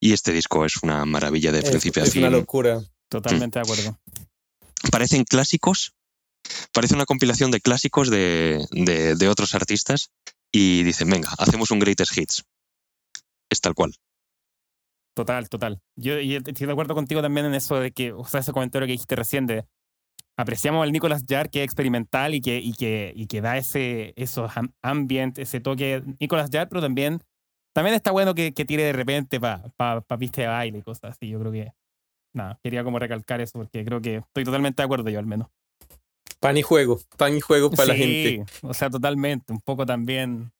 Y 0.00 0.12
este 0.12 0.32
disco 0.32 0.64
es 0.64 0.82
una 0.82 1.04
maravilla 1.04 1.50
de 1.50 1.62
principio 1.62 2.02
a 2.02 2.06
fin. 2.06 2.24
Es 2.24 2.28
una 2.28 2.36
locura. 2.36 2.82
Totalmente 3.08 3.58
de 3.58 3.62
acuerdo. 3.62 3.98
Parecen 4.90 5.24
clásicos, 5.24 5.94
parece 6.72 6.94
una 6.94 7.06
compilación 7.06 7.50
de 7.50 7.60
clásicos 7.60 8.10
de, 8.10 8.64
de, 8.70 9.28
otros 9.28 9.54
artistas 9.54 10.10
y 10.52 10.82
dicen, 10.82 11.08
venga, 11.08 11.28
hacemos 11.38 11.70
un 11.70 11.78
greatest 11.78 12.16
hits. 12.16 12.44
Es 13.50 13.60
tal 13.60 13.74
cual. 13.74 13.94
Total, 15.14 15.48
total. 15.48 15.80
Yo, 15.96 16.14
estoy 16.16 16.66
de 16.66 16.72
acuerdo 16.72 16.94
contigo 16.94 17.22
también 17.22 17.46
en 17.46 17.54
eso 17.54 17.78
de 17.78 17.92
que, 17.92 18.12
o 18.12 18.24
sea, 18.24 18.40
ese 18.40 18.52
comentario 18.52 18.86
que 18.86 18.92
dijiste 18.92 19.14
recién 19.16 19.46
de 19.46 19.64
apreciamos 20.36 20.82
al 20.82 20.90
Nicolas 20.90 21.24
Jar 21.28 21.48
que 21.50 21.60
es 21.60 21.64
experimental 21.64 22.34
y 22.34 22.40
que, 22.40 22.58
y 22.58 22.72
que, 22.72 23.12
y 23.14 23.28
que 23.28 23.40
da 23.40 23.56
ese 23.56 24.12
esos 24.16 24.50
ambient, 24.82 25.38
ese 25.38 25.60
toque 25.60 26.02
Nicolas 26.18 26.50
Jar, 26.52 26.68
pero 26.68 26.80
también, 26.80 27.22
también 27.72 27.94
está 27.94 28.10
bueno 28.10 28.34
que, 28.34 28.52
que 28.52 28.64
tire 28.64 28.82
de 28.82 28.92
repente 28.92 29.38
para 29.38 29.68
pa, 29.76 30.00
pa 30.00 30.16
de 30.16 30.46
baile 30.46 30.78
y 30.78 30.82
cosas 30.82 31.12
así. 31.12 31.28
Yo 31.28 31.38
creo 31.38 31.52
que, 31.52 31.72
nada, 32.32 32.58
quería 32.62 32.82
como 32.82 32.98
recalcar 32.98 33.40
eso 33.40 33.58
porque 33.58 33.84
creo 33.84 34.00
que 34.00 34.16
estoy 34.16 34.44
totalmente 34.44 34.82
de 34.82 34.84
acuerdo 34.84 35.10
yo 35.10 35.20
al 35.20 35.26
menos. 35.26 35.48
Pan 36.44 36.58
y 36.58 36.62
juego, 36.62 37.00
pan 37.16 37.34
y 37.34 37.40
juego 37.40 37.70
para 37.70 37.88
la 37.88 37.94
gente. 37.94 38.44
O 38.60 38.74
sea, 38.74 38.90
totalmente, 38.90 39.50
un 39.50 39.62
poco 39.62 39.86
también 39.86 40.52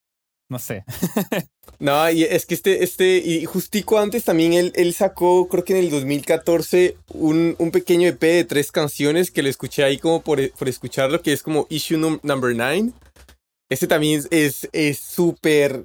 no 0.48 0.58
sé. 0.58 0.82
no, 1.78 2.10
y 2.10 2.22
es 2.22 2.46
que 2.46 2.54
este, 2.54 2.82
este, 2.82 3.18
y 3.18 3.44
justico 3.44 3.98
antes 3.98 4.24
también 4.24 4.54
él, 4.54 4.72
él 4.76 4.94
sacó, 4.94 5.46
creo 5.46 5.62
que 5.62 5.74
en 5.76 5.84
el 5.84 5.90
2014, 5.90 6.96
un, 7.08 7.54
un, 7.58 7.70
pequeño 7.70 8.08
EP 8.08 8.18
de 8.18 8.44
tres 8.44 8.72
canciones 8.72 9.30
que 9.30 9.42
lo 9.42 9.50
escuché 9.50 9.84
ahí 9.84 9.98
como 9.98 10.22
por, 10.22 10.50
por 10.52 10.70
escucharlo, 10.70 11.20
que 11.20 11.34
es 11.34 11.42
como 11.42 11.66
Issue 11.68 11.98
Number 11.98 12.56
9. 12.56 12.90
Este 13.68 13.86
también 13.86 14.22
es 14.30 14.68
súper 14.98 15.84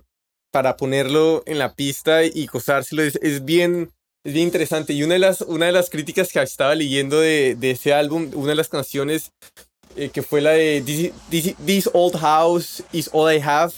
para 0.50 0.78
ponerlo 0.78 1.44
en 1.46 1.60
la 1.60 1.74
pista 1.74 2.24
y 2.24 2.48
gozárselo, 2.48 3.04
es, 3.04 3.18
es, 3.22 3.44
bien... 3.44 3.92
Es 4.26 4.34
bien 4.34 4.48
interesante. 4.48 4.92
Y 4.92 5.04
una 5.04 5.14
de 5.14 5.20
las, 5.20 5.40
una 5.40 5.68
de 5.68 5.72
las 5.72 5.90
críticas 5.90 6.34
que 6.34 6.42
estaba 6.42 6.76
leyendo 6.76 7.22
de, 7.22 7.56
de 7.56 7.72
ese 7.72 7.94
álbum, 7.94 8.30
una 8.34 8.50
de 8.50 8.56
las 8.56 8.68
canciones 8.68 9.32
eh, 10.00 10.10
que 10.12 10.22
fue 10.24 10.40
la 10.40 10.52
de 10.52 10.82
this, 11.30 11.56
this, 11.66 11.90
Old 11.92 12.16
House 12.16 12.82
is 12.94 13.10
All 13.12 13.34
I 13.36 13.42
Have, 13.42 13.74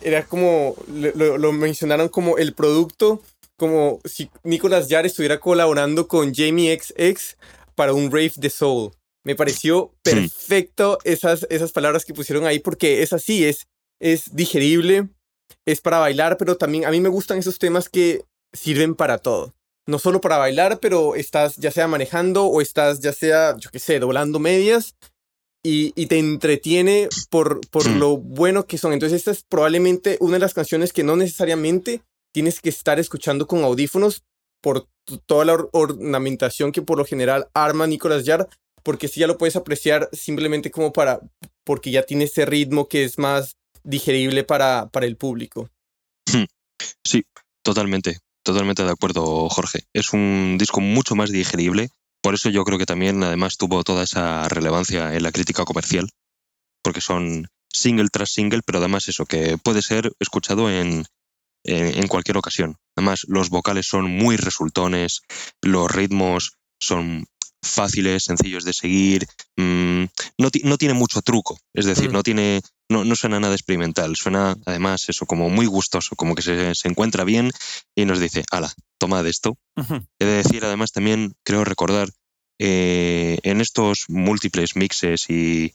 era 0.00 0.24
como, 0.24 0.74
lo, 0.86 1.52
mencionaron 1.52 2.08
como 2.08 2.38
el 2.38 2.54
producto, 2.54 3.20
como 3.58 4.00
si 4.06 4.30
Nicolas 4.44 4.86
Jar 4.88 5.04
estuviera 5.04 5.40
colaborando 5.40 6.08
con 6.08 6.32
Jamie 6.34 6.74
XX 6.74 7.36
para 7.74 7.92
un 7.92 8.10
rave 8.10 8.32
de 8.36 8.48
soul. 8.48 8.92
Me 9.24 9.34
pareció 9.34 9.92
perfecto 10.02 10.98
esas, 11.04 11.46
esas 11.50 11.72
palabras 11.72 12.06
que 12.06 12.14
pusieron 12.14 12.46
ahí 12.46 12.60
porque 12.60 13.02
es 13.02 13.12
así, 13.12 13.44
es, 13.44 13.66
es 14.00 14.34
digerible, 14.34 15.08
es 15.66 15.82
para 15.82 15.98
bailar, 15.98 16.38
pero 16.38 16.56
también 16.56 16.86
a 16.86 16.90
mí 16.90 17.00
me 17.00 17.10
gustan 17.10 17.36
esos 17.36 17.58
temas 17.58 17.90
que 17.90 18.24
sirven 18.54 18.94
para 18.94 19.18
todo. 19.18 19.54
No 19.86 19.98
solo 19.98 20.22
para 20.22 20.38
bailar, 20.38 20.80
pero 20.80 21.14
estás 21.14 21.56
ya 21.56 21.70
sea 21.70 21.88
manejando 21.88 22.46
o 22.46 22.62
estás 22.62 23.00
ya 23.00 23.12
sea, 23.12 23.54
yo 23.58 23.68
qué 23.70 23.78
sé, 23.78 23.98
doblando 23.98 24.38
medias 24.38 24.94
y, 25.62 26.06
te 26.06 26.18
entretiene 26.18 27.08
por, 27.30 27.60
por 27.70 27.86
lo 27.86 28.16
bueno 28.16 28.66
que 28.66 28.78
son. 28.78 28.92
Entonces 28.92 29.18
esta 29.18 29.30
es 29.30 29.42
probablemente 29.42 30.16
una 30.20 30.34
de 30.34 30.40
las 30.40 30.54
canciones 30.54 30.92
que 30.92 31.04
no 31.04 31.16
necesariamente 31.16 32.02
tienes 32.32 32.60
que 32.60 32.68
estar 32.68 32.98
escuchando 32.98 33.46
con 33.46 33.64
audífonos 33.64 34.22
por 34.62 34.88
toda 35.26 35.44
la 35.44 35.58
ornamentación 35.72 36.72
que 36.72 36.82
por 36.82 36.98
lo 36.98 37.04
general 37.04 37.48
arma 37.54 37.86
Nicolas 37.86 38.24
Yard, 38.24 38.48
porque 38.82 39.08
si 39.08 39.20
ya 39.20 39.26
lo 39.26 39.38
puedes 39.38 39.56
apreciar 39.56 40.08
simplemente 40.12 40.70
como 40.70 40.92
para, 40.92 41.20
porque 41.64 41.90
ya 41.90 42.02
tiene 42.02 42.24
ese 42.24 42.46
ritmo 42.46 42.88
que 42.88 43.04
es 43.04 43.18
más 43.18 43.56
digerible 43.84 44.44
para, 44.44 44.88
para 44.90 45.06
el 45.06 45.16
público. 45.16 45.70
Hmm. 46.32 46.44
Sí, 47.04 47.24
totalmente, 47.62 48.18
totalmente 48.42 48.84
de 48.84 48.90
acuerdo, 48.90 49.48
Jorge. 49.48 49.84
Es 49.92 50.12
un 50.12 50.56
disco 50.58 50.80
mucho 50.80 51.14
más 51.14 51.30
digerible 51.30 51.88
por 52.22 52.34
eso 52.34 52.50
yo 52.50 52.64
creo 52.64 52.78
que 52.78 52.86
también 52.86 53.22
además 53.22 53.56
tuvo 53.56 53.84
toda 53.84 54.04
esa 54.04 54.48
relevancia 54.48 55.14
en 55.14 55.22
la 55.22 55.32
crítica 55.32 55.64
comercial, 55.64 56.08
porque 56.82 57.00
son 57.00 57.48
single 57.68 58.08
tras 58.10 58.30
single, 58.30 58.62
pero 58.64 58.78
además 58.78 59.08
eso, 59.08 59.26
que 59.26 59.58
puede 59.58 59.82
ser 59.82 60.12
escuchado 60.20 60.70
en, 60.70 61.04
en, 61.64 62.08
cualquier 62.08 62.36
ocasión. 62.36 62.76
Además, 62.96 63.24
los 63.28 63.50
vocales 63.50 63.86
son 63.86 64.04
muy 64.04 64.36
resultones, 64.36 65.22
los 65.62 65.90
ritmos 65.90 66.52
son 66.80 67.26
fáciles, 67.62 68.24
sencillos 68.24 68.64
de 68.64 68.72
seguir, 68.72 69.26
mm, 69.56 70.04
no, 70.38 70.48
no, 70.64 70.78
tiene 70.78 70.94
mucho 70.94 71.22
truco, 71.22 71.58
es 71.74 71.86
decir, 71.86 72.10
mm. 72.10 72.12
no 72.12 72.22
tiene, 72.22 72.60
no, 72.88 73.04
no, 73.04 73.16
suena 73.16 73.40
nada 73.40 73.54
experimental, 73.54 74.16
suena 74.16 74.56
además 74.66 75.08
eso 75.08 75.26
como 75.26 75.50
muy 75.50 75.66
gustoso, 75.66 76.16
como 76.16 76.34
que 76.34 76.42
se, 76.42 76.74
se 76.74 76.88
encuentra 76.88 77.24
bien 77.24 77.50
y 77.94 78.04
nos 78.04 78.20
dice, 78.20 78.44
ala, 78.50 78.72
toma 78.98 79.22
de 79.22 79.30
esto. 79.30 79.56
He 80.18 80.24
de 80.24 80.42
decir 80.42 80.64
además 80.64 80.92
también, 80.92 81.34
creo 81.44 81.64
recordar, 81.64 82.08
eh, 82.60 83.38
en 83.42 83.60
estos 83.60 84.06
múltiples 84.08 84.74
mixes 84.74 85.30
y 85.30 85.72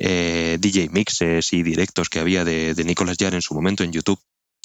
eh, 0.00 0.58
DJ 0.60 0.88
mixes 0.90 1.52
y 1.52 1.62
directos 1.62 2.08
que 2.08 2.18
había 2.18 2.44
de, 2.44 2.74
de 2.74 2.84
Nicolas 2.84 3.16
Jar 3.18 3.34
en 3.34 3.42
su 3.42 3.54
momento 3.54 3.84
en 3.84 3.92
YouTube, 3.92 4.20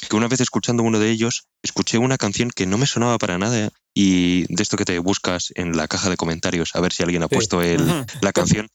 que 0.07 0.15
una 0.15 0.28
vez 0.28 0.39
escuchando 0.39 0.84
uno 0.84 0.99
de 0.99 1.11
ellos, 1.11 1.47
escuché 1.61 1.97
una 1.97 2.17
canción 2.17 2.49
que 2.49 2.65
no 2.65 2.78
me 2.78 2.88
sonaba 2.88 3.17
para 3.17 3.38
nada 3.38 3.70
y 4.02 4.45
de 4.47 4.64
esto 4.64 4.78
que 4.78 4.86
te 4.86 4.97
buscas 5.00 5.52
en 5.56 5.76
la 5.76 5.89
caja 5.89 6.10
de 6.10 6.16
comentarios 6.16 6.74
a 6.74 6.80
ver 6.80 6.93
si 6.93 7.04
alguien 7.04 7.22
ha 7.22 7.28
puesto 7.28 7.62
el, 7.62 7.86
la 8.22 8.32
canción 8.32 8.70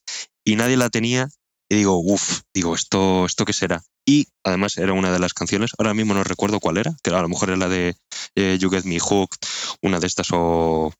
y 0.44 0.56
nadie 0.56 0.76
la 0.76 0.90
tenía 0.90 1.30
y 1.70 1.76
digo, 1.76 1.98
uff, 1.98 2.42
digo, 2.52 2.74
¿esto, 2.74 3.24
¿esto 3.24 3.46
qué 3.46 3.54
será? 3.54 3.82
Y 4.04 4.26
además 4.44 4.76
era 4.76 4.92
una 4.92 5.10
de 5.10 5.18
las 5.18 5.32
canciones, 5.32 5.70
ahora 5.78 5.94
mismo 5.94 6.12
no 6.12 6.24
recuerdo 6.24 6.60
cuál 6.60 6.76
era, 6.76 6.94
que 7.02 7.08
a 7.08 7.22
lo 7.22 7.28
mejor 7.30 7.48
era 7.48 7.56
la 7.56 7.70
de 7.70 7.96
eh, 8.34 8.58
You 8.60 8.68
Get 8.68 8.84
Me 8.84 8.98
Hooked, 8.98 9.38
una 9.80 9.98
de 9.98 10.06
estas 10.06 10.28
o... 10.32 10.92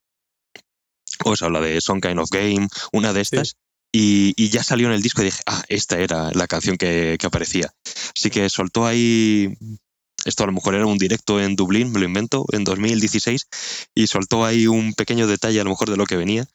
O 1.23 1.37
sea, 1.37 1.51
la 1.51 1.61
de 1.61 1.83
Some 1.83 2.01
Kind 2.01 2.19
of 2.19 2.31
Game, 2.31 2.67
una 2.93 3.13
de 3.13 3.21
estas. 3.21 3.57
Y, 3.93 4.33
y, 4.37 4.49
ya 4.49 4.63
salió 4.63 4.89
en 4.89 4.95
el 4.95 5.03
disco 5.03 5.21
y 5.21 5.27
dije, 5.27 5.43
ah, 5.47 5.63
esta 5.69 5.99
era 5.99 6.31
la 6.33 6.47
canción 6.47 6.77
que, 6.77 7.17
que 7.21 7.27
aparecía. 7.27 7.73
Así 8.17 8.31
que 8.31 8.49
soltó 8.49 8.87
ahí 8.87 9.55
esto 10.25 10.45
a 10.45 10.47
lo 10.47 10.53
mejor 10.53 10.75
era 10.75 10.87
un 10.87 10.99
directo 10.99 11.41
en 11.41 11.57
Dublín, 11.57 11.93
me 11.93 12.01
lo 12.01 12.07
invento, 12.07 12.45
en 12.53 12.65
2016, 12.65 13.47
y 13.95 14.07
soltó 14.07 14.45
ahí 14.45 14.67
un 14.67 14.95
pequeño 14.95 15.27
detalle 15.27 15.61
a 15.61 15.65
lo 15.65 15.71
mejor 15.71 15.91
de 15.91 15.97
lo 15.97 16.07
que 16.07 16.17
venía. 16.17 16.47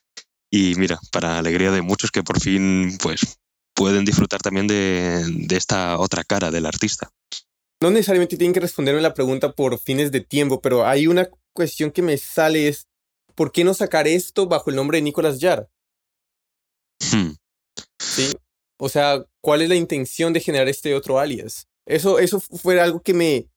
Y 0.50 0.74
mira, 0.76 0.98
para 1.12 1.38
alegría 1.38 1.70
de 1.70 1.82
muchos 1.82 2.10
que 2.10 2.22
por 2.22 2.40
fin 2.40 2.98
pues 3.00 3.38
pueden 3.74 4.04
disfrutar 4.04 4.40
también 4.42 4.66
de, 4.66 5.24
de 5.26 5.56
esta 5.56 5.98
otra 5.98 6.24
cara 6.24 6.50
del 6.50 6.66
artista. 6.66 7.10
No 7.82 7.90
necesariamente 7.90 8.36
tienen 8.36 8.52
que 8.52 8.60
responderme 8.60 9.00
la 9.00 9.14
pregunta 9.14 9.52
por 9.52 9.78
fines 9.78 10.12
de 10.12 10.20
tiempo, 10.20 10.60
pero 10.60 10.86
hay 10.86 11.06
una 11.06 11.30
cuestión 11.54 11.90
que 11.90 12.02
me 12.02 12.18
sale 12.18 12.68
es, 12.68 12.88
¿por 13.34 13.52
qué 13.52 13.64
no 13.64 13.72
sacar 13.72 14.06
esto 14.06 14.46
bajo 14.46 14.70
el 14.70 14.76
nombre 14.76 14.98
de 14.98 15.02
Nicolas 15.02 15.38
Jar? 15.40 15.68
Hmm. 17.10 17.32
Sí. 17.98 18.32
O 18.78 18.88
sea, 18.88 19.24
¿cuál 19.40 19.62
es 19.62 19.68
la 19.68 19.76
intención 19.76 20.32
de 20.32 20.40
generar 20.40 20.68
este 20.68 20.94
otro 20.94 21.18
alias? 21.18 21.68
Eso, 21.86 22.18
eso 22.18 22.40
fue 22.40 22.80
algo 22.80 23.00
que 23.00 23.14
me, 23.14 23.48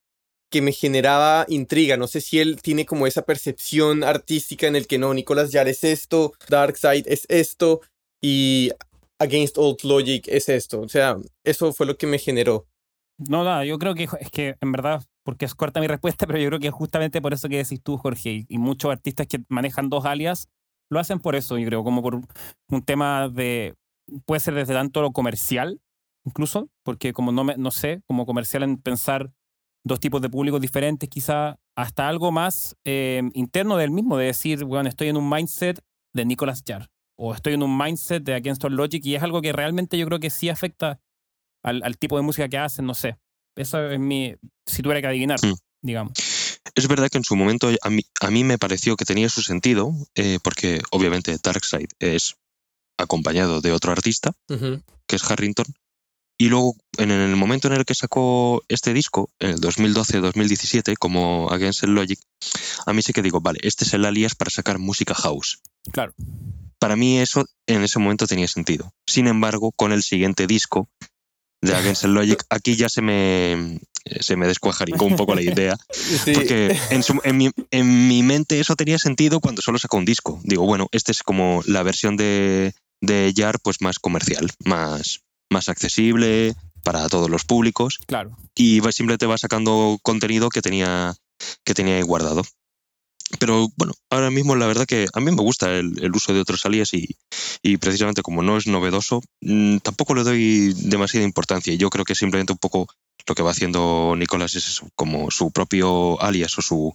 que 0.53 0.61
me 0.61 0.71
generaba 0.71 1.47
intriga. 1.49 1.97
No 1.97 2.05
sé 2.05 2.21
si 2.21 2.39
él 2.39 2.61
tiene 2.61 2.85
como 2.85 3.07
esa 3.07 3.23
percepción 3.23 4.03
artística 4.03 4.67
en 4.67 4.75
el 4.75 4.85
que 4.85 4.99
no, 4.99 5.11
Nicolas 5.11 5.51
Jar 5.51 5.67
es 5.67 5.83
esto, 5.83 6.33
Darkseid 6.47 7.07
es 7.07 7.25
esto 7.27 7.81
y 8.21 8.69
Against 9.17 9.57
Old 9.57 9.79
Logic 9.83 10.27
es 10.27 10.49
esto. 10.49 10.81
O 10.81 10.87
sea, 10.87 11.17
eso 11.43 11.73
fue 11.73 11.87
lo 11.87 11.97
que 11.97 12.05
me 12.05 12.19
generó. 12.19 12.67
No, 13.17 13.43
no, 13.43 13.63
yo 13.63 13.79
creo 13.79 13.95
que 13.95 14.07
es 14.19 14.29
que 14.29 14.55
en 14.61 14.71
verdad, 14.71 15.03
porque 15.23 15.45
es 15.45 15.55
corta 15.55 15.79
mi 15.79 15.87
respuesta, 15.95 16.27
pero 16.27 16.37
yo 16.37 16.49
creo 16.49 16.59
que 16.59 16.69
justamente 16.69 17.19
por 17.19 17.33
eso 17.33 17.49
que 17.49 17.57
decís 17.57 17.81
tú, 17.81 17.97
Jorge, 17.97 18.45
y, 18.47 18.57
muchos 18.59 18.91
artistas 18.91 19.25
que 19.25 19.39
manejan 19.49 19.89
dos 19.89 20.05
alias 20.05 20.49
lo 20.91 20.99
hacen 20.99 21.17
por 21.17 21.35
eso, 21.35 21.57
yo 21.57 21.65
creo, 21.65 21.83
como 21.83 22.03
por 22.03 22.13
un 22.13 22.81
tema 22.83 23.27
de, 23.27 23.73
puede 24.27 24.39
ser 24.39 24.53
desde 24.53 24.75
tanto 24.75 25.01
lo 25.01 25.13
comercial, 25.13 25.81
incluso, 26.23 26.69
porque 26.83 27.11
como 27.11 27.31
no, 27.31 27.43
me, 27.43 27.57
no 27.57 27.71
sé, 27.71 28.03
como 28.05 28.27
comercial 28.27 28.61
en 28.61 28.77
pensar 28.77 29.31
dos 29.83 29.99
tipos 29.99 30.21
de 30.21 30.29
públicos 30.29 30.61
diferentes, 30.61 31.09
quizá 31.09 31.59
hasta 31.75 32.07
algo 32.07 32.31
más 32.31 32.75
eh, 32.85 33.21
interno 33.33 33.77
del 33.77 33.91
mismo, 33.91 34.17
de 34.17 34.27
decir, 34.27 34.63
bueno, 34.63 34.89
estoy 34.89 35.09
en 35.09 35.17
un 35.17 35.29
mindset 35.29 35.83
de 36.13 36.25
Nicolas 36.25 36.63
Jar 36.65 36.89
o 37.17 37.33
estoy 37.33 37.53
en 37.53 37.63
un 37.63 37.77
mindset 37.77 38.23
de 38.23 38.33
Against 38.33 38.63
All 38.65 38.75
Logic 38.75 39.05
y 39.05 39.15
es 39.15 39.23
algo 39.23 39.41
que 39.41 39.51
realmente 39.51 39.97
yo 39.97 40.05
creo 40.05 40.19
que 40.19 40.29
sí 40.29 40.49
afecta 40.49 40.99
al, 41.63 41.81
al 41.83 41.97
tipo 41.97 42.17
de 42.17 42.23
música 42.23 42.47
que 42.49 42.57
hacen, 42.57 42.85
no 42.85 42.93
sé. 42.93 43.17
Eso 43.55 43.89
es 43.89 43.99
mi, 43.99 44.35
si 44.65 44.81
tuviera 44.81 45.01
que 45.01 45.07
adivinar, 45.07 45.39
mm. 45.43 45.53
digamos. 45.81 46.13
Es 46.75 46.87
verdad 46.87 47.09
que 47.09 47.17
en 47.17 47.23
su 47.23 47.35
momento 47.35 47.69
a 47.81 47.89
mí, 47.89 48.01
a 48.21 48.31
mí 48.31 48.43
me 48.43 48.57
pareció 48.57 48.95
que 48.95 49.05
tenía 49.05 49.29
su 49.29 49.41
sentido, 49.41 49.93
eh, 50.15 50.39
porque 50.43 50.81
obviamente 50.91 51.37
Darkseid 51.41 51.89
es 51.99 52.35
acompañado 52.97 53.61
de 53.61 53.71
otro 53.71 53.91
artista, 53.91 54.31
que 54.47 55.15
es 55.15 55.29
Harrington, 55.29 55.65
y 56.37 56.49
luego, 56.49 56.75
en 56.97 57.11
el 57.11 57.35
momento 57.35 57.67
en 57.67 57.73
el 57.73 57.85
que 57.85 57.95
sacó 57.95 58.63
este 58.67 58.93
disco, 58.93 59.29
en 59.39 59.51
el 59.51 59.61
2012-2017, 59.61 60.95
como 60.97 61.49
Against 61.51 61.83
Logic, 61.83 62.19
a 62.85 62.93
mí 62.93 63.01
sí 63.01 63.13
que 63.13 63.21
digo, 63.21 63.39
vale, 63.39 63.59
este 63.61 63.85
es 63.85 63.93
el 63.93 64.05
alias 64.05 64.35
para 64.35 64.49
sacar 64.49 64.79
música 64.79 65.13
house. 65.13 65.59
Claro. 65.91 66.13
Para 66.79 66.95
mí 66.95 67.19
eso 67.19 67.45
en 67.67 67.83
ese 67.83 67.99
momento 67.99 68.27
tenía 68.27 68.47
sentido. 68.47 68.93
Sin 69.07 69.27
embargo, 69.27 69.71
con 69.71 69.91
el 69.91 70.03
siguiente 70.03 70.47
disco 70.47 70.89
de 71.61 71.75
Against 71.75 72.05
Logic, 72.05 72.43
aquí 72.49 72.75
ya 72.75 72.89
se 72.89 73.01
me, 73.01 73.79
se 74.19 74.35
me 74.35 74.47
descuajaricó 74.47 75.05
un 75.05 75.15
poco 75.15 75.35
la 75.35 75.43
idea. 75.43 75.77
Porque 76.33 76.77
en, 76.89 77.03
en, 77.23 77.37
mi, 77.37 77.51
en, 77.69 78.07
mi, 78.07 78.23
mente 78.23 78.59
eso 78.59 78.75
tenía 78.75 78.97
sentido 78.97 79.39
cuando 79.39 79.61
solo 79.61 79.77
sacó 79.77 79.97
un 79.97 80.05
disco. 80.05 80.41
Digo, 80.43 80.65
bueno, 80.65 80.87
este 80.91 81.11
es 81.11 81.21
como 81.21 81.61
la 81.67 81.83
versión 81.83 82.17
de, 82.17 82.73
de 83.01 83.33
Jar, 83.35 83.59
pues 83.61 83.81
más 83.81 83.99
comercial, 83.99 84.49
más, 84.65 85.22
más 85.53 85.69
accesible 85.69 86.53
para 86.83 87.07
todos 87.07 87.29
los 87.29 87.45
públicos. 87.45 87.99
Claro. 88.05 88.37
Y 88.55 88.81
simplemente 88.91 89.25
va 89.25 89.37
sacando 89.37 89.97
contenido 90.01 90.49
que 90.49 90.61
tenía, 90.61 91.15
que 91.63 91.73
tenía 91.73 91.95
ahí 91.95 92.01
guardado. 92.01 92.43
pero 93.39 93.67
bueno, 93.77 93.93
ahora 94.11 94.29
mismo 94.29 94.55
la 94.55 94.67
verdad 94.67 94.85
que 94.85 95.07
a 95.11 95.19
mí 95.19 95.31
me 95.31 95.41
gusta 95.41 95.71
el, 95.71 96.11
uso 96.13 96.33
de 96.33 96.41
otros 96.41 96.65
alias 96.65 96.91
y, 96.93 97.77
precisamente 97.77 98.21
como 98.21 98.43
no 98.43 98.57
es 98.57 98.67
novedoso, 98.67 99.21
mm, 99.41 99.77
tampoco 99.77 100.13
le 100.13 100.23
doy 100.23 100.73
demasiada 100.73 101.25
importancia. 101.25 101.73
Yo 101.73 101.89
creo 101.89 102.05
que 102.05 102.15
simplemente 102.15 102.53
un 102.53 102.59
poco 102.59 102.87
lo 103.25 103.35
que 103.35 103.43
va 103.43 103.51
haciendo 103.51 104.15
Nicolás 104.17 104.55
es 104.55 104.81
como 104.95 105.31
su 105.31 105.51
propio 105.51 106.21
alias 106.21 106.57
o 106.57 106.61
su, 106.61 106.93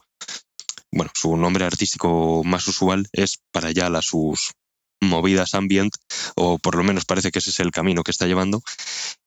bueno, 0.93 1.11
su 1.15 1.37
nombre 1.37 1.65
artístico 1.65 2.43
más 2.45 2.69
usual 2.69 3.09
es 3.13 3.39
para 3.51 3.71
ya 3.73 3.89
las 3.89 4.07
sus 4.07 4.53
movidas 5.01 5.55
ambient, 5.55 5.95
o 6.37 6.59
por 6.59 6.77
lo 6.77 6.85
menos 6.85 7.05
parece 7.05 7.31
que 7.31 7.39
ese 7.39 7.51
es 7.51 7.61
el 7.61 7.71
camino 7.71 8.03
que 8.03 8.11
está 8.11 8.27
llevando. 8.27 8.63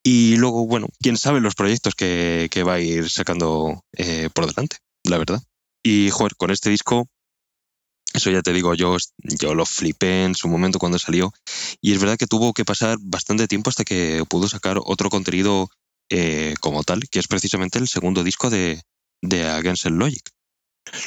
Y 0.04 0.36
luego, 0.38 0.66
bueno, 0.68 0.88
quién 1.02 1.18
sabe 1.18 1.42
los 1.42 1.56
proyectos 1.56 1.96
que, 1.96 2.50
va 2.68 2.76
a 2.76 2.80
ir 2.80 3.10
sacando 3.10 3.84
eh, 3.98 4.30
por 4.34 4.48
delante, 4.48 4.78
la 5.04 5.18
verdad. 5.18 5.42
Y, 5.84 6.10
joder, 6.12 6.36
con 6.36 6.52
este 6.52 6.70
disco, 6.70 7.08
eso 8.14 8.30
ya 8.30 8.42
te 8.42 8.54
digo, 8.54 8.76
yo, 8.76 8.98
yo 9.18 9.56
lo 9.56 9.66
flipé 9.66 10.26
en 10.26 10.36
su 10.36 10.48
momento 10.48 10.80
cuando 10.80 11.00
salió. 11.00 11.32
Y 11.82 11.94
es 11.94 12.00
verdad 12.00 12.18
que 12.18 12.28
tuvo 12.28 12.54
que 12.54 12.66
pasar 12.66 12.98
bastante 13.02 13.48
tiempo 13.48 13.70
hasta 13.70 13.84
que 13.84 14.24
pudo 14.30 14.48
sacar 14.48 14.80
otro 14.84 15.10
contenido 15.10 15.70
eh, 16.10 16.56
como 16.60 16.84
tal, 16.84 17.02
que 17.10 17.20
es 17.20 17.28
precisamente 17.28 17.80
el 17.80 17.88
segundo 17.88 18.24
disco 18.24 18.50
de, 18.50 18.82
de 19.22 19.46
Against 19.46 19.86
Logic. 19.86 20.30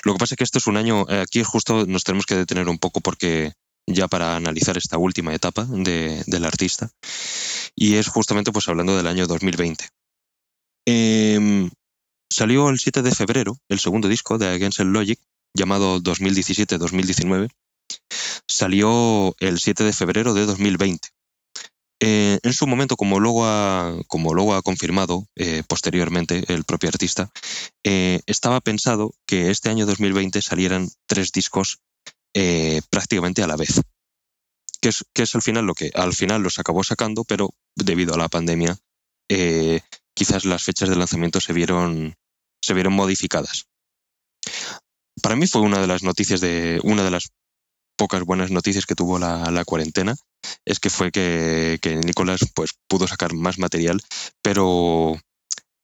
Lo 0.05 0.15
que 0.15 0.19
pasa 0.19 0.35
es 0.35 0.39
que 0.39 0.45
esto 0.45 0.59
es 0.59 0.67
un 0.67 0.77
año, 0.77 1.05
eh, 1.09 1.21
aquí 1.21 1.43
justo 1.43 1.85
nos 1.87 2.05
tenemos 2.05 2.27
que 2.27 2.37
detener 2.37 2.69
un 2.69 2.79
poco 2.79 3.01
porque 3.01 3.53
ya 3.87 4.09
para 4.09 4.37
analizar 4.37 4.77
esta 4.77 4.99
última 4.99 5.35
etapa 5.35 5.67
de, 5.69 6.23
del 6.27 6.45
artista, 6.45 6.91
y 7.75 7.97
es 7.97 8.09
justamente 8.09 8.53
pues 8.53 8.69
hablando 8.69 8.97
del 8.97 9.07
año 9.07 9.27
2020. 9.27 9.89
Em, 10.87 11.71
salió 12.31 12.69
el 12.69 12.79
7 12.79 13.03
de 13.03 13.13
febrero 13.13 13.57
el 13.69 13.81
segundo 13.81 14.09
disco 14.09 14.39
de 14.39 14.49
Against 14.49 14.81
Logic, 14.81 15.19
llamado 15.55 16.01
2017-2019. 16.01 17.51
Salió 18.49 19.35
el 19.39 19.59
7 19.59 19.85
de 19.85 19.93
febrero 19.93 20.35
de 20.35 20.47
2020. 20.47 21.09
Eh, 22.01 22.39
en 22.43 22.53
su 22.53 22.67
momento, 22.67 22.97
como 22.97 23.21
luego 23.21 23.47
ha, 23.47 23.97
como 24.09 24.35
luego 24.35 24.55
ha 24.55 24.63
confirmado 24.63 25.27
eh, 25.37 25.63
posteriormente 25.67 26.45
el 26.53 26.65
propio 26.65 26.91
artista, 26.91 27.31
eh, 27.85 28.21
estaba 28.27 28.61
pensado 28.61 29.15
que 29.27 29.51
este 29.51 29.71
año 29.71 29.87
2020 29.87 30.43
salieran 30.43 30.89
tres 31.07 31.33
discos 31.33 31.79
prácticamente 32.91 33.43
a 33.43 33.47
la 33.47 33.57
vez. 33.57 33.81
Que 34.81 34.91
es, 34.91 35.05
que 35.15 35.23
es 35.23 35.35
al 35.35 35.43
final 35.43 35.65
lo 35.65 35.75
que 35.75 35.91
al 35.95 36.13
final 36.13 36.43
los 36.43 36.59
acabó 36.59 36.85
sacando, 36.85 37.25
pero 37.25 37.55
debido 37.75 38.15
a 38.15 38.19
la 38.19 38.29
pandemia, 38.29 38.77
quizás 40.15 40.45
las 40.45 40.63
fechas 40.63 40.89
de 40.89 40.97
lanzamiento 40.97 41.41
se 41.41 41.53
vieron, 41.53 42.15
se 42.63 42.75
vieron 42.75 42.93
modificadas. 42.93 43.67
Para 45.23 45.37
mí 45.37 45.47
fue 45.47 45.63
una 45.63 45.81
de 45.81 45.87
las 45.87 46.03
noticias 46.03 46.41
de 46.41 46.81
una 46.83 47.03
de 47.03 47.11
las 47.11 47.31
pocas 47.97 48.23
buenas 48.23 48.51
noticias 48.51 48.87
que 48.87 48.95
tuvo 48.95 49.19
la, 49.19 49.65
cuarentena 49.65 50.17
es 50.65 50.81
que 50.81 50.91
fue 50.91 51.11
que, 51.11 51.79
Nicolás 52.05 52.41
pues, 52.55 52.73
pudo 52.89 53.07
sacar 53.07 53.35
más 53.35 53.59
material, 53.59 54.01
pero 54.43 55.17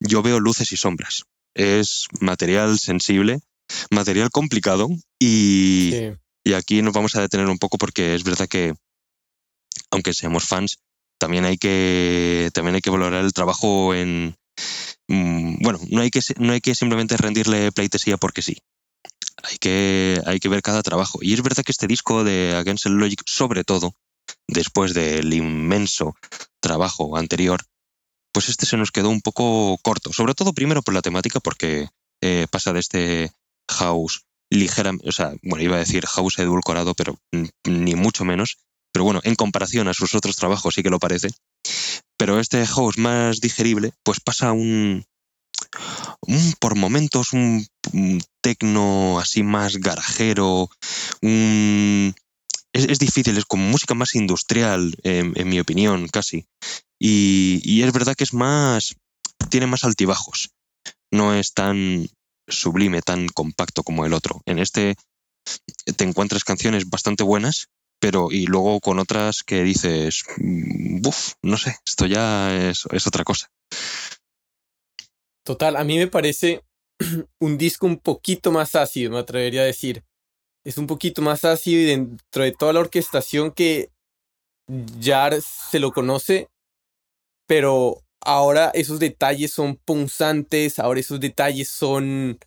yo 0.00 0.22
veo 0.22 0.40
luces 0.40 0.72
y 0.72 0.76
sombras. 0.76 1.24
Es 1.54 2.06
material 2.20 2.78
sensible, 2.78 3.40
material 3.90 4.30
complicado 4.30 4.88
y, 5.18 6.12
y 6.44 6.54
aquí 6.54 6.82
nos 6.82 6.92
vamos 6.92 7.14
a 7.16 7.20
detener 7.20 7.46
un 7.46 7.58
poco 7.58 7.78
porque 7.78 8.14
es 8.14 8.24
verdad 8.24 8.48
que, 8.48 8.74
aunque 9.90 10.14
seamos 10.14 10.44
fans, 10.44 10.78
también 11.18 11.44
hay 11.44 11.58
que, 11.58 12.50
también 12.54 12.74
hay 12.74 12.80
que 12.80 12.90
valorar 12.90 13.24
el 13.24 13.32
trabajo 13.32 13.94
en... 13.94 14.36
Mm, 15.08 15.62
bueno, 15.62 15.80
no 15.90 16.00
hay, 16.00 16.10
que, 16.10 16.20
no 16.38 16.52
hay 16.52 16.60
que 16.60 16.74
simplemente 16.74 17.16
rendirle 17.16 17.72
pleitesía 17.72 18.16
porque 18.16 18.42
sí 18.42 18.56
hay 19.42 19.58
que, 19.58 20.20
hay 20.26 20.38
que 20.38 20.48
ver 20.48 20.62
cada 20.62 20.82
trabajo. 20.82 21.18
Y 21.22 21.34
es 21.34 21.42
verdad 21.42 21.64
que 21.64 21.72
este 21.72 21.86
disco 21.86 22.24
de 22.24 22.54
Against 22.56 22.84
the 22.84 22.90
Logic, 22.90 23.22
sobre 23.26 23.64
todo, 23.64 23.94
después 24.46 24.94
del 24.94 25.32
inmenso 25.32 26.14
trabajo 26.60 27.16
anterior, 27.16 27.62
pues 28.32 28.48
este 28.48 28.66
se 28.66 28.76
nos 28.76 28.90
quedó 28.90 29.08
un 29.08 29.20
poco 29.20 29.78
corto. 29.82 30.12
Sobre 30.12 30.34
todo 30.34 30.52
primero 30.52 30.82
por 30.82 30.94
la 30.94 31.02
temática, 31.02 31.40
porque 31.40 31.88
eh, 32.20 32.46
pasa 32.50 32.72
de 32.72 32.80
este 32.80 33.32
house 33.68 34.24
ligera, 34.50 34.92
o 35.04 35.12
sea, 35.12 35.32
bueno, 35.42 35.64
iba 35.64 35.76
a 35.76 35.80
decir 35.80 36.04
house 36.06 36.38
edulcorado, 36.38 36.94
pero 36.94 37.18
ni 37.64 37.94
mucho 37.94 38.24
menos. 38.24 38.58
Pero 38.92 39.04
bueno, 39.04 39.20
en 39.22 39.36
comparación 39.36 39.86
a 39.88 39.94
sus 39.94 40.14
otros 40.14 40.36
trabajos 40.36 40.74
sí 40.74 40.82
que 40.82 40.90
lo 40.90 40.98
parece. 40.98 41.28
Pero 42.16 42.40
este 42.40 42.66
house 42.66 42.98
más 42.98 43.40
digerible, 43.40 43.92
pues 44.02 44.20
pasa 44.20 44.52
un, 44.52 45.04
por 46.58 46.76
momentos 46.76 47.32
un, 47.32 47.66
tecno 48.40 49.18
así 49.18 49.42
más 49.42 49.76
garajero, 49.76 50.70
es, 51.20 52.98
difícil, 52.98 53.36
es 53.36 53.44
como 53.44 53.68
música 53.68 53.94
más 53.94 54.14
industrial, 54.14 54.96
en, 55.02 55.48
mi 55.48 55.60
opinión, 55.60 56.08
casi. 56.08 56.46
Y, 56.98 57.82
es 57.82 57.92
verdad 57.92 58.14
que 58.14 58.24
es 58.24 58.34
más, 58.34 58.96
tiene 59.48 59.66
más 59.66 59.84
altibajos, 59.84 60.50
no 61.10 61.34
es 61.34 61.52
tan 61.52 62.08
sublime, 62.50 63.02
tan 63.02 63.28
compacto 63.28 63.82
como 63.82 64.04
el 64.04 64.12
otro. 64.12 64.42
En 64.46 64.58
este 64.58 64.96
te 65.96 66.04
encuentras 66.04 66.44
canciones 66.44 66.88
bastante 66.88 67.24
buenas, 67.24 67.68
pero 67.98 68.30
y 68.30 68.46
luego 68.46 68.80
con 68.80 68.98
otras 68.98 69.42
que 69.42 69.62
dices, 69.62 70.24
buf, 70.38 71.32
no 71.42 71.56
sé, 71.56 71.76
esto 71.86 72.06
ya 72.06 72.68
es 72.70 73.06
otra 73.06 73.24
cosa. 73.24 73.48
Total, 75.44 75.76
a 75.76 75.84
mí 75.84 75.98
me 75.98 76.06
parece 76.06 76.62
un 77.40 77.58
disco 77.58 77.86
un 77.86 77.98
poquito 77.98 78.52
más 78.52 78.74
ácido, 78.74 79.12
me 79.12 79.18
atrevería 79.18 79.62
a 79.62 79.64
decir. 79.64 80.04
Es 80.64 80.76
un 80.76 80.86
poquito 80.86 81.22
más 81.22 81.44
ácido 81.44 81.80
y 81.80 81.84
dentro 81.86 82.42
de 82.44 82.52
toda 82.52 82.74
la 82.74 82.80
orquestación 82.80 83.50
que 83.50 83.90
ya 84.68 85.30
se 85.40 85.78
lo 85.78 85.90
conoce, 85.90 86.48
pero 87.46 88.02
ahora 88.24 88.70
esos 88.74 88.98
detalles 88.98 89.52
son 89.52 89.76
punzantes, 89.76 90.78
ahora 90.78 91.00
esos 91.00 91.20
detalles 91.20 91.68
son... 91.68 92.38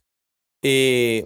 Eh, 0.61 1.25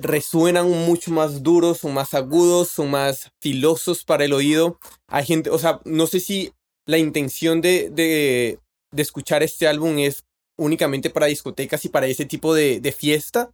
resuenan 0.00 0.68
mucho 0.70 1.10
más 1.12 1.42
duros, 1.42 1.78
son 1.78 1.94
más 1.94 2.14
agudos, 2.14 2.68
son 2.68 2.90
más 2.90 3.30
filosos 3.40 4.04
para 4.04 4.24
el 4.24 4.32
oído. 4.32 4.78
Hay 5.08 5.24
gente, 5.24 5.50
o 5.50 5.58
sea, 5.58 5.80
no 5.84 6.06
sé 6.06 6.20
si 6.20 6.52
la 6.86 6.98
intención 6.98 7.60
de, 7.60 7.88
de, 7.90 8.58
de 8.90 9.02
escuchar 9.02 9.42
este 9.42 9.66
álbum 9.66 9.98
es 9.98 10.24
únicamente 10.58 11.10
para 11.10 11.26
discotecas 11.26 11.84
y 11.84 11.88
para 11.88 12.06
ese 12.06 12.26
tipo 12.26 12.54
de, 12.54 12.80
de 12.80 12.92
fiesta. 12.92 13.50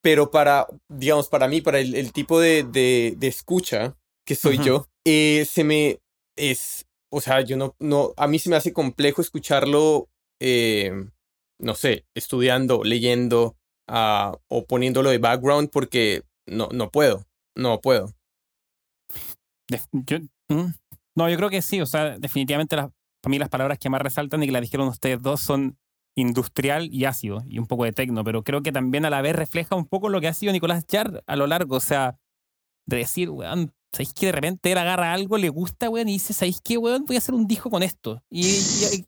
Pero 0.00 0.30
para, 0.30 0.66
digamos, 0.88 1.28
para 1.28 1.48
mí, 1.48 1.60
para 1.60 1.80
el, 1.80 2.12
tipo 2.12 2.40
de, 2.40 2.62
de, 2.62 3.14
de, 3.16 3.26
escucha 3.26 3.96
que 4.24 4.36
soy 4.36 4.58
yo, 4.58 4.86
eh, 5.04 5.44
se 5.50 5.64
me 5.64 5.98
es, 6.36 6.86
o 7.10 7.20
sea, 7.20 7.40
yo 7.40 7.56
no, 7.56 7.74
no, 7.78 8.12
a 8.16 8.26
mí 8.26 8.38
se 8.38 8.50
me 8.50 8.56
hace 8.56 8.72
complejo 8.72 9.20
escucharlo, 9.20 10.08
eh, 10.40 10.92
no 11.58 11.74
sé, 11.74 12.06
estudiando, 12.14 12.84
leyendo 12.84 13.56
uh, 13.88 14.36
o 14.48 14.66
poniéndolo 14.66 15.10
de 15.10 15.18
background 15.18 15.70
porque 15.70 16.22
no, 16.46 16.68
no 16.72 16.90
puedo, 16.90 17.24
no 17.56 17.80
puedo. 17.80 18.12
Yo, 19.92 20.18
mm, 20.48 20.72
no, 21.16 21.28
yo 21.28 21.36
creo 21.36 21.50
que 21.50 21.62
sí, 21.62 21.80
o 21.80 21.86
sea, 21.86 22.18
definitivamente 22.18 22.76
las, 22.76 22.90
para 23.20 23.30
mí 23.30 23.38
las 23.38 23.48
palabras 23.48 23.78
que 23.78 23.90
más 23.90 24.02
resaltan 24.02 24.42
y 24.42 24.46
que 24.46 24.52
la 24.52 24.60
dijeron 24.60 24.88
ustedes 24.88 25.20
dos 25.20 25.40
son 25.40 25.78
industrial 26.14 26.88
y 26.92 27.04
ácido 27.04 27.44
y 27.46 27.58
un 27.58 27.66
poco 27.66 27.84
de 27.84 27.92
tecno, 27.92 28.24
pero 28.24 28.42
creo 28.42 28.62
que 28.62 28.72
también 28.72 29.04
a 29.04 29.10
la 29.10 29.22
vez 29.22 29.36
refleja 29.36 29.76
un 29.76 29.86
poco 29.86 30.08
lo 30.08 30.20
que 30.20 30.28
ha 30.28 30.34
sido 30.34 30.52
Nicolás 30.52 30.84
Jar 30.90 31.22
a 31.26 31.36
lo 31.36 31.46
largo, 31.46 31.76
o 31.76 31.80
sea, 31.80 32.18
de 32.86 32.98
decir, 32.98 33.30
weón, 33.30 33.72
¿sabéis 33.92 34.12
que 34.14 34.26
de 34.26 34.32
repente 34.32 34.72
él 34.72 34.78
agarra 34.78 35.12
algo, 35.12 35.38
le 35.38 35.48
gusta, 35.48 35.88
weón, 35.88 36.08
y 36.08 36.14
dice, 36.14 36.32
¿sabéis 36.32 36.60
qué, 36.62 36.78
weón? 36.78 37.04
Voy 37.06 37.16
a 37.16 37.18
hacer 37.18 37.34
un 37.34 37.46
disco 37.46 37.70
con 37.70 37.82
esto. 37.82 38.22
Y, 38.30 38.58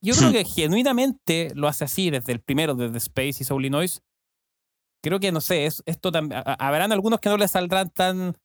yo 0.01 0.15
creo 0.15 0.33
que 0.33 0.45
genuinamente 0.45 1.53
lo 1.55 1.69
hace 1.69 1.85
así, 1.85 2.11
desde 2.11 2.33
el 2.33 2.41
primero, 2.41 2.75
desde 2.75 2.99
Space 2.99 3.37
y 3.41 3.45
Soul 3.45 3.71
Noise. 3.71 4.01
Creo 5.03 5.21
que, 5.21 5.33
no 5.33 5.41
sé, 5.41 5.67
es, 5.67 5.83
esto 5.87 6.13
también, 6.13 6.43
habrán 6.45 6.93
algunos 6.93 7.21
que 7.21 7.29
no 7.29 7.37
le 7.37 7.49
saldrán 7.49 7.91
tan, 7.91 8.37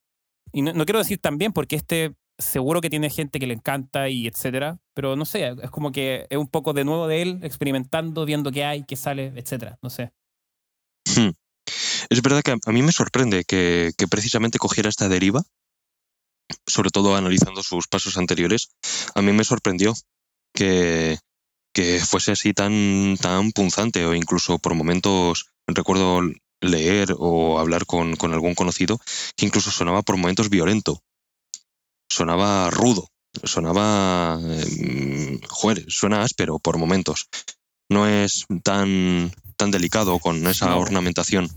y 0.52 0.62
no, 0.62 0.72
no 0.72 0.86
quiero 0.86 0.98
decir 0.98 1.18
también, 1.18 1.52
porque 1.52 1.76
este 1.76 2.14
seguro 2.38 2.80
que 2.80 2.90
tiene 2.90 3.10
gente 3.10 3.38
que 3.38 3.46
le 3.46 3.54
encanta 3.54 4.08
y 4.08 4.26
etcétera, 4.26 4.78
pero 4.94 5.16
no 5.16 5.24
sé, 5.24 5.54
es 5.62 5.70
como 5.70 5.92
que 5.92 6.26
es 6.28 6.38
un 6.38 6.48
poco 6.48 6.72
de 6.72 6.84
nuevo 6.84 7.08
de 7.08 7.22
él, 7.22 7.40
experimentando, 7.42 8.24
viendo 8.24 8.52
qué 8.52 8.64
hay, 8.64 8.84
qué 8.84 8.96
sale, 8.96 9.32
etcétera, 9.36 9.78
no 9.82 9.90
sé. 9.90 10.12
Hmm. 11.06 11.30
Es 12.10 12.22
verdad 12.22 12.42
que 12.42 12.52
a 12.52 12.72
mí 12.72 12.82
me 12.82 12.92
sorprende 12.92 13.44
que, 13.44 13.92
precisamente 14.10 14.58
cogiera 14.58 14.88
esta 14.88 15.08
deriva, 15.08 15.42
sobre 16.66 16.90
todo 16.90 17.16
analizando 17.16 17.62
sus 17.62 17.88
pasos 17.88 18.16
anteriores. 18.16 18.68
A 19.14 19.22
mí 19.22 19.32
me 19.32 19.44
sorprendió 19.44 19.94
que, 20.54 21.18
que 21.72 22.00
fuese 22.00 22.32
así 22.32 22.52
tan, 22.52 23.16
tan 23.20 23.52
punzante 23.52 24.04
o 24.06 24.14
incluso 24.14 24.58
por 24.58 24.74
momentos, 24.74 25.46
recuerdo 25.66 26.20
leer 26.60 27.14
o 27.18 27.58
hablar 27.58 27.86
con, 27.86 28.16
con 28.16 28.32
algún 28.32 28.54
conocido 28.54 28.98
que 29.36 29.46
incluso 29.46 29.70
sonaba 29.70 30.02
por 30.02 30.16
momentos 30.16 30.48
violento 30.48 31.02
sonaba 32.08 32.70
rudo, 32.70 33.08
sonaba, 33.44 34.38
eh, 34.42 35.40
suena 35.88 36.22
áspero 36.22 36.58
por 36.58 36.78
momentos. 36.78 37.28
No 37.88 38.06
es 38.06 38.46
tan, 38.62 39.32
tan 39.56 39.70
delicado 39.70 40.18
con 40.18 40.46
esa 40.46 40.74
ornamentación. 40.76 41.48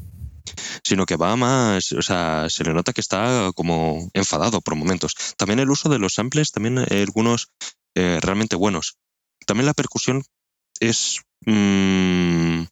Sino 0.83 1.05
que 1.05 1.17
va 1.17 1.35
más, 1.35 1.91
o 1.91 2.01
sea, 2.01 2.47
se 2.49 2.63
le 2.63 2.73
nota 2.73 2.93
que 2.93 3.01
está 3.01 3.51
como 3.55 4.09
enfadado 4.13 4.61
por 4.61 4.75
momentos. 4.75 5.13
También 5.37 5.59
el 5.59 5.69
uso 5.69 5.89
de 5.89 5.99
los 5.99 6.13
samples, 6.13 6.51
también 6.51 6.79
algunos 6.79 7.49
eh, 7.95 8.19
realmente 8.21 8.55
buenos. 8.55 8.97
También 9.45 9.65
la 9.65 9.73
percusión 9.73 10.23
es 10.79 11.21
mm, 11.45 12.63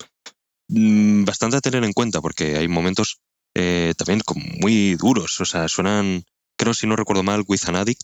mm, 0.69 1.25
bastante 1.25 1.57
a 1.57 1.61
tener 1.61 1.83
en 1.83 1.93
cuenta 1.93 2.21
porque 2.21 2.57
hay 2.57 2.67
momentos 2.67 3.19
eh, 3.55 3.93
también 3.97 4.21
muy 4.61 4.95
duros, 4.95 5.39
o 5.41 5.45
sea, 5.45 5.67
suenan, 5.67 6.23
creo 6.57 6.73
si 6.73 6.87
no 6.87 6.95
recuerdo 6.95 7.23
mal, 7.23 7.43
With 7.47 7.67
an 7.67 7.75
Addict 7.75 8.01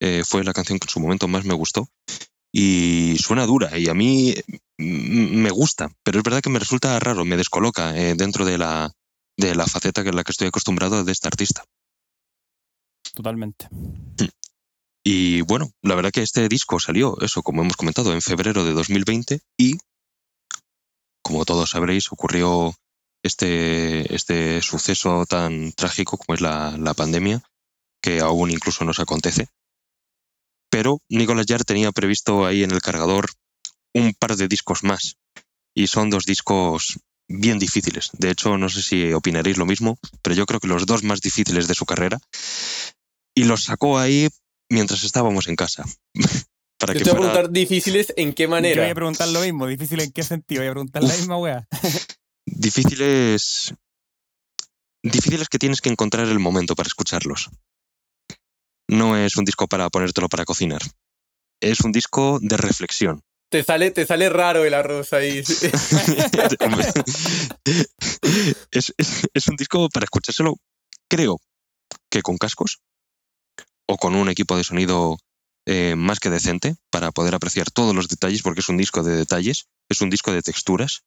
eh, 0.00 0.22
fue 0.24 0.44
la 0.44 0.52
canción 0.52 0.78
que 0.78 0.86
en 0.86 0.90
su 0.90 1.00
momento 1.00 1.28
más 1.28 1.44
me 1.44 1.54
gustó 1.54 1.88
y 2.54 3.16
suena 3.18 3.46
dura 3.46 3.78
y 3.78 3.88
a 3.88 3.94
mí 3.94 4.34
mm, 4.78 5.36
me 5.42 5.50
gusta, 5.50 5.90
pero 6.04 6.18
es 6.18 6.24
verdad 6.24 6.40
que 6.40 6.50
me 6.50 6.58
resulta 6.58 6.98
raro, 7.00 7.24
me 7.24 7.36
descoloca 7.36 7.92
dentro 7.92 8.44
de 8.44 8.58
la, 8.58 8.92
de 9.42 9.54
la 9.54 9.66
faceta 9.66 10.04
que 10.04 10.12
la 10.12 10.24
que 10.24 10.32
estoy 10.32 10.48
acostumbrado 10.48 11.04
de 11.04 11.12
este 11.12 11.28
artista. 11.28 11.64
Totalmente. 13.14 13.68
Y 15.04 15.42
bueno, 15.42 15.72
la 15.82 15.96
verdad 15.96 16.12
que 16.12 16.22
este 16.22 16.48
disco 16.48 16.78
salió, 16.78 17.20
eso, 17.20 17.42
como 17.42 17.62
hemos 17.62 17.76
comentado, 17.76 18.12
en 18.12 18.22
febrero 18.22 18.64
de 18.64 18.72
2020 18.72 19.40
y, 19.58 19.78
como 21.22 21.44
todos 21.44 21.70
sabréis, 21.70 22.10
ocurrió 22.12 22.72
este, 23.24 24.14
este 24.14 24.62
suceso 24.62 25.26
tan 25.26 25.72
trágico 25.72 26.16
como 26.16 26.34
es 26.34 26.40
la, 26.40 26.76
la 26.78 26.94
pandemia, 26.94 27.42
que 28.00 28.20
aún 28.20 28.50
incluso 28.50 28.84
nos 28.84 29.00
acontece. 29.00 29.48
Pero 30.70 31.00
Nicolas 31.08 31.46
Jarre 31.48 31.64
tenía 31.64 31.92
previsto 31.92 32.46
ahí 32.46 32.62
en 32.62 32.70
el 32.70 32.80
cargador 32.80 33.30
un 33.92 34.14
par 34.14 34.36
de 34.36 34.48
discos 34.48 34.84
más. 34.84 35.16
Y 35.74 35.88
son 35.88 36.10
dos 36.10 36.24
discos 36.24 37.00
bien 37.32 37.58
difíciles. 37.58 38.10
De 38.12 38.30
hecho, 38.30 38.56
no 38.58 38.68
sé 38.68 38.82
si 38.82 39.12
opinaréis 39.12 39.56
lo 39.56 39.66
mismo, 39.66 39.98
pero 40.22 40.36
yo 40.36 40.46
creo 40.46 40.60
que 40.60 40.68
los 40.68 40.86
dos 40.86 41.02
más 41.02 41.20
difíciles 41.20 41.68
de 41.68 41.74
su 41.74 41.86
carrera. 41.86 42.18
Y 43.34 43.44
los 43.44 43.64
sacó 43.64 43.98
ahí 43.98 44.28
mientras 44.70 45.04
estábamos 45.04 45.48
en 45.48 45.56
casa. 45.56 45.84
Para 46.78 46.94
que 46.94 47.00
te 47.00 47.10
voy 47.10 47.18
a 47.18 47.20
preguntar 47.20 47.50
difíciles 47.50 48.12
en 48.16 48.32
qué 48.32 48.48
manera. 48.48 48.74
Yo 48.74 48.82
voy 48.82 48.90
a 48.90 48.94
preguntar 48.94 49.28
lo 49.28 49.40
mismo, 49.40 49.66
difícil 49.68 50.00
en 50.00 50.10
qué 50.10 50.24
sentido, 50.24 50.62
voy 50.62 50.68
a 50.68 50.72
preguntar 50.72 51.04
la 51.04 51.14
misma 51.14 51.36
wea. 51.36 51.68
difíciles. 52.46 53.72
Difíciles 55.04 55.48
que 55.48 55.58
tienes 55.58 55.80
que 55.80 55.90
encontrar 55.90 56.26
el 56.26 56.40
momento 56.40 56.74
para 56.74 56.88
escucharlos. 56.88 57.50
No 58.88 59.16
es 59.16 59.36
un 59.36 59.44
disco 59.44 59.68
para 59.68 59.88
ponértelo 59.90 60.28
para 60.28 60.44
cocinar. 60.44 60.82
Es 61.60 61.80
un 61.80 61.92
disco 61.92 62.38
de 62.42 62.56
reflexión. 62.56 63.22
Te 63.52 63.62
sale, 63.62 63.90
te 63.90 64.06
sale 64.06 64.30
raro 64.30 64.64
el 64.64 64.72
arroz 64.72 65.12
ahí. 65.12 65.38
es, 68.70 68.94
es, 69.34 69.46
un 69.46 69.56
disco 69.56 69.90
para 69.90 70.04
escuchárselo, 70.04 70.54
creo 71.06 71.38
que 72.10 72.22
con 72.22 72.38
cascos 72.38 72.78
o 73.86 73.98
con 73.98 74.14
un 74.14 74.30
equipo 74.30 74.56
de 74.56 74.64
sonido 74.64 75.18
eh, 75.66 75.96
más 75.96 76.18
que 76.18 76.30
decente 76.30 76.76
para 76.88 77.12
poder 77.12 77.34
apreciar 77.34 77.70
todos 77.70 77.94
los 77.94 78.08
detalles, 78.08 78.40
porque 78.40 78.60
es 78.60 78.70
un 78.70 78.78
disco 78.78 79.02
de 79.02 79.16
detalles, 79.16 79.66
es 79.90 80.00
un 80.00 80.08
disco 80.08 80.32
de 80.32 80.40
texturas, 80.40 81.02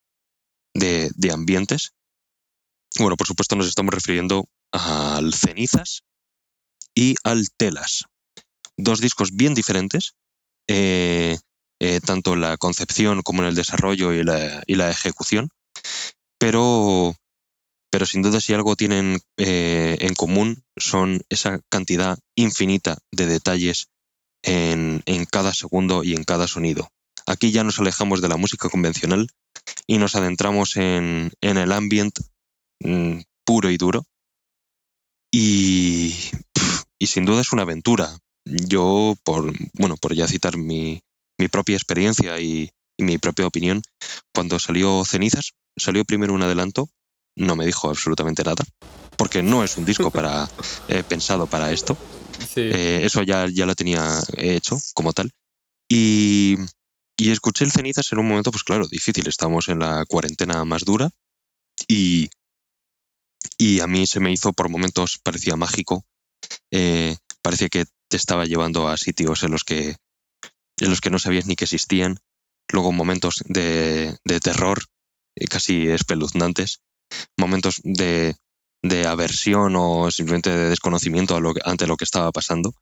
de, 0.75 1.09
de 1.15 1.31
ambientes. 1.31 1.93
Bueno, 2.99 3.17
por 3.17 3.25
supuesto 3.25 3.55
nos 3.55 3.67
estamos 3.67 3.91
refiriendo 3.91 4.45
al 4.71 5.33
Cenizas 5.33 6.03
y 6.93 7.15
al 7.23 7.47
Telas. 7.57 8.03
Dos 8.77 9.01
discos 9.01 9.31
bien 9.35 9.55
diferentes, 9.55 10.13
eh, 10.67 11.39
eh, 11.79 11.99
tanto 11.99 12.33
en 12.33 12.41
la 12.41 12.57
concepción 12.57 13.21
como 13.21 13.41
en 13.41 13.49
el 13.49 13.55
desarrollo 13.55 14.13
y 14.13 14.23
la, 14.23 14.63
y 14.65 14.75
la 14.75 14.89
ejecución, 14.89 15.49
pero, 16.39 17.15
pero 17.91 18.05
sin 18.05 18.21
duda 18.21 18.39
si 18.39 18.53
algo 18.53 18.75
tienen 18.75 19.19
eh, 19.37 19.97
en 19.99 20.13
común 20.15 20.63
son 20.77 21.21
esa 21.29 21.59
cantidad 21.69 22.17
infinita 22.35 22.97
de 23.11 23.25
detalles 23.25 23.87
en, 24.43 25.01
en, 25.05 25.25
cada 25.25 25.53
segundo 25.53 26.03
y 26.03 26.13
en 26.13 26.23
cada 26.23 26.47
sonido. 26.47 26.89
Aquí 27.25 27.51
ya 27.51 27.63
nos 27.63 27.79
alejamos 27.79 28.21
de 28.21 28.29
la 28.29 28.37
música 28.37 28.69
convencional 28.69 29.27
y 29.87 29.97
nos 29.97 30.15
adentramos 30.15 30.77
en, 30.77 31.31
en 31.41 31.57
el 31.57 31.71
ambiente 31.71 32.21
mm, 32.81 33.21
puro 33.45 33.69
y 33.69 33.77
duro. 33.77 34.05
Y, 35.31 36.13
y 36.99 37.07
sin 37.07 37.25
duda 37.25 37.41
es 37.41 37.51
una 37.51 37.63
aventura. 37.63 38.17
Yo, 38.45 39.15
por, 39.23 39.51
bueno, 39.73 39.97
por 39.97 40.13
ya 40.13 40.27
citar 40.27 40.57
mi, 40.57 41.01
mi 41.37 41.47
propia 41.47 41.75
experiencia 41.75 42.39
y, 42.39 42.71
mi 42.97 43.17
propia 43.17 43.47
opinión. 43.47 43.81
Cuando 44.33 44.57
salió 44.57 45.03
Cenizas, 45.03 45.51
salió 45.75 46.05
primero 46.05 46.33
un 46.33 46.43
adelanto, 46.43 46.87
no 47.35 47.57
me 47.57 47.65
dijo 47.65 47.89
absolutamente 47.89 48.43
nada, 48.43 48.63
porque 49.17 49.43
no 49.43 49.63
es 49.65 49.75
un 49.75 49.83
disco 49.83 50.11
para, 50.11 50.47
eh, 50.87 51.03
pensado 51.07 51.45
para 51.47 51.71
esto. 51.73 51.97
Eh, 52.55 53.01
eso 53.03 53.23
ya, 53.23 53.47
ya 53.49 53.65
lo 53.65 53.75
tenía 53.75 54.21
hecho 54.37 54.79
como 54.93 55.11
tal. 55.11 55.29
Y, 55.89 56.55
y 57.17 57.31
escuché 57.31 57.65
el 57.65 57.71
Cenizas 57.71 58.11
en 58.11 58.19
un 58.19 58.27
momento, 58.27 58.51
pues 58.51 58.63
claro, 58.63 58.87
difícil. 58.87 59.27
Estamos 59.27 59.67
en 59.69 59.79
la 59.79 60.05
cuarentena 60.05 60.63
más 60.63 60.83
dura 60.85 61.09
y, 61.87 62.29
y 63.57 63.79
a 63.79 63.87
mí 63.87 64.07
se 64.07 64.19
me 64.19 64.31
hizo 64.31 64.53
por 64.53 64.69
momentos, 64.69 65.19
parecía 65.23 65.55
mágico. 65.55 66.05
Eh, 66.71 67.15
parecía 67.41 67.69
que 67.69 67.85
te 68.07 68.17
estaba 68.17 68.45
llevando 68.45 68.87
a 68.87 68.97
sitios 68.97 69.43
en 69.43 69.51
los 69.51 69.63
que 69.63 69.95
en 70.79 70.89
los 70.89 71.01
que 71.01 71.09
no 71.09 71.19
sabías 71.19 71.45
ni 71.45 71.55
que 71.55 71.65
existían, 71.65 72.19
luego 72.69 72.91
momentos 72.91 73.43
de, 73.47 74.17
terror 74.41 74.83
eh, 75.35 75.45
casi 75.47 75.87
espeluznantes, 75.87 76.81
momentos 77.37 77.81
de, 77.83 78.35
aversión 79.07 79.75
o 79.75 80.11
simplemente 80.11 80.51
de 80.51 80.69
desconocimiento 80.69 81.39
ante 81.63 81.87
lo 81.87 81.97
que 81.97 82.03
estaba 82.03 82.31
pasando, 82.31 82.73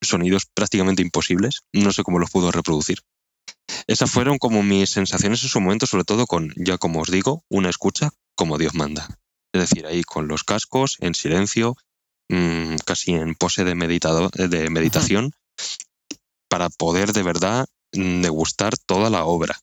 sonidos 0.00 0.46
prácticamente 0.54 1.02
imposibles, 1.02 1.62
no 1.72 1.92
sé 1.92 2.02
cómo 2.02 2.18
los 2.18 2.30
pudo 2.30 2.52
reproducir. 2.52 3.00
Esas 3.86 4.10
fueron 4.10 4.38
como 4.38 4.62
mis 4.62 4.90
sensaciones 4.90 5.42
en 5.42 5.48
su 5.48 5.60
momento, 5.60 5.86
sobre 5.86 6.04
todo 6.04 6.26
con, 6.26 6.52
ya 6.56 6.78
como 6.78 7.00
os 7.00 7.10
digo, 7.10 7.44
una 7.48 7.70
escucha 7.70 8.10
como 8.36 8.58
Dios 8.58 8.74
manda. 8.74 9.08
Es 9.52 9.62
decir, 9.62 9.86
ahí 9.86 10.02
con 10.04 10.28
los 10.28 10.44
cascos, 10.44 10.96
en 11.00 11.14
silencio, 11.14 11.76
mm, 12.28 12.76
casi 12.84 13.14
en 13.14 13.34
pose 13.34 13.64
de, 13.64 13.74
meditado, 13.74 14.30
de 14.30 14.70
meditación, 14.70 15.32
para 16.48 16.68
poder 16.68 17.12
de 17.12 17.22
verdad 17.22 17.66
mm, 17.92 18.22
degustar 18.22 18.74
toda 18.86 19.10
la 19.10 19.24
obra. 19.24 19.58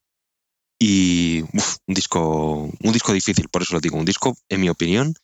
Y 0.80 1.42
un, 1.88 1.94
disco, 1.94 2.70
un 2.82 2.92
disco 2.94 3.14
difícil, 3.14 3.48
por 3.50 3.62
eso 3.62 3.76
lo 3.76 3.80
digo, 3.80 3.98
un 3.98 4.06
disco, 4.06 4.36
en 4.50 4.62
mi 4.62 4.70
opinión, 4.70 5.16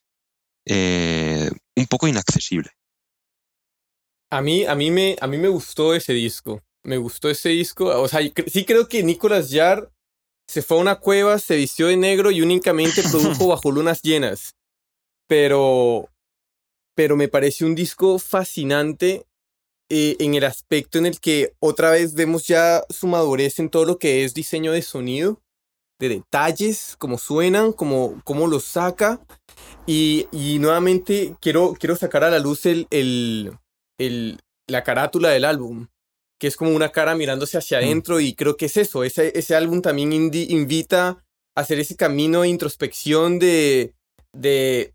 eh, 0.65 1.51
un 1.75 1.85
poco 1.87 2.07
inaccesible. 2.07 2.69
A 4.31 4.41
mí, 4.41 4.65
a, 4.65 4.75
mí 4.75 4.91
me, 4.91 5.17
a 5.19 5.27
mí 5.27 5.37
me 5.37 5.49
gustó 5.49 5.93
ese 5.93 6.13
disco. 6.13 6.61
Me 6.83 6.97
gustó 6.97 7.29
ese 7.29 7.49
disco. 7.49 7.85
O 8.01 8.07
sea, 8.07 8.21
sí 8.47 8.65
creo 8.65 8.87
que 8.87 9.03
Nicolas 9.03 9.49
Jarre 9.51 9.89
se 10.47 10.61
fue 10.61 10.77
a 10.77 10.81
una 10.81 10.99
cueva, 10.99 11.37
se 11.39 11.55
vistió 11.55 11.87
de 11.87 11.97
negro 11.97 12.31
y 12.31 12.41
únicamente 12.41 13.03
produjo 13.11 13.47
bajo 13.47 13.71
lunas 13.71 14.01
llenas. 14.01 14.55
Pero, 15.27 16.09
pero 16.95 17.15
me 17.15 17.27
pareció 17.27 17.67
un 17.67 17.75
disco 17.75 18.19
fascinante 18.19 19.25
eh, 19.93 20.15
en 20.19 20.35
el 20.35 20.45
aspecto 20.45 20.99
en 20.99 21.05
el 21.05 21.19
que 21.19 21.51
otra 21.59 21.91
vez 21.91 22.13
vemos 22.13 22.47
ya 22.47 22.81
su 22.89 23.07
madurez 23.07 23.59
en 23.59 23.69
todo 23.69 23.83
lo 23.83 23.99
que 23.99 24.23
es 24.23 24.33
diseño 24.33 24.71
de 24.71 24.83
sonido, 24.83 25.41
de 25.99 26.07
detalles, 26.07 26.95
cómo 26.97 27.17
suenan, 27.17 27.73
cómo, 27.73 28.21
cómo 28.23 28.47
los 28.47 28.63
saca. 28.63 29.19
Y, 29.85 30.29
y, 30.31 30.59
nuevamente 30.59 31.35
quiero, 31.41 31.73
quiero 31.77 31.97
sacar 31.97 32.23
a 32.23 32.29
la 32.29 32.39
luz 32.39 32.65
el, 32.65 32.87
el, 32.89 33.51
el, 33.99 34.39
la 34.65 34.81
carátula 34.85 35.27
del 35.27 35.43
álbum, 35.43 35.87
que 36.39 36.47
es 36.47 36.55
como 36.55 36.71
una 36.71 36.93
cara 36.93 37.13
mirándose 37.13 37.57
hacia 37.57 37.81
mm. 37.81 37.83
adentro 37.83 38.21
y 38.21 38.33
creo 38.33 38.55
que 38.55 38.67
es 38.67 38.77
eso, 38.77 39.03
ese, 39.03 39.37
ese 39.37 39.55
álbum 39.55 39.81
también 39.81 40.13
invita 40.13 41.21
a 41.53 41.61
hacer 41.61 41.81
ese 41.81 41.97
camino 41.97 42.43
de 42.43 42.47
introspección 42.47 43.39
de, 43.39 43.93
de 44.31 44.93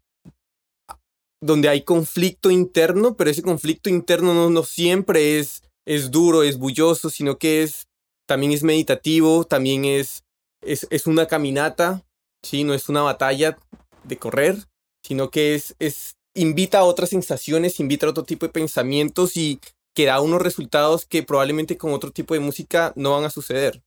donde 1.41 1.68
hay 1.68 1.82
conflicto 1.82 2.51
interno, 2.51 3.16
pero 3.16 3.30
ese 3.30 3.43
conflicto 3.43 3.91
interno 3.91 4.34
no, 4.34 4.51
no 4.51 4.62
siempre 4.62 5.39
es, 5.39 5.62
es 5.87 6.11
duro, 6.11 6.43
es 6.43 6.59
bulloso, 6.59 7.11
sino 7.11 7.39
que 7.39 7.62
es, 7.62 7.87
también 8.26 8.53
es 8.53 8.62
meditativo, 8.62 9.45
también 9.45 9.84
es, 9.84 10.24
es, 10.62 10.87
es 10.91 11.07
una 11.07 11.26
caminata, 11.26 12.05
¿sí? 12.43 12.64
no 12.64 12.74
es 12.74 12.89
una 12.89 13.03
batalla 13.03 13.59
de 14.05 14.16
correr, 14.16 14.57
sino 15.05 15.30
que 15.30 15.55
es, 15.55 15.76
es, 15.78 16.16
invita 16.34 16.80
a 16.80 16.84
otras 16.84 17.11
sensaciones, 17.11 17.80
invita 17.80 18.07
a 18.07 18.11
otro 18.11 18.24
tipo 18.24 18.47
de 18.47 18.53
pensamientos 18.53 19.37
y 19.37 19.61
que 19.95 20.07
da 20.07 20.20
unos 20.20 20.43
resultados 20.43 21.07
que 21.07 21.22
probablemente 21.22 21.78
con 21.78 21.93
otro 21.93 22.11
tipo 22.11 22.34
de 22.34 22.41
música 22.41 22.93
no 22.97 23.12
van 23.12 23.24
a 23.24 23.30
suceder. 23.30 23.82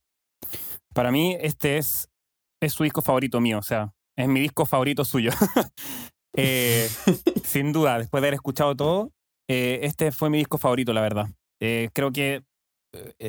Para 0.92 1.12
mí 1.12 1.36
este 1.40 1.78
es, 1.78 2.08
es 2.60 2.72
su 2.72 2.82
disco 2.82 3.02
favorito 3.02 3.40
mío, 3.40 3.58
o 3.58 3.62
sea, 3.62 3.94
es 4.16 4.28
mi 4.28 4.40
disco 4.40 4.66
favorito 4.66 5.04
suyo. 5.04 5.30
Eh, 6.36 6.88
sin 7.44 7.72
duda, 7.72 7.98
después 7.98 8.20
de 8.20 8.28
haber 8.28 8.34
escuchado 8.34 8.76
todo, 8.76 9.12
eh, 9.48 9.80
este 9.82 10.12
fue 10.12 10.30
mi 10.30 10.38
disco 10.38 10.58
favorito, 10.58 10.92
la 10.92 11.00
verdad. 11.00 11.28
Eh, 11.60 11.90
creo 11.92 12.12
que 12.12 12.42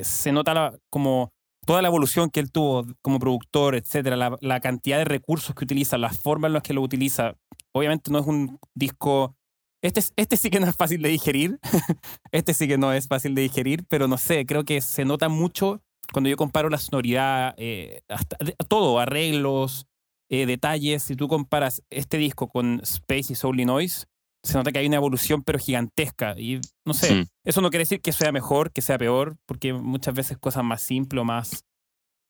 se 0.02 0.32
nota 0.32 0.74
como 0.90 1.30
toda 1.68 1.84
la 1.84 1.88
evolución 1.88 2.32
que 2.32 2.40
él 2.40 2.52
tuvo 2.52 2.86
como 3.04 3.20
productor, 3.20 3.76
etcétera, 3.76 4.16
la, 4.16 4.38
la, 4.42 4.60
cantidad 4.60 4.98
de 4.98 5.06
recursos 5.06 5.54
que 5.54 5.64
utiliza, 5.64 6.00
las 6.00 6.18
formas 6.18 6.50
en 6.50 6.54
las 6.54 6.64
que 6.64 6.74
lo 6.74 6.82
utiliza, 6.82 7.36
obviamente 7.74 8.12
no 8.12 8.20
es 8.20 8.26
un 8.26 8.60
disco. 8.76 9.36
Este, 9.84 10.02
este 10.16 10.38
sí 10.38 10.50
que 10.50 10.60
no 10.60 10.68
es 10.68 10.76
fácil 10.76 11.02
de 11.02 11.10
digerir. 11.10 11.60
este 12.32 12.54
sí 12.54 12.68
que 12.68 12.78
no 12.78 12.94
es 12.94 13.08
fácil 13.08 13.36
de 13.36 13.44
digerir, 13.44 13.86
pero 13.88 14.08
no 14.08 14.18
sé, 14.18 14.46
creo 14.46 14.64
que 14.64 14.82
se 14.82 15.06
nota 15.06 15.30
mucho 15.30 15.82
cuando 16.12 16.30
yo 16.30 16.38
comparo 16.38 16.70
la 16.70 16.78
sonoridad, 16.78 17.54
eh, 17.58 18.02
hasta, 18.10 18.38
todo, 18.68 19.00
arreglos, 19.00 19.88
eh, 20.32 20.46
detalles. 20.46 21.04
Si 21.04 21.16
tú 21.16 21.28
comparas 21.28 21.84
este 21.90 22.18
disco 22.18 22.48
con 22.48 22.80
Space 22.84 23.34
y 23.34 23.36
Soul 23.36 23.64
Noise, 23.66 24.06
se 24.44 24.58
nota 24.58 24.72
que 24.72 24.80
hay 24.80 24.88
una 24.88 24.96
evolución 24.96 25.44
pero 25.44 25.60
gigantesca. 25.60 26.36
Y 26.40 26.62
no 26.86 26.94
sé, 26.94 27.28
eso 27.44 27.62
no 27.62 27.70
quiere 27.70 27.82
decir 27.82 28.02
que 28.02 28.14
sea 28.14 28.32
mejor, 28.32 28.72
que 28.72 28.82
sea 28.82 28.98
peor, 28.98 29.36
porque 29.46 29.74
muchas 29.74 30.16
veces 30.16 30.38
cosas 30.38 30.64
más 30.64 30.82
simples 30.82 31.22
o 31.22 31.26
más 31.26 31.66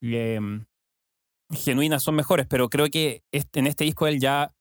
em, 0.01 0.65
genuinas 1.51 2.03
son 2.03 2.15
mejores, 2.15 2.47
pero 2.47 2.69
creo 2.69 2.89
que 2.89 3.21
en 3.31 3.67
este 3.67 3.83
disco 3.83 4.07
él 4.07 4.19
ya 4.19 4.51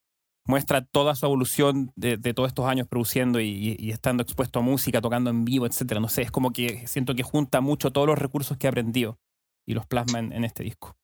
muestra 0.46 0.84
toda 0.84 1.14
su 1.14 1.24
evolución 1.24 1.92
de, 1.96 2.18
todos 2.34 2.48
estos 2.48 2.66
años 2.66 2.88
produciendo 2.88 3.40
y, 3.40 3.90
estando 3.90 4.22
expuesto 4.22 4.58
a 4.58 4.62
música, 4.62 5.00
tocando 5.00 5.30
en 5.30 5.46
vivo, 5.46 5.66
etcétera. 5.66 6.00
No 6.00 6.08
sé, 6.08 6.22
es 6.22 6.30
como 6.30 6.52
que 6.52 6.86
siento 6.86 7.14
que 7.14 7.22
junta 7.22 7.62
mucho 7.62 7.90
todos 7.90 8.06
los 8.06 8.18
recursos 8.18 8.58
que 8.58 8.66
ha 8.66 8.70
aprendido 8.70 9.18
y 9.66 9.72
los 9.72 9.86
plasma 9.86 10.18
en 10.18 10.44
este 10.44 10.62
disco. 10.62 10.99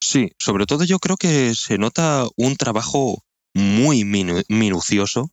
Sí, 0.00 0.32
sobre 0.38 0.66
todo 0.66 0.84
yo 0.84 0.98
creo 0.98 1.16
que 1.16 1.54
se 1.54 1.78
nota 1.78 2.26
un 2.36 2.56
trabajo 2.56 3.22
muy 3.54 4.04
minucioso 4.04 5.30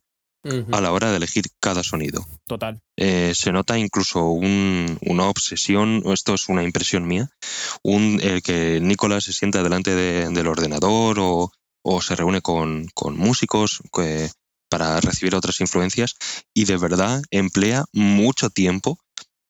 a 0.72 0.80
la 0.80 0.92
hora 0.92 1.10
de 1.10 1.16
elegir 1.16 1.46
cada 1.60 1.82
sonido. 1.82 2.24
Total. 2.46 2.80
Eh, 2.96 3.32
se 3.34 3.52
nota 3.52 3.78
incluso 3.78 4.28
una 4.28 5.28
obsesión, 5.28 6.02
esto 6.06 6.34
es 6.34 6.48
una 6.48 6.62
impresión 6.62 7.06
mía, 7.06 7.30
un, 7.82 8.20
el 8.22 8.42
que 8.42 8.80
Nicolás 8.80 9.24
se 9.24 9.32
sienta 9.32 9.62
delante 9.62 9.94
del 9.94 10.46
ordenador 10.46 11.18
o, 11.20 11.50
se 12.00 12.16
reúne 12.16 12.40
con, 12.42 12.88
músicos 13.14 13.82
para 14.68 15.00
recibir 15.00 15.34
otras 15.34 15.60
influencias 15.60 16.14
y 16.54 16.64
de 16.64 16.76
verdad 16.76 17.22
emplea 17.30 17.84
mucho 17.92 18.50
tiempo 18.50 18.98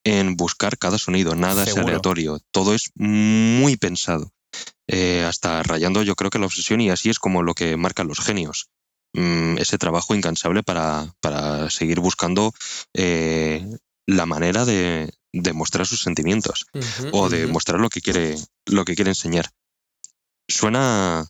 en 0.04 0.36
buscar 0.36 0.78
cada 0.78 0.98
sonido, 0.98 1.34
nada 1.34 1.64
es 1.64 1.76
aleatorio, 1.76 2.38
todo 2.52 2.74
es 2.74 2.90
muy 2.94 3.76
pensado. 3.76 4.30
Eh, 4.89 5.24
hasta 5.24 5.62
rayando 5.62 6.03
yo 6.03 6.14
creo 6.14 6.30
que 6.30 6.39
la 6.39 6.47
obsesión 6.47 6.80
y 6.80 6.91
así 6.91 7.11
es 7.11 7.18
como 7.18 7.43
lo 7.43 7.55
que 7.55 7.76
marcan 7.76 8.09
los 8.09 8.20
genios. 8.20 8.68
Mm, 9.12 9.59
ese 9.59 9.78
trabajo 9.78 10.14
incansable 10.14 10.62
para, 10.62 11.14
para 11.20 11.70
seguir 11.70 12.01
buscando 12.01 12.53
eh, 12.93 13.66
la 14.07 14.26
manera 14.26 14.64
de, 14.64 15.12
de, 15.32 15.53
mostrar 15.53 15.87
sus 15.87 16.03
sentimientos 16.03 16.66
o 17.12 17.28
de 17.28 17.47
mostrar 17.47 17.80
lo 17.80 17.89
que 17.89 18.01
quiere, 18.01 18.37
lo 18.66 18.84
que 18.84 18.95
quiere 18.95 19.11
enseñar. 19.11 19.51
Suena, 20.49 21.26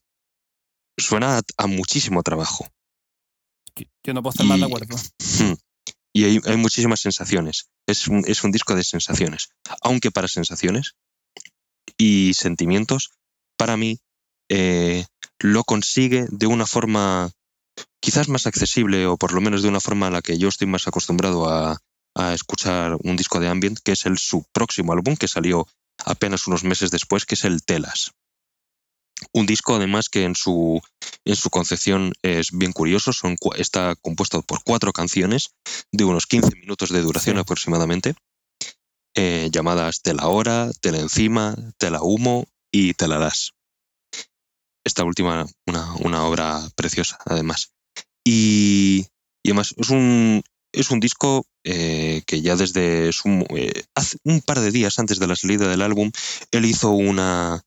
suena 0.99 1.41
a, 1.57 1.67
muchísimo 1.67 2.23
trabajo. 2.23 2.67
Yo 4.03 4.15
no 4.15 4.23
puedo 4.23 4.33
estar 4.33 4.47
más 4.47 4.59
de 4.59 4.67
acuerdo. 4.67 4.97
Y 6.13 6.25
hay, 6.25 6.41
hay 6.47 6.57
muchísimas 6.57 7.01
sensaciones. 7.01 7.69
Es 7.87 8.09
un, 8.09 8.25
es 8.27 8.43
un 8.43 8.51
disco 8.51 8.75
de 8.75 8.83
sensaciones. 8.85 9.51
Aunque 9.83 10.11
para 10.11 10.29
sensaciones 10.29 10.95
y 11.99 12.33
sentimientos, 12.33 13.11
para 13.57 13.77
mí, 13.77 13.99
eh, 14.49 15.05
lo 15.41 15.65
consigue 15.65 16.27
de 16.31 16.47
una 16.47 16.67
forma 16.67 17.31
quizás 18.01 18.29
más 18.29 18.47
accesible 18.47 19.07
o 19.07 19.17
por 19.17 19.33
lo 19.33 19.41
menos 19.41 19.63
de 19.63 19.69
una 19.69 19.81
forma 19.81 20.07
a 20.07 20.11
la 20.11 20.23
que 20.23 20.39
yo 20.39 20.49
estoy 20.49 20.67
más 20.67 20.87
acostumbrado 20.87 21.49
a, 21.49 21.81
escuchar 22.33 22.97
un 23.05 23.15
disco 23.17 23.41
de 23.41 23.49
ambient, 23.49 23.79
que 23.85 23.93
es 23.93 24.07
el 24.07 24.17
su 24.17 24.47
próximo 24.51 24.95
álbum 24.95 25.17
que 25.17 25.29
salió 25.29 25.67
apenas 26.03 26.47
unos 26.47 26.65
meses 26.65 26.91
después, 26.91 27.27
que 27.27 27.35
es 27.35 27.45
el 27.45 27.63
Telas. 27.63 28.13
Un 29.33 29.45
disco 29.45 29.77
además 29.77 30.09
que 30.09 30.25
en 30.25 30.35
su, 30.35 30.81
en 31.27 31.37
su 31.37 31.51
concepción 31.51 32.15
es 32.23 32.53
bien 32.53 32.73
curioso, 32.73 33.13
son, 33.13 33.37
está 33.57 33.97
compuesto 33.97 34.41
por 34.41 34.63
cuatro 34.65 34.95
canciones 34.95 35.51
de 35.93 36.05
unos 36.05 36.27
15 36.27 36.57
minutos 36.57 36.89
de 36.89 37.03
duración 37.03 37.37
aproximadamente, 37.37 38.15
eh, 39.15 39.51
llamadas 39.53 40.01
Te 40.01 40.15
la 40.15 40.29
hora, 40.29 40.71
Te 40.81 40.93
la 40.93 41.01
encima, 41.01 41.55
Te 41.77 41.91
la 41.91 42.03
humo 42.03 42.47
y 42.79 42.93
Te 42.93 43.09
la 43.09 43.19
das. 43.19 43.53
Esta 44.85 45.03
última, 45.05 45.47
una, 45.67 45.95
una 45.95 46.25
obra 46.25 46.61
preciosa 46.77 47.19
además. 47.25 47.73
Y, 48.23 49.07
además 49.45 49.75
es 49.79 49.91
un, 49.91 50.43
es 50.73 50.91
un 50.91 51.01
disco 51.01 51.47
eh, 51.65 52.23
que 52.27 52.43
ya 52.43 52.55
desde 52.55 53.09
eh, 53.09 53.85
hace 53.95 54.19
un 54.25 54.43
par 54.43 54.61
de 54.61 54.71
días 54.71 54.99
antes 54.99 55.19
de 55.19 55.27
la 55.27 55.37
salida 55.37 55.69
del 55.69 55.81
álbum, 55.81 56.11
él 56.51 56.67
hizo 56.67 56.91
una, 56.91 57.63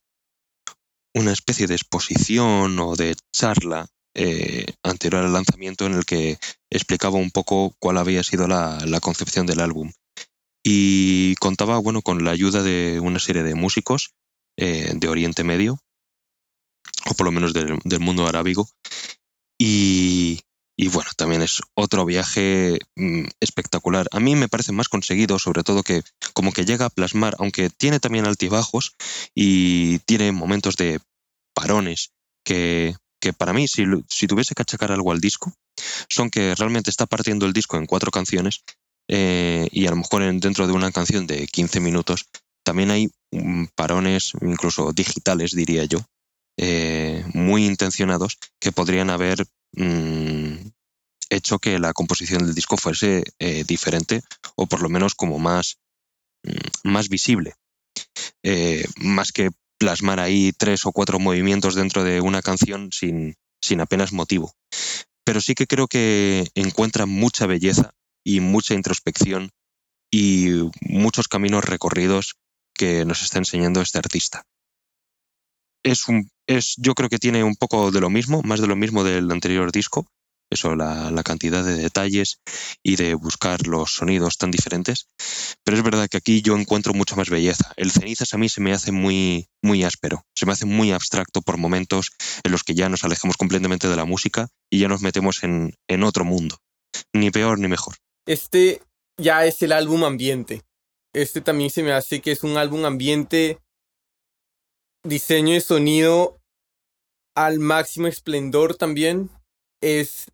una 1.16 1.34
especie 1.34 1.66
de 1.66 1.76
exposición 1.76 2.78
o 2.80 2.95
de 2.95 3.16
charla 3.34 3.88
eh, 4.14 4.66
anterior 4.84 5.26
al 5.26 5.34
lanzamiento 5.34 5.88
en 5.88 5.95
el 5.95 6.05
que 6.05 6.38
explicaba 6.70 7.18
un 7.18 7.32
poco 7.32 7.74
cuál 7.80 7.97
había 7.97 8.24
sido 8.24 8.47
la, 8.47 8.99
concepción 9.01 9.47
del 9.47 9.60
álbum. 9.60 9.91
Y 10.64 11.36
contaba 11.36 11.80
bueno, 11.80 12.03
con 12.03 12.24
la 12.24 12.32
ayuda 12.32 12.62
de 12.62 12.99
una 12.99 13.18
serie 13.18 13.43
de 13.43 13.55
músicos 13.55 14.12
de 14.60 15.07
Oriente 15.07 15.43
Medio, 15.43 15.80
o 17.10 17.14
por 17.14 17.26
lo 17.26 17.32
menos 17.32 17.53
del, 17.53 17.80
del 17.84 17.99
mundo 17.99 18.28
arábigo, 18.28 18.68
y, 19.57 20.41
y 20.82 20.88
bueno, 20.88 21.10
también 21.18 21.41
es 21.41 21.62
otro 21.74 22.05
viaje 22.05 22.80
mm, 22.95 23.26
espectacular. 23.41 24.07
A 24.12 24.22
mí 24.22 24.38
me 24.38 24.47
parece 24.47 24.72
más 24.72 24.88
conseguido, 24.88 25.38
sobre 25.38 25.62
todo 25.62 25.84
que 25.84 26.03
como 26.32 26.53
que 26.53 26.64
llega 26.64 26.86
a 26.86 26.89
plasmar, 26.89 27.36
aunque 27.39 27.70
tiene 27.70 27.99
también 27.99 28.26
altibajos 28.26 28.95
y 29.36 29.99
tiene 29.99 30.32
momentos 30.32 30.78
de 30.78 31.01
parones 31.53 32.12
que, 32.45 32.95
que 33.20 33.34
para 33.34 33.51
mí, 33.51 33.68
si, 33.68 33.84
si, 34.07 34.28
tuviese 34.28 34.55
que 34.55 34.62
achacar 34.62 34.93
algo 34.93 35.12
al 35.12 35.20
disco, 35.20 35.53
son 36.07 36.30
que 36.30 36.55
realmente 36.55 36.89
está 36.89 37.05
partiendo 37.05 37.45
el 37.45 37.51
disco 37.51 37.76
en 37.76 37.86
cuatro 37.86 38.10
canciones 38.10 38.64
eh, 39.10 39.68
y 39.74 39.86
a 39.86 39.89
lo 39.89 39.97
mejor 39.97 40.22
dentro 40.39 40.66
de 40.66 40.72
una 40.72 40.93
canción 40.93 41.28
de 41.28 41.45
15 41.47 41.82
minutos 41.82 42.30
también 42.70 42.91
hay 42.91 43.09
mm, 43.32 43.65
parones, 43.76 44.34
incluso 44.41 44.93
digitales, 44.93 45.51
diría 45.51 45.86
yo, 45.86 45.99
eh, 46.57 47.26
muy 47.34 47.65
intencionados 47.65 48.38
que 48.59 48.72
podrían 48.72 49.09
haber 49.09 49.47
Mm, 49.74 50.72
hecho 51.30 51.59
que 51.59 51.80
la 51.80 51.93
composición 51.93 52.45
del 52.45 52.55
disco 52.55 52.78
fuese 52.78 53.24
eh, 53.39 53.63
diferente 53.67 54.22
o 54.55 54.65
por 54.65 54.82
lo 54.82 54.89
menos 54.89 55.13
como 55.15 55.38
más, 55.39 55.78
mm, 56.43 56.89
más 56.89 57.09
visible. 57.09 57.53
Eh, 58.43 58.86
más 58.97 59.32
que 59.32 59.51
plasmar 59.78 60.20
ahí 60.20 60.51
tres 60.57 60.86
o 60.86 60.91
cuatro 60.91 61.20
movimientos 61.20 61.76
dentro 61.76 62.03
de 62.03 62.22
una 62.22 62.41
canción 62.41 62.89
sin, 62.91 63.36
sin 63.61 63.82
apenas 63.82 64.11
motivo. 64.11 64.53
Pero 65.24 65.41
sí 65.41 65.55
que 65.55 65.67
creo 65.67 65.88
que 65.88 66.47
encuentra 66.55 67.05
mucha 67.05 67.45
belleza 67.45 67.91
y 68.26 68.39
mucha 68.39 68.74
introspección 68.74 69.51
y 70.11 70.49
muchos 70.82 71.28
caminos 71.28 71.63
recorridos 71.63 72.36
que 72.80 73.06
nos 73.06 73.22
está 73.22 73.38
enseñando 73.38 73.82
este 73.82 74.00
artista 74.00 74.46
es 75.84 76.08
un, 76.08 76.30
es, 76.48 76.76
yo 76.78 76.94
creo 76.94 77.10
que 77.10 77.20
tiene 77.20 77.44
un 77.44 77.56
poco 77.56 77.92
de 77.92 78.02
lo 78.02 78.10
mismo, 78.10 78.42
más 78.44 78.62
de 78.62 78.68
lo 78.68 78.76
mismo 78.76 79.04
del 79.04 79.32
anterior 79.32 79.72
disco. 79.72 80.08
Eso, 80.52 80.76
la, 80.76 81.22
cantidad 81.24 81.64
de 81.64 81.76
detalles 81.76 82.40
y 82.82 82.96
de 82.96 83.14
buscar 83.14 83.68
los 83.68 83.94
sonidos 83.94 84.38
tan 84.38 84.50
diferentes. 84.50 85.08
Pero 85.64 85.78
es 85.78 85.84
verdad 85.84 86.08
que 86.10 86.18
aquí 86.18 86.42
yo 86.42 86.58
encuentro 86.58 86.96
mucha 86.96 87.16
más 87.16 87.30
belleza. 87.30 87.72
El 87.78 87.92
cenizas 87.92 88.34
a 88.34 88.40
mí 88.40 88.50
se 88.50 88.60
me 88.60 88.74
hace 88.74 88.92
muy, 88.92 89.48
muy 89.62 89.84
áspero, 89.84 90.26
se 90.34 90.48
me 90.48 90.54
hace 90.54 90.66
muy 90.66 90.92
abstracto 90.92 91.44
por 91.44 91.58
momentos 91.58 92.14
en 92.44 92.52
los 92.52 92.64
que 92.64 92.74
ya 92.74 92.90
nos 92.90 93.04
alejamos 93.04 93.38
completamente 93.38 93.88
de 93.88 93.96
la 93.96 94.06
música 94.06 94.48
y 94.72 94.80
ya 94.80 94.88
nos 94.88 95.04
metemos 95.04 95.44
en, 95.44 95.76
en 95.88 96.04
otro 96.04 96.26
mundo. 96.26 96.58
Ni 97.14 97.30
peor 97.30 97.60
ni 97.60 97.68
mejor. 97.68 97.98
Este 98.26 98.82
ya 99.18 99.46
es 99.46 99.62
el 99.62 99.72
álbum 99.72 100.04
ambiente. 100.04 100.64
Este 101.14 101.41
también 101.41 101.70
se 101.70 101.84
me 101.84 101.91
hace 101.91 102.22
que 102.22 102.32
es 102.32 102.43
un 102.43 102.57
álbum 102.57 102.86
ambiente 102.86 103.60
diseño 105.03 105.53
de 105.53 105.62
sonido 105.62 106.39
al 107.36 107.60
máximo 107.60 108.07
esplendor 108.07 108.76
también. 108.76 109.30
Es 109.82 110.32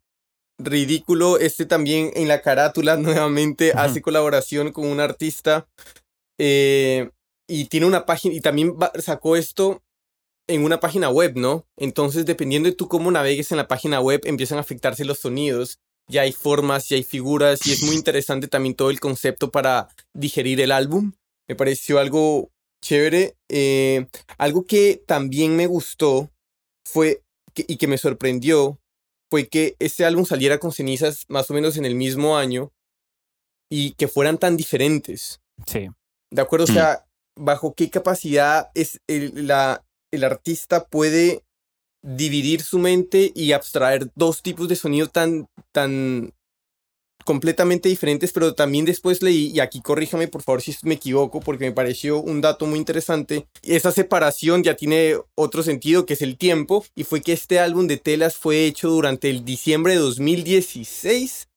ridículo. 0.57 1.37
Este 1.37 1.65
también 1.65 2.11
en 2.15 2.27
la 2.27 2.41
carátula 2.41 2.97
nuevamente 2.97 3.73
hace 3.73 4.01
colaboración 4.01 4.71
con 4.71 4.87
un 4.87 4.99
artista. 4.99 5.67
Eh, 6.37 7.09
y 7.47 7.65
tiene 7.65 7.85
una 7.85 8.05
página, 8.05 8.33
y 8.33 8.41
también 8.41 8.75
sacó 8.99 9.35
esto 9.35 9.83
en 10.47 10.63
una 10.63 10.79
página 10.79 11.09
web, 11.09 11.33
¿no? 11.35 11.65
Entonces, 11.77 12.25
dependiendo 12.25 12.69
de 12.69 12.75
tú 12.75 12.87
cómo 12.87 13.11
navegues 13.11 13.51
en 13.51 13.57
la 13.57 13.67
página 13.67 14.01
web, 14.01 14.21
empiezan 14.25 14.57
a 14.57 14.61
afectarse 14.61 15.05
los 15.05 15.19
sonidos. 15.19 15.79
Ya 16.07 16.21
hay 16.21 16.31
formas, 16.31 16.89
ya 16.89 16.97
hay 16.97 17.03
figuras, 17.03 17.65
y 17.65 17.71
es 17.71 17.83
muy 17.83 17.95
interesante 17.95 18.47
también 18.47 18.75
todo 18.75 18.91
el 18.91 18.99
concepto 18.99 19.51
para 19.51 19.89
digerir 20.13 20.61
el 20.61 20.71
álbum. 20.71 21.13
Me 21.47 21.55
pareció 21.55 21.99
algo 21.99 22.51
chévere. 22.81 23.35
Eh, 23.49 24.07
algo 24.37 24.65
que 24.65 25.01
también 25.07 25.55
me 25.55 25.67
gustó 25.67 26.31
fue 26.87 27.23
y 27.55 27.77
que 27.77 27.87
me 27.87 27.97
sorprendió 27.97 28.79
fue 29.31 29.47
que 29.47 29.75
este 29.79 30.05
álbum 30.05 30.25
saliera 30.25 30.59
con 30.59 30.71
cenizas 30.71 31.25
más 31.29 31.49
o 31.49 31.53
menos 31.53 31.77
en 31.77 31.85
el 31.85 31.95
mismo 31.95 32.37
año 32.37 32.71
y 33.71 33.93
que 33.93 34.07
fueran 34.07 34.37
tan 34.37 34.57
diferentes. 34.57 35.41
Sí. 35.65 35.87
¿De 36.31 36.41
acuerdo? 36.41 36.65
O 36.65 36.67
sea, 36.67 37.07
bajo 37.35 37.73
qué 37.73 37.89
capacidad 37.89 38.69
es 38.75 38.99
el, 39.07 39.47
la, 39.47 39.83
el 40.11 40.23
artista 40.23 40.85
puede 40.85 41.44
dividir 42.05 42.61
su 42.61 42.77
mente 42.77 43.31
y 43.33 43.51
abstraer 43.51 44.11
dos 44.15 44.43
tipos 44.43 44.67
de 44.67 44.75
sonido 44.75 45.07
tan, 45.07 45.47
tan 45.71 46.31
completamente 47.25 47.89
diferentes, 47.89 48.31
pero 48.31 48.53
también 48.53 48.85
después 48.85 49.23
leí, 49.23 49.51
y 49.51 49.59
aquí 49.59 49.81
corríjame 49.81 50.27
por 50.27 50.43
favor 50.43 50.61
si 50.61 50.75
me 50.83 50.93
equivoco, 50.93 51.39
porque 51.39 51.65
me 51.65 51.71
pareció 51.71 52.21
un 52.21 52.41
dato 52.41 52.67
muy 52.67 52.77
interesante, 52.77 53.47
esa 53.63 53.91
separación 53.91 54.63
ya 54.63 54.75
tiene 54.75 55.17
otro 55.33 55.63
sentido, 55.63 56.05
que 56.05 56.13
es 56.13 56.21
el 56.21 56.37
tiempo, 56.37 56.85
y 56.95 57.03
fue 57.03 57.21
que 57.21 57.33
este 57.33 57.59
álbum 57.59 57.87
de 57.87 57.97
telas 57.97 58.37
fue 58.37 58.67
hecho 58.67 58.89
durante 58.89 59.31
el 59.31 59.43
diciembre 59.43 59.93
de 59.93 59.99
2016 59.99 61.47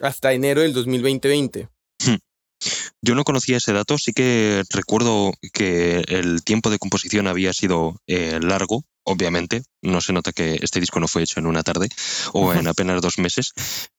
hasta 0.00 0.32
enero 0.34 0.60
del 0.60 0.74
2020. 0.74 1.68
Hmm. 2.04 2.16
Yo 3.00 3.14
no 3.14 3.24
conocía 3.24 3.56
ese 3.56 3.72
dato, 3.72 3.96
sí 3.96 4.12
que 4.12 4.62
recuerdo 4.70 5.32
que 5.54 6.04
el 6.08 6.44
tiempo 6.44 6.68
de 6.68 6.78
composición 6.78 7.26
había 7.26 7.54
sido 7.54 7.96
eh, 8.06 8.38
largo, 8.42 8.84
obviamente. 9.08 9.62
No 9.82 10.00
se 10.00 10.12
nota 10.12 10.32
que 10.32 10.58
este 10.60 10.80
disco 10.80 11.00
no 11.00 11.08
fue 11.08 11.22
hecho 11.22 11.40
en 11.40 11.46
una 11.46 11.62
tarde 11.62 11.88
o 12.32 12.52
en 12.52 12.66
apenas 12.68 13.00
dos 13.00 13.18
meses, 13.18 13.52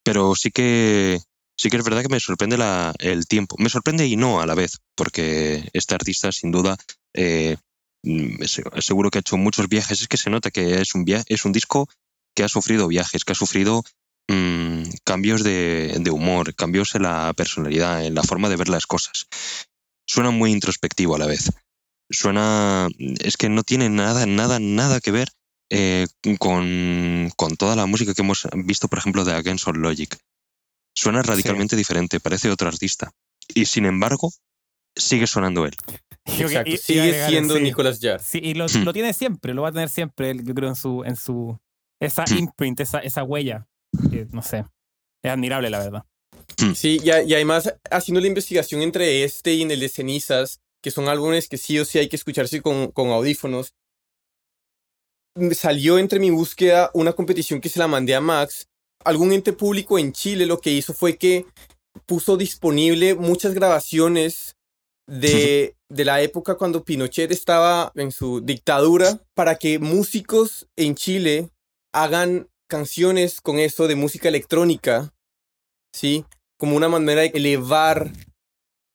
pero 0.04 0.36
sí 0.36 0.52
que 0.52 1.20
sí 1.58 1.70
que 1.70 1.78
es 1.78 1.84
verdad 1.84 2.02
que 2.02 2.10
me 2.10 2.20
sorprende 2.20 2.58
la, 2.58 2.94
el 3.00 3.28
tiempo. 3.28 3.56
Me 3.60 3.70
sorprende 3.70 4.06
y 4.08 4.16
no 4.16 4.42
a 4.42 4.46
la 4.46 4.56
vez, 4.56 4.80
porque 4.96 5.70
este 5.74 5.96
artista 5.96 6.32
sin 6.32 6.52
duda 6.52 6.78
eh, 7.14 7.58
mm, 8.04 8.44
seguro 8.80 9.10
que 9.10 9.18
ha 9.18 9.22
hecho 9.22 9.38
muchos 9.38 9.68
viajes. 9.68 10.02
Es 10.02 10.08
que 10.08 10.18
se 10.18 10.30
nota 10.30 10.52
que 10.52 10.82
es 10.82 10.96
un, 10.96 11.06
es 11.08 11.46
un 11.46 11.52
disco 11.52 11.90
que 12.36 12.44
ha 12.44 12.50
sufrido 12.50 12.88
viajes, 12.88 13.26
que 13.26 13.34
ha 13.34 13.36
sufrido 13.36 13.84
mm, 14.30 14.84
cambios 15.04 15.44
de, 15.44 15.98
de, 16.00 16.12
humor, 16.12 16.56
cambios 16.56 16.96
en 16.96 17.04
la 17.04 17.34
personalidad, 17.34 18.06
en 18.06 18.16
la 18.16 18.24
forma 18.24 18.48
de 18.48 18.56
ver 18.56 18.70
las 18.70 18.86
cosas. 18.86 19.28
Suena 20.06 20.32
muy 20.32 20.52
introspectivo 20.52 21.16
a 21.16 21.20
la 21.20 21.28
vez 21.28 21.50
suena, 22.10 22.88
es 22.98 23.38
que 23.38 23.50
no 23.50 23.64
tiene 23.64 23.90
nada, 23.90 24.26
nada, 24.26 24.60
nada 24.60 25.00
que 25.00 25.12
ver 25.12 25.30
eh, 25.70 26.08
con, 26.40 27.30
con, 27.36 27.56
toda 27.56 27.76
la 27.76 27.86
música 27.86 28.14
que 28.14 28.22
hemos 28.22 28.48
visto, 28.54 28.88
por 28.88 29.00
ejemplo, 29.00 29.24
de 29.24 29.34
Against 29.34 29.68
All 29.68 29.78
Logic. 29.78 30.18
Suena 30.96 31.22
radicalmente 31.22 31.76
diferente, 31.76 32.20
parece 32.20 32.50
otro 32.50 32.68
artista. 32.68 33.12
Y 33.54 33.66
sin 33.66 33.86
embargo, 33.86 34.32
sigue 34.96 35.28
sonando 35.28 35.66
él. 35.66 35.76
Exacto, 36.26 36.72
sigue 36.78 37.28
siendo 37.28 37.60
Nicolas 37.60 38.00
Jarre. 38.02 38.24
Sí, 38.24 38.40
y 38.44 38.54
hmm. 38.54 38.84
lo, 38.84 38.94
tiene 38.94 39.14
siempre, 39.14 39.54
lo 39.54 39.62
va 39.62 39.70
a 39.70 39.72
tener 39.72 39.90
siempre, 39.90 40.36
yo 40.36 40.54
creo, 40.54 40.70
en 40.70 40.76
su, 40.76 41.04
en 41.04 41.16
su 41.16 41.58
esa 42.00 42.26
hmm. 42.26 42.38
imprint, 42.38 42.80
esa, 42.80 43.00
esa 43.00 43.24
huella. 43.24 43.68
no 44.32 44.42
sé, 44.42 44.66
es 45.24 45.32
admirable, 45.32 45.70
la 45.70 45.80
verdad. 45.80 46.06
Hmm. 46.58 46.74
Sí, 46.74 47.00
y, 47.04 47.10
y, 47.10 47.34
además, 47.34 47.74
haciendo 47.92 48.22
la 48.22 48.28
investigación 48.28 48.82
entre 48.82 49.24
este 49.24 49.54
y 49.54 49.62
en 49.62 49.72
el 49.72 49.80
de 49.80 49.90
Cenizas, 49.90 50.62
que 50.82 50.92
son 50.92 51.08
álbumes 51.08 51.48
que 51.48 51.58
sí 51.58 51.78
o 51.80 51.86
sí 51.86 52.00
hay 52.00 52.10
que 52.10 52.16
escucharse 52.16 52.62
con, 52.62 52.92
con 52.92 53.10
audífonos. 53.10 53.74
Salió 55.52 55.98
entre 56.00 56.20
mi 56.20 56.30
búsqueda 56.30 56.92
una 56.94 57.14
competición 57.14 57.62
que 57.62 57.70
se 57.70 57.80
la 57.80 57.88
mandé 57.88 58.16
a 58.16 58.22
Max. 58.22 58.68
Algún 59.04 59.32
ente 59.32 59.54
público 59.54 59.98
en 59.98 60.12
Chile 60.12 60.46
lo 60.46 60.60
que 60.60 60.72
hizo 60.72 60.94
fue 60.94 61.18
que 61.18 61.46
puso 62.06 62.38
disponible 62.38 63.16
muchas 63.16 63.54
grabaciones 63.54 64.56
de, 65.08 65.76
de 65.90 66.06
la 66.06 66.22
época 66.22 66.56
cuando 66.56 66.84
Pinochet 66.84 67.32
estaba 67.32 67.92
en 67.96 68.12
su 68.12 68.42
dictadura 68.42 69.22
para 69.34 69.56
que 69.56 69.80
músicos 69.80 70.68
en 70.76 70.96
Chile 70.96 71.50
hagan 71.94 72.50
canciones 72.70 73.42
con 73.42 73.60
eso 73.60 73.88
de 73.88 73.96
música 73.96 74.30
electrónica, 74.30 75.14
¿sí? 75.94 76.26
Como 76.58 76.76
una 76.76 76.90
manera 76.90 77.22
de 77.22 77.32
elevar 77.34 78.12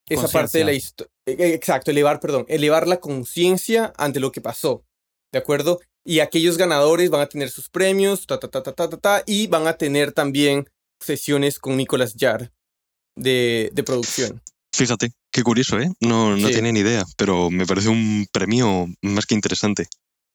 esa 0.09 0.29
parte 0.29 0.59
de 0.59 0.65
la 0.65 0.73
historia. 0.73 1.14
Exacto, 1.27 1.91
elevar, 1.91 2.21
perdón, 2.21 2.45
elevar 2.49 2.87
la 2.87 3.01
conciencia 3.01 3.93
ante 3.97 4.21
lo 4.21 4.33
que 4.33 4.41
pasó. 4.41 4.85
¿De 5.33 5.39
acuerdo? 5.39 5.81
Y 6.05 6.21
aquellos 6.21 6.57
ganadores 6.59 7.11
van 7.11 7.23
a 7.23 7.29
tener 7.29 7.51
sus 7.51 7.69
premios, 7.69 8.27
ta, 8.27 8.39
ta, 8.39 8.49
ta, 8.49 8.63
ta, 8.63 8.73
ta, 8.73 8.89
ta, 8.89 9.23
y 9.27 9.47
van 9.47 9.67
a 9.67 9.77
tener 9.77 10.13
también 10.13 10.69
sesiones 11.01 11.59
con 11.59 11.77
Nicolas 11.77 12.15
Jarre 12.19 12.53
de, 13.17 13.71
de 13.73 13.83
producción. 13.83 14.43
Fíjate, 14.75 15.13
qué 15.31 15.43
curioso, 15.43 15.79
¿eh? 15.79 15.91
No, 16.01 16.37
no 16.37 16.51
tenía 16.51 16.73
ni 16.73 16.81
idea, 16.81 17.05
pero 17.17 17.49
me 17.49 17.65
parece 17.65 17.89
un 17.89 18.27
premio 18.33 18.89
más 19.03 19.25
que 19.25 19.35
interesante. 19.35 19.87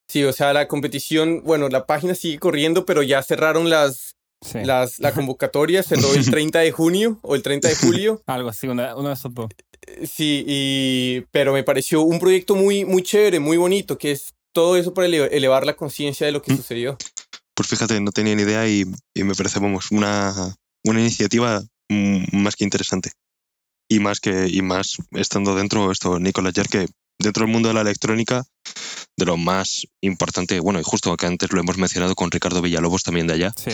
Sí, 0.08 0.24
o 0.24 0.34
sea, 0.34 0.54
la 0.54 0.68
competición, 0.68 1.44
bueno, 1.44 1.70
la 1.70 1.86
página 1.86 2.16
sigue 2.16 2.40
corriendo, 2.40 2.86
pero 2.86 3.04
ya 3.04 3.22
cerraron 3.22 3.70
las, 3.70 4.16
las, 4.54 5.00
la 5.00 5.14
convocatoria 5.14 5.84
cerró 5.84 6.14
el 6.16 6.26
30 6.32 6.60
de 6.60 6.72
junio 6.72 7.20
o 7.22 7.36
el 7.36 7.44
30 7.44 7.68
de 7.68 7.76
julio. 7.76 8.24
Algo 8.28 8.50
así, 8.50 8.68
uno, 8.68 8.82
de 8.82 9.14
esos 9.14 9.34
dos. 9.34 9.50
Sí, 10.06 10.44
y, 10.48 11.22
pero 11.32 11.54
me 11.54 11.64
pareció 11.64 12.02
un 12.02 12.20
proyecto 12.20 12.56
muy, 12.56 12.86
muy 12.86 13.04
chévere, 13.04 13.40
muy 13.40 13.58
bonito, 13.58 13.98
que 13.98 14.12
es 14.12 14.34
todo 14.54 14.78
eso 14.78 14.94
para 14.94 15.08
elevar 15.08 15.66
la 15.66 15.76
conciencia 15.76 16.26
de 16.26 16.32
lo 16.32 16.42
que 16.42 16.54
mm. 16.54 16.58
sucedió. 16.58 16.98
Pues 17.56 17.70
fíjate, 17.70 18.00
no 18.00 18.12
tenía 18.12 18.36
ni 18.36 18.44
idea 18.44 18.68
y, 18.68 18.86
y 19.14 19.24
me 19.24 19.36
parece, 19.36 19.60
vamos, 19.60 19.92
una, 19.92 20.34
una 20.86 21.00
iniciativa 21.00 21.62
más 21.90 22.56
que 22.56 22.64
interesante. 22.64 23.12
Y 23.92 24.00
más 24.00 24.20
que, 24.20 24.48
y 24.48 24.62
más 24.62 24.98
estando 25.12 25.56
dentro, 25.56 25.92
esto, 25.92 26.20
Nicolás 26.20 26.54
Yer, 26.54 26.68
que 26.68 26.86
dentro 27.20 27.44
del 27.44 27.52
mundo 27.52 27.70
de 27.70 27.74
la 27.74 27.82
electrónica, 27.82 28.44
de 29.18 29.26
lo 29.26 29.36
más 29.36 29.88
importante, 30.02 30.60
bueno, 30.60 30.80
y 30.80 30.84
justo 30.84 31.16
que 31.18 31.26
antes 31.26 31.52
lo 31.52 31.60
hemos 31.60 31.78
mencionado 31.78 32.16
con 32.16 32.32
Ricardo 32.32 32.62
Villalobos 32.62 33.04
también 33.04 33.28
de 33.28 33.34
allá, 33.34 33.54
sí 33.58 33.72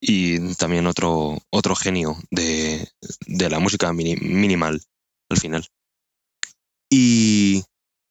y 0.00 0.54
también 0.54 0.86
otro, 0.86 1.38
otro 1.50 1.76
genio 1.76 2.16
de, 2.30 2.88
de 3.26 3.50
la 3.50 3.58
música 3.58 3.92
minimal 3.92 4.80
al 5.30 5.38
final. 5.38 5.66
Y, 6.90 7.62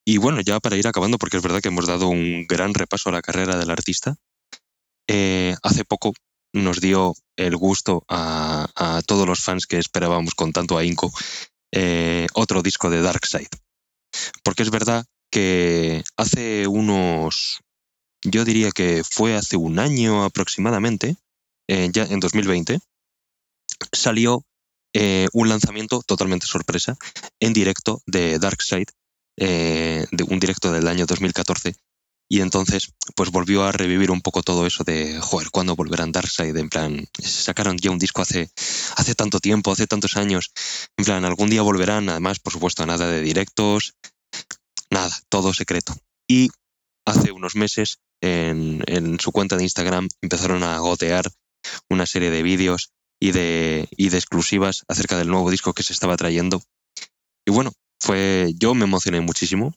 y, 0.06 0.16
bueno, 0.16 0.40
ya 0.40 0.58
para 0.58 0.76
ir 0.76 0.88
acabando, 0.88 1.18
porque 1.18 1.36
es 1.36 1.42
verdad 1.42 1.60
que 1.60 1.68
hemos 1.68 1.86
dado 1.86 2.08
un 2.08 2.46
gran 2.48 2.74
repaso 2.74 3.10
a 3.10 3.12
la 3.12 3.22
carrera 3.22 3.56
del 3.56 3.70
artista, 3.70 4.16
eh, 5.08 5.54
hace 5.62 5.84
poco 5.84 6.12
nos 6.52 6.80
dio 6.80 7.14
el 7.36 7.56
gusto 7.56 8.04
a, 8.08 8.66
a, 8.74 9.02
todos 9.02 9.26
los 9.26 9.40
fans 9.40 9.66
que 9.66 9.78
esperábamos 9.78 10.34
con 10.34 10.52
tanto 10.52 10.78
ahínco 10.78 11.12
eh, 11.72 12.26
otro 12.34 12.62
disco 12.62 12.90
de 12.90 13.02
Dark 13.02 13.24
Side. 13.26 13.48
Porque 14.42 14.62
es 14.62 14.70
verdad 14.70 15.04
que 15.30 16.02
hace 16.16 16.66
unos, 16.66 17.60
yo 18.24 18.44
diría 18.44 18.70
que 18.72 19.02
fue 19.08 19.36
hace 19.36 19.56
un 19.56 19.78
año 19.78 20.24
aproximadamente, 20.24 21.16
eh, 21.68 21.88
ya 21.92 22.04
en 22.04 22.18
2020, 22.18 22.80
salió 23.92 24.42
eh, 24.92 25.28
un 25.32 25.48
lanzamiento 25.48 26.02
totalmente 26.02 26.46
sorpresa 26.46 26.96
en 27.38 27.52
directo 27.52 28.02
de 28.06 28.38
Darkseid, 28.38 28.88
eh, 29.36 30.06
de 30.10 30.24
un 30.24 30.40
directo 30.40 30.72
del 30.72 30.88
año 30.88 31.06
2014. 31.06 31.74
Y 32.32 32.42
entonces, 32.42 32.92
pues 33.16 33.30
volvió 33.30 33.64
a 33.64 33.72
revivir 33.72 34.10
un 34.12 34.20
poco 34.20 34.42
todo 34.42 34.64
eso 34.66 34.84
de, 34.84 35.18
joder, 35.20 35.50
¿cuándo 35.50 35.74
volverán 35.74 36.12
Darkseid? 36.12 36.56
En 36.56 36.68
plan, 36.68 37.08
sacaron 37.20 37.76
ya 37.76 37.90
un 37.90 37.98
disco 37.98 38.22
hace, 38.22 38.50
hace 38.96 39.14
tanto 39.16 39.40
tiempo, 39.40 39.72
hace 39.72 39.88
tantos 39.88 40.16
años. 40.16 40.52
En 40.96 41.04
plan, 41.04 41.24
algún 41.24 41.50
día 41.50 41.62
volverán, 41.62 42.08
además, 42.08 42.38
por 42.38 42.52
supuesto, 42.52 42.86
nada 42.86 43.08
de 43.08 43.20
directos, 43.20 43.94
nada, 44.90 45.10
todo 45.28 45.52
secreto. 45.52 45.96
Y 46.28 46.50
hace 47.04 47.32
unos 47.32 47.56
meses, 47.56 47.98
en, 48.20 48.84
en 48.86 49.18
su 49.18 49.32
cuenta 49.32 49.56
de 49.56 49.64
Instagram, 49.64 50.08
empezaron 50.22 50.62
a 50.62 50.78
gotear 50.78 51.30
una 51.88 52.06
serie 52.06 52.30
de 52.30 52.42
vídeos 52.42 52.92
y 53.20 53.32
de, 53.32 53.88
y 53.90 54.08
de 54.08 54.16
exclusivas 54.16 54.84
acerca 54.88 55.16
del 55.18 55.28
nuevo 55.28 55.50
disco 55.50 55.74
que 55.74 55.82
se 55.82 55.92
estaba 55.92 56.16
trayendo. 56.16 56.62
Y 57.46 57.52
bueno, 57.52 57.72
fue, 58.00 58.52
yo 58.56 58.74
me 58.74 58.84
emocioné 58.84 59.20
muchísimo 59.20 59.74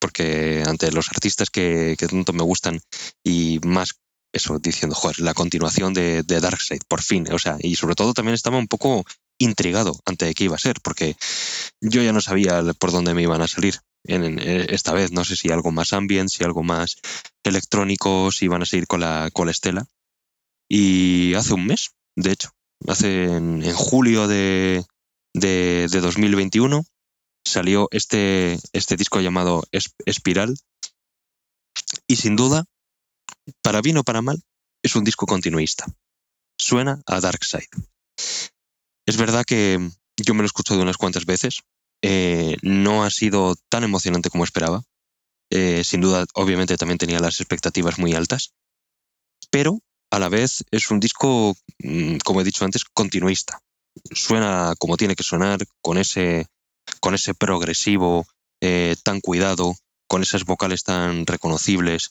porque 0.00 0.62
ante 0.66 0.90
los 0.92 1.08
artistas 1.10 1.50
que, 1.50 1.94
que 1.98 2.08
tanto 2.08 2.32
me 2.32 2.42
gustan 2.42 2.80
y 3.22 3.60
más 3.64 4.00
eso, 4.32 4.58
diciendo, 4.58 4.94
joder, 4.94 5.20
la 5.20 5.34
continuación 5.34 5.92
de, 5.92 6.22
de 6.22 6.40
Darkseid, 6.40 6.82
por 6.88 7.02
fin. 7.02 7.26
O 7.32 7.38
sea, 7.38 7.56
y 7.58 7.76
sobre 7.76 7.94
todo 7.94 8.14
también 8.14 8.34
estaba 8.34 8.58
un 8.58 8.68
poco 8.68 9.04
intrigado 9.38 9.98
ante 10.04 10.32
qué 10.34 10.44
iba 10.44 10.56
a 10.56 10.60
ser, 10.60 10.80
porque 10.82 11.16
yo 11.80 12.02
ya 12.02 12.12
no 12.12 12.20
sabía 12.20 12.62
por 12.78 12.92
dónde 12.92 13.14
me 13.14 13.22
iban 13.22 13.42
a 13.42 13.48
salir. 13.48 13.80
En, 14.04 14.38
esta 14.38 14.92
vez 14.92 15.12
no 15.12 15.24
sé 15.24 15.36
si 15.36 15.50
algo 15.50 15.72
más 15.72 15.92
ambient, 15.92 16.30
si 16.30 16.44
algo 16.44 16.62
más 16.62 16.96
electrónico, 17.42 18.30
si 18.30 18.46
iban 18.46 18.62
a 18.62 18.66
seguir 18.66 18.86
con 18.86 19.00
la, 19.00 19.30
con 19.32 19.46
la 19.46 19.52
estela. 19.52 19.86
Y 20.68 21.34
hace 21.34 21.54
un 21.54 21.66
mes, 21.66 21.90
de 22.16 22.32
hecho, 22.32 22.50
hace 22.86 23.24
en, 23.24 23.62
julio 23.72 24.28
de, 24.28 24.84
de, 25.34 25.88
2021, 25.88 26.84
salió 27.44 27.88
este, 27.90 28.58
este 28.72 28.96
disco 28.96 29.20
llamado 29.20 29.62
Espiral. 30.06 30.54
Y 32.06 32.16
sin 32.16 32.36
duda, 32.36 32.64
para 33.62 33.80
bien 33.80 33.98
o 33.98 34.04
para 34.04 34.22
mal, 34.22 34.42
es 34.82 34.96
un 34.96 35.04
disco 35.04 35.26
continuista. 35.26 35.86
Suena 36.58 37.00
a 37.06 37.20
Dark 37.20 37.44
Side. 37.44 37.68
Es 39.06 39.16
verdad 39.16 39.44
que 39.44 39.78
yo 40.16 40.34
me 40.34 40.38
lo 40.38 40.44
he 40.44 40.46
escuchado 40.46 40.82
unas 40.82 40.96
cuantas 40.96 41.26
veces. 41.26 41.62
Eh, 42.02 42.56
no 42.62 43.04
ha 43.04 43.10
sido 43.10 43.56
tan 43.68 43.84
emocionante 43.84 44.30
como 44.30 44.44
esperaba. 44.44 44.82
Eh, 45.50 45.82
sin 45.84 46.00
duda, 46.00 46.26
obviamente 46.34 46.76
también 46.76 46.98
tenía 46.98 47.20
las 47.20 47.40
expectativas 47.40 47.98
muy 47.98 48.14
altas. 48.14 48.52
Pero 49.50 49.80
a 50.10 50.18
la 50.18 50.28
vez 50.28 50.64
es 50.70 50.90
un 50.90 51.00
disco, 51.00 51.56
mm, 51.78 52.18
como 52.24 52.40
he 52.40 52.44
dicho 52.44 52.64
antes, 52.64 52.84
continuista. 52.84 53.60
Suena 54.12 54.74
como 54.78 54.96
tiene 54.96 55.14
que 55.14 55.22
sonar, 55.22 55.60
con 55.80 55.98
ese, 55.98 56.46
con 57.00 57.14
ese 57.14 57.34
progresivo 57.34 58.26
eh, 58.60 58.96
tan 59.02 59.20
cuidado, 59.20 59.74
con 60.08 60.22
esas 60.22 60.44
vocales 60.44 60.82
tan 60.82 61.26
reconocibles, 61.26 62.10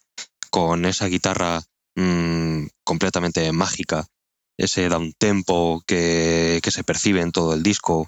con 0.50 0.86
esa 0.86 1.08
guitarra 1.08 1.62
mm, 1.95 2.68
completamente 2.84 3.52
mágica, 3.52 4.08
ese 4.58 4.89
down 4.89 5.14
tempo 5.18 5.84
que, 5.86 6.60
que 6.64 6.72
se 6.72 6.84
percibe 6.84 7.22
en 7.22 7.32
todo 7.32 7.54
el 7.54 7.64
disco. 7.64 8.08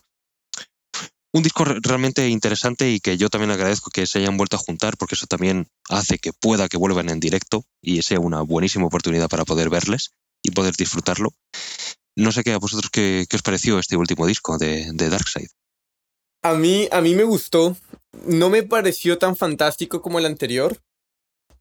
Un 1.33 1.43
disco 1.43 1.63
realmente 1.63 2.27
interesante 2.27 2.91
y 2.91 2.99
que 2.99 3.17
yo 3.17 3.29
también 3.29 3.51
agradezco 3.51 3.89
que 3.89 4.05
se 4.05 4.19
hayan 4.19 4.35
vuelto 4.35 4.57
a 4.57 4.59
juntar 4.59 4.97
porque 4.97 5.15
eso 5.15 5.27
también 5.27 5.67
hace 5.89 6.19
que 6.19 6.33
pueda 6.33 6.67
que 6.67 6.77
vuelvan 6.77 7.09
en 7.09 7.21
directo 7.21 7.63
y 7.81 8.01
sea 8.01 8.19
una 8.19 8.41
buenísima 8.41 8.85
oportunidad 8.85 9.29
para 9.29 9.45
poder 9.45 9.69
verles 9.69 10.11
y 10.43 10.51
poder 10.51 10.75
disfrutarlo. 10.75 11.29
No 12.17 12.33
sé 12.33 12.43
qué 12.43 12.51
a 12.51 12.57
vosotros 12.57 12.89
qué, 12.91 13.25
os 13.33 13.41
pareció 13.41 13.79
este 13.79 13.95
último 13.95 14.27
disco 14.27 14.57
de, 14.57 14.91
de 14.93 15.09
Darkseid. 15.09 15.47
A 16.43 16.55
mí, 16.55 16.89
a 16.91 17.01
mí 17.01 17.15
me 17.15 17.23
gustó. 17.23 17.77
No 18.25 18.49
me 18.49 18.63
pareció 18.63 19.17
tan 19.17 19.35
fantástico 19.35 20.01
como 20.01 20.19
el 20.19 20.25
anterior, 20.25 20.81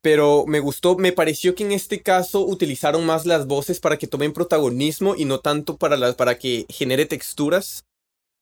pero 0.01 0.47
me 0.47 0.59
gustó. 0.59 0.97
Me 0.97 1.13
pareció 1.13 1.55
que 1.55 1.65
en 1.65 1.73
este 1.73 2.03
caso 2.03 2.45
utilizaron 2.45 3.05
más 3.05 3.27
las 3.27 3.47
voces 3.47 3.79
para 3.79 3.99
que 3.99 4.07
tomen 4.07 4.33
protagonismo 4.33 5.15
y 5.15 5.27
no 5.27 5.41
tanto 5.41 5.77
para, 5.77 5.97
las, 5.97 6.17
para 6.17 6.39
que 6.39 6.67
genere 6.69 7.07
texturas. 7.07 7.85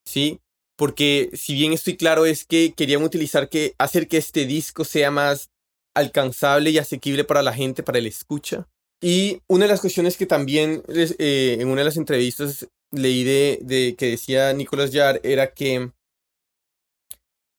¿Sí? 0.07 0.41
Porque 0.79 1.31
si 1.35 1.55
bien 1.55 1.72
estoy 1.72 1.97
claro 1.97 2.24
es 2.24 2.45
que 2.45 2.72
querían 2.72 3.03
utilizar 3.03 3.49
que 3.49 3.74
hacer 3.79 4.07
que 4.07 4.16
este 4.16 4.47
disco 4.47 4.85
sea 4.85 5.11
más 5.11 5.51
alcanzable 5.93 6.70
y 6.70 6.79
asequible 6.79 7.24
para 7.24 7.43
la 7.43 7.53
gente, 7.53 7.83
para 7.83 7.99
el 7.99 8.07
escucha. 8.07 8.68
Y 9.03 9.43
una 9.49 9.64
de 9.64 9.72
las 9.72 9.81
cuestiones 9.81 10.16
que 10.16 10.26
también 10.26 10.85
eh, 10.89 11.57
en 11.59 11.66
una 11.66 11.81
de 11.81 11.85
las 11.85 11.97
entrevistas 11.97 12.68
leí 12.93 13.24
de, 13.24 13.59
de 13.62 13.97
que 13.99 14.11
decía 14.11 14.53
Nicolás 14.53 14.93
Yar 14.93 15.20
era 15.24 15.53
que 15.53 15.91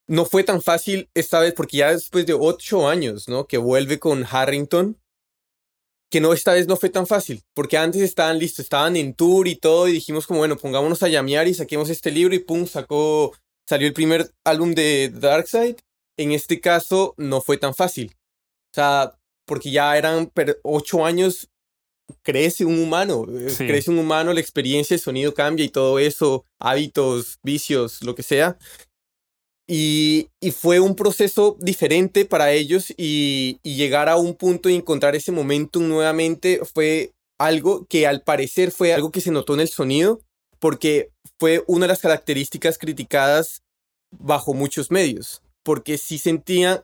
no 0.08 0.24
fue 0.24 0.42
tan 0.42 0.62
fácil 0.62 1.10
esta 1.12 1.40
vez, 1.40 1.52
porque 1.52 1.76
ya 1.76 1.92
después 1.92 2.24
de 2.24 2.32
ocho 2.32 2.88
años, 2.88 3.28
¿no? 3.28 3.46
Que 3.46 3.58
vuelve 3.58 3.98
con 3.98 4.24
Harrington, 4.28 4.98
que 6.10 6.20
no, 6.20 6.32
esta 6.32 6.52
vez 6.52 6.66
no 6.66 6.76
fue 6.76 6.90
tan 6.90 7.06
fácil, 7.06 7.42
porque 7.54 7.78
antes 7.78 8.02
estaban 8.02 8.38
listos, 8.38 8.64
estaban 8.64 8.96
en 8.96 9.14
tour 9.14 9.46
y 9.46 9.54
todo, 9.54 9.88
y 9.88 9.92
dijimos 9.92 10.26
como, 10.26 10.40
bueno, 10.40 10.56
pongámonos 10.56 11.02
a 11.02 11.08
llamear 11.08 11.46
y 11.46 11.54
saquemos 11.54 11.88
este 11.88 12.10
libro, 12.10 12.34
y 12.34 12.40
pum, 12.40 12.66
sacó, 12.66 13.32
salió 13.68 13.86
el 13.86 13.94
primer 13.94 14.30
álbum 14.44 14.74
de 14.74 15.10
Darkseid. 15.14 15.76
En 16.18 16.32
este 16.32 16.60
caso, 16.60 17.14
no 17.16 17.40
fue 17.40 17.56
tan 17.56 17.74
fácil. 17.74 18.14
O 18.72 18.74
sea, 18.74 19.12
porque 19.46 19.70
ya 19.70 19.96
eran 19.96 20.30
ocho 20.62 21.06
años, 21.06 21.48
crece 22.22 22.64
un 22.64 22.78
humano, 22.80 23.24
eh, 23.28 23.54
crece 23.56 23.90
un 23.90 23.98
humano, 23.98 24.32
la 24.32 24.40
experiencia, 24.40 24.94
el 24.94 25.00
sonido 25.00 25.32
cambia 25.32 25.64
y 25.64 25.70
todo 25.70 25.98
eso, 25.98 26.44
hábitos, 26.58 27.38
vicios, 27.42 28.02
lo 28.02 28.14
que 28.14 28.22
sea. 28.22 28.58
Y, 29.72 30.30
fue 30.52 30.80
un 30.80 30.96
proceso 30.96 31.56
diferente 31.60 32.24
para 32.24 32.50
ellos 32.50 32.92
y, 32.96 33.60
llegar 33.62 34.08
a 34.08 34.16
un 34.16 34.34
punto 34.34 34.68
y 34.68 34.74
encontrar 34.74 35.14
ese 35.14 35.30
momentum 35.30 35.86
nuevamente 35.86 36.60
fue 36.64 37.12
algo 37.38 37.86
que 37.86 38.08
al 38.08 38.22
parecer 38.22 38.72
fue 38.72 38.92
algo 38.92 39.12
que 39.12 39.20
se 39.20 39.30
notó 39.30 39.54
en 39.54 39.60
el 39.60 39.68
sonido 39.68 40.20
porque 40.58 41.10
fue 41.38 41.62
una 41.68 41.84
de 41.84 41.88
las 41.92 42.00
características 42.00 42.78
criticadas 42.78 43.62
bajo 44.10 44.54
muchos 44.54 44.90
medios. 44.90 45.40
Porque 45.62 45.98
sí 45.98 46.18
sentían, 46.18 46.82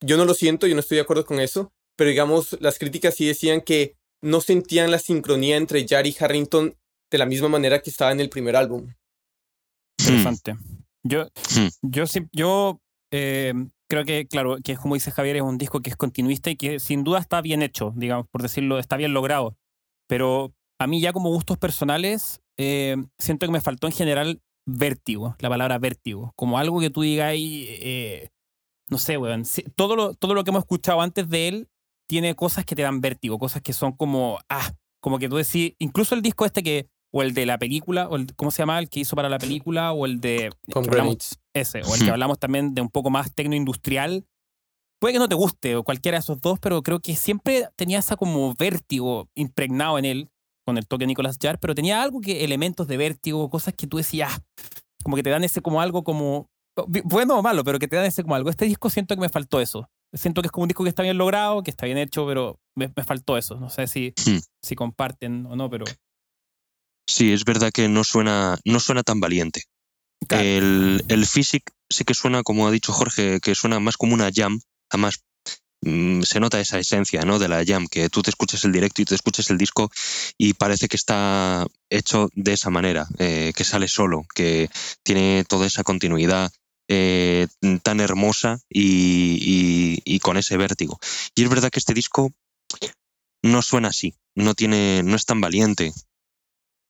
yo 0.00 0.16
no 0.16 0.24
lo 0.24 0.32
siento, 0.32 0.66
yo 0.66 0.74
no 0.74 0.80
estoy 0.80 0.96
de 0.96 1.02
acuerdo 1.02 1.26
con 1.26 1.40
eso, 1.40 1.70
pero 1.94 2.08
digamos, 2.08 2.56
las 2.60 2.78
críticas 2.78 3.16
sí 3.16 3.26
decían 3.26 3.60
que 3.60 3.96
no 4.22 4.40
sentían 4.40 4.90
la 4.90 4.98
sincronía 4.98 5.58
entre 5.58 5.86
Jari 5.86 6.16
y 6.18 6.24
Harrington 6.24 6.74
de 7.10 7.18
la 7.18 7.26
misma 7.26 7.48
manera 7.48 7.82
que 7.82 7.90
estaba 7.90 8.12
en 8.12 8.20
el 8.20 8.30
primer 8.30 8.56
álbum. 8.56 8.94
Interesante. 9.98 10.56
Yo, 11.04 11.26
hmm. 11.26 11.68
yo, 11.82 12.04
yo 12.32 12.80
eh, 13.12 13.54
creo 13.88 14.04
que, 14.04 14.26
claro, 14.26 14.56
que 14.62 14.76
como 14.76 14.94
dice 14.94 15.10
Javier, 15.10 15.36
es 15.36 15.42
un 15.42 15.58
disco 15.58 15.80
que 15.80 15.90
es 15.90 15.96
continuista 15.96 16.50
y 16.50 16.56
que 16.56 16.80
sin 16.80 17.04
duda 17.04 17.18
está 17.18 17.40
bien 17.40 17.62
hecho, 17.62 17.92
digamos, 17.96 18.26
por 18.30 18.42
decirlo, 18.42 18.78
está 18.78 18.96
bien 18.96 19.14
logrado. 19.14 19.56
Pero 20.08 20.52
a 20.78 20.86
mí 20.86 21.00
ya 21.00 21.12
como 21.12 21.30
gustos 21.30 21.58
personales, 21.58 22.40
eh, 22.56 22.96
siento 23.18 23.46
que 23.46 23.52
me 23.52 23.60
faltó 23.60 23.86
en 23.86 23.92
general 23.92 24.42
vértigo, 24.66 25.36
la 25.38 25.48
palabra 25.48 25.78
vértigo, 25.78 26.32
como 26.36 26.58
algo 26.58 26.80
que 26.80 26.90
tú 26.90 27.02
digas 27.02 27.34
eh, 27.36 28.28
no 28.90 28.98
sé, 28.98 29.16
weón, 29.16 29.44
todo 29.76 29.96
lo, 29.96 30.14
todo 30.14 30.34
lo 30.34 30.44
que 30.44 30.50
hemos 30.50 30.62
escuchado 30.62 31.00
antes 31.00 31.28
de 31.28 31.48
él 31.48 31.68
tiene 32.08 32.34
cosas 32.34 32.64
que 32.64 32.74
te 32.74 32.82
dan 32.82 33.00
vértigo, 33.00 33.38
cosas 33.38 33.62
que 33.62 33.72
son 33.72 33.92
como, 33.92 34.38
ah, 34.48 34.72
como 35.00 35.18
que 35.18 35.28
tú 35.28 35.36
decís, 35.36 35.74
incluso 35.78 36.14
el 36.14 36.22
disco 36.22 36.44
este 36.46 36.62
que 36.62 36.88
o 37.10 37.22
el 37.22 37.34
de 37.34 37.46
la 37.46 37.58
película, 37.58 38.08
o 38.08 38.16
el, 38.16 38.34
¿cómo 38.34 38.50
se 38.50 38.62
llama? 38.62 38.78
El 38.78 38.88
que 38.88 39.00
hizo 39.00 39.16
para 39.16 39.28
la 39.28 39.38
película, 39.38 39.92
o 39.92 40.06
el 40.06 40.20
de... 40.20 40.50
ese, 41.54 41.82
o 41.82 41.94
el 41.94 42.04
que 42.04 42.10
hablamos 42.10 42.38
también 42.38 42.74
de 42.74 42.82
un 42.82 42.90
poco 42.90 43.10
más 43.10 43.34
tecnoindustrial. 43.34 44.26
Puede 45.00 45.14
que 45.14 45.18
no 45.20 45.28
te 45.28 45.34
guste, 45.34 45.76
o 45.76 45.84
cualquiera 45.84 46.16
de 46.16 46.20
esos 46.20 46.40
dos, 46.40 46.58
pero 46.58 46.82
creo 46.82 47.00
que 47.00 47.14
siempre 47.14 47.68
tenía 47.76 48.00
esa 48.00 48.16
como 48.16 48.52
vértigo 48.54 49.28
impregnado 49.34 49.98
en 49.98 50.04
él, 50.04 50.30
con 50.66 50.76
el 50.76 50.86
toque 50.86 51.04
de 51.04 51.08
Nicolas 51.08 51.38
Jarre, 51.40 51.58
pero 51.58 51.74
tenía 51.74 52.02
algo 52.02 52.20
que, 52.20 52.44
elementos 52.44 52.86
de 52.88 52.96
vértigo, 52.96 53.48
cosas 53.48 53.74
que 53.74 53.86
tú 53.86 53.96
decías, 53.96 54.32
ah, 54.34 54.42
como 55.02 55.16
que 55.16 55.22
te 55.22 55.30
dan 55.30 55.44
ese 55.44 55.62
como 55.62 55.80
algo 55.80 56.02
como, 56.02 56.50
bueno 57.04 57.38
o 57.38 57.42
malo, 57.42 57.64
pero 57.64 57.78
que 57.78 57.88
te 57.88 57.96
dan 57.96 58.04
ese 58.04 58.22
como 58.22 58.34
algo. 58.34 58.50
Este 58.50 58.66
disco 58.66 58.90
siento 58.90 59.14
que 59.14 59.20
me 59.20 59.28
faltó 59.28 59.60
eso. 59.60 59.88
Siento 60.12 60.42
que 60.42 60.46
es 60.46 60.52
como 60.52 60.64
un 60.64 60.68
disco 60.68 60.82
que 60.82 60.90
está 60.90 61.02
bien 61.02 61.16
logrado, 61.16 61.62
que 61.62 61.70
está 61.70 61.86
bien 61.86 61.98
hecho, 61.98 62.26
pero 62.26 62.58
me, 62.74 62.88
faltó 63.04 63.38
eso. 63.38 63.56
No 63.56 63.70
sé 63.70 63.86
si, 63.86 64.12
hmm. 64.26 64.38
si 64.62 64.74
comparten 64.74 65.46
o 65.46 65.56
no, 65.56 65.70
pero... 65.70 65.84
Sí, 67.08 67.32
es 67.32 67.44
verdad 67.44 67.72
que 67.72 67.88
no 67.88 68.04
suena, 68.04 68.58
no 68.66 68.80
suena 68.80 69.02
tan 69.02 69.18
valiente. 69.18 69.64
El, 70.28 71.02
el 71.08 71.26
Physic 71.26 71.72
sí 71.88 72.04
que 72.04 72.12
suena, 72.12 72.42
como 72.42 72.68
ha 72.68 72.70
dicho 72.70 72.92
Jorge, 72.92 73.40
que 73.40 73.54
suena 73.54 73.80
más 73.80 73.96
como 73.96 74.12
una 74.12 74.30
jam. 74.32 74.60
Además, 74.90 75.24
mm, 75.80 76.20
se 76.20 76.38
nota 76.38 76.60
esa 76.60 76.78
esencia 76.78 77.22
¿no? 77.22 77.38
de 77.38 77.48
la 77.48 77.64
jam, 77.64 77.86
que 77.86 78.10
tú 78.10 78.20
te 78.20 78.28
escuchas 78.28 78.62
el 78.64 78.72
directo 78.72 79.00
y 79.00 79.06
te 79.06 79.14
escuchas 79.14 79.48
el 79.48 79.56
disco 79.56 79.90
y 80.36 80.52
parece 80.52 80.86
que 80.86 80.96
está 80.96 81.66
hecho 81.88 82.28
de 82.34 82.52
esa 82.52 82.68
manera, 82.68 83.06
eh, 83.18 83.52
que 83.56 83.64
sale 83.64 83.88
solo, 83.88 84.26
que 84.34 84.68
tiene 85.02 85.46
toda 85.48 85.66
esa 85.66 85.84
continuidad 85.84 86.52
eh, 86.88 87.46
tan 87.82 88.00
hermosa 88.00 88.60
y, 88.68 90.02
y, 90.04 90.18
con 90.20 90.36
ese 90.36 90.58
vértigo. 90.58 90.98
Y 91.34 91.42
es 91.42 91.48
verdad 91.48 91.70
que 91.70 91.78
este 91.78 91.94
disco 91.94 92.32
no 93.42 93.62
suena 93.62 93.88
así, 93.88 94.14
no, 94.34 94.54
tiene, 94.54 95.02
no 95.04 95.16
es 95.16 95.24
tan 95.24 95.40
valiente, 95.40 95.92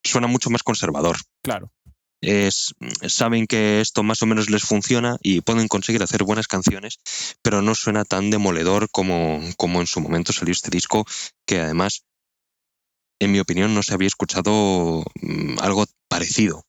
suena 0.02 0.26
mucho 0.26 0.50
más 0.50 0.62
conservador. 0.62 1.16
Claro. 1.42 1.72
Es, 2.20 2.74
saben 3.06 3.46
que 3.46 3.80
esto 3.80 4.02
más 4.02 4.22
o 4.22 4.26
menos 4.26 4.50
les 4.50 4.64
funciona 4.64 5.18
y 5.22 5.40
pueden 5.40 5.68
conseguir 5.68 6.02
hacer 6.02 6.24
buenas 6.24 6.48
canciones, 6.48 6.98
pero 7.42 7.62
no 7.62 7.74
suena 7.74 8.04
tan 8.04 8.30
demoledor 8.30 8.90
como, 8.90 9.40
como 9.56 9.80
en 9.80 9.86
su 9.86 10.00
momento 10.00 10.32
salió 10.32 10.52
este 10.52 10.70
disco, 10.70 11.06
que 11.46 11.60
además, 11.60 12.04
en 13.20 13.30
mi 13.30 13.38
opinión, 13.38 13.72
no 13.72 13.84
se 13.84 13.94
había 13.94 14.08
escuchado 14.08 15.04
mm, 15.20 15.58
algo 15.60 15.86
parecido 16.08 16.64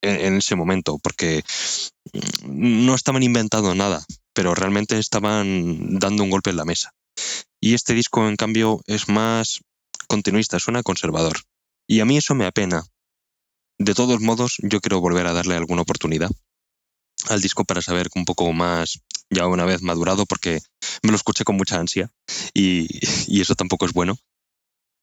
en, 0.00 0.36
ese 0.36 0.54
momento, 0.54 0.98
porque 0.98 1.42
mm, 2.12 2.84
no 2.86 2.94
estaban 2.94 3.22
inventando 3.24 3.74
nada, 3.74 4.04
pero 4.32 4.54
realmente 4.54 4.98
estaban 4.98 5.98
dando 5.98 6.22
un 6.22 6.30
golpe 6.30 6.50
en 6.50 6.56
la 6.56 6.64
mesa. 6.64 6.92
Y 7.60 7.74
este 7.74 7.94
disco, 7.94 8.28
en 8.28 8.36
cambio, 8.36 8.80
es 8.86 9.08
más 9.08 9.60
continuista, 10.08 10.58
suena 10.58 10.82
conservador. 10.82 11.38
Y 11.86 12.00
a 12.00 12.04
mí 12.04 12.16
eso 12.16 12.34
me 12.34 12.46
apena. 12.46 12.84
De 13.78 13.94
todos 13.94 14.20
modos, 14.20 14.56
yo 14.62 14.80
quiero 14.80 15.00
volver 15.00 15.26
a 15.26 15.32
darle 15.32 15.56
alguna 15.56 15.82
oportunidad 15.82 16.30
al 17.28 17.40
disco 17.40 17.64
para 17.64 17.82
saber 17.82 18.08
un 18.14 18.24
poco 18.24 18.52
más, 18.52 19.00
ya 19.30 19.46
una 19.46 19.64
vez 19.64 19.82
madurado, 19.82 20.26
porque 20.26 20.60
me 21.02 21.10
lo 21.10 21.16
escuché 21.16 21.44
con 21.44 21.56
mucha 21.56 21.78
ansia 21.78 22.10
y, 22.54 22.88
eso 23.40 23.54
tampoco 23.54 23.86
es 23.86 23.92
bueno. 23.92 24.16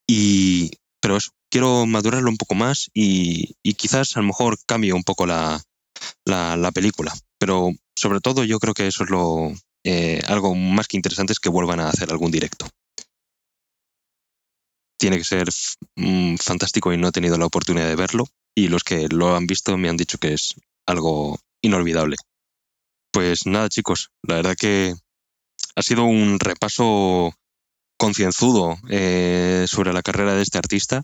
Y, 0.08 0.72
pero 1.02 1.18
eso, 1.18 1.32
quiero 1.50 1.86
madurarlo 1.86 2.30
un 2.30 2.38
poco 2.38 2.56
más 2.56 2.90
y, 2.94 3.56
quizás 3.74 4.16
a 4.16 4.22
lo 4.22 4.28
mejor 4.28 4.58
cambie 4.66 4.94
un 4.94 5.04
poco 5.04 5.26
la, 5.26 5.62
la, 6.26 6.72
película. 6.72 7.14
Pero 7.38 7.72
sobre 7.96 8.20
todo 8.20 8.44
yo 8.44 8.60
creo 8.60 8.74
que 8.74 8.88
eso 8.88 9.04
es 9.04 9.10
lo, 9.10 9.52
eh, 9.84 10.22
algo 10.28 10.56
más 10.56 10.88
que 10.88 10.98
interesante 10.98 11.34
es 11.34 11.40
que 11.40 11.50
vuelvan 11.50 11.80
a 11.80 11.90
hacer 11.90 12.12
algún 12.12 12.32
directo 12.32 12.68
tiene 15.00 15.18
que 15.18 15.24
ser 15.24 15.50
mm, 15.96 16.36
fantástico 16.36 16.94
y 16.94 16.98
no 16.98 17.08
he 17.08 17.12
tenido 17.12 17.38
la 17.38 17.46
oportunidad 17.46 17.88
de 17.88 17.96
verlo. 17.96 18.28
Y 18.56 18.68
los 18.68 18.84
que 18.84 19.08
lo 19.08 19.36
han 19.36 19.48
visto 19.48 19.78
me 19.78 19.90
han 19.90 19.98
dicho 19.98 20.18
que 20.18 20.34
es 20.34 20.56
algo 20.86 21.40
inolvidable. 21.62 22.18
Pues 23.12 23.46
nada, 23.46 23.70
chicos, 23.70 24.12
la 24.22 24.36
verdad 24.36 24.56
que 24.60 24.94
ha 25.76 25.82
sido 25.82 26.04
un 26.04 26.40
repaso 26.40 27.34
concienzudo 27.98 28.78
eh, 28.90 29.66
sobre 29.68 29.94
la 29.94 30.02
carrera 30.02 30.36
de 30.36 30.44
este 30.44 30.58
artista. 30.58 31.04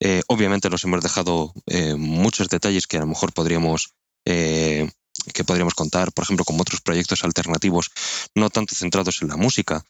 Eh, 0.00 0.22
obviamente 0.28 0.70
nos 0.70 0.84
hemos 0.84 1.02
dejado 1.02 1.52
eh, 1.66 1.94
muchos 1.94 2.48
detalles 2.48 2.86
que 2.86 2.96
a 2.96 3.00
lo 3.00 3.06
mejor 3.06 3.32
podríamos 3.32 3.94
que 4.24 5.44
podríamos 5.44 5.74
contar, 5.74 6.12
por 6.12 6.22
ejemplo, 6.22 6.44
como 6.44 6.62
otros 6.62 6.80
proyectos 6.80 7.24
alternativos, 7.24 7.90
no 8.36 8.50
tanto 8.50 8.76
centrados 8.76 9.20
en 9.20 9.28
la 9.28 9.36
música, 9.36 9.84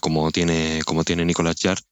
como 0.00 0.32
tiene 0.32 0.82
como 0.84 1.04
tiene 1.04 1.24
Nicolás 1.24 1.56
Jarre, 1.60 1.82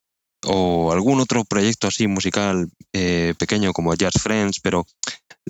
o 0.47 0.93
algún 0.93 1.21
otro 1.21 1.45
proyecto 1.45 1.89
así 1.89 2.07
musical 2.07 2.71
eh, 2.93 3.35
pequeño 3.39 3.73
como 3.73 3.95
Jazz 3.95 4.15
Friends, 4.21 4.61
pero 4.61 4.87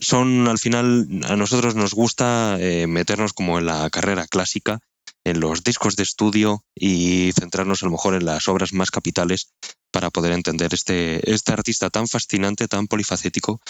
son 0.01 0.49
al 0.49 0.59
final, 0.59 1.07
a 1.29 1.37
nosotros 1.37 1.75
nos 1.75 1.95
gusta 1.95 2.57
eh, 2.61 2.87
meternos 2.87 3.33
como 3.33 3.59
en 3.59 3.67
la 3.67 3.91
carrera 3.91 4.27
clásica, 4.27 4.81
en 5.25 5.41
los 5.41 5.63
discos 5.63 5.97
de 5.97 6.05
estudio 6.05 6.65
y 6.75 7.33
centrarnos 7.33 7.83
a 7.83 7.87
lo 7.87 7.93
mejor 7.93 8.15
en 8.15 8.25
las 8.25 8.49
obras 8.49 8.73
más 8.73 8.91
capitales 8.91 9.53
para 9.91 10.11
poder 10.11 10.33
entender 10.33 10.73
este, 10.73 11.31
este 11.31 11.53
artista 11.53 11.91
tan 11.91 12.09
fascinante, 12.09 12.69
tan 12.69 12.87
polifacético 12.87 13.61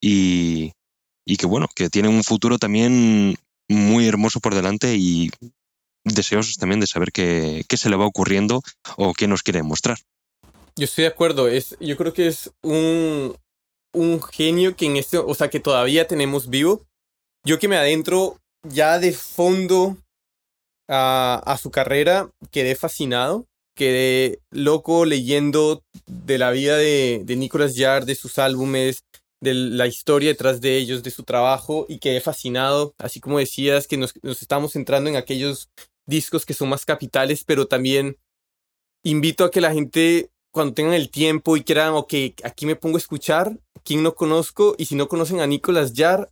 y, 0.00 0.72
y 1.26 1.36
que 1.36 1.46
bueno, 1.46 1.68
que 1.74 1.90
tiene 1.90 2.08
un 2.08 2.24
futuro 2.24 2.58
también 2.58 3.36
muy 3.68 4.06
hermoso 4.06 4.40
por 4.40 4.54
delante 4.54 4.96
y 4.96 5.30
deseosos 6.04 6.56
también 6.56 6.80
de 6.80 6.86
saber 6.86 7.12
qué, 7.12 7.64
qué 7.68 7.76
se 7.76 7.90
le 7.90 7.96
va 7.96 8.06
ocurriendo 8.06 8.62
o 8.96 9.12
qué 9.12 9.28
nos 9.28 9.42
quiere 9.42 9.62
mostrar. 9.62 9.98
Yo 10.78 10.84
estoy 10.84 11.02
de 11.02 11.08
acuerdo, 11.08 11.48
es, 11.48 11.76
yo 11.80 11.96
creo 11.96 12.12
que 12.12 12.28
es 12.28 12.52
un, 12.62 13.36
un 13.92 14.22
genio 14.22 14.76
que 14.76 14.86
en 14.86 14.96
este, 14.96 15.18
o 15.18 15.34
sea, 15.34 15.50
que 15.50 15.58
todavía 15.58 16.06
tenemos 16.06 16.48
vivo. 16.48 16.86
Yo 17.44 17.58
que 17.58 17.66
me 17.66 17.76
adentro 17.76 18.38
ya 18.62 19.00
de 19.00 19.12
fondo 19.12 19.96
a, 20.88 21.42
a 21.44 21.58
su 21.58 21.72
carrera, 21.72 22.30
quedé 22.52 22.76
fascinado, 22.76 23.46
quedé 23.74 24.38
loco 24.52 25.04
leyendo 25.04 25.82
de 26.06 26.38
la 26.38 26.52
vida 26.52 26.76
de, 26.76 27.22
de 27.24 27.34
Nicolas 27.34 27.74
Yard, 27.74 28.04
de 28.04 28.14
sus 28.14 28.38
álbumes, 28.38 29.02
de 29.40 29.54
la 29.54 29.88
historia 29.88 30.28
detrás 30.28 30.60
de 30.60 30.76
ellos, 30.76 31.02
de 31.02 31.10
su 31.10 31.24
trabajo, 31.24 31.86
y 31.88 31.98
quedé 31.98 32.20
fascinado, 32.20 32.94
así 32.98 33.18
como 33.18 33.40
decías, 33.40 33.88
que 33.88 33.96
nos, 33.96 34.14
nos 34.22 34.42
estamos 34.42 34.74
centrando 34.74 35.10
en 35.10 35.16
aquellos 35.16 35.70
discos 36.06 36.46
que 36.46 36.54
son 36.54 36.68
más 36.68 36.84
capitales, 36.84 37.42
pero 37.44 37.66
también 37.66 38.16
invito 39.04 39.44
a 39.44 39.50
que 39.50 39.60
la 39.60 39.72
gente 39.72 40.30
cuando 40.52 40.74
tengan 40.74 40.94
el 40.94 41.10
tiempo 41.10 41.56
y 41.56 41.62
quieran, 41.62 41.92
ok, 41.94 42.14
aquí 42.44 42.66
me 42.66 42.76
pongo 42.76 42.96
a 42.96 43.00
escuchar, 43.00 43.58
quien 43.84 44.02
no 44.02 44.14
conozco, 44.14 44.74
y 44.78 44.86
si 44.86 44.94
no 44.94 45.08
conocen 45.08 45.40
a 45.40 45.46
Nicolas 45.46 45.92
Jar, 45.94 46.30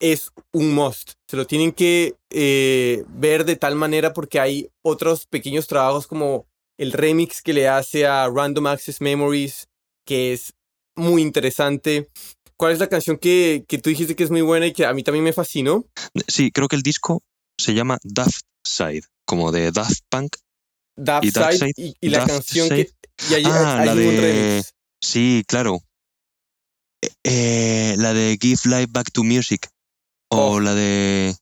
es 0.00 0.30
un 0.52 0.74
must. 0.74 1.12
Se 1.28 1.36
lo 1.36 1.46
tienen 1.46 1.72
que 1.72 2.16
eh, 2.30 3.04
ver 3.08 3.44
de 3.44 3.56
tal 3.56 3.74
manera 3.74 4.12
porque 4.12 4.40
hay 4.40 4.68
otros 4.82 5.26
pequeños 5.26 5.66
trabajos 5.66 6.06
como 6.06 6.46
el 6.78 6.92
remix 6.92 7.40
que 7.40 7.52
le 7.52 7.68
hace 7.68 8.06
a 8.06 8.28
Random 8.28 8.66
Access 8.66 9.00
Memories, 9.00 9.68
que 10.04 10.32
es 10.32 10.54
muy 10.96 11.22
interesante. 11.22 12.08
¿Cuál 12.56 12.72
es 12.72 12.78
la 12.78 12.88
canción 12.88 13.16
que, 13.16 13.64
que 13.66 13.78
tú 13.78 13.90
dijiste 13.90 14.14
que 14.14 14.24
es 14.24 14.30
muy 14.30 14.42
buena 14.42 14.66
y 14.66 14.72
que 14.72 14.84
a 14.84 14.92
mí 14.92 15.02
también 15.02 15.24
me 15.24 15.32
fascinó? 15.32 15.86
Sí, 16.28 16.50
creo 16.50 16.68
que 16.68 16.76
el 16.76 16.82
disco 16.82 17.22
se 17.58 17.74
llama 17.74 17.98
Daft 18.02 18.42
Side, 18.64 19.04
como 19.24 19.52
de 19.52 19.72
Daft 19.72 20.00
Punk. 20.08 20.36
Daft 20.96 21.24
Y 21.24 21.30
Side 21.30 21.58
Side, 21.58 21.74
y, 21.76 21.94
y 22.00 22.08
la 22.10 22.26
canción 22.26 22.68
Side. 22.68 22.86
que... 22.86 22.92
Y 23.30 23.34
hay, 23.34 23.44
Ah, 23.46 23.80
hay 23.80 23.88
un 23.88 23.96
de- 23.96 24.20
remix. 24.20 24.74
Sí, 25.00 25.44
claro. 25.46 25.80
Eh, 27.02 27.10
eh, 27.24 27.94
la 27.98 28.12
de 28.14 28.38
Give 28.40 28.60
Life 28.64 28.88
Back 28.90 29.10
to 29.12 29.22
Music. 29.24 29.68
O 30.30 30.54
Oh. 30.54 30.60
la 30.60 30.74
de. 30.74 31.34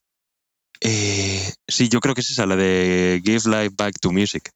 eh, 0.81 1.53
sí, 1.67 1.87
yo 1.89 1.99
creo 2.01 2.13
que 2.13 2.21
es 2.21 2.29
esa, 2.29 2.45
la 2.45 2.55
de 2.55 3.21
Give 3.23 3.41
Life 3.45 3.75
Back 3.77 3.95
to 4.01 4.11
Music. 4.11 4.49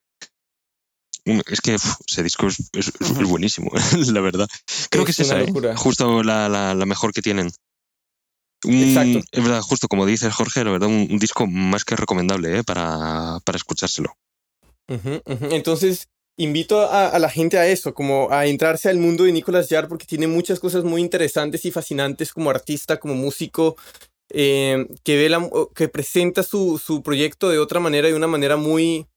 Es 1.26 1.60
que 1.61 1.76
ese 1.76 2.23
disco 2.23 2.48
es, 2.48 2.69
es- 2.73 2.94
es 2.99 3.14
buenísimo, 3.27 3.72
la 4.18 4.22
verdad. 4.22 4.48
Creo 4.89 5.03
que 5.06 5.11
es 5.11 5.19
esa, 5.19 5.41
¿eh? 5.41 5.52
justo 5.76 6.23
la, 6.23 6.48
la- 6.49 6.73
la 6.73 6.85
mejor 6.85 7.11
que 7.14 7.22
tienen. 7.22 7.49
Un- 8.64 8.73
Exacto. 8.84 9.19
Es 9.31 9.44
verdad, 9.44 9.61
justo 9.61 9.88
como 9.88 10.06
dices, 10.06 10.34
Jorge, 10.34 10.64
la 10.64 10.72
verdad, 10.72 10.88
un, 10.89 11.07
un 11.11 11.19
disco 11.19 11.45
más 11.48 11.84
que 11.85 11.95
recomendable 11.95 12.60
¿eh? 12.60 12.64
para, 12.64 13.39
para 13.45 13.57
escuchárselo. 13.57 14.14
Entonces, 14.88 16.07
invito 16.38 16.81
a, 16.81 17.07
a 17.09 17.19
la 17.19 17.30
gente 17.30 17.57
a 17.57 17.68
eso, 17.68 17.93
como 17.93 18.30
a 18.31 18.45
entrarse 18.45 18.89
al 18.89 18.97
mundo 18.97 19.23
de 19.23 19.31
Nicolas 19.31 19.69
Yard 19.69 19.88
porque 19.88 20.05
tiene 20.05 20.27
muchas 20.27 20.59
cosas 20.59 20.84
muy 20.84 21.01
interesantes 21.01 21.65
y 21.65 21.72
fascinantes 21.72 22.31
como 22.31 22.49
artista, 22.49 22.99
como 22.99 23.15
músico, 23.15 23.76
eh, 24.30 24.88
que, 25.03 25.18
ve 25.18 25.30
la- 25.30 25.49
que 25.76 25.89
presenta 25.89 26.43
su, 26.43 26.77
su 26.77 27.01
proyecto 27.03 27.49
de 27.49 27.59
otra 27.59 27.80
manera, 27.80 28.07
de 28.07 28.14
una 28.15 28.27
manera 28.27 28.57
muy, 28.57 29.07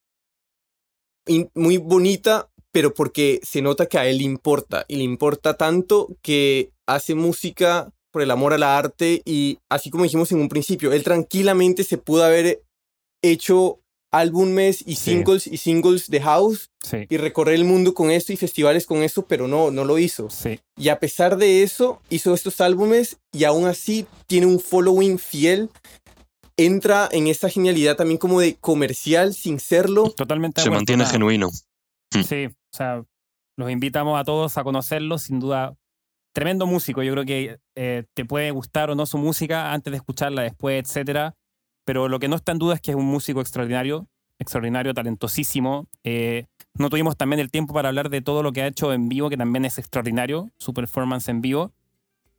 muy 1.55 1.76
bonita, 1.78 2.48
pero 2.72 2.94
porque 2.94 3.40
se 3.42 3.62
nota 3.62 3.86
que 3.86 3.98
a 3.98 4.06
él 4.06 4.18
le 4.18 4.24
importa, 4.24 4.84
y 4.88 4.97
le 4.97 5.05
importa 5.05 5.55
tanto 5.55 6.09
que 6.22 6.70
hace 6.86 7.14
música 7.14 7.92
por 8.10 8.22
el 8.22 8.30
amor 8.30 8.52
al 8.52 8.64
arte 8.64 9.22
y 9.24 9.59
así 9.68 9.90
como 9.90 10.05
dijimos 10.05 10.32
en 10.32 10.40
un 10.40 10.48
principio, 10.48 10.92
él 10.92 11.05
tranquilamente 11.05 11.84
se 11.84 11.98
pudo 11.98 12.24
haber 12.24 12.62
hecho 13.22 13.80
álbumes 14.12 14.82
y 14.87 14.97
Sí. 14.97 15.12
singles 15.12 15.47
y 15.47 15.57
singles 15.57 16.09
de 16.11 16.20
house 16.20 16.70
Sí, 16.82 17.07
y 17.09 17.16
recorrer 17.16 17.55
el 17.55 17.65
mundo 17.65 17.95
con 17.95 18.11
esto 18.11 18.32
y 18.32 18.37
festivales 18.37 18.87
con 18.87 19.03
eso, 19.03 19.27
pero 19.27 19.47
no, 19.49 19.70
no 19.70 19.85
lo 19.85 19.99
hizo. 19.99 20.28
sí. 20.31 20.59
Y 20.77 20.89
a 20.89 20.99
pesar 20.99 21.37
de 21.37 21.62
eso, 21.62 22.01
hizo 22.09 22.32
estos 22.35 22.61
álbumes 22.61 23.19
y 23.32 23.45
aún 23.45 23.66
así 23.66 24.07
tiene 24.27 24.47
un 24.47 24.59
following 24.61 25.19
fiel. 25.19 25.69
Entra 26.57 27.09
en 27.12 27.27
esta 27.27 27.49
genialidad 27.49 27.97
también 27.97 28.19
como 28.19 28.41
de 28.41 28.57
comercial 28.57 29.32
sin 29.35 29.61
serlo. 29.61 30.11
Totalmente 30.11 30.61
Se 30.62 30.70
mantiene 30.70 31.05
nada. 31.05 31.12
genuino. 31.12 31.49
Sí, 32.27 32.47
o 32.47 32.77
sea, 32.77 33.03
los 33.57 33.70
invitamos 33.70 34.19
a 34.20 34.24
todos 34.24 34.59
a 34.59 34.65
conocerlo, 34.65 35.16
sin 35.19 35.39
duda. 35.41 35.74
Tremendo 36.35 36.66
músico, 36.66 37.03
yo 37.03 37.12
creo 37.12 37.24
que 37.24 37.59
eh, 37.77 38.05
te 38.15 38.24
puede 38.24 38.51
gustar 38.53 38.91
o 38.91 38.95
no 38.95 39.05
su 39.07 39.19
música 39.19 39.73
antes 39.73 39.91
de 39.91 39.97
escucharla 39.97 40.43
después, 40.43 40.85
etcétera. 40.85 41.35
Pero 41.85 42.09
lo 42.09 42.19
que 42.19 42.28
no 42.28 42.36
está 42.36 42.52
en 42.52 42.59
duda 42.59 42.74
es 42.74 42.81
que 42.81 42.93
es 42.93 42.97
un 42.97 43.07
músico 43.07 43.40
extraordinario, 43.40 44.09
extraordinario, 44.39 44.94
talentosísimo. 44.94 45.86
Eh, 46.05 46.47
no 46.74 46.90
tuvimos 46.90 47.16
también 47.16 47.40
el 47.40 47.51
tiempo 47.51 47.74
para 47.74 47.89
hablar 47.89 48.11
de 48.11 48.23
todo 48.23 48.43
lo 48.43 48.52
que 48.52 48.62
ha 48.62 48.66
hecho 48.66 48.93
en 48.93 49.09
vivo, 49.09 49.28
que 49.31 49.36
también 49.36 49.65
es 49.65 49.78
extraordinario, 49.78 50.51
su 50.59 50.73
performance 50.73 51.28
en 51.28 51.40
vivo. 51.40 51.73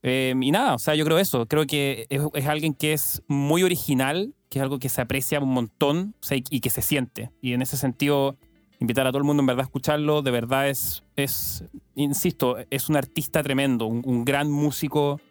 Eh, 0.03 0.34
y 0.39 0.51
nada, 0.51 0.76
o 0.76 0.80
sea, 0.80 0.95
yo 0.95 1.05
creo 1.05 1.19
eso. 1.19 1.45
Creo 1.47 1.65
que 1.65 2.07
es, 2.09 2.22
es 2.34 2.47
alguien 2.47 2.73
que 2.73 2.93
es 2.93 3.22
muy 3.27 3.63
original, 3.63 4.34
que 4.49 4.59
es 4.59 4.63
algo 4.63 4.80
que 4.80 4.89
se 4.89 5.01
aprecia 5.01 5.39
un 5.39 5.53
montón 5.53 6.15
o 6.19 6.23
sea, 6.23 6.38
y, 6.38 6.43
y 6.49 6.59
que 6.59 6.69
se 6.69 6.81
siente. 6.81 7.31
Y 7.41 7.53
en 7.53 7.61
ese 7.61 7.77
sentido, 7.77 8.38
invitar 8.81 9.05
a 9.05 9.11
todo 9.11 9.19
el 9.19 9.23
mundo 9.23 9.41
en 9.41 9.47
verdad 9.47 9.61
a 9.61 9.65
escucharlo. 9.65 10.22
De 10.23 10.31
verdad 10.31 10.68
es, 10.68 11.03
es 11.15 11.63
insisto, 11.95 12.57
es 12.69 12.89
un 12.89 12.97
artista 12.97 13.43
tremendo, 13.43 13.85
un, 13.85 14.01
un 14.03 14.26
gran 14.26 14.51
músico, 14.51 15.22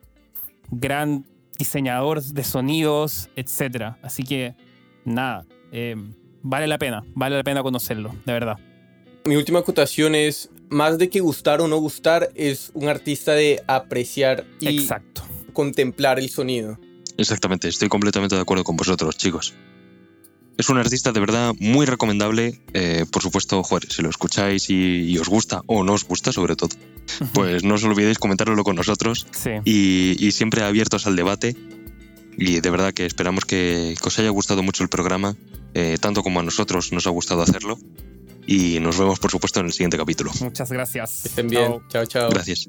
gran 0.70 1.26
diseñador 1.60 2.22
de 2.22 2.42
sonidos, 2.42 3.28
etc. 3.36 3.96
Así 4.02 4.24
que, 4.24 4.54
nada, 5.04 5.44
eh, 5.72 5.94
vale 6.42 6.66
la 6.66 6.78
pena, 6.78 7.04
vale 7.14 7.36
la 7.36 7.44
pena 7.44 7.62
conocerlo, 7.62 8.16
de 8.24 8.32
verdad. 8.32 8.56
Mi 9.26 9.36
última 9.36 9.58
acotación 9.58 10.14
es, 10.14 10.50
más 10.70 10.96
de 10.96 11.10
que 11.10 11.20
gustar 11.20 11.60
o 11.60 11.68
no 11.68 11.76
gustar, 11.76 12.30
es 12.34 12.70
un 12.72 12.88
artista 12.88 13.32
de 13.32 13.62
apreciar 13.66 14.46
y 14.58 14.80
Exacto. 14.80 15.22
contemplar 15.52 16.18
el 16.18 16.30
sonido. 16.30 16.78
Exactamente, 17.18 17.68
estoy 17.68 17.90
completamente 17.90 18.34
de 18.34 18.40
acuerdo 18.40 18.64
con 18.64 18.76
vosotros, 18.76 19.18
chicos. 19.18 19.52
Es 20.58 20.68
un 20.68 20.76
artista 20.78 21.12
de 21.12 21.20
verdad 21.20 21.54
muy 21.58 21.86
recomendable. 21.86 22.60
eh, 22.74 23.06
por 23.10 23.22
supuesto, 23.22 23.62
joder, 23.62 23.90
si 23.90 24.02
lo 24.02 24.10
escucháis 24.10 24.68
y, 24.70 24.74
y 25.10 25.18
os 25.18 25.28
gusta, 25.28 25.62
o 25.66 25.82
no 25.84 25.94
os 25.94 26.04
gusta 26.04 26.32
sobre 26.32 26.54
todo, 26.56 26.76
pues 27.32 27.64
no 27.64 27.74
os 27.76 27.84
olvidéis 27.84 28.18
comentarlo 28.18 28.62
con 28.62 28.76
nosotros 28.76 29.26
Sí. 29.32 29.50
y, 29.64 30.16
y 30.18 30.32
siempre 30.32 30.62
abiertos 30.62 31.06
al 31.06 31.16
debate. 31.16 31.56
Y 32.36 32.60
de 32.60 32.70
verdad 32.70 32.92
que 32.94 33.06
esperamos 33.06 33.44
que, 33.44 33.94
que 34.00 34.08
os 34.08 34.18
haya 34.18 34.30
gustado 34.30 34.62
mucho 34.62 34.82
el 34.82 34.88
programa, 34.88 35.34
eh, 35.74 35.96
tanto 36.00 36.22
como 36.22 36.40
a 36.40 36.42
nosotros 36.42 36.92
nos 36.92 37.06
ha 37.06 37.10
gustado 37.10 37.42
hacerlo. 37.42 37.78
Y 38.46 38.80
nos 38.80 38.98
vemos, 38.98 39.18
por 39.18 39.30
supuesto, 39.30 39.60
en 39.60 39.66
el 39.66 39.72
siguiente 39.72 39.96
capítulo. 39.98 40.30
Muchas 40.40 40.70
gracias. 40.72 41.20
Que 41.22 41.28
estén 41.28 41.48
bien. 41.48 41.64
Chao. 41.66 41.82
Chao, 41.88 42.06
chao. 42.06 42.30
Gracias. 42.30 42.68